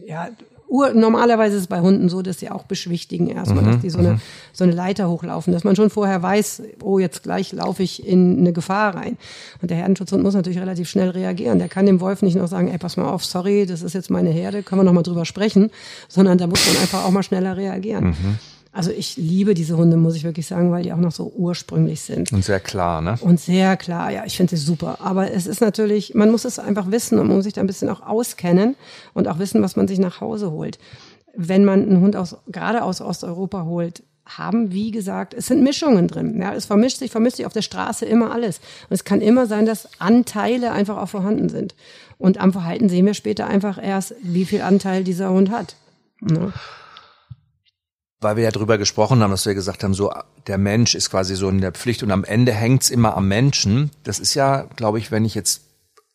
ja, 0.07 0.31
Ur, 0.73 0.95
normalerweise 0.95 1.57
ist 1.57 1.63
es 1.63 1.67
bei 1.67 1.81
Hunden 1.81 2.09
so, 2.09 2.23
dass 2.23 2.39
sie 2.39 2.49
auch 2.49 2.63
beschwichtigen 2.63 3.29
erstmal, 3.29 3.63
mhm, 3.63 3.73
dass 3.73 3.81
die 3.83 3.91
so 3.91 3.99
eine, 3.99 4.13
mhm. 4.13 4.21
so 4.55 4.65
eine 4.65 4.73
Leiter 4.73 5.11
hochlaufen, 5.11 5.53
dass 5.53 5.65
man 5.65 5.77
schon 5.77 5.91
vorher 5.91 6.23
weiß, 6.23 6.63
oh, 6.83 6.99
jetzt 6.99 7.25
gleich 7.25 7.53
laufe 7.53 7.83
ich 7.83 8.07
in 8.07 8.39
eine 8.39 8.55
Gefahr 8.55 8.95
rein. 8.95 9.19
Und 9.61 9.71
der 9.71 9.77
Herdenschutzhund 9.77 10.23
muss 10.23 10.33
natürlich 10.33 10.59
relativ 10.59 10.89
schnell 10.89 11.11
reagieren. 11.11 11.59
Der 11.59 11.69
kann 11.69 11.85
dem 11.85 12.01
Wolf 12.01 12.23
nicht 12.23 12.37
noch 12.37 12.49
sagen, 12.49 12.69
ey, 12.69 12.79
pass 12.79 12.97
mal 12.97 13.11
auf, 13.11 13.23
sorry, 13.23 13.67
das 13.67 13.83
ist 13.83 13.93
jetzt 13.93 14.09
meine 14.09 14.31
Herde, 14.31 14.63
können 14.63 14.81
wir 14.81 14.85
noch 14.85 14.95
mal 14.95 15.03
drüber 15.03 15.27
sprechen, 15.27 15.71
sondern 16.09 16.39
da 16.39 16.47
muss 16.47 16.67
man 16.67 16.81
einfach 16.81 17.05
auch 17.05 17.11
mal 17.11 17.23
schneller 17.23 17.55
reagieren. 17.55 18.05
Mhm. 18.07 18.39
Also 18.75 18.91
ich 18.91 19.19
liebe 19.19 19.53
diese 19.53 19.77
Hunde, 19.77 19.99
muss 19.99 20.17
ich 20.17 20.25
wirklich 20.25 20.47
sagen, 20.47 20.73
weil 20.73 20.83
die 20.83 20.95
auch 20.95 20.99
noch 20.99 21.13
so 21.13 21.31
ursprünglich 21.37 22.01
sind. 22.01 22.33
Und 22.33 22.43
sehr 22.43 22.59
klar, 22.59 23.03
ne? 23.03 23.19
Und 23.21 23.39
sehr 23.39 23.77
klar, 23.77 24.11
ja, 24.11 24.25
ich 24.25 24.39
finde 24.39 24.57
sie 24.57 24.65
super. 24.65 24.97
Aber 25.01 25.31
es 25.31 25.47
ist 25.47 25.61
natürlich, 25.61 26.15
man 26.15 26.31
muss 26.31 26.47
es 26.47 26.59
einfach 26.59 26.91
wissen 26.91 27.19
und 27.19 27.27
man 27.27 27.37
muss 27.37 27.45
sich 27.45 27.53
da 27.53 27.61
ein 27.61 27.67
bisschen 27.67 27.91
auch 27.91 28.01
auskennen 28.01 28.75
und 29.13 29.29
auch 29.29 29.39
wissen, 29.39 29.63
was 29.63 29.77
man 29.77 29.89
sich 29.89 29.99
nach 29.99 30.23
Hause 30.23 30.51
holt. 30.51 30.79
Wenn 31.35 31.67
man 31.67 31.83
einen 31.83 32.01
Hund 32.01 32.17
aus, 32.17 32.37
gerade 32.49 32.83
aus 32.83 33.03
Osteuropa 33.03 33.65
holt, 33.65 34.03
haben, 34.25 34.73
wie 34.73 34.91
gesagt, 34.91 35.35
es 35.35 35.47
sind 35.47 35.63
Mischungen 35.63 36.09
drin. 36.09 36.41
Ja, 36.41 36.55
es 36.55 36.65
vermischt 36.65 36.99
sich, 36.99 37.11
vermischt 37.11 37.37
sich 37.37 37.47
auf 37.47 37.53
der 37.53 37.63
Straße 37.63 38.07
immer 38.07 38.33
alles. 38.33 38.59
Und 38.89 38.95
es 38.95 39.05
kann 39.05 39.21
immer 39.21 39.47
sein, 39.47 39.67
dass 39.67 39.89
Anteile 40.01 40.73
einfach 40.73 40.97
auch 40.97 41.09
vorhanden 41.09 41.51
sind. 41.51 41.75
Und 42.17 42.41
am 42.41 42.53
Verhalten 42.53 42.89
sehen 42.89 43.05
wir 43.05 43.15
später 43.15 43.49
einfach 43.49 43.83
erst, 43.83 44.15
wie 44.23 44.47
viel 44.47 44.63
Anteil 44.63 45.05
dieser 45.05 45.31
Hund 45.31 45.51
hat. 45.51 45.77
Ne? 46.21 46.53
Weil 48.23 48.37
wir 48.37 48.45
ja 48.45 48.51
drüber 48.51 48.79
gesprochen 48.79 49.23
haben, 49.23 49.31
dass 49.31 49.47
wir 49.47 49.55
gesagt 49.55 49.85
haben, 49.85 49.95
so 49.95 50.13
der 50.47 50.59
Mensch 50.59 50.95
ist 50.95 51.11
quasi 51.11 51.35
so 51.35 51.49
in 51.49 51.61
der 51.61 51.73
Pflicht 51.73 52.03
und 52.03 52.11
am 52.11 52.25
Ende 52.25 52.53
hängt's 52.53 52.91
immer 52.91 53.17
am 53.17 53.29
Menschen. 53.29 53.91
Das 54.05 54.19
ist 54.19 54.35
ja, 54.35 54.67
glaube 54.77 54.99
ich, 54.99 55.11
wenn 55.11 55.25
ich 55.25 55.35
jetzt 55.35 55.63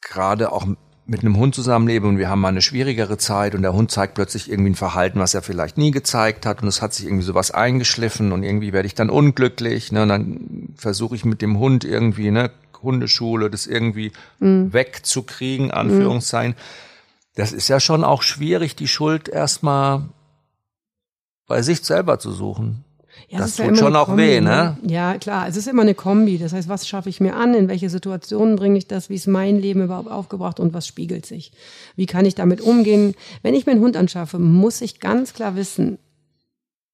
gerade 0.01 0.51
auch 0.51 0.65
mit 1.05 1.21
einem 1.21 1.37
Hund 1.37 1.55
zusammenlebe 1.55 2.05
und 2.05 2.17
wir 2.17 2.29
haben 2.29 2.41
mal 2.41 2.49
eine 2.49 2.61
schwierigere 2.61 3.17
Zeit 3.17 3.55
und 3.55 3.61
der 3.61 3.73
Hund 3.73 3.91
zeigt 3.91 4.15
plötzlich 4.15 4.51
irgendwie 4.51 4.71
ein 4.71 4.75
Verhalten, 4.75 5.19
was 5.19 5.33
er 5.33 5.41
vielleicht 5.41 5.77
nie 5.77 5.91
gezeigt 5.91 6.45
hat 6.45 6.61
und 6.61 6.67
es 6.67 6.81
hat 6.81 6.93
sich 6.93 7.05
irgendwie 7.05 7.23
sowas 7.23 7.51
eingeschliffen 7.51 8.33
und 8.33 8.43
irgendwie 8.43 8.73
werde 8.73 8.87
ich 8.87 8.95
dann 8.95 9.09
unglücklich. 9.09 9.91
Ne? 9.91 10.03
Und 10.03 10.09
dann 10.09 10.73
versuche 10.75 11.15
ich 11.15 11.23
mit 11.23 11.41
dem 11.41 11.59
Hund 11.59 11.85
irgendwie, 11.85 12.29
ne, 12.29 12.51
Hundeschule, 12.83 13.49
das 13.49 13.67
irgendwie 13.67 14.11
mhm. 14.39 14.73
wegzukriegen, 14.73 15.71
Anführungszeichen. 15.71 16.53
Mhm. 16.53 16.61
Das 17.35 17.53
ist 17.53 17.67
ja 17.69 17.79
schon 17.79 18.03
auch 18.03 18.23
schwierig, 18.23 18.75
die 18.75 18.87
Schuld 18.87 19.29
erstmal 19.29 20.09
bei 21.47 21.61
sich 21.61 21.81
selber 21.81 22.19
zu 22.19 22.31
suchen. 22.31 22.83
Ja, 23.29 23.39
das, 23.39 23.55
tut 23.55 23.65
ja 23.65 23.75
schon 23.75 23.95
auch 23.95 24.05
Kombi, 24.05 24.23
weh, 24.23 24.41
ne? 24.41 24.77
Ja, 24.83 25.17
klar. 25.17 25.47
Es 25.47 25.57
ist 25.57 25.67
immer 25.67 25.81
eine 25.81 25.95
Kombi. 25.95 26.37
Das 26.37 26.53
heißt, 26.53 26.69
was 26.69 26.87
schaffe 26.87 27.09
ich 27.09 27.19
mir 27.19 27.35
an? 27.35 27.55
In 27.55 27.67
welche 27.67 27.89
Situationen 27.89 28.55
bringe 28.55 28.77
ich 28.77 28.87
das? 28.87 29.09
Wie 29.09 29.15
ist 29.15 29.27
mein 29.27 29.59
Leben 29.59 29.83
überhaupt 29.83 30.09
aufgebracht? 30.09 30.59
Und 30.59 30.73
was 30.73 30.87
spiegelt 30.87 31.25
sich? 31.25 31.51
Wie 31.95 32.05
kann 32.05 32.25
ich 32.25 32.35
damit 32.35 32.61
umgehen? 32.61 33.15
Wenn 33.41 33.55
ich 33.55 33.65
mir 33.65 33.73
einen 33.73 33.81
Hund 33.81 33.97
anschaffe, 33.97 34.39
muss 34.39 34.81
ich 34.81 34.99
ganz 34.99 35.33
klar 35.33 35.55
wissen, 35.55 35.97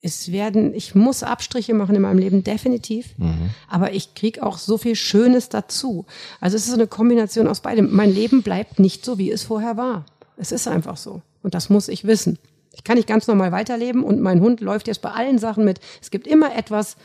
es 0.01 0.31
werden, 0.31 0.73
ich 0.73 0.95
muss 0.95 1.23
Abstriche 1.23 1.73
machen 1.73 1.95
in 1.95 2.01
meinem 2.01 2.17
Leben, 2.17 2.43
definitiv. 2.43 3.17
Mhm. 3.17 3.51
Aber 3.69 3.93
ich 3.93 4.15
krieg 4.15 4.41
auch 4.41 4.57
so 4.57 4.77
viel 4.77 4.95
Schönes 4.95 5.49
dazu. 5.49 6.05
Also 6.41 6.57
es 6.57 6.67
ist 6.67 6.73
eine 6.73 6.87
Kombination 6.87 7.47
aus 7.47 7.61
beidem. 7.61 7.89
Mein 7.93 8.13
Leben 8.13 8.43
bleibt 8.43 8.79
nicht 8.79 9.05
so, 9.05 9.17
wie 9.17 9.31
es 9.31 9.43
vorher 9.43 9.77
war. 9.77 10.05
Es 10.35 10.51
ist 10.51 10.67
einfach 10.67 10.97
so. 10.97 11.21
Und 11.41 11.53
das 11.53 11.69
muss 11.69 11.87
ich 11.89 12.05
wissen. 12.05 12.39
Ich 12.73 12.83
kann 12.83 12.97
nicht 12.97 13.07
ganz 13.07 13.27
normal 13.27 13.51
weiterleben 13.51 14.03
und 14.03 14.19
mein 14.19 14.41
Hund 14.41 14.59
läuft 14.61 14.87
jetzt 14.87 15.01
bei 15.01 15.11
allen 15.11 15.37
Sachen 15.37 15.63
mit. 15.63 15.79
Es 16.01 16.11
gibt 16.11 16.27
immer 16.27 16.55
etwas, 16.55 16.97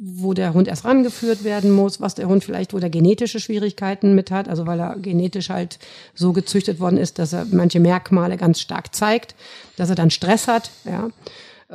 wo 0.00 0.34
der 0.34 0.54
Hund 0.54 0.66
erst 0.66 0.84
rangeführt 0.84 1.44
werden 1.44 1.70
muss, 1.70 2.00
was 2.00 2.14
der 2.14 2.26
Hund 2.26 2.42
vielleicht, 2.42 2.74
wo 2.74 2.78
der 2.78 2.90
genetische 2.90 3.38
Schwierigkeiten 3.38 4.14
mit 4.14 4.30
hat, 4.30 4.48
also 4.48 4.66
weil 4.66 4.80
er 4.80 4.96
genetisch 4.96 5.50
halt 5.50 5.78
so 6.14 6.32
gezüchtet 6.32 6.80
worden 6.80 6.96
ist, 6.96 7.18
dass 7.18 7.32
er 7.32 7.46
manche 7.50 7.80
Merkmale 7.80 8.36
ganz 8.36 8.60
stark 8.60 8.94
zeigt, 8.94 9.34
dass 9.76 9.90
er 9.90 9.94
dann 9.94 10.10
Stress 10.10 10.48
hat, 10.48 10.70
ja. 10.84 11.10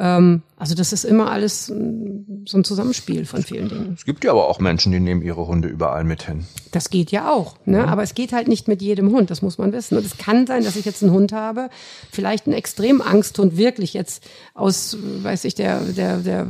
Ähm, 0.01 0.43
also 0.55 0.75
das 0.75 0.93
ist 0.93 1.03
immer 1.03 1.29
alles 1.29 1.69
mm, 1.69 2.45
so 2.45 2.57
ein 2.57 2.63
Zusammenspiel 2.63 3.25
von 3.25 3.43
vielen 3.43 3.67
Dingen. 3.67 3.93
Es 3.97 4.05
gibt 4.05 4.23
ja 4.23 4.31
aber 4.31 4.47
auch 4.47 4.59
Menschen, 4.59 4.93
die 4.93 4.99
nehmen 5.01 5.21
ihre 5.21 5.45
Hunde 5.45 5.67
überall 5.67 6.05
mit 6.05 6.23
hin. 6.23 6.45
Das 6.71 6.89
geht 6.89 7.11
ja 7.11 7.29
auch, 7.29 7.57
ne? 7.65 7.79
Ja. 7.79 7.85
aber 7.85 8.01
es 8.03 8.13
geht 8.13 8.31
halt 8.31 8.47
nicht 8.47 8.69
mit 8.69 8.81
jedem 8.81 9.11
Hund, 9.11 9.29
das 9.29 9.41
muss 9.41 9.57
man 9.57 9.73
wissen. 9.73 9.97
Und 9.97 10.05
es 10.05 10.17
kann 10.17 10.47
sein, 10.47 10.63
dass 10.63 10.77
ich 10.77 10.85
jetzt 10.85 11.03
einen 11.03 11.11
Hund 11.11 11.33
habe, 11.33 11.69
vielleicht 12.11 12.45
einen 12.45 12.55
extrem 12.55 13.01
Angsthund, 13.01 13.57
wirklich 13.57 13.93
jetzt 13.93 14.23
aus, 14.53 14.97
weiß 15.01 15.43
ich, 15.43 15.55
der, 15.55 15.81
der, 15.81 16.19
der 16.19 16.47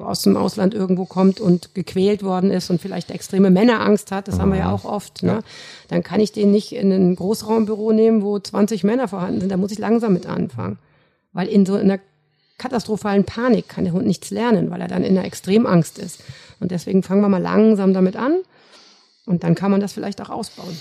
aus 0.00 0.22
dem 0.22 0.36
Ausland 0.36 0.72
irgendwo 0.72 1.04
kommt 1.04 1.40
und 1.40 1.74
gequält 1.74 2.22
worden 2.22 2.52
ist 2.52 2.70
und 2.70 2.80
vielleicht 2.80 3.10
extreme 3.10 3.50
Männerangst 3.50 4.12
hat, 4.12 4.28
das 4.28 4.36
mhm. 4.36 4.42
haben 4.42 4.52
wir 4.52 4.58
ja 4.58 4.72
auch 4.72 4.84
oft. 4.84 5.24
Ne? 5.24 5.40
Dann 5.88 6.04
kann 6.04 6.20
ich 6.20 6.30
den 6.30 6.52
nicht 6.52 6.72
in 6.72 6.92
ein 6.92 7.16
Großraumbüro 7.16 7.92
nehmen, 7.92 8.22
wo 8.22 8.38
20 8.38 8.84
Männer 8.84 9.08
vorhanden 9.08 9.40
sind, 9.40 9.50
da 9.50 9.56
muss 9.56 9.72
ich 9.72 9.78
langsam 9.78 10.12
mit 10.12 10.26
anfangen. 10.26 10.78
Weil 11.32 11.48
in 11.48 11.66
so 11.66 11.74
einer 11.74 11.98
katastrophalen 12.58 13.24
Panik 13.24 13.68
kann 13.68 13.84
der 13.84 13.92
Hund 13.92 14.06
nichts 14.06 14.30
lernen, 14.30 14.70
weil 14.70 14.80
er 14.80 14.88
dann 14.88 15.04
in 15.04 15.16
einer 15.16 15.26
Extremangst 15.26 15.98
ist. 15.98 16.22
Und 16.60 16.70
deswegen 16.70 17.02
fangen 17.02 17.20
wir 17.20 17.28
mal 17.28 17.40
langsam 17.40 17.94
damit 17.94 18.16
an 18.16 18.40
und 19.26 19.44
dann 19.44 19.54
kann 19.54 19.70
man 19.70 19.80
das 19.80 19.92
vielleicht 19.92 20.20
auch 20.20 20.30
ausbauen. 20.30 20.76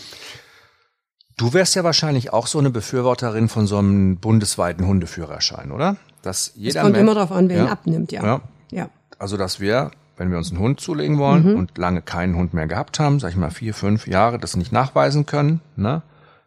Du 1.37 1.53
wärst 1.53 1.75
ja 1.75 1.83
wahrscheinlich 1.83 2.33
auch 2.33 2.47
so 2.47 2.57
eine 2.57 2.71
Befürworterin 2.71 3.47
von 3.47 3.67
so 3.67 3.77
einem 3.77 4.17
bundesweiten 4.17 4.87
Hundeführerschein, 4.87 5.71
oder? 5.71 5.97
Dass 6.23 6.53
jeder 6.55 6.79
es 6.79 6.81
kommt 6.81 6.93
Mensch, 6.93 7.03
immer 7.03 7.13
darauf 7.13 7.31
an, 7.31 7.47
wer 7.47 7.57
ja, 7.57 7.63
ihn 7.65 7.69
abnimmt, 7.69 8.11
ja. 8.11 8.23
ja. 8.23 8.41
ja. 8.71 8.89
Also, 9.19 9.37
dass 9.37 9.59
wir, 9.59 9.91
wenn 10.17 10.31
wir 10.31 10.39
uns 10.39 10.49
einen 10.49 10.59
Hund 10.59 10.79
zulegen 10.79 11.19
wollen 11.19 11.51
mhm. 11.51 11.55
und 11.57 11.77
lange 11.77 12.01
keinen 12.01 12.35
Hund 12.35 12.55
mehr 12.55 12.65
gehabt 12.65 12.99
haben, 12.99 13.19
sag 13.19 13.29
ich 13.29 13.35
mal 13.35 13.51
vier, 13.51 13.75
fünf 13.75 14.07
Jahre, 14.07 14.39
das 14.39 14.55
nicht 14.55 14.71
nachweisen 14.71 15.27
können, 15.27 15.61
ne? 15.75 16.01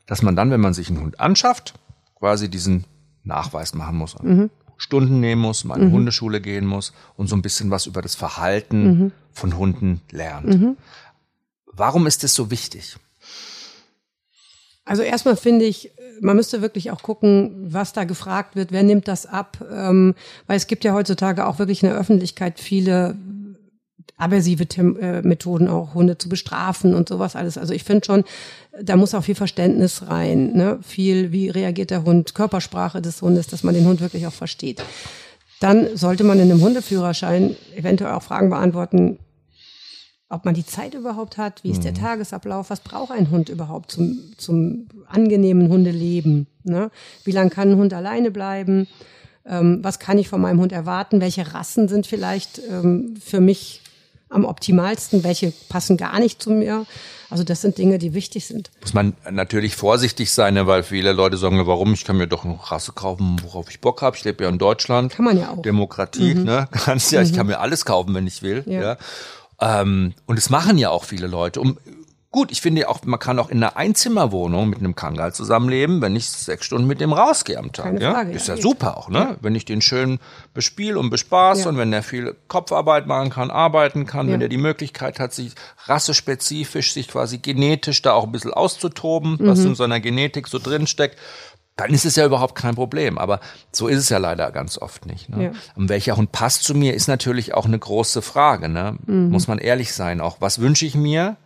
dass 0.07 0.23
man 0.23 0.35
dann, 0.35 0.51
wenn 0.51 0.61
man 0.61 0.75
sich 0.75 0.89
einen 0.89 1.01
Hund 1.01 1.21
anschafft, 1.21 1.75
quasi 2.19 2.49
diesen 2.49 2.85
Nachweis 3.23 3.75
machen 3.75 3.97
muss. 3.97 4.21
Mhm. 4.21 4.51
Stunden 4.81 5.21
nehmen 5.21 5.43
muss, 5.43 5.65
mal 5.65 5.79
in 5.79 5.89
mhm. 5.89 5.93
Hundeschule 5.93 6.41
gehen 6.41 6.65
muss 6.65 6.95
und 7.19 7.27
so 7.27 7.37
ein 7.37 7.43
bisschen 7.43 7.71
was 7.71 7.85
über 7.85 8.01
das 8.01 8.15
Verhalten 8.15 8.85
mhm. 8.85 9.13
von 9.31 9.59
Hunden 9.59 10.01
lernt. 10.11 10.47
Mhm. 10.47 10.79
Warum 11.67 12.07
ist 12.07 12.25
das 12.25 12.35
so 12.35 12.51
wichtig? 12.51 12.97
Also 14.87 15.03
erstmal 15.03 15.37
finde 15.37 15.67
ich, 15.67 15.91
man 16.23 16.35
müsste 16.35 16.63
wirklich 16.63 16.91
auch 16.91 17.03
gucken, 17.03 17.67
was 17.71 17.93
da 17.93 18.05
gefragt 18.05 18.57
wird, 18.57 18.73
wer 18.73 18.83
nimmt 18.83 19.07
das 19.07 19.27
ab, 19.27 19.63
ähm, 19.71 20.15
weil 20.47 20.57
es 20.57 20.67
gibt 20.67 20.83
ja 20.83 20.95
heutzutage 20.95 21.47
auch 21.47 21.59
wirklich 21.59 21.83
in 21.83 21.91
der 21.91 21.99
Öffentlichkeit 21.99 22.59
viele 22.59 23.17
aversive 24.17 24.65
äh, 24.79 25.23
Methoden 25.23 25.69
auch 25.69 25.95
Hunde 25.95 26.19
zu 26.19 26.29
bestrafen 26.29 26.95
und 26.95 27.09
sowas 27.09 27.37
alles. 27.37 27.59
Also 27.59 27.73
ich 27.73 27.85
finde 27.85 28.05
schon, 28.05 28.25
da 28.83 28.97
muss 28.97 29.15
auch 29.15 29.25
viel 29.25 29.35
Verständnis 29.35 30.09
rein, 30.09 30.53
ne? 30.53 30.79
viel, 30.83 31.33
wie 31.33 31.49
reagiert 31.49 31.91
der 31.91 32.05
Hund, 32.05 32.35
Körpersprache 32.35 33.01
des 33.01 33.23
Hundes, 33.23 33.47
dass 33.47 33.63
man 33.63 33.75
den 33.75 33.87
Hund 33.87 34.01
wirklich 34.01 34.27
auch 34.27 34.33
versteht. 34.33 34.83
Dann 35.61 35.97
sollte 35.97 36.25
man 36.25 36.39
in 36.39 36.51
einem 36.51 36.63
Hundeführerschein 36.63 37.57
eventuell 37.77 38.13
auch 38.13 38.23
Fragen 38.23 38.51
beantworten, 38.51 39.19
ob 40.31 40.45
man 40.45 40.55
die 40.55 40.65
Zeit 40.65 40.95
überhaupt 40.95 41.39
hat, 41.39 41.65
wie 41.65 41.71
ist 41.71 41.83
der 41.83 41.91
mhm. 41.91 41.97
Tagesablauf, 41.97 42.71
was 42.71 42.81
braucht 42.81 43.11
ein 43.11 43.31
Hund 43.31 43.49
überhaupt 43.49 43.91
zum, 43.91 44.21
zum 44.39 44.87
angenehmen 45.09 45.69
Hundeleben, 45.69 46.47
ne? 46.63 46.91
wie 47.25 47.33
lange 47.33 47.51
kann 47.51 47.73
ein 47.73 47.77
Hund 47.77 47.93
alleine 47.93 48.31
bleiben, 48.31 48.87
ähm, 49.45 49.81
was 49.83 49.99
kann 49.99 50.19
ich 50.19 50.29
von 50.29 50.41
meinem 50.41 50.61
Hund 50.61 50.71
erwarten, 50.71 51.21
welche 51.21 51.53
Rassen 51.53 51.89
sind 51.89 52.07
vielleicht 52.07 52.61
ähm, 52.71 53.17
für 53.21 53.41
mich 53.41 53.83
am 54.31 54.45
optimalsten, 54.45 55.25
welche 55.25 55.53
passen 55.69 55.97
gar 55.97 56.19
nicht 56.21 56.43
zu 56.43 56.51
mir. 56.51 56.87
Also 57.29 57.45
das 57.45 57.61
sind 57.61 57.79
Dinge, 57.79 57.99
die 57.99 58.15
wichtig 58.15 58.47
sind. 58.47 58.71
Muss 58.81 58.95
man 58.95 59.15
natürlich 59.31 59.77
vorsichtig 59.77 60.33
sein, 60.33 60.55
ne, 60.55 60.67
weil 60.67 60.83
viele 60.83 61.13
Leute 61.13 61.37
sagen, 61.37 61.65
warum? 61.67 61.95
Ich 61.95 62.05
kann 62.05 62.17
mir 62.17 62.27
doch 62.27 62.45
eine 62.45 62.59
Rasse 62.61 62.93
kaufen, 62.93 63.37
worauf 63.45 63.71
ich 63.71 63.81
Bock 63.81 64.03
habe. 64.03 64.17
Ich 64.17 64.25
lebe 64.25 64.45
ja 64.45 64.51
in 64.51 64.59
Deutschland. 64.59 65.13
Kann 65.13 65.25
man 65.25 65.39
ja 65.39 65.51
auch. 65.51 65.63
Demokratie, 65.63 66.35
mhm. 66.35 66.45
ne? 66.45 66.69
Kannst 66.73 67.13
ja, 67.13 67.21
mhm. 67.21 67.27
ich 67.27 67.33
kann 67.33 67.47
mir 67.47 67.61
alles 67.61 67.85
kaufen, 67.85 68.15
wenn 68.15 68.27
ich 68.27 68.43
will. 68.43 68.65
Ja. 68.67 68.81
ja. 68.81 68.97
Ähm, 69.61 70.15
und 70.27 70.39
es 70.39 70.51
machen 70.51 70.79
ja 70.79 70.91
auch 70.91 71.05
viele 71.05 71.27
Leute, 71.27 71.61
um 71.61 71.79
Gut, 72.33 72.53
ich 72.53 72.61
finde 72.61 72.89
auch, 72.89 73.03
man 73.05 73.19
kann 73.19 73.41
auch 73.41 73.49
in 73.49 73.57
einer 73.57 73.77
Einzimmerwohnung 73.77 74.71
mit 74.71 74.79
einem 74.79 74.95
Kangal 74.95 75.35
zusammenleben, 75.35 76.01
wenn 76.01 76.15
ich 76.15 76.31
sechs 76.31 76.65
Stunden 76.65 76.87
mit 76.87 77.01
dem 77.01 77.13
rausgehe 77.13 77.59
am 77.59 77.73
Tag. 77.73 77.87
Keine 77.87 78.01
ja? 78.01 78.13
Frage, 78.13 78.31
ist 78.31 78.47
ja, 78.47 78.55
ja 78.55 78.63
super 78.63 78.97
auch, 78.97 79.09
ne? 79.09 79.19
Ja. 79.19 79.37
Wenn 79.41 79.57
ich 79.57 79.65
den 79.65 79.81
schön 79.81 80.21
bespiele 80.55 80.97
und 80.97 81.11
bespaß 81.11 81.65
ja. 81.65 81.69
und 81.69 81.77
wenn 81.77 81.93
er 81.93 82.05
viel 82.05 82.37
Kopfarbeit 82.47 83.09
machen 83.09 83.31
kann, 83.31 83.51
arbeiten 83.51 84.07
kann, 84.07 84.31
wenn 84.31 84.41
er 84.41 84.49
die 84.49 84.59
Möglichkeit 84.59 85.19
hat, 85.19 85.33
sich 85.33 85.55
rassespezifisch, 85.87 86.93
sich 86.93 87.09
quasi 87.09 87.39
genetisch 87.39 88.01
da 88.01 88.13
auch 88.13 88.25
ein 88.25 88.33
bisschen 88.33 88.53
auszutoben, 88.53 89.33
mhm. 89.33 89.47
was 89.49 89.65
in 89.65 89.75
so 89.75 89.83
einer 89.83 89.99
Genetik 89.99 90.47
so 90.47 90.61
drinsteckt, 90.61 91.19
dann 91.75 91.91
ist 91.91 92.05
es 92.05 92.15
ja 92.15 92.27
überhaupt 92.27 92.55
kein 92.55 92.77
Problem. 92.77 93.19
Aber 93.19 93.41
so 93.73 93.89
ist 93.89 93.99
es 93.99 94.09
ja 94.09 94.19
leider 94.19 94.53
ganz 94.53 94.79
oft 94.79 95.05
nicht. 95.05 95.31
Ne? 95.31 95.45
Ja. 95.45 95.51
Und 95.75 95.89
welcher 95.89 96.17
Hund 96.17 96.31
passt 96.31 96.63
zu 96.63 96.75
mir, 96.75 96.95
ist 96.95 97.09
natürlich 97.09 97.55
auch 97.55 97.65
eine 97.65 97.79
große 97.79 98.23
Frage. 98.23 98.69
Ne? 98.69 98.99
Mhm. 99.07 99.31
Muss 99.31 99.49
man 99.49 99.59
ehrlich 99.59 99.95
sein. 99.95 100.21
Auch 100.21 100.37
was 100.41 100.61
wünsche 100.61 100.87
ich 100.87 100.95
mir? 100.95 101.37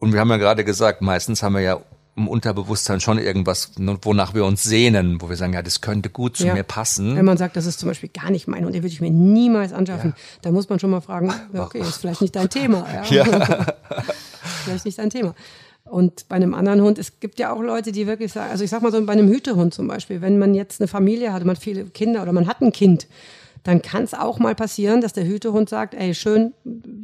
Und 0.00 0.12
wir 0.12 0.18
haben 0.20 0.30
ja 0.30 0.36
gerade 0.38 0.64
gesagt, 0.64 1.02
meistens 1.02 1.42
haben 1.42 1.54
wir 1.54 1.60
ja 1.60 1.80
im 2.16 2.26
Unterbewusstsein 2.26 3.00
schon 3.00 3.18
irgendwas, 3.18 3.78
ne, 3.78 3.96
wonach 4.02 4.34
wir 4.34 4.44
uns 4.44 4.62
sehnen, 4.64 5.20
wo 5.22 5.28
wir 5.28 5.36
sagen, 5.36 5.52
ja, 5.52 5.62
das 5.62 5.80
könnte 5.80 6.10
gut 6.10 6.36
zu 6.36 6.46
Ja. 6.46 6.54
mir 6.54 6.64
passen. 6.64 7.16
Wenn 7.16 7.24
man 7.24 7.36
sagt, 7.38 7.56
das 7.56 7.66
ist 7.66 7.78
zum 7.78 7.88
Beispiel 7.88 8.10
gar 8.12 8.30
nicht 8.30 8.48
mein 8.48 8.64
Hund, 8.64 8.74
den 8.74 8.82
würde 8.82 8.92
ich 8.92 9.00
mir 9.00 9.10
niemals 9.10 9.72
anschaffen, 9.72 10.14
da 10.42 10.50
muss 10.50 10.68
man 10.68 10.80
schon 10.80 10.90
mal 10.90 11.00
fragen, 11.00 11.32
ja, 11.52 11.62
okay, 11.62 11.80
ist 11.80 11.98
vielleicht 11.98 12.20
nicht 12.20 12.34
dein 12.34 12.50
Thema. 12.50 12.84
Ja. 13.10 13.24
vielleicht 14.64 14.84
nicht 14.84 14.98
dein 14.98 15.10
Thema. 15.10 15.34
Und 15.84 16.28
bei 16.28 16.36
einem 16.36 16.54
anderen 16.54 16.82
Hund, 16.82 16.98
es 16.98 17.20
gibt 17.20 17.38
ja 17.38 17.52
auch 17.52 17.60
Leute, 17.60 17.92
die 17.92 18.06
wirklich 18.06 18.32
sagen, 18.32 18.50
also 18.50 18.62
ich 18.64 18.70
sag 18.70 18.82
mal 18.82 18.92
so 18.92 19.04
bei 19.04 19.12
einem 19.12 19.28
Hütehund 19.28 19.74
zum 19.74 19.88
Beispiel, 19.88 20.20
wenn 20.20 20.38
man 20.38 20.54
jetzt 20.54 20.80
eine 20.80 20.88
Familie 20.88 21.32
hat, 21.32 21.44
man 21.44 21.56
hat 21.56 21.62
viele 21.62 21.84
Kinder 21.84 22.22
oder 22.22 22.32
man 22.32 22.46
hat 22.46 22.60
ein 22.60 22.72
Kind, 22.72 23.06
dann 23.62 23.82
kann 23.82 24.04
es 24.04 24.14
auch 24.14 24.38
mal 24.38 24.54
passieren, 24.54 25.00
dass 25.00 25.12
der 25.12 25.26
Hütehund 25.26 25.68
sagt, 25.68 25.94
ey, 25.94 26.14
schön, 26.14 26.52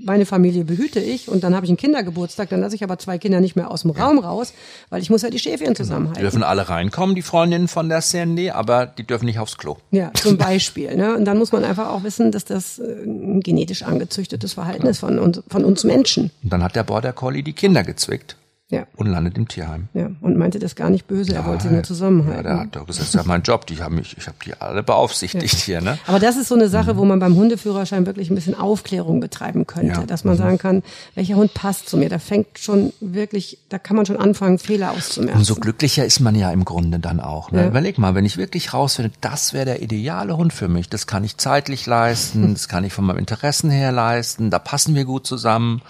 meine 0.04 0.26
Familie 0.26 0.64
behüte 0.64 1.00
ich 1.00 1.28
und 1.28 1.44
dann 1.44 1.54
habe 1.54 1.66
ich 1.66 1.70
einen 1.70 1.76
Kindergeburtstag, 1.76 2.48
dann 2.48 2.60
lasse 2.60 2.74
ich 2.74 2.82
aber 2.84 2.98
zwei 2.98 3.18
Kinder 3.18 3.40
nicht 3.40 3.56
mehr 3.56 3.70
aus 3.70 3.82
dem 3.82 3.90
Raum 3.90 4.18
raus, 4.18 4.52
weil 4.88 5.02
ich 5.02 5.10
muss 5.10 5.22
ja 5.22 5.30
die 5.30 5.38
Schäfchen 5.38 5.68
Die 5.68 5.74
zusammenhalten. 5.74 6.22
dürfen 6.22 6.42
alle 6.42 6.68
reinkommen, 6.68 7.14
die 7.14 7.22
Freundinnen 7.22 7.68
von 7.68 7.88
der 7.88 8.00
Sandy, 8.00 8.50
aber 8.50 8.86
die 8.86 9.04
dürfen 9.04 9.26
nicht 9.26 9.38
aufs 9.38 9.58
Klo. 9.58 9.76
Ja, 9.90 10.10
zum 10.14 10.36
Beispiel. 10.38 10.96
Ne? 10.96 11.14
Und 11.16 11.24
dann 11.24 11.38
muss 11.38 11.52
man 11.52 11.64
einfach 11.64 11.90
auch 11.90 12.02
wissen, 12.04 12.32
dass 12.32 12.44
das 12.44 12.78
äh, 12.78 13.02
ein 13.04 13.40
genetisch 13.40 13.82
angezüchtetes 13.82 14.54
Verhalten 14.54 14.86
ist 14.86 15.00
von 15.00 15.18
uns, 15.18 15.42
von 15.48 15.64
uns 15.64 15.84
Menschen. 15.84 16.30
Und 16.42 16.52
dann 16.52 16.62
hat 16.62 16.74
der 16.76 16.84
Border 16.84 17.12
Collie 17.12 17.42
die 17.42 17.52
Kinder 17.52 17.82
gezwickt 17.82 18.36
Ja. 18.68 18.84
und 18.96 19.06
landet 19.06 19.38
im 19.38 19.46
Tierheim. 19.46 19.86
Ja, 19.94 20.10
und 20.20 20.36
meinte 20.36 20.58
das 20.58 20.74
gar 20.74 20.90
nicht 20.90 21.06
böse, 21.06 21.32
er 21.36 21.46
wollte 21.46 21.62
sie 21.62 21.68
nur 21.68 21.76
Ja, 21.78 21.82
zusammenhalten. 21.84 22.42
der 22.42 22.58
hat 22.58 22.74
doch 22.74 22.84
gesagt, 22.84 22.98
das 23.00 23.08
ist 23.08 23.14
ja 23.14 23.22
mein 23.24 23.42
Job, 23.42 23.64
die 23.68 23.80
haben 23.80 23.94
mich, 23.94 24.16
ich 24.18 24.26
habe 24.26 24.36
die 24.44 24.54
alle 24.60 24.82
beaufsichtigt 24.82 25.54
hier, 25.54 25.80
ne? 25.80 25.98
Aber 26.08 26.18
das 26.18 26.36
ist 26.36 26.48
so 26.48 26.56
eine 26.56 26.68
Sache, 26.68 26.96
wo 26.96 27.04
man 27.04 27.20
beim 27.20 27.36
Hundeführerschein 27.36 28.06
wirklich 28.06 28.28
ein 28.28 28.34
bisschen 28.34 28.56
Aufklärung 28.58 29.20
betreiben 29.20 29.68
könnte, 29.68 30.00
Ja. 30.00 30.04
dass 30.06 30.24
man 30.24 30.36
sagen 30.36 30.58
kann, 30.58 30.82
welcher 31.14 31.36
Hund 31.36 31.54
passt 31.54 31.88
zu 31.88 31.96
mir. 31.96 32.08
Da 32.08 32.18
fängt 32.18 32.58
schon 32.58 32.92
wirklich, 33.00 33.58
da 33.68 33.78
kann 33.78 33.94
man 33.96 34.04
schon 34.04 34.16
anfangen, 34.16 34.58
Fehler 34.58 34.90
auszumerzen. 34.90 35.38
Umso 35.38 35.54
glücklicher 35.54 36.04
ist 36.04 36.18
man 36.18 36.34
ja 36.34 36.50
im 36.50 36.64
Grunde 36.64 36.98
dann 36.98 37.20
auch. 37.20 37.52
Ne? 37.52 37.60
Ja. 37.60 37.66
Überleg 37.68 37.98
mal, 37.98 38.16
wenn 38.16 38.24
ich 38.24 38.36
wirklich 38.36 38.74
rausfinde, 38.74 39.12
das 39.20 39.52
wäre 39.52 39.66
der 39.66 39.80
ideale 39.82 40.36
Hund 40.36 40.52
für 40.52 40.66
mich. 40.66 40.88
Das 40.90 41.06
kann 41.06 41.22
ich 41.22 41.36
zeitlich 41.36 41.86
leisten, 41.86 42.52
das 42.54 42.66
kann 42.66 42.82
ich 42.82 42.92
von 42.92 43.04
meinen 43.04 43.18
Interessen 43.20 43.70
her 43.70 43.92
leisten, 43.92 44.50
da 44.50 44.58
passen 44.58 44.96
wir 44.96 45.04
gut 45.04 45.24
zusammen. 45.24 45.82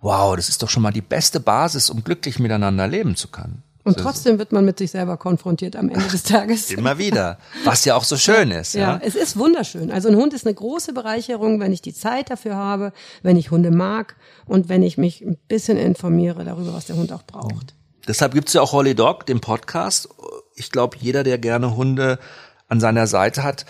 Wow, 0.00 0.36
das 0.36 0.48
ist 0.48 0.62
doch 0.62 0.70
schon 0.70 0.82
mal 0.82 0.92
die 0.92 1.02
beste 1.02 1.40
Basis, 1.40 1.90
um 1.90 2.02
glücklich 2.04 2.38
miteinander 2.38 2.86
leben 2.88 3.16
zu 3.16 3.28
können. 3.28 3.62
und 3.84 3.96
ist 3.96 4.02
trotzdem 4.02 4.38
wird 4.38 4.52
man 4.52 4.64
mit 4.64 4.78
sich 4.78 4.90
selber 4.90 5.16
konfrontiert 5.16 5.76
am 5.76 5.88
Ende 5.90 6.06
des 6.08 6.22
Tages. 6.22 6.70
Immer 6.70 6.98
wieder. 6.98 7.38
Was 7.64 7.84
ja 7.84 7.96
auch 7.96 8.04
so 8.04 8.16
schön 8.16 8.50
ist. 8.50 8.74
Ja, 8.74 8.80
Ja. 8.94 9.00
es 9.02 9.14
ist 9.14 9.36
wunderschön. 9.38 9.90
Also 9.90 10.08
ein 10.08 10.16
Hund 10.16 10.32
ist 10.34 10.46
eine 10.46 10.54
große 10.54 10.92
Bereicherung, 10.92 11.60
wenn 11.60 11.72
ich 11.72 11.82
die 11.82 11.92
Zeit 11.94 12.30
dafür 12.30 12.56
habe, 12.56 12.92
wenn 13.22 13.36
ich 13.36 13.50
Hunde 13.50 13.70
mag 13.70 14.16
und 14.46 14.68
wenn 14.68 14.82
ich 14.82 14.96
mich 14.98 15.22
ein 15.22 15.36
bisschen 15.48 15.76
informiere 15.76 16.44
darüber, 16.44 16.72
was 16.74 16.86
der 16.86 16.96
Hund 16.96 17.12
auch 17.12 17.22
braucht. 17.24 17.74
Deshalb 18.08 18.32
gibt's 18.34 18.52
ja 18.54 18.62
auch 18.62 18.72
Holly 18.72 18.94
Dog, 18.94 19.26
den 19.26 19.40
Podcast. 19.40 20.08
Ich 20.54 20.70
glaube, 20.70 20.96
jeder, 21.00 21.22
der 21.24 21.38
gerne 21.38 21.76
Hunde 21.76 22.18
an 22.68 22.80
seiner 22.80 23.06
Seite 23.06 23.42
hat, 23.42 23.66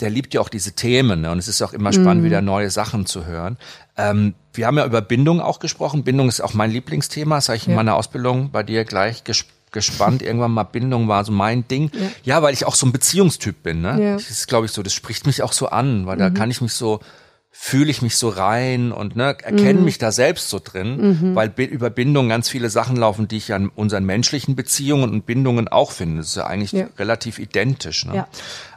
der 0.00 0.10
liebt 0.10 0.34
ja 0.34 0.40
auch 0.40 0.48
diese 0.50 0.72
Themen. 0.72 1.22
Ne? 1.22 1.30
Und 1.30 1.38
es 1.38 1.48
ist 1.48 1.62
auch 1.62 1.72
immer 1.72 1.92
spannend, 1.92 2.22
wieder 2.24 2.42
neue 2.42 2.70
Sachen 2.70 3.06
zu 3.06 3.24
hören. 3.24 3.56
Ähm, 3.96 4.34
wir 4.52 4.66
haben 4.66 4.76
ja 4.76 4.84
über 4.84 5.00
Bindung 5.00 5.40
auch 5.40 5.58
gesprochen. 5.58 6.04
Bindung 6.04 6.28
ist 6.28 6.40
auch 6.42 6.52
mein 6.54 6.70
Lieblingsthema. 6.70 7.36
Das 7.36 7.48
habe 7.48 7.56
ich 7.56 7.64
in 7.66 7.70
Ja. 7.70 7.76
meiner 7.76 7.94
Ausbildung 7.94 8.50
bei 8.50 8.62
dir 8.62 8.84
gleich 8.84 9.24
ges 9.24 9.46
gespannt. 9.72 10.22
Irgendwann 10.22 10.52
mal 10.52 10.64
Bindung 10.64 11.08
war 11.08 11.24
so 11.24 11.32
mein 11.32 11.66
Ding. 11.68 11.90
Ja, 12.24 12.42
weil 12.42 12.52
ich 12.54 12.66
auch 12.66 12.74
so 12.74 12.86
ein 12.86 12.92
Beziehungstyp 12.92 13.62
bin. 13.62 13.80
Ne? 13.80 14.02
Ja. 14.02 14.12
Das 14.14 14.30
ist, 14.30 14.48
glaube 14.48 14.66
ich, 14.66 14.72
so, 14.72 14.82
das 14.82 14.92
spricht 14.94 15.26
mich 15.26 15.42
auch 15.42 15.52
so 15.52 15.68
an, 15.68 16.06
weil 16.06 16.16
da 16.18 16.30
kann 16.30 16.50
ich 16.50 16.60
mich 16.60 16.72
so 16.72 17.00
fühle 17.58 17.90
ich 17.90 18.00
mich 18.02 18.16
so 18.16 18.28
rein 18.28 18.92
und 18.92 19.16
ne, 19.16 19.36
erkenne 19.42 19.80
mich 19.80 19.98
da 19.98 20.12
selbst 20.12 20.50
so 20.50 20.60
drin, 20.62 21.34
weil 21.34 21.48
bi- 21.48 21.64
über 21.64 21.90
Bindung 21.90 22.28
ganz 22.28 22.48
viele 22.48 22.70
Sachen 22.70 22.96
laufen, 22.96 23.26
die 23.28 23.38
ich 23.38 23.52
an 23.54 23.70
unseren 23.70 24.04
menschlichen 24.04 24.54
Beziehungen 24.54 25.10
und 25.10 25.26
Bindungen 25.26 25.66
auch 25.66 25.90
finde. 25.90 26.18
Das 26.18 26.28
ist 26.28 26.36
ja 26.36 26.46
eigentlich 26.46 26.72
Ja. 26.72 26.88
relativ 26.98 27.38
identisch. 27.40 28.04
Ne? 28.04 28.14
Ja. 28.14 28.28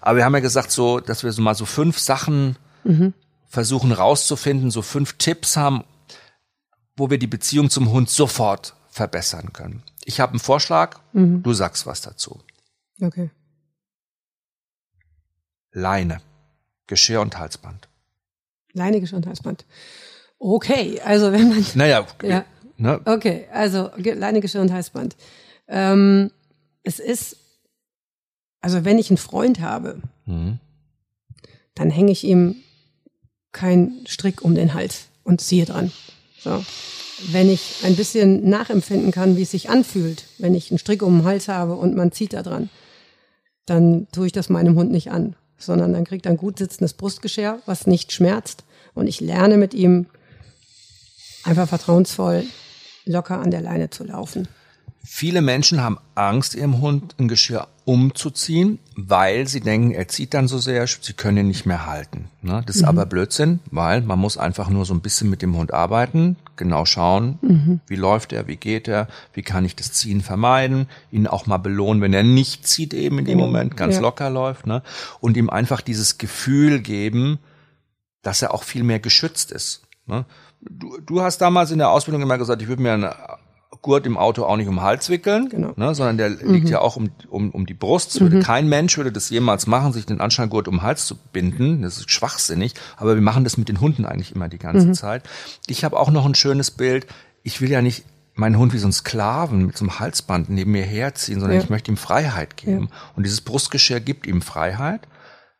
Aber 0.01 0.17
wir 0.17 0.25
haben 0.25 0.33
ja 0.33 0.39
gesagt, 0.39 0.71
so, 0.71 0.99
dass 0.99 1.23
wir 1.23 1.31
so 1.33 1.41
mal 1.41 1.55
so 1.55 1.65
fünf 1.65 1.99
Sachen 1.99 2.55
versuchen 3.47 3.91
rauszufinden, 3.91 4.71
so 4.71 4.81
fünf 4.81 5.17
Tipps 5.17 5.57
haben, 5.57 5.83
wo 6.95 7.09
wir 7.11 7.17
die 7.19 7.27
Beziehung 7.27 7.69
zum 7.69 7.91
Hund 7.91 8.09
sofort 8.09 8.73
verbessern 8.89 9.51
können. 9.53 9.83
Ich 10.05 10.19
habe 10.19 10.31
einen 10.31 10.39
Vorschlag, 10.39 10.99
du 11.13 11.53
sagst 11.53 11.85
was 11.85 12.01
dazu. 12.01 12.39
Okay. 13.01 13.29
Leine, 15.71 16.21
Geschirr 16.87 17.21
und 17.21 17.37
Halsband. 17.37 17.88
Leine, 18.73 18.99
Geschirr 18.99 19.17
und 19.17 19.27
Halsband. 19.27 19.65
Okay, 20.37 20.99
also 21.03 21.31
wenn 21.31 21.49
man, 21.49 21.65
Naja, 21.75 22.05
ja, 22.23 22.45
ne, 22.77 23.01
okay, 23.05 23.45
also 23.51 23.89
Ge- 23.97 24.13
Leine, 24.13 24.39
Geschirr 24.41 24.61
und 24.61 24.71
Halsband. 24.71 25.15
Ähm, 25.67 26.31
es 26.83 26.99
ist, 26.99 27.37
also 28.61 28.85
wenn 28.85 28.97
ich 28.99 29.09
einen 29.09 29.17
Freund 29.17 29.59
habe, 29.59 30.01
Mhm. 30.25 30.59
dann 31.75 31.89
hänge 31.89 32.11
ich 32.11 32.23
ihm 32.23 32.55
keinen 33.51 34.05
Strick 34.07 34.41
um 34.43 34.53
den 34.55 34.73
Hals 34.73 35.07
und 35.23 35.41
ziehe 35.41 35.65
dran. 35.65 35.91
So. 36.39 36.63
Wenn 37.31 37.49
ich 37.49 37.81
ein 37.83 37.95
bisschen 37.95 38.47
nachempfinden 38.49 39.11
kann, 39.11 39.35
wie 39.35 39.41
es 39.41 39.51
sich 39.51 39.69
anfühlt, 39.69 40.25
wenn 40.37 40.55
ich 40.55 40.71
einen 40.71 40.77
Strick 40.77 41.01
um 41.01 41.19
den 41.19 41.25
Hals 41.25 41.47
habe 41.49 41.75
und 41.75 41.95
man 41.95 42.11
zieht 42.11 42.31
da 42.33 42.43
dran, 42.43 42.69
dann 43.65 44.07
tue 44.11 44.27
ich 44.27 44.31
das 44.31 44.49
meinem 44.49 44.75
Hund 44.75 44.91
nicht 44.91 45.11
an, 45.11 45.35
sondern 45.59 45.93
dann 45.93 46.05
kriegt 46.05 46.25
er 46.25 46.31
ein 46.31 46.37
gut 46.37 46.57
sitzendes 46.57 46.93
Brustgeschirr, 46.93 47.61
was 47.65 47.85
nicht 47.85 48.11
schmerzt. 48.11 48.63
Und 48.95 49.07
ich 49.07 49.19
lerne 49.19 49.57
mit 49.57 49.73
ihm 49.73 50.07
einfach 51.43 51.67
vertrauensvoll 51.67 52.45
locker 53.05 53.39
an 53.39 53.51
der 53.51 53.61
Leine 53.61 53.89
zu 53.89 54.03
laufen. 54.03 54.47
Viele 55.03 55.41
Menschen 55.41 55.81
haben 55.81 55.97
Angst, 56.15 56.55
ihrem 56.55 56.81
Hund 56.81 57.15
ein 57.17 57.27
Geschirr 57.27 57.67
umzuziehen, 57.89 58.77
weil 58.95 59.47
sie 59.47 59.61
denken, 59.61 59.91
er 59.91 60.07
zieht 60.07 60.35
dann 60.35 60.47
so 60.47 60.59
sehr, 60.59 60.85
sie 60.85 61.13
können 61.13 61.37
ihn 61.37 61.47
nicht 61.47 61.65
mehr 61.65 61.87
halten. 61.87 62.29
Ne? 62.43 62.61
Das 62.67 62.75
ist 62.75 62.83
aber 62.83 63.07
Blödsinn, 63.07 63.61
weil 63.71 64.01
man 64.01 64.19
muss 64.19 64.37
einfach 64.37 64.69
nur 64.69 64.85
so 64.85 64.93
ein 64.93 65.01
bisschen 65.01 65.27
mit 65.29 65.41
dem 65.41 65.57
Hund 65.57 65.73
arbeiten, 65.73 66.35
genau 66.55 66.85
schauen, 66.85 67.79
wie 67.87 67.95
läuft 67.95 68.31
er, 68.31 68.45
wie 68.47 68.57
geht 68.57 68.87
er, 68.87 69.07
wie 69.33 69.41
kann 69.41 69.65
ich 69.65 69.75
das 69.75 69.91
Ziehen 69.91 70.21
vermeiden, 70.21 70.87
ihn 71.11 71.25
auch 71.25 71.47
mal 71.47 71.57
belohnen, 71.57 72.01
wenn 72.03 72.13
er 72.13 72.21
nicht 72.23 72.67
zieht 72.67 72.93
eben 72.93 73.17
in 73.17 73.25
dem. 73.25 73.39
Moment, 73.39 73.75
ganz 73.75 73.95
Ja. 73.95 74.01
locker 74.01 74.29
läuft. 74.29 74.67
Ne? 74.67 74.83
Und 75.19 75.35
ihm 75.35 75.49
einfach 75.49 75.81
dieses 75.81 76.19
Gefühl 76.19 76.81
geben, 76.81 77.39
dass 78.21 78.43
er 78.43 78.53
auch 78.53 78.63
viel 78.63 78.83
mehr 78.83 78.99
geschützt 78.99 79.51
ist. 79.51 79.81
Ne? 80.05 80.25
Du, 80.61 80.99
du 80.99 81.21
hast 81.21 81.39
damals 81.39 81.71
in 81.71 81.79
der 81.79 81.89
Ausbildung 81.89 82.21
immer 82.21 82.37
gesagt, 82.37 82.61
ich 82.61 82.67
würde 82.67 82.83
mir 82.83 82.93
einen 82.93 83.09
Gurt 83.81 84.05
im 84.05 84.17
Auto 84.17 84.43
auch 84.43 84.57
nicht 84.57 84.67
um 84.67 84.75
den 84.75 84.81
Hals 84.83 85.09
wickeln, 85.09 85.47
Genau. 85.49 85.71
ne, 85.77 85.95
sondern 85.95 86.17
der 86.17 86.29
liegt 86.29 86.67
ja 86.69 86.79
auch 86.81 86.97
um, 86.97 87.11
um, 87.29 87.49
um 87.51 87.65
die 87.65 87.73
Brust. 87.73 88.19
Würde 88.19 88.41
Kein 88.41 88.67
Mensch 88.67 88.97
würde 88.97 89.11
das 89.11 89.29
jemals 89.29 89.67
machen, 89.67 89.93
sich 89.93 90.05
den 90.05 90.19
Anschnallgurt 90.19 90.67
um 90.67 90.75
den 90.75 90.81
Hals 90.81 91.05
zu 91.05 91.15
binden. 91.31 91.81
Das 91.83 91.97
ist 91.97 92.11
schwachsinnig. 92.11 92.73
Aber 92.97 93.15
wir 93.15 93.21
machen 93.21 93.45
das 93.45 93.55
mit 93.57 93.69
den 93.69 93.79
Hunden 93.79 94.05
eigentlich 94.05 94.35
immer 94.35 94.49
die 94.49 94.57
ganze 94.57 94.91
Zeit. 94.91 95.23
Ich 95.67 95.83
habe 95.85 95.97
auch 95.97 96.11
noch 96.11 96.25
ein 96.25 96.35
schönes 96.35 96.71
Bild. 96.71 97.07
Ich 97.43 97.61
will 97.61 97.71
ja 97.71 97.81
nicht 97.81 98.03
meinen 98.35 98.57
Hund 98.57 98.73
wie 98.73 98.77
so 98.79 98.85
einen 98.85 98.93
Sklaven 98.93 99.65
mit 99.65 99.77
so 99.77 99.85
einem 99.85 99.99
Halsband 99.99 100.49
neben 100.49 100.71
mir 100.71 100.83
herziehen, 100.83 101.39
sondern 101.39 101.57
Ja. 101.59 101.63
ich 101.63 101.69
möchte 101.69 101.91
ihm 101.91 101.97
Freiheit 101.97 102.57
geben. 102.57 102.89
Und 103.15 103.23
dieses 103.25 103.41
Brustgeschirr 103.41 103.99
gibt 104.01 104.27
ihm 104.27 104.41
Freiheit, 104.41 105.01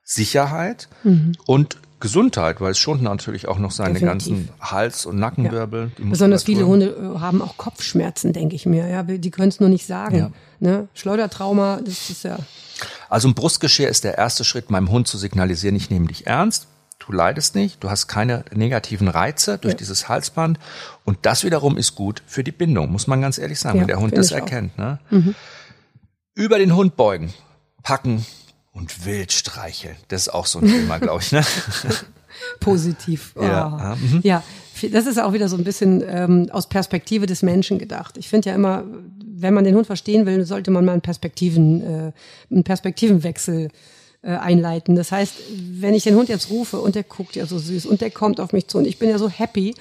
Sicherheit 0.04 0.88
Mhm. 1.04 1.34
und 1.46 1.78
Gesundheit, 2.00 2.62
weil 2.62 2.72
es 2.72 2.78
schont 2.78 3.02
natürlich 3.02 3.48
auch 3.48 3.58
noch 3.60 3.72
seine 3.72 4.00
Definitiv. 4.00 4.30
ganzen 4.30 4.50
Hals- 4.62 5.06
und 5.06 5.18
Nackenwirbel. 5.20 5.92
die 5.98 6.04
Besonders 6.04 6.44
viele. 6.44 6.66
Hunde 6.66 6.88
äh, 7.16 7.20
haben 7.20 7.42
auch 7.42 7.58
Kopfschmerzen, 7.58 8.32
denke 8.34 8.56
ich 8.56 8.66
mir. 8.66 8.88
Ja, 8.88 9.04
die 9.04 9.32
können 9.32 9.50
es 9.50 9.60
nur 9.60 9.70
nicht 9.70 9.86
sagen. 9.86 10.18
Ja. 10.18 10.32
Ne? 10.60 10.88
Schleudertrauma, 10.94 11.80
das 11.84 12.10
ist 12.10 12.24
ja. 12.24 12.38
Also 13.10 13.28
ein 13.28 13.34
Brustgeschirr 13.34 13.90
ist 13.90 14.04
der 14.04 14.18
erste 14.18 14.44
Schritt, 14.44 14.72
meinem 14.72 14.90
Hund 14.90 15.08
zu 15.08 15.18
signalisieren, 15.18 15.76
ich 15.76 15.90
nehme 15.90 16.08
dich 16.08 16.28
ernst, 16.28 16.68
du 17.00 17.12
leidest 17.12 17.56
nicht, 17.56 17.84
du 17.84 17.90
hast 17.90 18.08
keine 18.08 18.46
negativen 18.54 19.08
Reize 19.10 19.58
durch 19.58 19.76
dieses 19.76 20.08
Halsband 20.08 20.60
und 21.04 21.18
das 21.24 21.44
wiederum 21.44 21.78
ist 21.78 21.96
gut 21.96 22.24
für 22.26 22.44
die 22.44 22.52
Bindung, 22.54 22.92
muss 22.92 23.08
man 23.08 23.20
ganz 23.22 23.38
ehrlich 23.38 23.60
sagen, 23.60 23.78
Ja, 23.78 23.82
wenn 23.82 23.88
der 23.88 24.00
Hund 24.00 24.16
das 24.18 24.32
erkennt. 24.32 24.78
Ne? 24.78 25.00
Über 26.36 26.58
den 26.60 26.74
Hund 26.76 26.96
beugen, 26.96 27.34
packen 27.84 28.26
und 28.72 29.06
wild 29.06 29.32
streicheln. 29.32 29.96
Das 30.08 30.24
ist 30.24 30.30
auch 30.30 30.46
so 30.46 30.60
ein 30.60 30.68
Thema, 30.68 30.98
glaube 31.00 31.22
ich. 31.22 31.32
Ne? 31.32 31.44
positiv. 32.60 33.34
Ja, 33.36 33.44
ja, 33.44 33.98
Oh. 34.02 34.20
ja, 34.24 34.44
das 34.92 35.08
ist 35.08 35.20
auch 35.20 35.34
wieder 35.34 35.50
so 35.50 35.58
ein 35.58 35.64
bisschen 35.64 36.04
ähm, 36.08 36.48
aus 36.52 36.70
Perspektive 36.70 37.26
des 37.26 37.42
Menschen 37.42 37.80
gedacht. 37.80 38.18
Ich 38.18 38.30
finde 38.30 38.50
ja 38.50 38.56
immer, 38.56 38.84
wenn 39.26 39.54
man 39.54 39.64
den 39.66 39.76
Hund 39.76 39.88
verstehen 39.88 40.26
will, 40.26 40.46
sollte 40.46 40.72
man 40.72 40.86
mal 40.86 40.94
einen 40.94 41.02
Perspektiven, 41.02 41.82
äh, 41.82 42.12
einen 42.52 42.64
Perspektivenwechsel 42.64 43.70
äh, 44.22 44.32
einleiten. 44.32 44.96
Das 44.96 45.12
heißt, 45.12 45.34
wenn 45.80 45.94
ich 45.94 46.04
den 46.04 46.16
Hund 46.16 46.30
jetzt 46.30 46.50
rufe 46.50 46.80
und 46.80 46.96
der 46.96 47.04
guckt 47.04 47.36
ja 47.36 47.46
so 47.46 47.58
süß 47.58 47.86
und 47.86 48.02
der 48.02 48.12
kommt 48.12 48.40
auf 48.40 48.54
mich 48.54 48.68
zu 48.68 48.78
und 48.78 48.86
ich 48.86 49.00
bin 49.00 49.10
ja 49.10 49.18
so 49.18 49.30
happy 49.30 49.76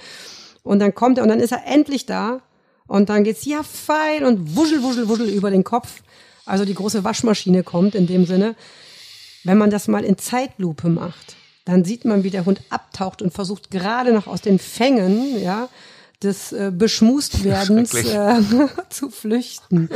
und 0.63 0.79
dann 0.81 0.95
kommt 0.95 1.19
er 1.19 1.23
und 1.25 1.29
dann 1.29 1.41
ist 1.41 1.53
er 1.53 1.67
endlich 1.67 2.07
da 2.07 2.41
und 2.87 3.09
dann 3.09 3.25
geht's 3.25 3.45
ja 3.45 3.63
fein 3.63 4.25
und 4.25 4.57
wuschel, 4.57 4.83
wuschel, 4.83 5.09
wuschel 5.09 5.29
über 5.29 5.51
den 5.51 5.65
Kopf. 5.65 6.03
Also 6.49 6.65
die 6.65 6.75
große 6.75 7.05
Waschmaschine 7.05 7.63
kommt 7.63 7.95
in 7.95 8.07
dem 8.07 8.27
Sinne. 8.27 8.55
Wenn 9.45 9.59
man 9.59 9.71
das 9.71 9.89
mal 9.89 10.05
in 10.05 10.19
Zeitlupe 10.19 10.89
macht, 10.89 11.37
dann 11.65 11.85
sieht 11.85 12.05
man, 12.05 12.25
wie 12.25 12.31
der 12.31 12.45
Hund 12.45 12.61
abtaucht 12.71 13.23
und 13.23 13.33
versucht 13.33 13.71
gerade 13.71 14.13
noch 14.13 14.27
aus 14.27 14.41
den 14.41 14.59
Fängen, 14.59 15.41
ja, 15.41 15.69
des 16.23 16.53
äh, 16.53 16.73
Beschmustwerdens 16.75 17.95
äh, 17.95 18.41
zu 18.89 19.11
flüchten. 19.11 19.89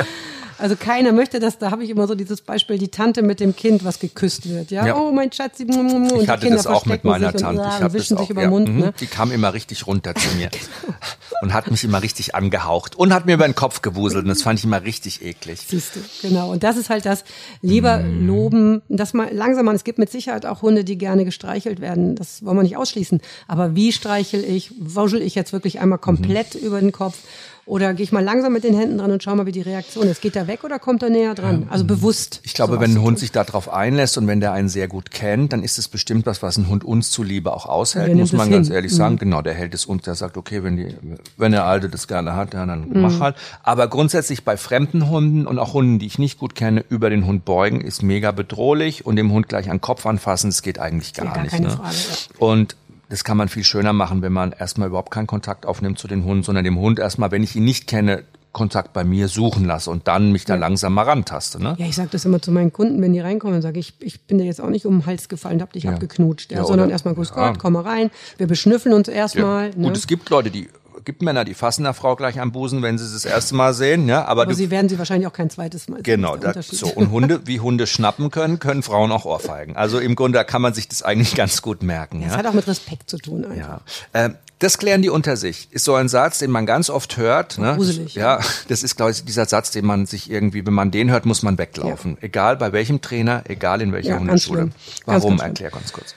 Also 0.59 0.77
keiner 0.77 1.13
möchte 1.13 1.41
das, 1.41 1.59
da 1.59 1.71
habe 1.71 1.85
ich 1.85 1.91
immer 1.91 2.07
so 2.07 2.15
dieses 2.15 2.41
Beispiel, 2.41 2.79
die 2.79 2.89
Tante 2.89 3.23
mit 3.23 3.41
dem 3.41 3.57
Kind, 3.57 3.85
was 3.85 3.99
geküsst 3.99 4.49
wird. 4.49 4.71
Ja, 4.71 4.87
Ja. 4.87 4.97
oh 4.97 5.11
mein 5.13 5.33
Schatz, 5.33 5.59
und 5.61 5.69
Ich 5.69 6.23
die 6.23 6.29
hatte 6.29 6.43
Kinder 6.47 6.57
das 6.57 6.67
auch 6.67 6.87
mit 6.87 7.01
verstecken 7.03 7.09
meiner 7.09 7.33
sich 7.33 7.41
Tante. 7.41 7.63
und, 7.63 7.69
Ich 7.69 7.93
wischen 7.95 7.97
das 7.97 8.07
sich 8.09 8.19
auch, 8.19 8.31
über 8.31 8.43
ja, 8.43 8.51
Mund. 8.51 8.69
mhm. 8.69 8.79
Ne? 8.79 8.95
Die 9.01 9.07
kam 9.07 9.33
immer 9.33 9.53
richtig 9.55 9.87
runter 9.87 10.15
zu 10.15 10.29
mir 10.37 10.51
und 11.43 11.53
hat 11.53 11.71
mich 11.71 11.83
immer 11.85 12.03
richtig 12.03 12.35
angehaucht 12.35 12.95
und 12.97 13.13
hat 13.13 13.27
mir 13.27 13.35
über 13.35 13.47
den 13.47 13.55
Kopf 13.55 13.83
gewuselt 13.83 14.23
und 14.25 14.29
das 14.29 14.43
fand 14.43 14.59
ich 14.59 14.65
immer 14.65 14.83
richtig 14.85 15.23
eklig. 15.25 15.61
Siehst 15.67 15.97
du, 15.97 16.01
genau. 16.27 16.51
Und 16.53 16.63
das 16.63 16.77
ist 16.77 16.91
halt 16.91 17.05
das 17.07 17.25
lieber 17.61 17.99
Mm. 17.99 18.27
loben, 18.27 18.83
das 18.89 19.15
mal 19.15 19.29
langsam 19.33 19.69
an. 19.69 19.75
Es 19.77 19.85
gibt 19.85 19.99
mit 19.99 20.11
Sicherheit 20.11 20.47
auch 20.47 20.63
Hunde, 20.63 20.85
die 20.85 20.99
gerne 20.99 21.25
gestreichelt 21.25 21.81
werden. 21.81 22.15
Das 22.17 22.45
wollen 22.45 22.57
wir 22.57 22.63
nicht 22.63 22.77
ausschließen. 22.77 23.21
Aber 23.49 23.75
wie 23.75 23.93
streichel 23.93 24.45
ich? 24.45 24.73
Wuschel 24.79 25.23
ich 25.23 25.35
jetzt 25.35 25.53
wirklich 25.53 25.81
einmal 25.81 25.99
komplett 25.99 26.55
Mhm. 26.55 26.67
über 26.67 26.81
den 26.81 26.93
Kopf? 26.93 27.19
Oder 27.65 27.95
gehe 27.95 28.03
ich 28.03 28.11
mal 28.11 28.25
langsam 28.25 28.53
mit 28.53 28.65
den 28.65 28.77
Händen 28.77 28.99
dran 28.99 29.13
und 29.13 29.23
schau 29.23 29.37
mal, 29.37 29.47
wie 29.47 29.53
die 29.53 29.61
Reaktion 29.61 30.09
ist. 30.09 30.21
Geht 30.21 30.35
er 30.35 30.49
weg 30.49 30.65
oder 30.65 30.81
kommt 30.81 31.03
er 31.05 31.11
näher 31.11 31.35
dran? 31.35 31.69
Also 31.71 31.85
bewusst. 31.85 32.41
Ich 32.43 32.55
glaube, 32.55 32.81
wenn 32.81 32.91
ein 32.97 33.01
Hund 33.03 33.21
sich 33.21 33.31
darauf 33.31 33.73
einlässt 33.73 34.19
und 34.19 34.27
wenn 34.27 34.41
der 34.41 34.53
einen 34.53 34.69
sehr 34.69 34.89
gut 34.89 35.13
kennt, 35.13 35.53
dann 35.53 35.63
ist 35.63 35.79
es 35.79 35.87
bestimmt 35.87 36.27
was, 36.27 36.43
was 36.43 36.57
ein 36.57 36.69
Hund 36.69 36.83
uns 36.83 37.13
zuliebe 37.13 37.53
auch 37.53 37.67
aushält, 37.67 38.17
muss 38.17 38.33
man 38.33 38.51
ganz 38.51 38.67
hin. 38.67 38.73
Mhm. 38.73 38.77
ehrlich 38.77 38.93
sagen. 38.95 39.17
Genau, 39.17 39.43
der 39.43 39.55
hält 39.55 39.75
es 39.75 39.87
uns, 39.87 40.03
der 40.03 40.17
sagt, 40.17 40.37
okay, 40.37 40.65
wenn 40.65 40.77
die, 40.77 40.89
wenn 41.37 41.53
der 41.53 41.65
Alte 41.65 41.89
das 41.89 42.09
gerne 42.09 42.35
hat, 42.35 42.53
ja, 42.53 42.67
dann 42.67 42.89
Mhm. 42.89 43.01
mach 43.01 43.21
halt. 43.21 43.37
Aber 43.63 43.87
grundsätzlich 43.87 44.43
bei 44.45 44.57
fremden 44.57 45.09
Hunden 45.09 45.47
und 45.47 45.61
auch 45.61 45.73
Hunden, 45.73 46.01
die 46.01 46.07
ich 46.07 46.19
nicht 46.19 46.39
gut 46.41 46.57
kenne, 46.57 46.85
über 46.89 47.11
den 47.11 47.27
Hund 47.27 47.45
beugen, 47.45 47.81
ist 47.81 48.03
mega 48.03 48.33
bedrohlich 48.33 49.07
und 49.07 49.15
dem 49.15 49.31
Hund 49.31 49.49
gleich 49.49 49.71
an 49.71 49.77
den 49.77 49.81
Kopf 49.83 50.05
anfassen, 50.05 50.51
das 50.51 50.63
geht 50.63 50.81
eigentlich 50.81 51.15
gar, 51.15 51.27
Ja, 51.27 51.33
gar 51.35 51.43
nicht. 51.45 51.61
ne? 51.61 51.71
Frage, 51.71 51.95
ja. 51.95 52.45
Und 52.45 52.77
das 53.13 53.25
kann 53.25 53.37
man 53.37 53.51
viel 53.51 53.63
schöner 53.63 53.93
machen, 53.93 54.23
wenn 54.23 54.33
man 54.33 54.53
erstmal 54.53 54.89
überhaupt 54.89 55.11
keinen 55.11 55.27
Kontakt 55.27 55.67
aufnimmt 55.67 55.99
zu 55.99 56.09
den 56.09 56.25
Hunden, 56.25 56.45
sondern 56.45 56.65
dem 56.65 56.79
Hund 56.79 56.99
erstmal, 56.99 57.31
wenn 57.31 57.43
ich 57.43 57.55
ihn 57.55 57.65
nicht 57.65 57.87
kenne, 57.87 58.25
Kontakt 58.53 58.95
bei 58.95 59.05
mir 59.05 59.29
suchen 59.29 59.67
lasse 59.67 59.91
und 59.91 60.09
dann 60.09 60.33
mich 60.33 60.47
da 60.47 60.55
langsam 60.55 60.95
mal 60.95 61.03
rantaste. 61.03 61.63
Ne? 61.63 61.75
Ja, 61.79 61.85
ich 61.85 61.95
sage 61.95 62.09
das 62.11 62.25
immer 62.25 62.41
zu 62.41 62.51
meinen 62.51 62.73
Kunden, 62.73 63.03
wenn 63.03 63.13
die 63.13 63.21
reinkommen, 63.21 63.61
sage 63.61 63.81
ich, 63.81 63.95
ich 64.01 64.23
bin 64.23 64.39
dir 64.39 64.45
jetzt 64.45 64.63
auch 64.63 64.71
nicht 64.71 64.87
um 64.87 65.01
den 65.01 65.07
Hals 65.07 65.29
gefallen, 65.29 65.61
hab 65.61 65.75
dich 65.75 65.87
abgeknutscht, 65.87 66.53
ja, 66.53 66.59
Ja, 66.59 66.65
sondern 66.65 66.89
erstmal 66.89 67.15
Grüß 67.15 67.35
ja. 67.37 67.51
Gott, 67.51 67.59
komm 67.59 67.75
mal 67.75 67.83
rein, 67.83 68.11
wir 68.39 68.47
beschnüffeln 68.47 68.95
uns 68.95 69.09
erstmal. 69.09 69.71
Ne? 69.77 69.89
Gut, 69.89 69.97
es 69.99 70.07
gibt 70.07 70.31
Leute, 70.31 70.51
die 70.51 70.71
gibt 71.05 71.23
Männer, 71.23 71.45
die 71.45 71.55
fassen 71.55 71.85
der 71.85 71.95
Frau 71.95 72.17
gleich 72.17 72.39
am 72.41 72.53
Busen, 72.53 72.83
wenn 72.83 72.99
sie 72.99 73.05
es 73.05 73.13
das 73.13 73.25
erste 73.25 73.55
Mal 73.55 73.75
sehen, 73.75 74.09
ja, 74.09 74.25
aber, 74.25 74.43
Aber 74.43 74.53
du 74.53 74.55
sie 74.57 74.71
werden 74.71 74.89
sie 74.89 74.99
wahrscheinlich 74.99 75.27
auch 75.27 75.33
kein 75.33 75.51
zweites 75.51 75.89
Mal 75.89 75.97
sehen. 75.97 76.03
Genau, 76.05 76.37
Das 76.37 76.55
das, 76.55 76.71
Unterschied. 76.71 76.79
so. 76.79 76.87
Und 77.01 77.11
Hunde, 77.11 77.41
wie 77.47 77.61
Hunde 77.61 77.87
schnappen 77.87 78.31
können, 78.31 78.59
können 78.59 78.83
Frauen 78.83 79.13
auch 79.13 79.25
ohrfeigen. 79.25 79.77
Also 79.77 79.99
im 79.99 80.15
Grunde 80.15 80.43
kann 80.45 80.63
man 80.63 80.75
sich 80.75 80.89
das 80.89 81.03
eigentlich 81.03 81.35
ganz 81.35 81.63
gut 81.63 81.83
merken. 81.83 82.21
Das 82.23 82.33
Ja, 82.33 82.39
hat 82.39 82.47
auch 82.47 82.53
mit 82.53 82.67
Respekt 82.67 83.09
zu 83.11 83.19
tun 83.19 83.45
einfach. 83.45 83.57
ja. 83.57 83.81
Ähm, 84.15 84.37
das 84.59 84.79
klären 84.79 85.03
die 85.03 85.11
unter 85.11 85.37
sich. 85.37 85.67
Ist 85.73 85.85
so 85.85 85.97
ein 85.97 86.09
Satz, 86.09 86.39
den 86.39 86.53
man 86.53 86.67
ganz 86.67 86.89
oft 86.89 87.17
hört. 87.17 87.59
Ne? 87.59 87.75
Gruselig, 87.75 88.15
Ja, 88.15 88.39
das 88.69 88.85
ist, 88.85 88.95
glaube 88.97 89.11
ich, 89.11 89.25
dieser 89.25 89.47
Satz, 89.47 89.73
den 89.73 89.85
man 89.85 90.07
sich 90.07 90.31
irgendwie, 90.31 90.65
wenn 90.65 90.73
man 90.73 90.93
den 90.93 91.11
hört, 91.11 91.27
muss 91.27 91.43
man 91.43 91.59
weglaufen. 91.59 92.17
Egal 92.21 92.59
bei 92.59 92.73
welchem 92.73 93.01
Trainer, 93.01 93.43
egal 93.49 93.83
in 93.83 93.93
welcher 93.93 94.11
Ja, 94.11 94.15
ganz 94.19 94.29
Hundeschule. 94.47 94.61
Ganz, 94.61 94.75
Warum? 95.07 95.21
ganz 95.31 95.41
schlimm. 95.41 95.41
Erklär 95.41 95.71
ganz 95.73 95.93
kurz. 95.93 96.15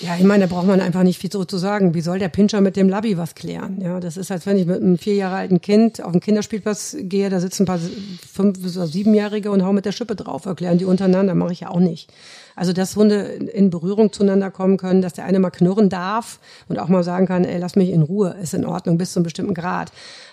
Ja, 0.00 0.14
ich 0.16 0.22
meine, 0.22 0.46
da 0.46 0.54
braucht 0.54 0.66
man 0.68 0.80
einfach 0.80 1.02
nicht 1.02 1.18
viel 1.18 1.32
so 1.32 1.44
zu 1.44 1.58
sagen. 1.58 1.92
Wie 1.92 2.02
soll 2.02 2.20
der 2.20 2.28
Pinscher 2.28 2.60
mit 2.60 2.76
dem 2.76 2.88
Labby 2.88 3.18
was 3.18 3.34
klären? 3.34 3.80
Ja, 3.80 3.98
das 3.98 4.16
ist, 4.16 4.30
als 4.30 4.46
wenn 4.46 4.56
ich 4.56 4.64
mit 4.64 4.80
einem 4.80 4.96
vier 4.96 5.14
Jahre 5.14 5.34
alten 5.34 5.60
Kind 5.60 6.00
auf 6.00 6.12
den 6.12 6.20
Kinderspielplatz 6.20 6.96
gehe, 7.00 7.30
da 7.30 7.40
sitzen 7.40 7.64
ein 7.64 7.66
paar 7.66 7.80
fünf 8.32 8.62
bis 8.62 8.74
siebenjährige 8.74 9.50
und 9.50 9.64
hau 9.64 9.72
mit 9.72 9.86
der 9.86 9.92
Schippe 9.92 10.14
drauf, 10.14 10.46
erklären 10.46 10.78
die 10.78 10.84
untereinander, 10.84 11.34
mache 11.34 11.52
ich 11.52 11.60
ja 11.60 11.70
auch 11.70 11.80
nicht. 11.80 12.12
Also, 12.54 12.72
dass 12.72 12.94
Hunde 12.94 13.22
in 13.22 13.70
Berührung 13.70 14.12
zueinander 14.12 14.52
kommen 14.52 14.76
können, 14.76 15.02
dass 15.02 15.14
der 15.14 15.24
eine 15.24 15.40
mal 15.40 15.50
knurren 15.50 15.88
darf 15.88 16.38
und 16.68 16.78
auch 16.78 16.88
mal 16.88 17.02
sagen 17.02 17.26
kann, 17.26 17.44
ey, 17.44 17.58
lass 17.58 17.74
mich 17.74 17.90
in 17.90 18.02
Ruhe, 18.02 18.36
ist 18.40 18.54
in 18.54 18.64
Ordnung 18.64 18.98
bis 18.98 19.12
zu 19.12 19.18
einem 19.18 19.24
bestimmten 19.24 19.54
Grad. 19.54 19.90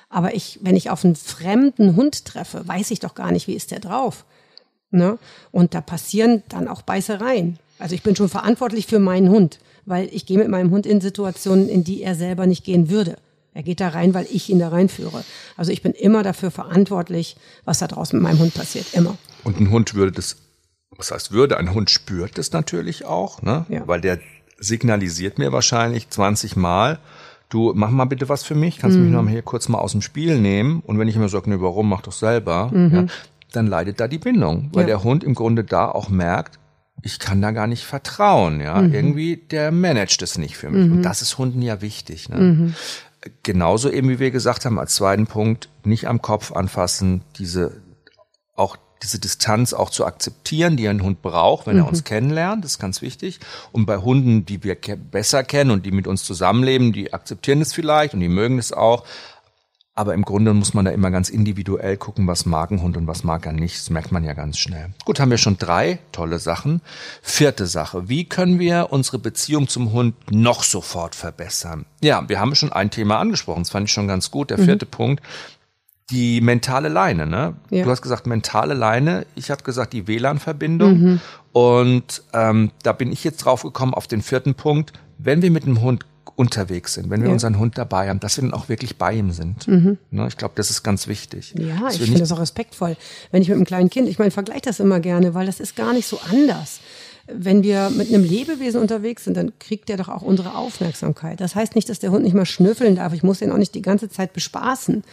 Aber 0.10 0.36
ich, 0.36 0.60
wenn 0.62 0.76
ich 0.76 0.92
auf 0.92 1.04
einen 1.04 1.16
fremden 1.16 1.96
Hund 1.96 2.26
treffe, 2.26 2.68
weiß 2.68 2.92
ich 2.92 3.00
doch 3.00 3.16
gar 3.16 3.32
nicht, 3.32 3.48
wie 3.48 3.56
ist 3.56 3.72
der 3.72 3.80
drauf. 3.80 4.26
Ne? 4.92 5.18
Und 5.52 5.74
da 5.74 5.82
passieren 5.82 6.44
dann 6.50 6.68
auch 6.68 6.84
Beißereien. 6.84 7.58
Also 7.80 7.96
ich 7.96 8.04
bin 8.04 8.16
schon 8.16 8.30
verantwortlich 8.30 8.88
für 8.88 9.00
meinen 9.00 9.30
Hund, 9.30 9.60
weil 9.86 10.08
ich 10.12 10.26
gehe 10.26 10.38
mit 10.38 10.48
meinem 10.50 10.72
Hund 10.72 10.86
in 10.86 11.02
Situationen, 11.02 11.68
in 11.70 11.84
die 11.84 12.02
er 12.02 12.16
selber 12.16 12.46
nicht 12.46 12.64
gehen 12.64 12.90
würde. 12.90 13.18
Er 13.54 13.64
geht 13.64 13.80
da 13.80 13.90
rein, 13.90 14.14
weil 14.14 14.28
ich 14.32 14.50
ihn 14.50 14.60
da 14.60 14.70
reinführe. 14.70 15.24
Also 15.56 15.72
ich 15.72 15.82
bin 15.82 15.94
immer 15.94 16.24
dafür 16.24 16.52
verantwortlich, 16.52 17.38
was 17.64 17.80
da 17.80 17.88
draußen 17.88 18.18
mit 18.20 18.24
meinem 18.30 18.40
Hund 18.40 18.54
passiert. 18.54 18.94
Immer. 18.94 19.18
Und 19.44 19.60
ein 19.60 19.72
Hund 19.72 19.94
würde 19.94 20.12
das, 20.12 20.38
was 20.98 21.12
heißt 21.12 21.32
würde, 21.32 21.58
ein 21.58 21.74
Hund 21.74 21.90
spürt 21.90 22.38
das 22.38 22.52
natürlich 22.52 23.06
auch, 23.06 23.42
ne? 23.42 23.66
Ja. 23.70 23.88
Weil 23.88 24.02
der 24.02 24.20
signalisiert 24.58 25.38
mir 25.38 25.52
wahrscheinlich 25.52 26.10
20 26.10 26.56
Mal, 26.56 27.00
du 27.50 27.74
mach 27.76 27.92
mal 27.92 28.06
bitte 28.06 28.28
was 28.30 28.44
für 28.44 28.56
mich, 28.56 28.78
kannst 28.80 28.98
du 28.98 29.02
mich 29.02 29.12
noch 29.12 29.22
mal 29.22 29.32
hier 29.32 29.42
kurz 29.42 29.70
mal 29.70 29.80
aus 29.80 29.92
dem 29.94 30.02
Spiel 30.02 30.40
nehmen. 30.40 30.82
Und 30.86 30.98
wenn 31.00 31.08
ich 31.08 31.16
immer 31.16 31.30
sage, 31.30 31.50
nee, 31.50 31.58
warum, 31.60 31.90
mach 31.90 32.02
doch 32.02 32.12
selber, 32.14 32.72
ja, 32.74 33.06
dann 33.54 33.68
leidet 33.68 34.00
da 34.02 34.08
die 34.10 34.18
Bindung, 34.18 34.70
weil 34.74 34.82
Ja. 34.82 34.88
der 34.88 35.04
Hund 35.04 35.24
im 35.24 35.34
Grunde 35.36 35.64
da 35.64 35.90
auch 35.90 36.10
merkt, 36.10 36.60
ich 37.02 37.20
kann 37.20 37.42
da 37.42 37.52
gar 37.52 37.68
nicht 37.68 37.84
vertrauen, 37.84 38.62
ja. 38.62 38.82
Irgendwie, 38.82 39.38
der 39.38 39.72
managt 39.72 40.22
es 40.22 40.38
nicht 40.38 40.58
für 40.58 40.70
mich. 40.70 40.92
Und 40.92 41.04
das 41.04 41.22
ist 41.22 41.38
Hunden 41.38 41.62
ja 41.62 41.82
wichtig, 41.82 42.30
ne? 42.30 42.74
Genauso 43.44 43.90
eben, 43.90 44.10
wie 44.10 44.20
wir 44.20 44.32
gesagt 44.32 44.66
haben, 44.66 44.80
als 44.80 44.96
zweiten 44.96 45.26
Punkt, 45.26 45.70
nicht 45.84 46.08
am 46.08 46.22
Kopf 46.22 46.52
anfassen, 46.52 47.24
diese, 47.38 47.82
auch 48.56 48.78
diese 49.02 49.20
Distanz 49.20 49.74
auch 49.74 49.90
zu 49.90 50.06
akzeptieren, 50.06 50.78
die 50.78 50.88
ein 50.88 51.02
Hund 51.02 51.22
braucht, 51.22 51.68
wenn 51.68 51.78
er 51.78 51.88
uns 51.88 52.04
kennenlernt, 52.04 52.64
das 52.64 52.74
ist 52.74 52.80
ganz 52.80 53.02
wichtig. 53.02 53.40
Und 53.72 53.86
bei 53.86 53.98
Hunden, 53.98 54.46
die 54.46 54.64
wir 54.64 54.76
ke 54.76 54.96
besser 54.96 55.44
kennen 55.44 55.72
und 55.72 55.86
die 55.86 55.92
mit 55.92 56.08
uns 56.08 56.24
zusammenleben, 56.24 56.94
die 56.94 57.14
akzeptieren 57.14 57.62
es 57.62 57.74
vielleicht 57.74 58.14
und 58.14 58.20
die 58.20 58.30
mögen 58.30 58.58
es 58.58 58.72
auch. 58.72 59.06
Aber 59.98 60.14
im 60.14 60.24
Grunde 60.24 60.54
muss 60.54 60.74
man 60.74 60.84
da 60.84 60.92
immer 60.92 61.10
ganz 61.10 61.30
individuell 61.30 61.96
gucken, 61.96 62.28
was 62.28 62.46
mag 62.46 62.70
ein 62.70 62.82
Hund 62.82 62.98
und 62.98 63.08
was 63.08 63.24
mag 63.24 63.46
er 63.46 63.54
nicht. 63.54 63.78
Das 63.78 63.90
merkt 63.90 64.12
man 64.12 64.26
ja 64.26 64.34
ganz 64.34 64.58
schnell. 64.58 64.90
Gut, 65.06 65.22
haben 65.22 65.32
wir 65.32 65.38
schon 65.38 65.58
drei 65.58 66.00
tolle 66.12 66.40
Sachen. 66.40 66.82
Vierte 67.22 67.66
Sache. 67.66 68.10
Wie 68.10 68.26
können 68.26 68.60
wir 68.60 68.88
unsere 68.92 69.20
Beziehung 69.20 69.70
zum 69.70 69.94
Hund 69.94 70.16
noch 70.30 70.64
sofort 70.64 71.16
verbessern? 71.16 71.86
Ja, 72.02 72.28
wir 72.28 72.42
haben 72.42 72.56
schon 72.56 72.74
ein 72.74 72.92
Thema 72.92 73.20
angesprochen. 73.20 73.64
Das 73.64 73.70
fand 73.70 73.88
ich 73.88 73.94
schon 73.94 74.10
ganz 74.10 74.32
gut. 74.32 74.50
Der 74.50 74.58
vierte 74.58 74.86
Punkt. 74.86 75.24
Die 76.10 76.42
mentale 76.42 76.90
Leine, 76.90 77.26
ne? 77.26 77.56
Ja. 77.70 77.86
Du 77.86 77.90
hast 77.90 78.02
gesagt 78.02 78.28
mentale 78.28 78.74
Leine. 78.74 79.26
Ich 79.36 79.50
habe 79.50 79.64
gesagt 79.64 79.94
die 79.94 80.08
WLAN-Verbindung. 80.10 81.22
Und 81.54 82.22
ähm, 82.34 82.72
da 82.84 82.92
bin 82.92 83.14
ich 83.14 83.24
jetzt 83.24 83.38
drauf 83.38 83.64
gekommen 83.64 83.94
auf 83.94 84.08
den 84.08 84.22
vierten 84.22 84.56
Punkt. 84.56 84.92
Wenn 85.18 85.42
wir 85.42 85.52
mit 85.52 85.66
dem 85.66 85.80
Hund 85.80 86.06
unterwegs 86.36 86.94
sind, 86.96 87.10
wenn 87.10 87.22
wir 87.22 87.28
Ja. 87.30 87.34
unseren 87.34 87.60
Hund 87.60 87.78
dabei 87.78 88.10
haben, 88.10 88.20
dass 88.20 88.38
wir 88.38 88.42
dann 88.44 88.54
auch 88.54 88.68
wirklich 88.70 88.98
bei 88.98 89.14
ihm 89.14 89.32
sind. 89.32 89.68
Ne? 89.68 90.28
Ich 90.28 90.38
glaube, 90.38 90.54
das 90.56 90.70
ist 90.70 90.84
ganz 90.84 91.08
wichtig. 91.08 91.54
Ja, 91.58 91.90
ich 91.90 92.00
finde 92.00 92.20
das 92.20 92.32
auch 92.32 92.40
respektvoll. 92.40 92.98
Wenn 93.32 93.42
ich 93.42 93.48
mit 93.50 93.56
einem 93.56 93.66
kleinen 93.66 93.90
Kind, 93.90 94.10
ich 94.10 94.20
meine, 94.20 94.32
vergleiche 94.32 94.62
das 94.62 94.80
immer 94.80 95.00
gerne, 95.00 95.34
weil 95.34 95.46
das 95.46 95.60
ist 95.60 95.76
gar 95.76 95.94
nicht 95.94 96.08
so 96.08 96.20
anders. 96.30 96.80
Wenn 97.28 97.64
wir 97.64 97.90
mit 97.90 98.10
einem 98.10 98.24
Lebewesen 98.24 98.80
unterwegs 98.82 99.24
sind, 99.24 99.36
dann 99.36 99.52
kriegt 99.60 99.90
der 99.90 99.98
doch 99.98 100.10
auch 100.10 100.22
unsere 100.22 100.56
Aufmerksamkeit. 100.56 101.42
Das 101.42 101.56
heißt 101.56 101.74
nicht, 101.76 101.90
dass 101.90 101.98
der 102.00 102.12
Hund 102.12 102.24
nicht 102.24 102.36
mal 102.36 102.46
schnüffeln 102.46 102.96
darf. 102.96 103.14
Ich 103.14 103.24
muss 103.24 103.40
den 103.40 103.52
auch 103.52 103.58
nicht 103.58 103.74
die 103.74 103.82
ganze 103.82 104.10
Zeit 104.10 104.32
bespaßen. 104.34 105.04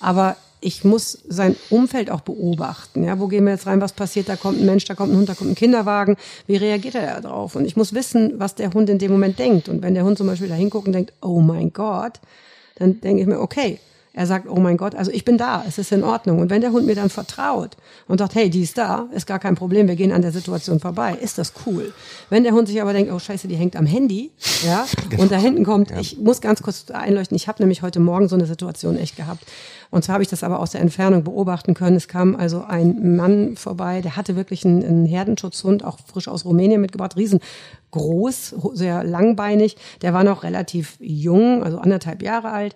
Aber 0.00 0.36
ich 0.60 0.84
muss 0.84 1.18
sein 1.28 1.56
Umfeld 1.70 2.10
auch 2.10 2.20
beobachten. 2.20 3.04
Ja, 3.04 3.20
wo 3.20 3.28
gehen 3.28 3.44
wir 3.44 3.52
jetzt 3.52 3.66
rein? 3.66 3.80
Was 3.80 3.92
passiert? 3.92 4.28
Da 4.28 4.36
kommt 4.36 4.60
ein 4.60 4.66
Mensch, 4.66 4.84
da 4.84 4.94
kommt 4.94 5.12
ein 5.12 5.16
Hund, 5.16 5.28
da 5.28 5.34
kommt 5.34 5.50
ein 5.50 5.54
Kinderwagen. 5.54 6.16
Wie 6.46 6.56
reagiert 6.56 6.96
er 6.96 7.20
da 7.20 7.20
drauf? 7.20 7.54
Und 7.54 7.64
ich 7.64 7.76
muss 7.76 7.94
wissen, 7.94 8.34
was 8.38 8.54
der 8.54 8.72
Hund 8.72 8.90
in 8.90 8.98
dem 8.98 9.12
Moment 9.12 9.38
denkt. 9.38 9.68
Und 9.68 9.82
wenn 9.82 9.94
der 9.94 10.04
Hund 10.04 10.18
zum 10.18 10.26
Beispiel 10.26 10.48
da 10.48 10.54
hinguckt 10.54 10.86
und 10.86 10.92
denkt, 10.92 11.12
oh 11.22 11.40
mein 11.40 11.72
Gott, 11.72 12.20
dann 12.76 13.00
denke 13.00 13.22
ich 13.22 13.28
mir, 13.28 13.40
okay, 13.40 13.78
er 14.18 14.26
sagt, 14.26 14.48
oh 14.48 14.58
mein 14.58 14.76
Gott, 14.76 14.96
also 14.96 15.12
ich 15.12 15.24
bin 15.24 15.38
da, 15.38 15.64
es 15.68 15.78
ist 15.78 15.92
in 15.92 16.02
Ordnung. 16.02 16.40
Und 16.40 16.50
wenn 16.50 16.60
der 16.60 16.72
Hund 16.72 16.86
mir 16.86 16.96
dann 16.96 17.08
vertraut 17.08 17.76
und 18.08 18.18
sagt, 18.18 18.34
hey, 18.34 18.50
die 18.50 18.62
ist 18.62 18.76
da, 18.76 19.06
ist 19.12 19.28
gar 19.28 19.38
kein 19.38 19.54
Problem, 19.54 19.86
wir 19.86 19.94
gehen 19.94 20.10
an 20.10 20.22
der 20.22 20.32
Situation 20.32 20.80
vorbei, 20.80 21.16
ist 21.20 21.38
das 21.38 21.52
cool. 21.64 21.92
Wenn 22.28 22.42
der 22.42 22.52
Hund 22.52 22.66
sich 22.66 22.82
aber 22.82 22.92
denkt, 22.92 23.12
oh 23.12 23.20
scheiße, 23.20 23.46
die 23.46 23.54
hängt 23.54 23.76
am 23.76 23.86
Handy, 23.86 24.32
ja, 24.66 24.86
und 25.18 25.30
da 25.30 25.36
hinten 25.36 25.64
kommt, 25.64 25.92
ich 25.92 26.18
muss 26.18 26.40
ganz 26.40 26.62
kurz 26.62 26.90
einleuchten, 26.90 27.36
ich 27.36 27.46
habe 27.46 27.62
nämlich 27.62 27.82
heute 27.82 28.00
Morgen 28.00 28.28
so 28.28 28.34
eine 28.34 28.46
Situation 28.46 28.96
echt 28.96 29.14
gehabt. 29.14 29.44
Und 29.90 30.04
zwar 30.04 30.14
habe 30.14 30.24
ich 30.24 30.28
das 30.28 30.42
aber 30.42 30.58
aus 30.58 30.72
der 30.72 30.80
Entfernung 30.80 31.22
beobachten 31.22 31.74
können. 31.74 31.96
Es 31.96 32.08
kam 32.08 32.34
also 32.34 32.64
ein 32.64 33.16
Mann 33.16 33.56
vorbei, 33.56 34.00
der 34.00 34.16
hatte 34.16 34.34
wirklich 34.34 34.64
einen, 34.66 34.84
einen 34.84 35.06
Herdenschutzhund, 35.06 35.84
auch 35.84 35.98
frisch 36.12 36.26
aus 36.26 36.44
Rumänien 36.44 36.80
mitgebracht, 36.80 37.16
riesengroß, 37.16 37.42
ho- 37.94 38.74
sehr 38.74 39.04
langbeinig. 39.04 39.76
Der 40.02 40.12
war 40.14 40.24
noch 40.24 40.42
relativ 40.42 40.96
jung, 41.00 41.62
also 41.62 41.78
anderthalb 41.78 42.22
Jahre 42.22 42.50
alt, 42.50 42.74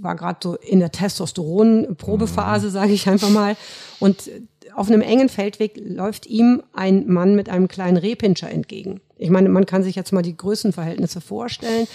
war 0.00 0.16
gerade 0.16 0.38
so 0.42 0.54
in 0.56 0.80
der 0.80 0.90
Testosteron-Probephase, 0.92 2.70
sage 2.70 2.92
ich 2.92 3.08
einfach 3.08 3.30
mal. 3.30 3.56
Und 4.00 4.30
auf 4.74 4.88
einem 4.88 5.00
engen 5.00 5.28
Feldweg 5.28 5.74
läuft 5.76 6.26
ihm 6.26 6.62
ein 6.72 7.06
Mann 7.08 7.34
mit 7.34 7.48
einem 7.48 7.68
kleinen 7.68 7.96
Rehpinscher 7.96 8.50
entgegen. 8.50 9.00
Ich 9.18 9.30
meine, 9.30 9.48
man 9.48 9.66
kann 9.66 9.82
sich 9.82 9.96
jetzt 9.96 10.12
mal 10.12 10.22
die 10.22 10.36
Größenverhältnisse 10.36 11.20
vorstellen. 11.20 11.86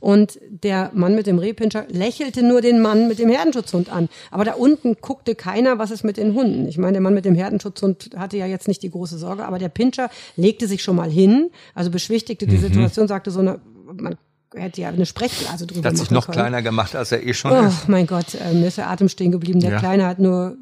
Und 0.00 0.38
der 0.48 0.90
Mann 0.94 1.14
mit 1.14 1.26
dem 1.26 1.38
Rehpinscher 1.38 1.84
lächelte 1.88 2.42
nur 2.42 2.62
den 2.62 2.80
Mann 2.80 3.06
mit 3.06 3.18
dem 3.18 3.28
Herdenschutzhund 3.28 3.90
an. 3.90 4.08
Aber 4.30 4.44
da 4.44 4.54
unten 4.54 4.96
guckte 5.00 5.34
keiner, 5.34 5.78
was 5.78 5.90
ist 5.90 6.04
mit 6.04 6.16
den 6.16 6.34
Hunden. 6.34 6.66
Ich 6.68 6.78
meine, 6.78 6.92
der 6.92 7.02
Mann 7.02 7.12
mit 7.12 7.26
dem 7.26 7.34
Herdenschutzhund 7.34 8.10
hatte 8.16 8.38
ja 8.38 8.46
jetzt 8.46 8.66
nicht 8.66 8.82
die 8.82 8.90
große 8.90 9.18
Sorge, 9.18 9.44
aber 9.44 9.58
der 9.58 9.68
Pinscher 9.68 10.08
legte 10.36 10.66
sich 10.66 10.82
schon 10.82 10.96
mal 10.96 11.10
hin, 11.10 11.50
also 11.74 11.90
beschwichtigte 11.90 12.46
die 12.46 12.56
Situation, 12.56 13.08
sagte 13.08 13.30
so, 13.30 13.42
na, 13.42 13.58
man 13.92 14.16
hätte 14.54 14.80
ja 14.80 14.88
eine 14.88 15.06
Sprechblase 15.06 15.66
drüber 15.66 15.90
Hat 15.90 15.98
sich 15.98 16.10
noch 16.10 16.26
können. 16.26 16.38
kleiner 16.38 16.62
gemacht, 16.62 16.96
als 16.96 17.12
er 17.12 17.24
eh 17.24 17.34
schon 17.34 17.52
oh, 17.52 17.66
ist. 17.66 17.88
mein 17.88 18.06
Gott, 18.06 18.34
äh, 18.34 18.54
mir 18.54 18.68
ist 18.68 18.78
der 18.78 18.88
Atem 18.88 19.08
stehen 19.08 19.32
geblieben. 19.32 19.60
Der 19.60 19.72
Ja. 19.72 19.78
Kleine 19.78 20.06
hat 20.06 20.18
nur, 20.18 20.56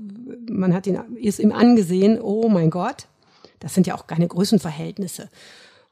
man 0.51 0.74
hat 0.74 0.86
ihn, 0.86 0.99
ist 1.20 1.39
ihm 1.39 1.53
angesehen, 1.53 2.20
oh 2.20 2.49
mein 2.49 2.70
Gott, 2.70 3.07
das 3.61 3.74
sind 3.74 3.86
ja 3.86 3.95
auch 3.95 4.07
keine 4.07 4.27
Größenverhältnisse. 4.28 5.28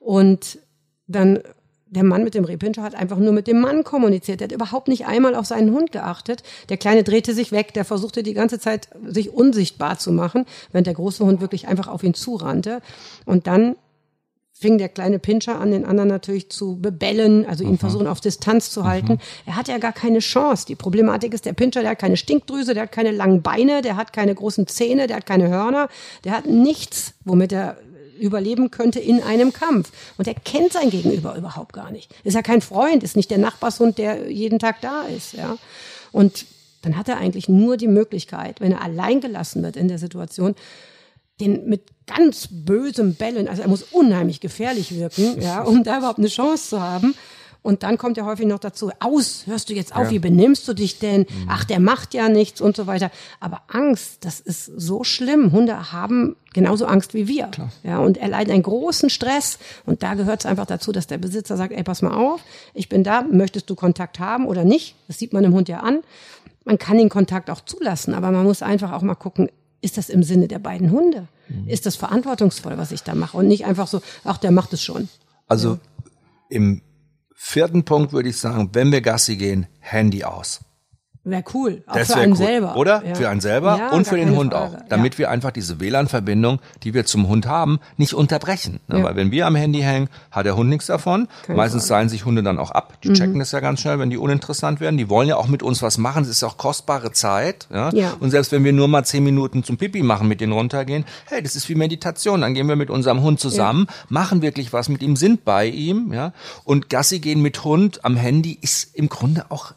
Und 0.06 0.60
dann 1.08 1.40
der 1.86 2.04
Mann 2.04 2.22
mit 2.22 2.34
dem 2.34 2.44
Rehpinscher 2.44 2.84
hat 2.84 2.94
einfach 2.94 3.18
nur 3.18 3.32
mit 3.32 3.48
dem 3.48 3.60
Mann 3.60 3.82
kommuniziert. 3.82 4.38
Der 4.38 4.46
hat 4.46 4.54
überhaupt 4.54 4.86
nicht 4.86 5.06
einmal 5.06 5.34
auf 5.34 5.46
seinen 5.46 5.72
Hund 5.72 5.90
geachtet. 5.90 6.44
Der 6.68 6.76
Kleine 6.76 7.02
drehte 7.02 7.34
sich 7.34 7.50
weg, 7.50 7.74
der 7.74 7.84
versuchte 7.84 8.22
die 8.22 8.32
ganze 8.32 8.60
Zeit, 8.60 8.88
sich 9.04 9.32
unsichtbar 9.32 9.98
zu 9.98 10.12
machen, 10.12 10.44
während 10.70 10.86
der 10.86 10.94
große 10.94 11.24
Hund 11.24 11.40
wirklich 11.40 11.66
einfach 11.66 11.88
auf 11.88 12.04
ihn 12.04 12.14
zurannte. 12.14 12.82
Und 13.24 13.48
dann 13.48 13.74
fing 14.52 14.78
der 14.78 14.88
kleine 14.88 15.18
Pinscher 15.18 15.60
an, 15.60 15.72
den 15.72 15.84
anderen 15.84 16.08
natürlich 16.08 16.50
zu 16.50 16.80
bebellen, 16.80 17.44
also 17.44 17.64
ihn 17.64 17.76
versuchen 17.76 18.06
auf 18.06 18.20
Distanz 18.20 18.70
zu 18.70 18.84
halten. 18.84 19.18
Er 19.44 19.56
hat 19.56 19.66
ja 19.66 19.78
gar 19.78 19.92
keine 19.92 20.20
Chance. 20.20 20.66
Die 20.66 20.76
Problematik 20.76 21.34
ist, 21.34 21.46
der 21.46 21.52
Pinscher, 21.52 21.82
der 21.82 21.90
hat 21.90 21.98
keine 21.98 22.16
Stinkdrüse, 22.16 22.74
der 22.74 22.84
hat 22.84 22.92
keine 22.92 23.10
langen 23.10 23.42
Beine, 23.42 23.82
der 23.82 23.96
hat 23.96 24.12
keine 24.12 24.34
großen 24.34 24.68
Zähne, 24.68 25.08
der 25.08 25.16
hat 25.16 25.26
keine 25.26 25.48
Hörner, 25.48 25.88
der 26.22 26.32
hat 26.32 26.46
nichts, 26.46 27.14
womit 27.24 27.52
er 27.52 27.76
überleben 28.18 28.70
könnte 28.70 29.00
in 29.00 29.22
einem 29.22 29.52
Kampf. 29.52 29.90
Und 30.16 30.26
er 30.26 30.34
kennt 30.34 30.72
sein 30.72 30.90
Gegenüber 30.90 31.36
überhaupt 31.36 31.72
gar 31.72 31.90
nicht. 31.90 32.14
Ist 32.24 32.34
ja 32.34 32.42
kein 32.42 32.60
Freund, 32.60 33.02
ist 33.02 33.16
nicht 33.16 33.30
der 33.30 33.38
Nachbarshund, 33.38 33.98
der 33.98 34.30
jeden 34.30 34.58
Tag 34.58 34.80
da 34.80 35.02
ist, 35.02 35.34
ja. 35.34 35.56
Und 36.12 36.46
dann 36.82 36.96
hat 36.96 37.08
er 37.08 37.18
eigentlich 37.18 37.48
nur 37.48 37.76
die 37.76 37.88
Möglichkeit, 37.88 38.60
wenn 38.60 38.72
er 38.72 38.82
allein 38.82 39.20
gelassen 39.20 39.62
wird 39.62 39.76
in 39.76 39.88
der 39.88 39.98
Situation, 39.98 40.54
den 41.40 41.68
mit 41.68 41.82
ganz 42.06 42.48
bösem 42.50 43.14
Bellen, 43.14 43.48
also 43.48 43.62
er 43.62 43.68
muss 43.68 43.82
unheimlich 43.82 44.40
gefährlich 44.40 44.94
wirken, 44.94 45.40
ja, 45.40 45.62
um 45.62 45.82
da 45.84 45.98
überhaupt 45.98 46.18
eine 46.18 46.28
Chance 46.28 46.70
zu 46.70 46.80
haben. 46.80 47.14
Und 47.66 47.82
dann 47.82 47.98
kommt 47.98 48.16
ja 48.16 48.24
häufig 48.24 48.46
noch 48.46 48.60
dazu, 48.60 48.90
aus, 49.00 49.42
hörst 49.46 49.68
du 49.68 49.74
jetzt 49.74 49.94
auf, 49.94 50.04
Ja. 50.04 50.10
wie 50.12 50.18
benimmst 50.20 50.66
du 50.68 50.72
dich 50.72 50.98
denn? 51.00 51.26
Ach, 51.48 51.64
der 51.64 51.80
macht 51.80 52.14
ja 52.14 52.28
nichts 52.28 52.60
und 52.60 52.76
so 52.76 52.86
weiter. 52.86 53.10
Aber 53.40 53.62
Angst, 53.68 54.24
das 54.24 54.38
ist 54.40 54.66
so 54.76 55.02
schlimm. 55.02 55.50
Hunde 55.52 55.92
haben 55.92 56.36
genauso 56.54 56.86
Angst 56.86 57.12
wie 57.12 57.26
wir. 57.26 57.50
Ja, 57.82 57.98
und 57.98 58.18
erleiden 58.18 58.52
einen 58.52 58.62
großen 58.62 59.10
Stress. 59.10 59.58
Und 59.84 60.02
da 60.04 60.14
gehört 60.14 60.40
es 60.40 60.46
einfach 60.46 60.66
dazu, 60.66 60.92
dass 60.92 61.06
der 61.08 61.18
Besitzer 61.18 61.56
sagt, 61.56 61.72
ey, 61.72 61.82
pass 61.82 62.02
mal 62.02 62.14
auf, 62.14 62.40
ich 62.72 62.88
bin 62.88 63.02
da, 63.02 63.22
möchtest 63.22 63.68
du 63.68 63.74
Kontakt 63.74 64.20
haben 64.20 64.46
oder 64.46 64.64
nicht? 64.64 64.94
Das 65.08 65.18
sieht 65.18 65.32
man 65.32 65.42
dem 65.42 65.52
Hund 65.52 65.68
ja 65.68 65.80
an. 65.80 66.00
Man 66.64 66.78
kann 66.78 66.98
den 66.98 67.08
Kontakt 67.08 67.50
auch 67.50 67.60
zulassen, 67.64 68.14
aber 68.14 68.30
man 68.30 68.44
muss 68.44 68.62
einfach 68.62 68.92
auch 68.92 69.02
mal 69.02 69.14
gucken, 69.16 69.50
ist 69.80 69.98
das 69.98 70.08
im 70.08 70.22
Sinne 70.22 70.48
der 70.48 70.58
beiden 70.60 70.90
Hunde? 70.90 71.28
Ist 71.66 71.86
das 71.86 71.94
verantwortungsvoll, 71.96 72.78
was 72.78 72.90
ich 72.92 73.02
da 73.02 73.14
mache? 73.14 73.36
Und 73.36 73.48
nicht 73.48 73.66
einfach 73.66 73.86
so, 73.86 74.00
ach, 74.24 74.38
der 74.38 74.50
macht 74.52 74.72
es 74.72 74.82
schon. 74.82 75.08
Also 75.48 75.78
im 76.48 76.80
vierten 77.36 77.84
Punkt 77.84 78.12
würde 78.12 78.30
ich 78.30 78.38
sagen, 78.38 78.70
wenn 78.72 78.90
wir 78.90 79.02
Gassi 79.02 79.36
gehen, 79.36 79.66
Handy 79.80 80.24
aus. 80.24 80.60
Wäre 81.26 81.42
cool. 81.54 81.82
Auch 81.88 81.94
Das 81.94 82.12
für 82.12 82.20
einen 82.20 82.32
cool, 82.32 82.38
selber. 82.38 82.76
Oder? 82.76 83.02
Ja. 83.04 83.14
Für 83.16 83.28
einen 83.28 83.40
selber 83.40 83.76
Ja, 83.78 83.88
und 83.90 84.06
für 84.06 84.16
den 84.16 84.36
Hund 84.36 84.52
Frage. 84.52 84.76
auch. 84.78 84.88
Damit 84.88 85.14
ja. 85.14 85.18
wir 85.18 85.30
einfach 85.30 85.50
diese 85.50 85.80
WLAN-Verbindung, 85.80 86.60
die 86.84 86.94
wir 86.94 87.04
zum 87.04 87.26
Hund 87.26 87.46
haben, 87.48 87.80
nicht 87.96 88.14
unterbrechen. 88.14 88.78
Ne? 88.86 89.02
Weil 89.02 89.16
wenn 89.16 89.32
wir 89.32 89.48
am 89.48 89.56
Handy 89.56 89.80
hängen, 89.80 90.08
hat 90.30 90.46
der 90.46 90.56
Hund 90.56 90.70
nichts 90.70 90.86
davon. 90.86 91.26
Keine 91.44 91.56
Meistens 91.56 91.82
Frage. 91.82 91.86
Mhm. 91.86 91.88
seilen 91.88 92.08
sich 92.10 92.24
Hunde 92.26 92.44
dann 92.44 92.60
auch 92.60 92.70
ab. 92.70 92.98
Die 93.02 93.12
checken 93.12 93.40
das 93.40 93.50
ja 93.50 93.58
ganz 93.58 93.80
schnell, 93.80 93.98
wenn 93.98 94.08
die 94.08 94.18
uninteressant 94.18 94.78
werden. 94.78 94.98
Die 94.98 95.08
wollen 95.08 95.26
ja 95.28 95.36
auch 95.36 95.48
mit 95.48 95.64
uns 95.64 95.82
was 95.82 95.98
machen. 95.98 96.22
Es 96.22 96.28
ist 96.28 96.44
auch 96.44 96.58
kostbare 96.58 97.10
Zeit. 97.10 97.66
Ja. 97.72 97.90
Und 98.20 98.30
selbst 98.30 98.52
wenn 98.52 98.62
wir 98.62 98.72
nur 98.72 98.86
mal 98.86 99.02
zehn 99.04 99.24
Minuten 99.24 99.64
zum 99.64 99.78
Pipi 99.78 100.04
machen, 100.04 100.28
mit 100.28 100.40
denen 100.40 100.52
runtergehen, 100.52 101.04
hey, 101.26 101.42
das 101.42 101.56
ist 101.56 101.68
wie 101.68 101.74
Meditation. 101.74 102.42
Dann 102.42 102.54
gehen 102.54 102.68
wir 102.68 102.76
mit 102.76 102.88
unserem 102.88 103.22
Hund 103.22 103.40
zusammen, 103.40 103.88
machen 104.08 104.42
wirklich 104.42 104.72
was 104.72 104.88
mit 104.88 105.02
ihm, 105.02 105.16
sind 105.16 105.44
bei 105.44 105.66
ihm. 105.66 106.12
Ja? 106.12 106.32
Und 106.62 106.88
Gassi 106.88 107.18
gehen 107.18 107.42
mit 107.42 107.64
Hund 107.64 108.04
am 108.04 108.16
Handy 108.16 108.56
ist 108.60 108.94
im 108.94 109.08
Grunde 109.08 109.46
auch 109.48 109.72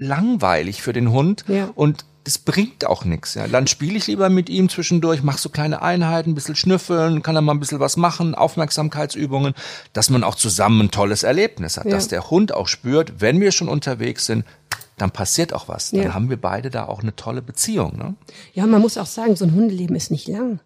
langweilig 0.00 0.82
für 0.82 0.92
den 0.92 1.12
Hund 1.12 1.44
Ja. 1.46 1.70
und 1.74 2.04
das 2.24 2.36
bringt 2.38 2.84
auch 2.84 3.04
nichts. 3.04 3.34
Ja. 3.34 3.48
Dann 3.48 3.66
spiele 3.66 3.96
ich 3.96 4.06
lieber 4.06 4.28
mit 4.28 4.50
ihm 4.50 4.68
zwischendurch, 4.68 5.22
mach 5.22 5.38
so 5.38 5.48
kleine 5.48 5.80
Einheiten, 5.82 6.30
ein 6.30 6.34
bisschen 6.34 6.54
schnüffeln, 6.56 7.22
kann 7.22 7.34
er 7.34 7.40
mal 7.42 7.52
ein 7.54 7.60
bisschen 7.60 7.80
was 7.80 7.96
machen, 7.96 8.34
Aufmerksamkeitsübungen, 8.34 9.54
dass 9.92 10.10
man 10.10 10.22
auch 10.24 10.34
zusammen 10.34 10.82
ein 10.82 10.90
tolles 10.90 11.22
Erlebnis 11.22 11.76
hat, 11.76 11.84
Ja. 11.86 11.92
dass 11.92 12.08
der 12.08 12.30
Hund 12.30 12.52
auch 12.52 12.68
spürt, 12.68 13.20
wenn 13.20 13.40
wir 13.40 13.52
schon 13.52 13.68
unterwegs 13.68 14.26
sind, 14.26 14.44
dann 14.98 15.10
passiert 15.10 15.54
auch 15.54 15.66
was. 15.68 15.92
Dann 15.92 16.02
Ja. 16.02 16.14
haben 16.14 16.28
wir 16.28 16.36
beide 16.38 16.68
da 16.68 16.84
auch 16.86 17.00
eine 17.02 17.16
tolle 17.16 17.40
Beziehung. 17.40 17.96
Ne? 17.96 18.14
Ja, 18.52 18.66
man 18.66 18.82
muss 18.82 18.98
auch 18.98 19.06
sagen, 19.06 19.34
so 19.34 19.46
ein 19.46 19.54
Hundeleben 19.54 19.96
ist 19.96 20.10
nicht 20.10 20.28
lang. 20.28 20.60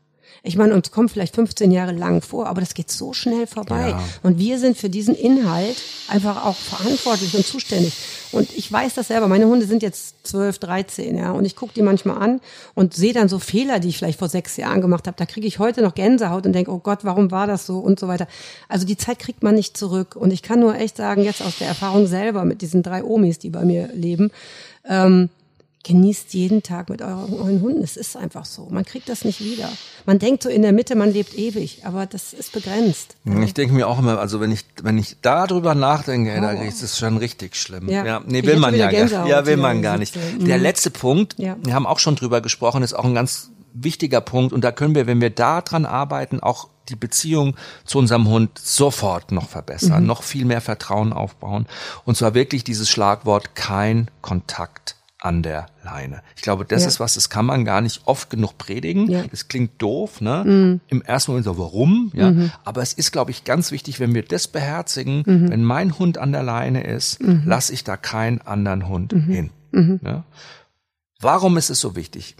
Ich 0.46 0.56
meine, 0.56 0.74
uns 0.74 0.90
kommt 0.90 1.10
vielleicht 1.10 1.34
15 1.34 1.70
Jahre 1.70 1.92
lang 1.92 2.20
vor, 2.20 2.48
aber 2.48 2.60
das 2.60 2.74
geht 2.74 2.90
so 2.90 3.14
schnell 3.14 3.46
vorbei. 3.46 3.90
Ja. 3.90 4.04
Und 4.22 4.38
wir 4.38 4.58
sind 4.58 4.76
für 4.76 4.90
diesen 4.90 5.14
Inhalt 5.14 5.82
einfach 6.08 6.44
auch 6.44 6.54
verantwortlich 6.54 7.34
und 7.34 7.46
zuständig. 7.46 7.94
Und 8.30 8.54
ich 8.54 8.70
weiß 8.70 8.92
das 8.92 9.08
selber. 9.08 9.26
Meine 9.26 9.46
Hunde 9.46 9.64
sind 9.64 9.82
jetzt 9.82 10.26
12, 10.26 10.58
13, 10.58 11.16
ja. 11.16 11.30
Und 11.30 11.46
ich 11.46 11.56
gucke 11.56 11.72
die 11.72 11.80
manchmal 11.80 12.18
an 12.18 12.40
und 12.74 12.92
sehe 12.92 13.14
dann 13.14 13.30
so 13.30 13.38
Fehler, 13.38 13.80
die 13.80 13.88
ich 13.88 13.96
vielleicht 13.96 14.18
vor 14.18 14.28
sechs 14.28 14.58
Jahren 14.58 14.82
gemacht 14.82 15.06
habe. 15.06 15.16
Da 15.16 15.24
kriege 15.24 15.46
ich 15.46 15.58
heute 15.58 15.80
noch 15.80 15.94
Gänsehaut 15.94 16.44
und 16.44 16.52
denke, 16.52 16.70
oh 16.70 16.78
Gott, 16.78 17.04
warum 17.04 17.30
war 17.30 17.46
das 17.46 17.64
so 17.64 17.78
und 17.78 17.98
so 17.98 18.06
weiter. 18.06 18.28
Also 18.68 18.84
die 18.84 18.98
Zeit 18.98 19.20
kriegt 19.20 19.42
man 19.42 19.54
nicht 19.54 19.78
zurück. 19.78 20.14
Und 20.14 20.30
ich 20.30 20.42
kann 20.42 20.60
nur 20.60 20.74
echt 20.74 20.98
sagen, 20.98 21.24
jetzt 21.24 21.40
aus 21.40 21.56
der 21.56 21.68
Erfahrung 21.68 22.06
selber 22.06 22.44
mit 22.44 22.60
diesen 22.60 22.82
drei 22.82 23.02
Omis, 23.02 23.38
die 23.38 23.48
bei 23.48 23.64
mir 23.64 23.88
leben, 23.94 24.30
ähm, 24.86 25.30
genießt 25.84 26.34
jeden 26.34 26.62
Tag 26.62 26.88
mit 26.88 27.02
euren, 27.02 27.32
euren 27.34 27.60
Hunden. 27.60 27.82
Es 27.84 27.96
ist 27.96 28.16
einfach 28.16 28.44
so. 28.46 28.66
Man 28.70 28.84
kriegt 28.84 29.08
das 29.08 29.24
nicht 29.24 29.40
wieder. 29.40 29.68
Man 30.06 30.18
denkt 30.18 30.42
so 30.42 30.48
in 30.48 30.62
der 30.62 30.72
Mitte, 30.72 30.96
man 30.96 31.12
lebt 31.12 31.34
ewig, 31.38 31.82
aber 31.84 32.06
das 32.06 32.32
ist 32.32 32.52
begrenzt. 32.52 33.16
Ich 33.44 33.54
denke 33.54 33.74
mir 33.74 33.86
auch 33.86 33.98
immer, 33.98 34.18
also 34.18 34.40
wenn 34.40 34.50
ich 34.50 34.64
wenn 34.82 34.98
ich 34.98 35.16
darüber 35.22 35.74
nachdenke, 35.74 36.32
ey, 36.32 36.40
da 36.40 36.50
ist 36.52 36.82
es 36.82 36.98
schon 36.98 37.18
richtig 37.18 37.54
schlimm. 37.56 37.88
Ja. 37.88 38.04
Ja, 38.04 38.22
nee, 38.26 38.42
will 38.44 38.56
man 38.58 38.74
ja 38.74 38.86
gar 38.86 38.92
Gänsehaut 39.00 39.28
Ja, 39.28 39.46
will 39.46 39.58
man 39.58 39.82
gar 39.82 39.98
nicht. 39.98 40.14
Sitze. 40.14 40.38
Der 40.44 40.56
Mhm. 40.56 40.62
letzte 40.62 40.90
Punkt, 40.90 41.34
Ja. 41.38 41.56
wir 41.62 41.74
haben 41.74 41.86
auch 41.86 41.98
schon 41.98 42.16
drüber 42.16 42.40
gesprochen, 42.40 42.82
ist 42.82 42.94
auch 42.94 43.04
ein 43.04 43.14
ganz 43.14 43.50
wichtiger 43.74 44.20
Punkt 44.20 44.52
und 44.52 44.62
da 44.62 44.72
können 44.72 44.94
wir, 44.94 45.06
wenn 45.06 45.20
wir 45.20 45.30
da 45.30 45.60
dran 45.60 45.84
arbeiten, 45.84 46.40
auch 46.40 46.68
die 46.88 46.96
Beziehung 46.96 47.56
zu 47.84 47.98
unserem 47.98 48.28
Hund 48.28 48.58
sofort 48.58 49.32
noch 49.32 49.48
verbessern, 49.48 50.02
Mhm. 50.02 50.06
noch 50.06 50.22
viel 50.22 50.44
mehr 50.44 50.60
Vertrauen 50.60 51.12
aufbauen 51.12 51.66
und 52.04 52.16
zwar 52.16 52.34
wirklich 52.34 52.62
dieses 52.64 52.88
Schlagwort 52.88 53.54
kein 53.54 54.08
Kontakt 54.22 54.93
an 55.24 55.42
der 55.42 55.66
Leine. 55.82 56.22
Ich 56.36 56.42
glaube, 56.42 56.64
das 56.64 56.82
Ja. 56.82 56.88
ist 56.88 57.00
was, 57.00 57.14
das 57.14 57.30
kann 57.30 57.46
man 57.46 57.64
gar 57.64 57.80
nicht 57.80 58.02
oft 58.04 58.28
genug 58.28 58.58
predigen. 58.58 59.10
Ja. 59.10 59.22
Das 59.30 59.48
klingt 59.48 59.80
doof, 59.80 60.20
ne? 60.20 60.80
Im 60.88 61.02
ersten 61.02 61.30
Moment 61.30 61.46
so, 61.46 61.56
warum? 61.58 62.10
Ja. 62.14 62.30
Mhm. 62.30 62.50
Aber 62.64 62.82
es 62.82 62.92
ist, 62.92 63.10
glaube 63.10 63.30
ich, 63.30 63.44
ganz 63.44 63.70
wichtig, 63.70 64.00
wenn 64.00 64.14
wir 64.14 64.22
das 64.22 64.48
beherzigen, 64.48 65.22
Mhm. 65.26 65.50
wenn 65.50 65.64
mein 65.64 65.98
Hund 65.98 66.18
an 66.18 66.32
der 66.32 66.42
Leine 66.42 66.84
ist, 66.84 67.18
lasse 67.22 67.72
ich 67.72 67.84
da 67.84 67.96
keinen 67.96 68.40
anderen 68.42 68.86
Hund 68.88 69.12
Mhm. 69.14 69.50
hin. 69.72 70.00
Ja? 70.04 70.24
Warum 71.20 71.56
ist 71.56 71.70
es 71.70 71.80
so 71.80 71.96
wichtig? 71.96 72.36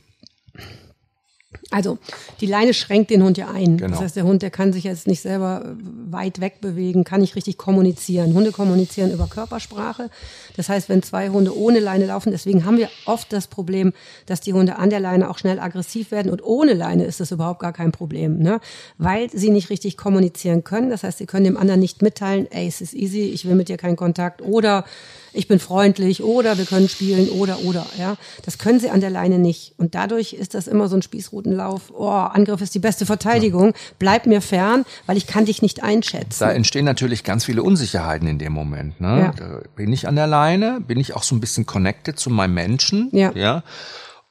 Also 1.74 1.98
die 2.40 2.46
Leine 2.46 2.72
schränkt 2.72 3.10
den 3.10 3.24
Hund 3.24 3.36
ja 3.36 3.50
ein. 3.50 3.78
Genau. 3.78 3.90
Das 3.90 4.00
heißt, 4.00 4.14
der 4.14 4.22
Hund, 4.22 4.42
der 4.42 4.50
kann 4.50 4.72
sich 4.72 4.84
jetzt 4.84 5.08
nicht 5.08 5.20
selber 5.20 5.64
äh, 5.64 6.12
weit 6.12 6.40
weg 6.40 6.60
bewegen, 6.60 7.02
kann 7.02 7.20
nicht 7.20 7.34
richtig 7.34 7.58
kommunizieren. 7.58 8.32
Hunde 8.32 8.52
kommunizieren 8.52 9.10
über 9.10 9.26
Körpersprache. 9.26 10.08
Das 10.56 10.68
heißt, 10.68 10.88
wenn 10.88 11.02
zwei 11.02 11.30
Hunde 11.30 11.56
ohne 11.58 11.80
Leine 11.80 12.06
laufen, 12.06 12.30
deswegen 12.30 12.64
haben 12.64 12.78
wir 12.78 12.88
oft 13.06 13.32
das 13.32 13.48
Problem, 13.48 13.92
dass 14.26 14.40
die 14.40 14.52
Hunde 14.52 14.76
an 14.76 14.88
der 14.88 15.00
Leine 15.00 15.28
auch 15.28 15.36
schnell 15.36 15.58
aggressiv 15.58 16.12
werden 16.12 16.30
und 16.30 16.44
ohne 16.44 16.74
Leine 16.74 17.06
ist 17.06 17.18
das 17.18 17.32
überhaupt 17.32 17.58
gar 17.58 17.72
kein 17.72 17.90
Problem, 17.90 18.38
ne? 18.38 18.60
weil 18.96 19.28
sie 19.32 19.50
nicht 19.50 19.68
richtig 19.68 19.96
kommunizieren 19.96 20.62
können. 20.62 20.90
Das 20.90 21.02
heißt, 21.02 21.18
sie 21.18 21.26
können 21.26 21.44
dem 21.44 21.56
anderen 21.56 21.80
nicht 21.80 22.02
mitteilen, 22.02 22.46
ey, 22.52 22.68
es 22.68 22.80
ist 22.82 22.94
easy, 22.94 23.22
ich 23.22 23.46
will 23.46 23.56
mit 23.56 23.68
dir 23.68 23.78
keinen 23.78 23.96
Kontakt 23.96 24.42
oder 24.42 24.84
ich 25.34 25.48
bin 25.48 25.58
freundlich 25.58 26.22
oder 26.22 26.56
wir 26.58 26.64
können 26.64 26.88
spielen 26.88 27.28
oder 27.28 27.58
oder 27.64 27.86
ja 27.98 28.16
das 28.44 28.58
können 28.58 28.80
sie 28.80 28.90
an 28.90 29.00
der 29.00 29.10
Leine 29.10 29.38
nicht 29.38 29.74
und 29.76 29.94
dadurch 29.94 30.32
ist 30.32 30.54
das 30.54 30.66
immer 30.66 30.88
so 30.88 30.96
ein 30.96 31.02
Spießrutenlauf 31.02 31.92
oh 31.92 32.08
Angriff 32.08 32.60
ist 32.60 32.74
die 32.74 32.78
beste 32.78 33.06
Verteidigung 33.06 33.74
bleib 33.98 34.26
mir 34.26 34.40
fern 34.40 34.84
weil 35.06 35.16
ich 35.16 35.26
kann 35.26 35.44
dich 35.44 35.62
nicht 35.62 35.82
einschätzen 35.82 36.40
Da 36.40 36.52
entstehen 36.52 36.84
natürlich 36.84 37.24
ganz 37.24 37.44
viele 37.44 37.62
Unsicherheiten 37.62 38.28
in 38.28 38.38
dem 38.38 38.52
Moment. 38.52 39.00
Ne? 39.00 39.32
Ja. 39.38 39.60
Bin 39.76 39.92
ich 39.92 40.06
an 40.08 40.16
der 40.16 40.26
Leine, 40.26 40.80
bin 40.80 40.98
ich 41.00 41.14
auch 41.14 41.22
so 41.22 41.34
ein 41.34 41.40
bisschen 41.40 41.66
connected 41.66 42.18
zu 42.18 42.30
meinem 42.30 42.54
Menschen. 42.54 43.08
Ja. 43.12 43.32
ja? 43.34 43.62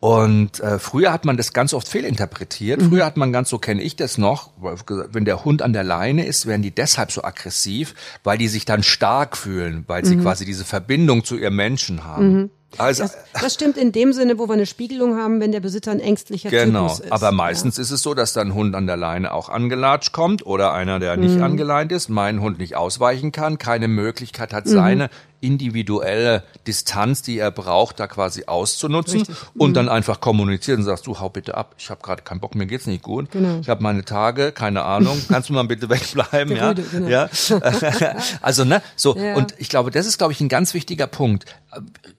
Und 0.04 0.60
äh, 0.60 0.80
früher 0.80 1.14
hat 1.14 1.24
man 1.24 1.38
das 1.38 1.54
ganz 1.54 1.74
oft 1.74 1.88
fehlinterpretiert. 1.88 2.82
Mhm. 2.82 2.90
Früher 2.90 3.06
hat 3.06 3.16
man 3.16 3.32
ganz 3.32 3.50
so 3.50 3.58
kenne 3.58 3.82
ich 3.82 3.96
das 3.96 4.18
noch, 4.18 4.50
wenn 4.60 5.24
der 5.24 5.46
Hund 5.46 5.62
an 5.62 5.72
der 5.72 5.86
Leine 5.86 6.26
ist, 6.26 6.46
werden 6.46 6.62
die 6.62 6.72
deshalb 6.72 7.10
so 7.14 7.24
aggressiv, 7.24 7.96
weil 8.22 8.38
die 8.38 8.50
sich 8.50 8.66
dann 8.66 8.84
stark 8.84 9.38
fühlen, 9.38 9.86
weil 9.88 10.02
Mhm. 10.02 10.08
sie 10.08 10.18
quasi 10.18 10.44
diese 10.44 10.66
Verbindung 10.66 11.24
zu 11.24 11.38
ihrem 11.38 11.56
Menschen 11.56 12.04
haben. 12.04 12.52
Also 12.78 13.04
das, 13.04 13.16
das 13.40 13.54
stimmt 13.54 13.78
in 13.78 13.92
dem 13.94 14.14
Sinne 14.14 14.40
wo 14.40 14.48
wir 14.50 14.54
eine 14.56 14.66
Spiegelung 14.66 15.16
haben 15.16 15.40
wenn 15.40 15.52
der 15.52 15.60
Besitzer 15.60 15.92
ein 15.92 16.00
ängstlicher 16.00 16.50
Genau, 16.50 16.88
Typus 16.88 17.00
ist 17.02 17.12
aber 17.12 17.32
meistens 17.32 17.78
ist 17.78 17.92
es 17.92 18.02
so, 18.02 18.16
dass 18.16 18.34
dann 18.34 18.48
ein 18.48 18.54
Hund 18.56 18.74
an 18.76 18.88
der 18.88 18.98
Leine 18.98 19.32
auch 19.32 19.48
angelatscht 19.50 20.12
kommt 20.12 20.44
oder 20.46 20.74
einer, 20.74 21.00
der 21.00 21.16
Mhm. 21.16 21.22
nicht 21.24 21.40
angeleint 21.40 21.92
ist, 21.92 22.10
meinen 22.10 22.42
Hund 22.42 22.58
nicht 22.58 22.76
ausweichen 22.76 23.32
kann, 23.32 23.60
keine 23.60 23.88
Möglichkeit 23.88 24.52
Mhm. 24.52 24.56
hat, 24.56 24.68
seine 24.68 25.10
individuelle 25.44 26.44
Distanz, 26.66 27.22
die 27.22 27.38
er 27.38 27.52
braucht, 27.52 28.00
da 28.00 28.08
quasi 28.08 28.46
auszunutzen 28.46 29.20
Richtig. 29.20 29.36
und 29.56 29.72
mhm. 29.72 29.74
dann 29.74 29.90
einfach 29.90 30.22
kommunizieren 30.22 30.80
und 30.80 30.86
sagst, 30.86 31.06
du 31.06 31.20
hau 31.20 31.30
bitte 31.30 31.56
ab, 31.56 31.76
ich 31.78 31.90
habe 31.90 32.02
gerade 32.02 32.24
keinen 32.24 32.40
Bock, 32.40 32.56
mir 32.56 32.66
geht's 32.66 32.88
nicht 32.88 33.04
gut. 33.04 33.30
Genau. 33.32 33.60
Ich 33.60 33.68
habe 33.68 33.84
meine 33.84 34.06
Tage, 34.06 34.54
keine 34.54 34.84
Ahnung, 34.84 35.22
kannst 35.28 35.50
du 35.50 35.54
mal 35.54 35.64
bitte 35.64 35.90
wegbleiben, 35.90 36.56
ja? 36.56 36.70
Rüde, 36.70 36.84
genau. 36.84 37.08
ja? 37.08 37.30
also 38.42 38.64
ne, 38.64 38.82
so 38.96 39.16
ja. 39.18 39.36
und 39.36 39.54
ich 39.58 39.70
glaube, 39.70 39.92
das 39.92 40.08
ist 40.08 40.18
glaube 40.18 40.34
ich 40.34 40.40
ein 40.40 40.50
ganz 40.50 40.74
wichtiger 40.74 41.08
Punkt. 41.08 41.46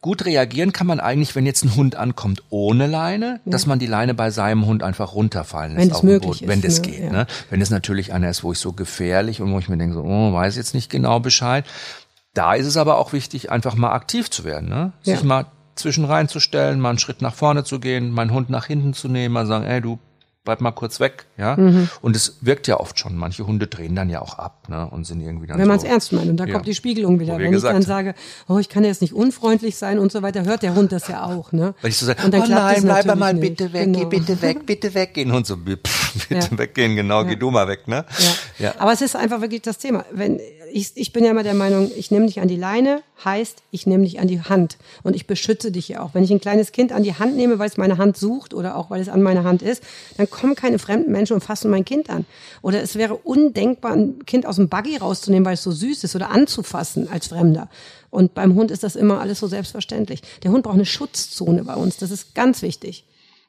Gut 0.00 0.24
reagieren 0.24 0.72
kann 0.72 0.86
man 0.86 1.00
eigentlich, 1.00 1.34
wenn 1.34 1.46
jetzt 1.46 1.64
ein 1.64 1.76
Hund 1.76 1.96
ankommt 1.96 2.42
ohne 2.50 2.86
Leine, 2.86 3.40
ja. 3.44 3.52
dass 3.52 3.66
man 3.66 3.78
die 3.78 3.86
Leine 3.86 4.12
bei 4.12 4.30
seinem 4.30 4.66
Hund 4.66 4.82
einfach 4.82 5.14
runterfallen 5.14 5.76
lässt. 5.76 5.90
Wenn 5.90 5.96
es 5.96 6.02
möglich 6.02 6.42
ist. 6.42 6.48
Wenn 6.48 6.60
das 6.60 6.82
ne? 6.82 6.88
geht. 6.88 7.12
Ne? 7.12 7.26
Wenn 7.50 7.62
es 7.62 7.70
natürlich 7.70 8.12
einer 8.12 8.28
ist, 8.28 8.42
wo 8.42 8.52
ich 8.52 8.58
so 8.58 8.72
gefährlich 8.72 9.40
und 9.40 9.52
wo 9.52 9.58
ich 9.58 9.68
mir 9.68 9.78
denke, 9.78 9.94
so, 9.94 10.02
oh, 10.02 10.32
weiß 10.32 10.56
jetzt 10.56 10.74
nicht 10.74 10.90
genau 10.90 11.20
Bescheid. 11.20 11.64
Da 12.34 12.54
ist 12.54 12.66
es 12.66 12.76
aber 12.76 12.98
auch 12.98 13.12
wichtig, 13.12 13.50
einfach 13.50 13.76
mal 13.76 13.92
aktiv 13.92 14.28
zu 14.30 14.44
werden. 14.44 14.68
Ne? 14.68 14.92
Sich 15.02 15.22
mal 15.22 15.46
zwischen 15.76 16.04
reinzustellen, 16.04 16.80
mal 16.80 16.90
einen 16.90 16.98
Schritt 16.98 17.22
nach 17.22 17.34
vorne 17.34 17.64
zu 17.64 17.80
gehen, 17.80 18.10
meinen 18.10 18.32
Hund 18.32 18.50
nach 18.50 18.66
hinten 18.66 18.94
zu 18.94 19.08
nehmen, 19.08 19.34
mal 19.34 19.46
sagen, 19.46 19.64
ey, 19.64 19.80
du 19.80 19.98
bleib 20.44 20.60
mal 20.60 20.72
kurz 20.72 21.00
weg, 21.00 21.24
ja. 21.38 21.56
Mhm. 21.56 21.88
Und 22.02 22.14
es 22.14 22.38
wirkt 22.42 22.68
ja 22.68 22.78
oft 22.78 22.98
schon. 22.98 23.16
Manche 23.16 23.46
Hunde 23.46 23.66
drehen 23.66 23.96
dann 23.96 24.10
ja 24.10 24.20
auch 24.20 24.38
ab, 24.38 24.68
ne, 24.68 24.86
und 24.90 25.06
sind 25.06 25.20
irgendwie 25.22 25.46
dann 25.46 25.56
Wenn 25.56 25.64
so, 25.64 25.68
man 25.68 25.78
es 25.78 25.84
ernst 25.84 26.12
meint. 26.12 26.28
Und 26.28 26.36
da 26.36 26.44
ja. 26.44 26.52
kommt 26.52 26.66
die 26.66 26.74
Spiegelung 26.74 27.18
wieder. 27.18 27.38
Wenn 27.38 27.54
ich 27.54 27.62
dann 27.62 27.82
sage, 27.82 28.14
oh, 28.46 28.58
ich 28.58 28.68
kann 28.68 28.84
jetzt 28.84 29.00
nicht 29.00 29.14
unfreundlich 29.14 29.76
sein 29.76 29.98
und 29.98 30.12
so 30.12 30.22
weiter, 30.22 30.44
hört 30.44 30.62
der 30.62 30.74
Hund 30.74 30.92
das 30.92 31.08
ja 31.08 31.24
auch, 31.24 31.52
ne? 31.52 31.74
Weil 31.80 31.90
ich 31.90 31.96
so 31.96 32.04
sage, 32.04 32.22
und 32.24 32.34
dann 32.34 32.42
oh 32.42 32.46
nein, 32.46 32.82
bleib 32.82 33.16
mal 33.16 33.34
bitte 33.34 33.72
weg, 33.72 33.84
genau. 33.84 33.98
geh 34.00 34.04
bitte 34.18 34.42
weg, 34.42 34.58
bitte 34.66 34.94
weggehen. 34.94 35.30
Und 35.30 35.46
so, 35.46 35.56
pff, 35.56 36.26
bitte 36.28 36.48
ja. 36.50 36.58
weggehen, 36.58 36.94
genau, 36.94 37.22
ja. 37.22 37.28
geh 37.28 37.36
du 37.36 37.50
mal 37.50 37.66
weg, 37.66 37.88
ne? 37.88 38.04
Ja. 38.18 38.66
ja. 38.66 38.74
Aber 38.78 38.92
es 38.92 39.00
ist 39.00 39.16
einfach 39.16 39.40
wirklich 39.40 39.62
das 39.62 39.78
Thema. 39.78 40.04
Wenn, 40.12 40.40
ich, 40.74 40.90
ich 40.96 41.12
bin 41.12 41.24
ja 41.24 41.30
immer 41.30 41.44
der 41.44 41.54
Meinung, 41.54 41.88
ich 41.96 42.10
nehme 42.10 42.26
dich 42.26 42.40
an 42.40 42.48
die 42.48 42.56
Leine, 42.56 43.00
heißt, 43.24 43.62
ich 43.70 43.86
nehme 43.86 44.02
dich 44.02 44.18
an 44.18 44.26
die 44.26 44.42
Hand 44.42 44.76
und 45.04 45.14
ich 45.14 45.28
beschütze 45.28 45.70
dich 45.70 45.86
ja 45.86 46.02
auch. 46.02 46.14
Wenn 46.14 46.24
ich 46.24 46.32
ein 46.32 46.40
kleines 46.40 46.72
Kind 46.72 46.90
an 46.90 47.04
die 47.04 47.14
Hand 47.14 47.36
nehme, 47.36 47.60
weil 47.60 47.68
es 47.68 47.76
meine 47.76 47.96
Hand 47.96 48.16
sucht 48.16 48.52
oder 48.52 48.76
auch 48.76 48.90
weil 48.90 49.00
es 49.00 49.08
an 49.08 49.22
meiner 49.22 49.44
Hand 49.44 49.62
ist, 49.62 49.84
dann 50.16 50.28
kommen 50.28 50.56
keine 50.56 50.80
fremden 50.80 51.12
Menschen 51.12 51.34
und 51.34 51.42
fassen 51.42 51.70
mein 51.70 51.84
Kind 51.84 52.10
an. 52.10 52.26
Oder 52.60 52.82
es 52.82 52.96
wäre 52.96 53.14
undenkbar, 53.14 53.92
ein 53.92 54.26
Kind 54.26 54.46
aus 54.46 54.56
dem 54.56 54.68
Buggy 54.68 54.96
rauszunehmen, 54.96 55.46
weil 55.46 55.54
es 55.54 55.62
so 55.62 55.70
süß 55.70 56.02
ist 56.02 56.16
oder 56.16 56.30
anzufassen 56.30 57.08
als 57.08 57.28
Fremder. 57.28 57.68
Und 58.10 58.34
beim 58.34 58.56
Hund 58.56 58.72
ist 58.72 58.82
das 58.82 58.96
immer 58.96 59.20
alles 59.20 59.38
so 59.38 59.46
selbstverständlich. 59.46 60.22
Der 60.42 60.50
Hund 60.50 60.64
braucht 60.64 60.74
eine 60.74 60.86
Schutzzone 60.86 61.62
bei 61.62 61.76
uns. 61.76 61.98
Das 61.98 62.10
ist 62.10 62.34
ganz 62.34 62.62
wichtig. 62.62 63.04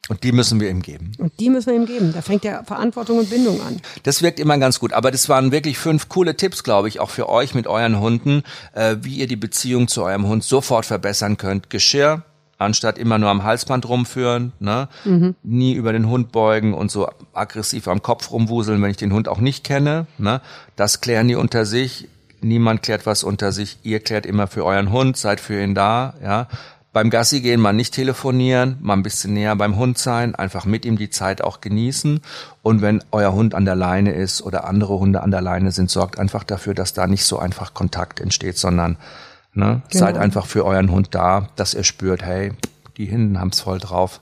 Und 0.07 0.23
die 0.23 0.31
müssen 0.31 0.59
wir 0.59 0.69
ihm 0.69 0.83
geben. 0.83 1.13
Und 1.17 1.39
die 1.39 1.49
müssen 1.49 1.67
wir 1.67 1.75
ihm 1.75 1.87
geben. 1.87 2.13
Da 2.13 2.21
fängt 2.21 2.43
ja 2.43 2.63
Verantwortung 2.63 3.17
und 3.17 3.29
Bindung 3.29 3.59
an. 3.61 3.81
Das 4.03 4.21
wirkt 4.21 4.39
immer 4.39 4.57
ganz 4.59 4.79
gut. 4.79 4.93
Aber 4.93 5.09
das 5.09 5.29
waren 5.29 5.51
wirklich 5.51 5.79
fünf 5.79 6.09
coole 6.09 6.37
Tipps, 6.37 6.63
glaube 6.63 6.87
ich, 6.89 6.99
auch 6.99 7.09
für 7.09 7.27
euch 7.27 7.55
mit 7.55 7.65
euren 7.65 7.99
Hunden, 7.99 8.43
äh, 8.73 8.97
wie 9.01 9.15
ihr 9.15 9.27
die 9.27 9.35
Beziehung 9.35 9.87
zu 9.87 10.03
eurem 10.03 10.27
Hund 10.27 10.43
sofort 10.43 10.85
verbessern 10.85 11.37
könnt. 11.37 11.71
Geschirr, 11.71 12.23
anstatt 12.57 12.97
immer 12.97 13.17
nur 13.17 13.29
am 13.29 13.43
Halsband 13.43 13.87
rumführen, 13.87 14.53
ne? 14.59 14.87
Mhm. 15.03 15.35
nie 15.43 15.73
über 15.73 15.91
den 15.91 16.07
Hund 16.07 16.31
beugen 16.31 16.73
und 16.73 16.91
so 16.91 17.09
aggressiv 17.33 17.87
am 17.87 18.01
Kopf 18.01 18.31
rumwuseln, 18.31 18.81
wenn 18.81 18.91
ich 18.91 18.97
den 18.97 19.13
Hund 19.13 19.27
auch 19.27 19.39
nicht 19.39 19.63
kenne. 19.63 20.07
Ne? 20.17 20.41
Das 20.75 21.01
klären 21.01 21.27
die 21.27 21.35
unter 21.35 21.65
sich. 21.65 22.07
Niemand 22.41 22.83
klärt 22.83 23.05
was 23.05 23.23
unter 23.23 23.51
sich. 23.51 23.79
Ihr 23.83 23.99
klärt 23.99 24.25
immer 24.25 24.47
für 24.47 24.63
euren 24.63 24.91
Hund, 24.91 25.17
seid 25.17 25.39
für 25.39 25.61
ihn 25.61 25.73
da. 25.73 26.13
Ja? 26.21 26.47
Beim 26.95 27.09
Gassi 27.09 27.41
gehen 27.41 27.59
mal 27.59 27.73
nicht 27.73 27.93
telefonieren, 27.93 28.77
mal 28.79 28.93
ein 28.93 29.03
bisschen 29.03 29.33
näher 29.33 29.53
beim 29.57 29.75
Hund 29.75 29.97
sein, 29.97 30.33
einfach 30.33 30.63
mit 30.63 30.85
ihm 30.85 30.97
die 30.97 31.09
Zeit 31.09 31.41
auch 31.41 31.59
genießen. 31.59 32.21
Und 32.61 32.81
wenn 32.81 33.03
euer 33.11 33.33
Hund 33.33 33.53
an 33.53 33.65
der 33.65 33.75
Leine 33.75 34.13
ist 34.13 34.41
oder 34.41 34.63
andere 34.63 34.97
Hunde 34.97 35.21
an 35.21 35.29
der 35.29 35.41
Leine 35.41 35.73
sind, 35.73 35.89
sorgt 35.91 36.17
einfach 36.17 36.45
dafür, 36.45 36.73
dass 36.73 36.93
da 36.93 37.05
nicht 37.05 37.25
so 37.25 37.37
einfach 37.37 37.73
Kontakt 37.73 38.21
entsteht, 38.21 38.57
sondern 38.57 38.95
ne, 39.53 39.81
genau. 39.89 40.05
seid 40.05 40.17
einfach 40.17 40.45
für 40.45 40.63
euren 40.63 40.89
Hund 40.89 41.09
da, 41.11 41.49
dass 41.57 41.73
er 41.73 41.83
spürt, 41.83 42.23
hey, 42.23 42.53
die 42.95 43.07
Hinden 43.07 43.41
haben's 43.41 43.59
voll 43.59 43.79
drauf 43.79 44.21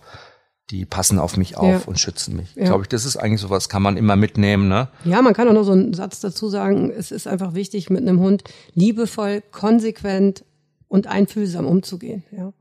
die 0.71 0.85
passen 0.85 1.19
auf 1.19 1.37
mich 1.37 1.57
auf 1.57 1.67
ja. 1.67 1.81
und 1.85 1.99
schützen 1.99 2.35
mich. 2.37 2.55
Ja. 2.55 2.63
Glaube 2.63 2.83
ich, 2.83 2.87
das 2.87 3.05
ist 3.05 3.17
eigentlich 3.17 3.41
sowas, 3.41 3.69
kann 3.69 3.83
man 3.83 3.97
immer 3.97 4.15
mitnehmen, 4.15 4.69
ne? 4.69 4.87
Ja, 5.03 5.21
man 5.21 5.33
kann 5.33 5.47
auch 5.47 5.53
noch 5.53 5.65
so 5.65 5.73
einen 5.73 5.93
Satz 5.93 6.21
dazu 6.21 6.49
sagen, 6.49 6.89
es 6.89 7.11
ist 7.11 7.27
einfach 7.27 7.53
wichtig, 7.53 7.91
mit 7.91 8.01
einem 8.01 8.19
Hund 8.19 8.45
liebevoll, 8.73 9.43
konsequent 9.51 10.45
und 10.87 11.05
einfühlsam 11.05 11.67
umzugehen, 11.67 12.23
ja. 12.31 12.53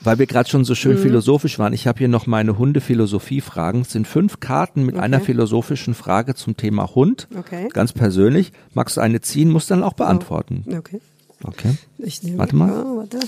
Weil 0.00 0.18
wir 0.18 0.26
gerade 0.26 0.48
schon 0.48 0.64
so 0.64 0.74
schön 0.74 0.98
mhm. 0.98 1.02
philosophisch 1.02 1.58
waren, 1.58 1.72
ich 1.72 1.86
habe 1.86 1.98
hier 1.98 2.08
noch 2.08 2.26
meine 2.26 2.58
Hunde-Philosophie-Fragen. 2.58 3.82
Es 3.82 3.92
sind 3.92 4.06
fünf 4.06 4.40
Karten 4.40 4.84
mit 4.84 4.96
okay. 4.96 5.04
einer 5.04 5.20
philosophischen 5.20 5.94
Frage 5.94 6.34
zum 6.34 6.56
Thema 6.56 6.94
Hund. 6.94 7.28
Okay. 7.36 7.68
Ganz 7.72 7.92
persönlich. 7.92 8.52
Magst 8.74 8.96
du 8.96 9.00
eine 9.00 9.20
ziehen, 9.20 9.50
musst 9.50 9.70
dann 9.70 9.82
auch 9.82 9.94
beantworten. 9.94 10.64
Oh. 10.68 10.76
Okay. 10.76 11.00
Okay. 11.42 11.76
Ich 11.98 12.22
nehme 12.22 12.38
warte 12.38 12.56
mal. 12.56 12.70
Oh, 12.72 12.96
warte. 12.98 13.20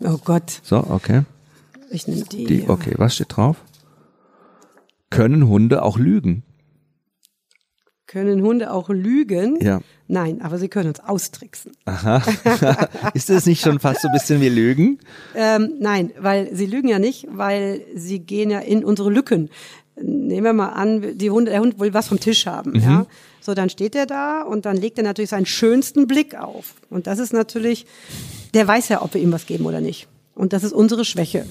oh 0.00 0.18
Gott. 0.24 0.60
So, 0.62 0.78
okay. 0.78 1.22
Ich 1.90 2.06
nehme 2.06 2.24
die. 2.24 2.44
die. 2.44 2.68
Okay, 2.68 2.94
was 2.96 3.14
steht 3.14 3.36
drauf? 3.36 3.56
Können 5.10 5.46
Hunde 5.48 5.82
auch 5.82 5.98
lügen? 5.98 6.42
Können 8.12 8.42
Hunde 8.42 8.70
auch 8.70 8.90
lügen? 8.90 9.58
Ja. 9.64 9.80
Nein, 10.06 10.42
aber 10.42 10.58
sie 10.58 10.68
können 10.68 10.88
uns 10.88 11.00
austricksen. 11.00 11.72
Aha. 11.86 12.22
Ist 13.14 13.30
das 13.30 13.46
nicht 13.46 13.62
schon 13.62 13.78
fast 13.78 14.02
so 14.02 14.08
ein 14.08 14.12
bisschen 14.12 14.42
wie 14.42 14.50
Lügen? 14.50 14.98
Ähm, 15.34 15.76
nein, 15.80 16.12
weil 16.18 16.54
sie 16.54 16.66
lügen 16.66 16.88
ja 16.88 16.98
nicht, 16.98 17.26
weil 17.30 17.80
sie 17.94 18.18
gehen 18.18 18.50
ja 18.50 18.58
in 18.58 18.84
unsere 18.84 19.08
Lücken. 19.08 19.48
Nehmen 19.96 20.44
wir 20.44 20.52
mal 20.52 20.68
an, 20.68 21.16
die 21.16 21.30
Hunde, 21.30 21.52
der 21.52 21.60
Hund 21.60 21.80
will 21.80 21.94
was 21.94 22.08
vom 22.08 22.20
Tisch 22.20 22.44
haben. 22.44 22.72
Mhm. 22.72 22.82
Ja? 22.82 23.06
So, 23.40 23.54
dann 23.54 23.70
steht 23.70 23.94
er 23.94 24.04
da 24.04 24.42
und 24.42 24.66
dann 24.66 24.76
legt 24.76 24.98
er 24.98 25.04
natürlich 25.04 25.30
seinen 25.30 25.46
schönsten 25.46 26.06
Blick 26.06 26.34
auf. 26.34 26.74
Und 26.90 27.06
das 27.06 27.18
ist 27.18 27.32
natürlich, 27.32 27.86
der 28.52 28.68
weiß 28.68 28.90
ja, 28.90 29.00
ob 29.00 29.14
wir 29.14 29.22
ihm 29.22 29.32
was 29.32 29.46
geben 29.46 29.64
oder 29.64 29.80
nicht. 29.80 30.06
Und 30.34 30.52
das 30.52 30.64
ist 30.64 30.74
unsere 30.74 31.06
Schwäche, 31.06 31.46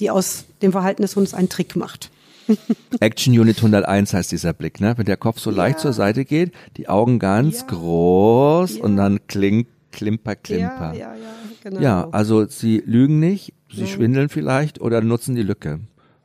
die 0.00 0.10
aus 0.10 0.44
dem 0.60 0.72
Verhalten 0.72 1.00
des 1.00 1.16
Hundes 1.16 1.32
einen 1.32 1.48
Trick 1.48 1.76
macht. 1.76 2.10
Action 3.00 3.38
Unit 3.38 3.56
101 3.56 4.14
heißt 4.14 4.32
dieser 4.32 4.52
Blick, 4.52 4.80
ne? 4.80 4.94
Wenn 4.96 5.06
der 5.06 5.16
Kopf 5.16 5.38
so 5.38 5.50
ja. 5.50 5.56
leicht 5.56 5.80
zur 5.80 5.92
Seite 5.92 6.24
geht, 6.24 6.52
die 6.76 6.88
Augen 6.88 7.18
ganz 7.18 7.60
ja. 7.60 7.66
groß 7.66 8.78
ja. 8.78 8.84
und 8.84 8.96
dann 8.96 9.20
klingt 9.26 9.68
Klimper, 9.92 10.34
Klimper. 10.34 10.92
Ja, 10.92 11.14
ja, 11.14 11.14
ja, 11.14 11.34
genau. 11.62 11.80
Ja, 11.80 12.08
also 12.10 12.46
sie 12.46 12.82
lügen 12.84 13.20
nicht, 13.20 13.54
sie 13.72 13.86
schwindeln 13.86 14.28
vielleicht 14.28 14.80
oder 14.80 15.00
nutzen 15.00 15.36
die 15.36 15.42
Lücke. 15.42 15.80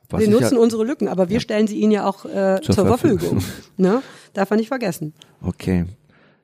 Was 0.08 0.22
wir 0.22 0.28
nutzen 0.28 0.58
unsere 0.58 0.84
Lücken, 0.84 1.06
aber 1.06 1.28
wir 1.28 1.38
stellen 1.38 1.68
sie 1.68 1.78
ihnen 1.78 1.92
ja 1.92 2.04
auch 2.04 2.24
äh, 2.24 2.60
zur, 2.62 2.74
zur 2.74 2.86
Verfügung. 2.86 3.42
ne? 3.76 4.02
Darf 4.32 4.50
man 4.50 4.58
nicht 4.58 4.68
vergessen. 4.68 5.14
Okay. 5.40 5.86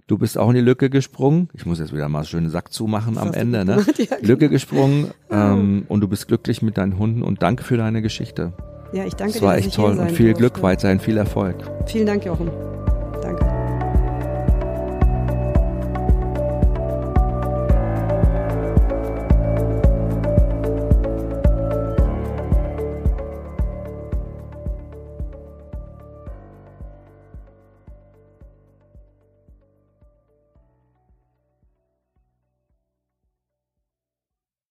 Du 0.07 0.19
bist 0.19 0.39
auch 0.39 0.49
in 0.51 0.55
die 0.55 0.61
Lücke 0.61 0.89
gesprungen. 0.89 1.49
Ich 1.53 1.67
muss 1.67 1.81
jetzt 1.81 1.93
wieder 1.93 2.09
mal 2.09 2.23
schönen 2.25 2.49
Sack 2.49 2.73
zumachen 2.73 3.19
am 3.19 3.35
Ende. 3.35 3.65
Ne? 3.65 3.85
Ja, 3.97 4.17
genau. 4.17 4.29
Lücke 4.29 4.49
gesprungen 4.49 5.11
ähm, 5.31 5.85
und 5.89 6.01
du 6.01 6.07
bist 6.07 6.29
glücklich 6.29 6.63
mit 6.63 6.79
deinen 6.79 6.97
Hunden 6.97 7.23
und 7.23 7.43
danke 7.43 7.65
für 7.65 7.77
deine 7.77 8.03
Geschichte. 8.03 8.53
Ja, 8.97 9.05
ich 9.05 9.15
danke 9.15 9.35
dir. 9.35 9.41
Das 9.41 9.47
war 9.47 9.59
echt 9.59 9.75
toll 9.75 9.99
und 9.99 10.11
viel 10.13 10.33
Glück 10.33 10.63
weiterhin, 10.63 10.99
viel 10.99 11.19
Erfolg. 11.19 11.57
Vielen 11.85 12.07
Dank, 12.07 12.25
Jochen. 12.25 12.51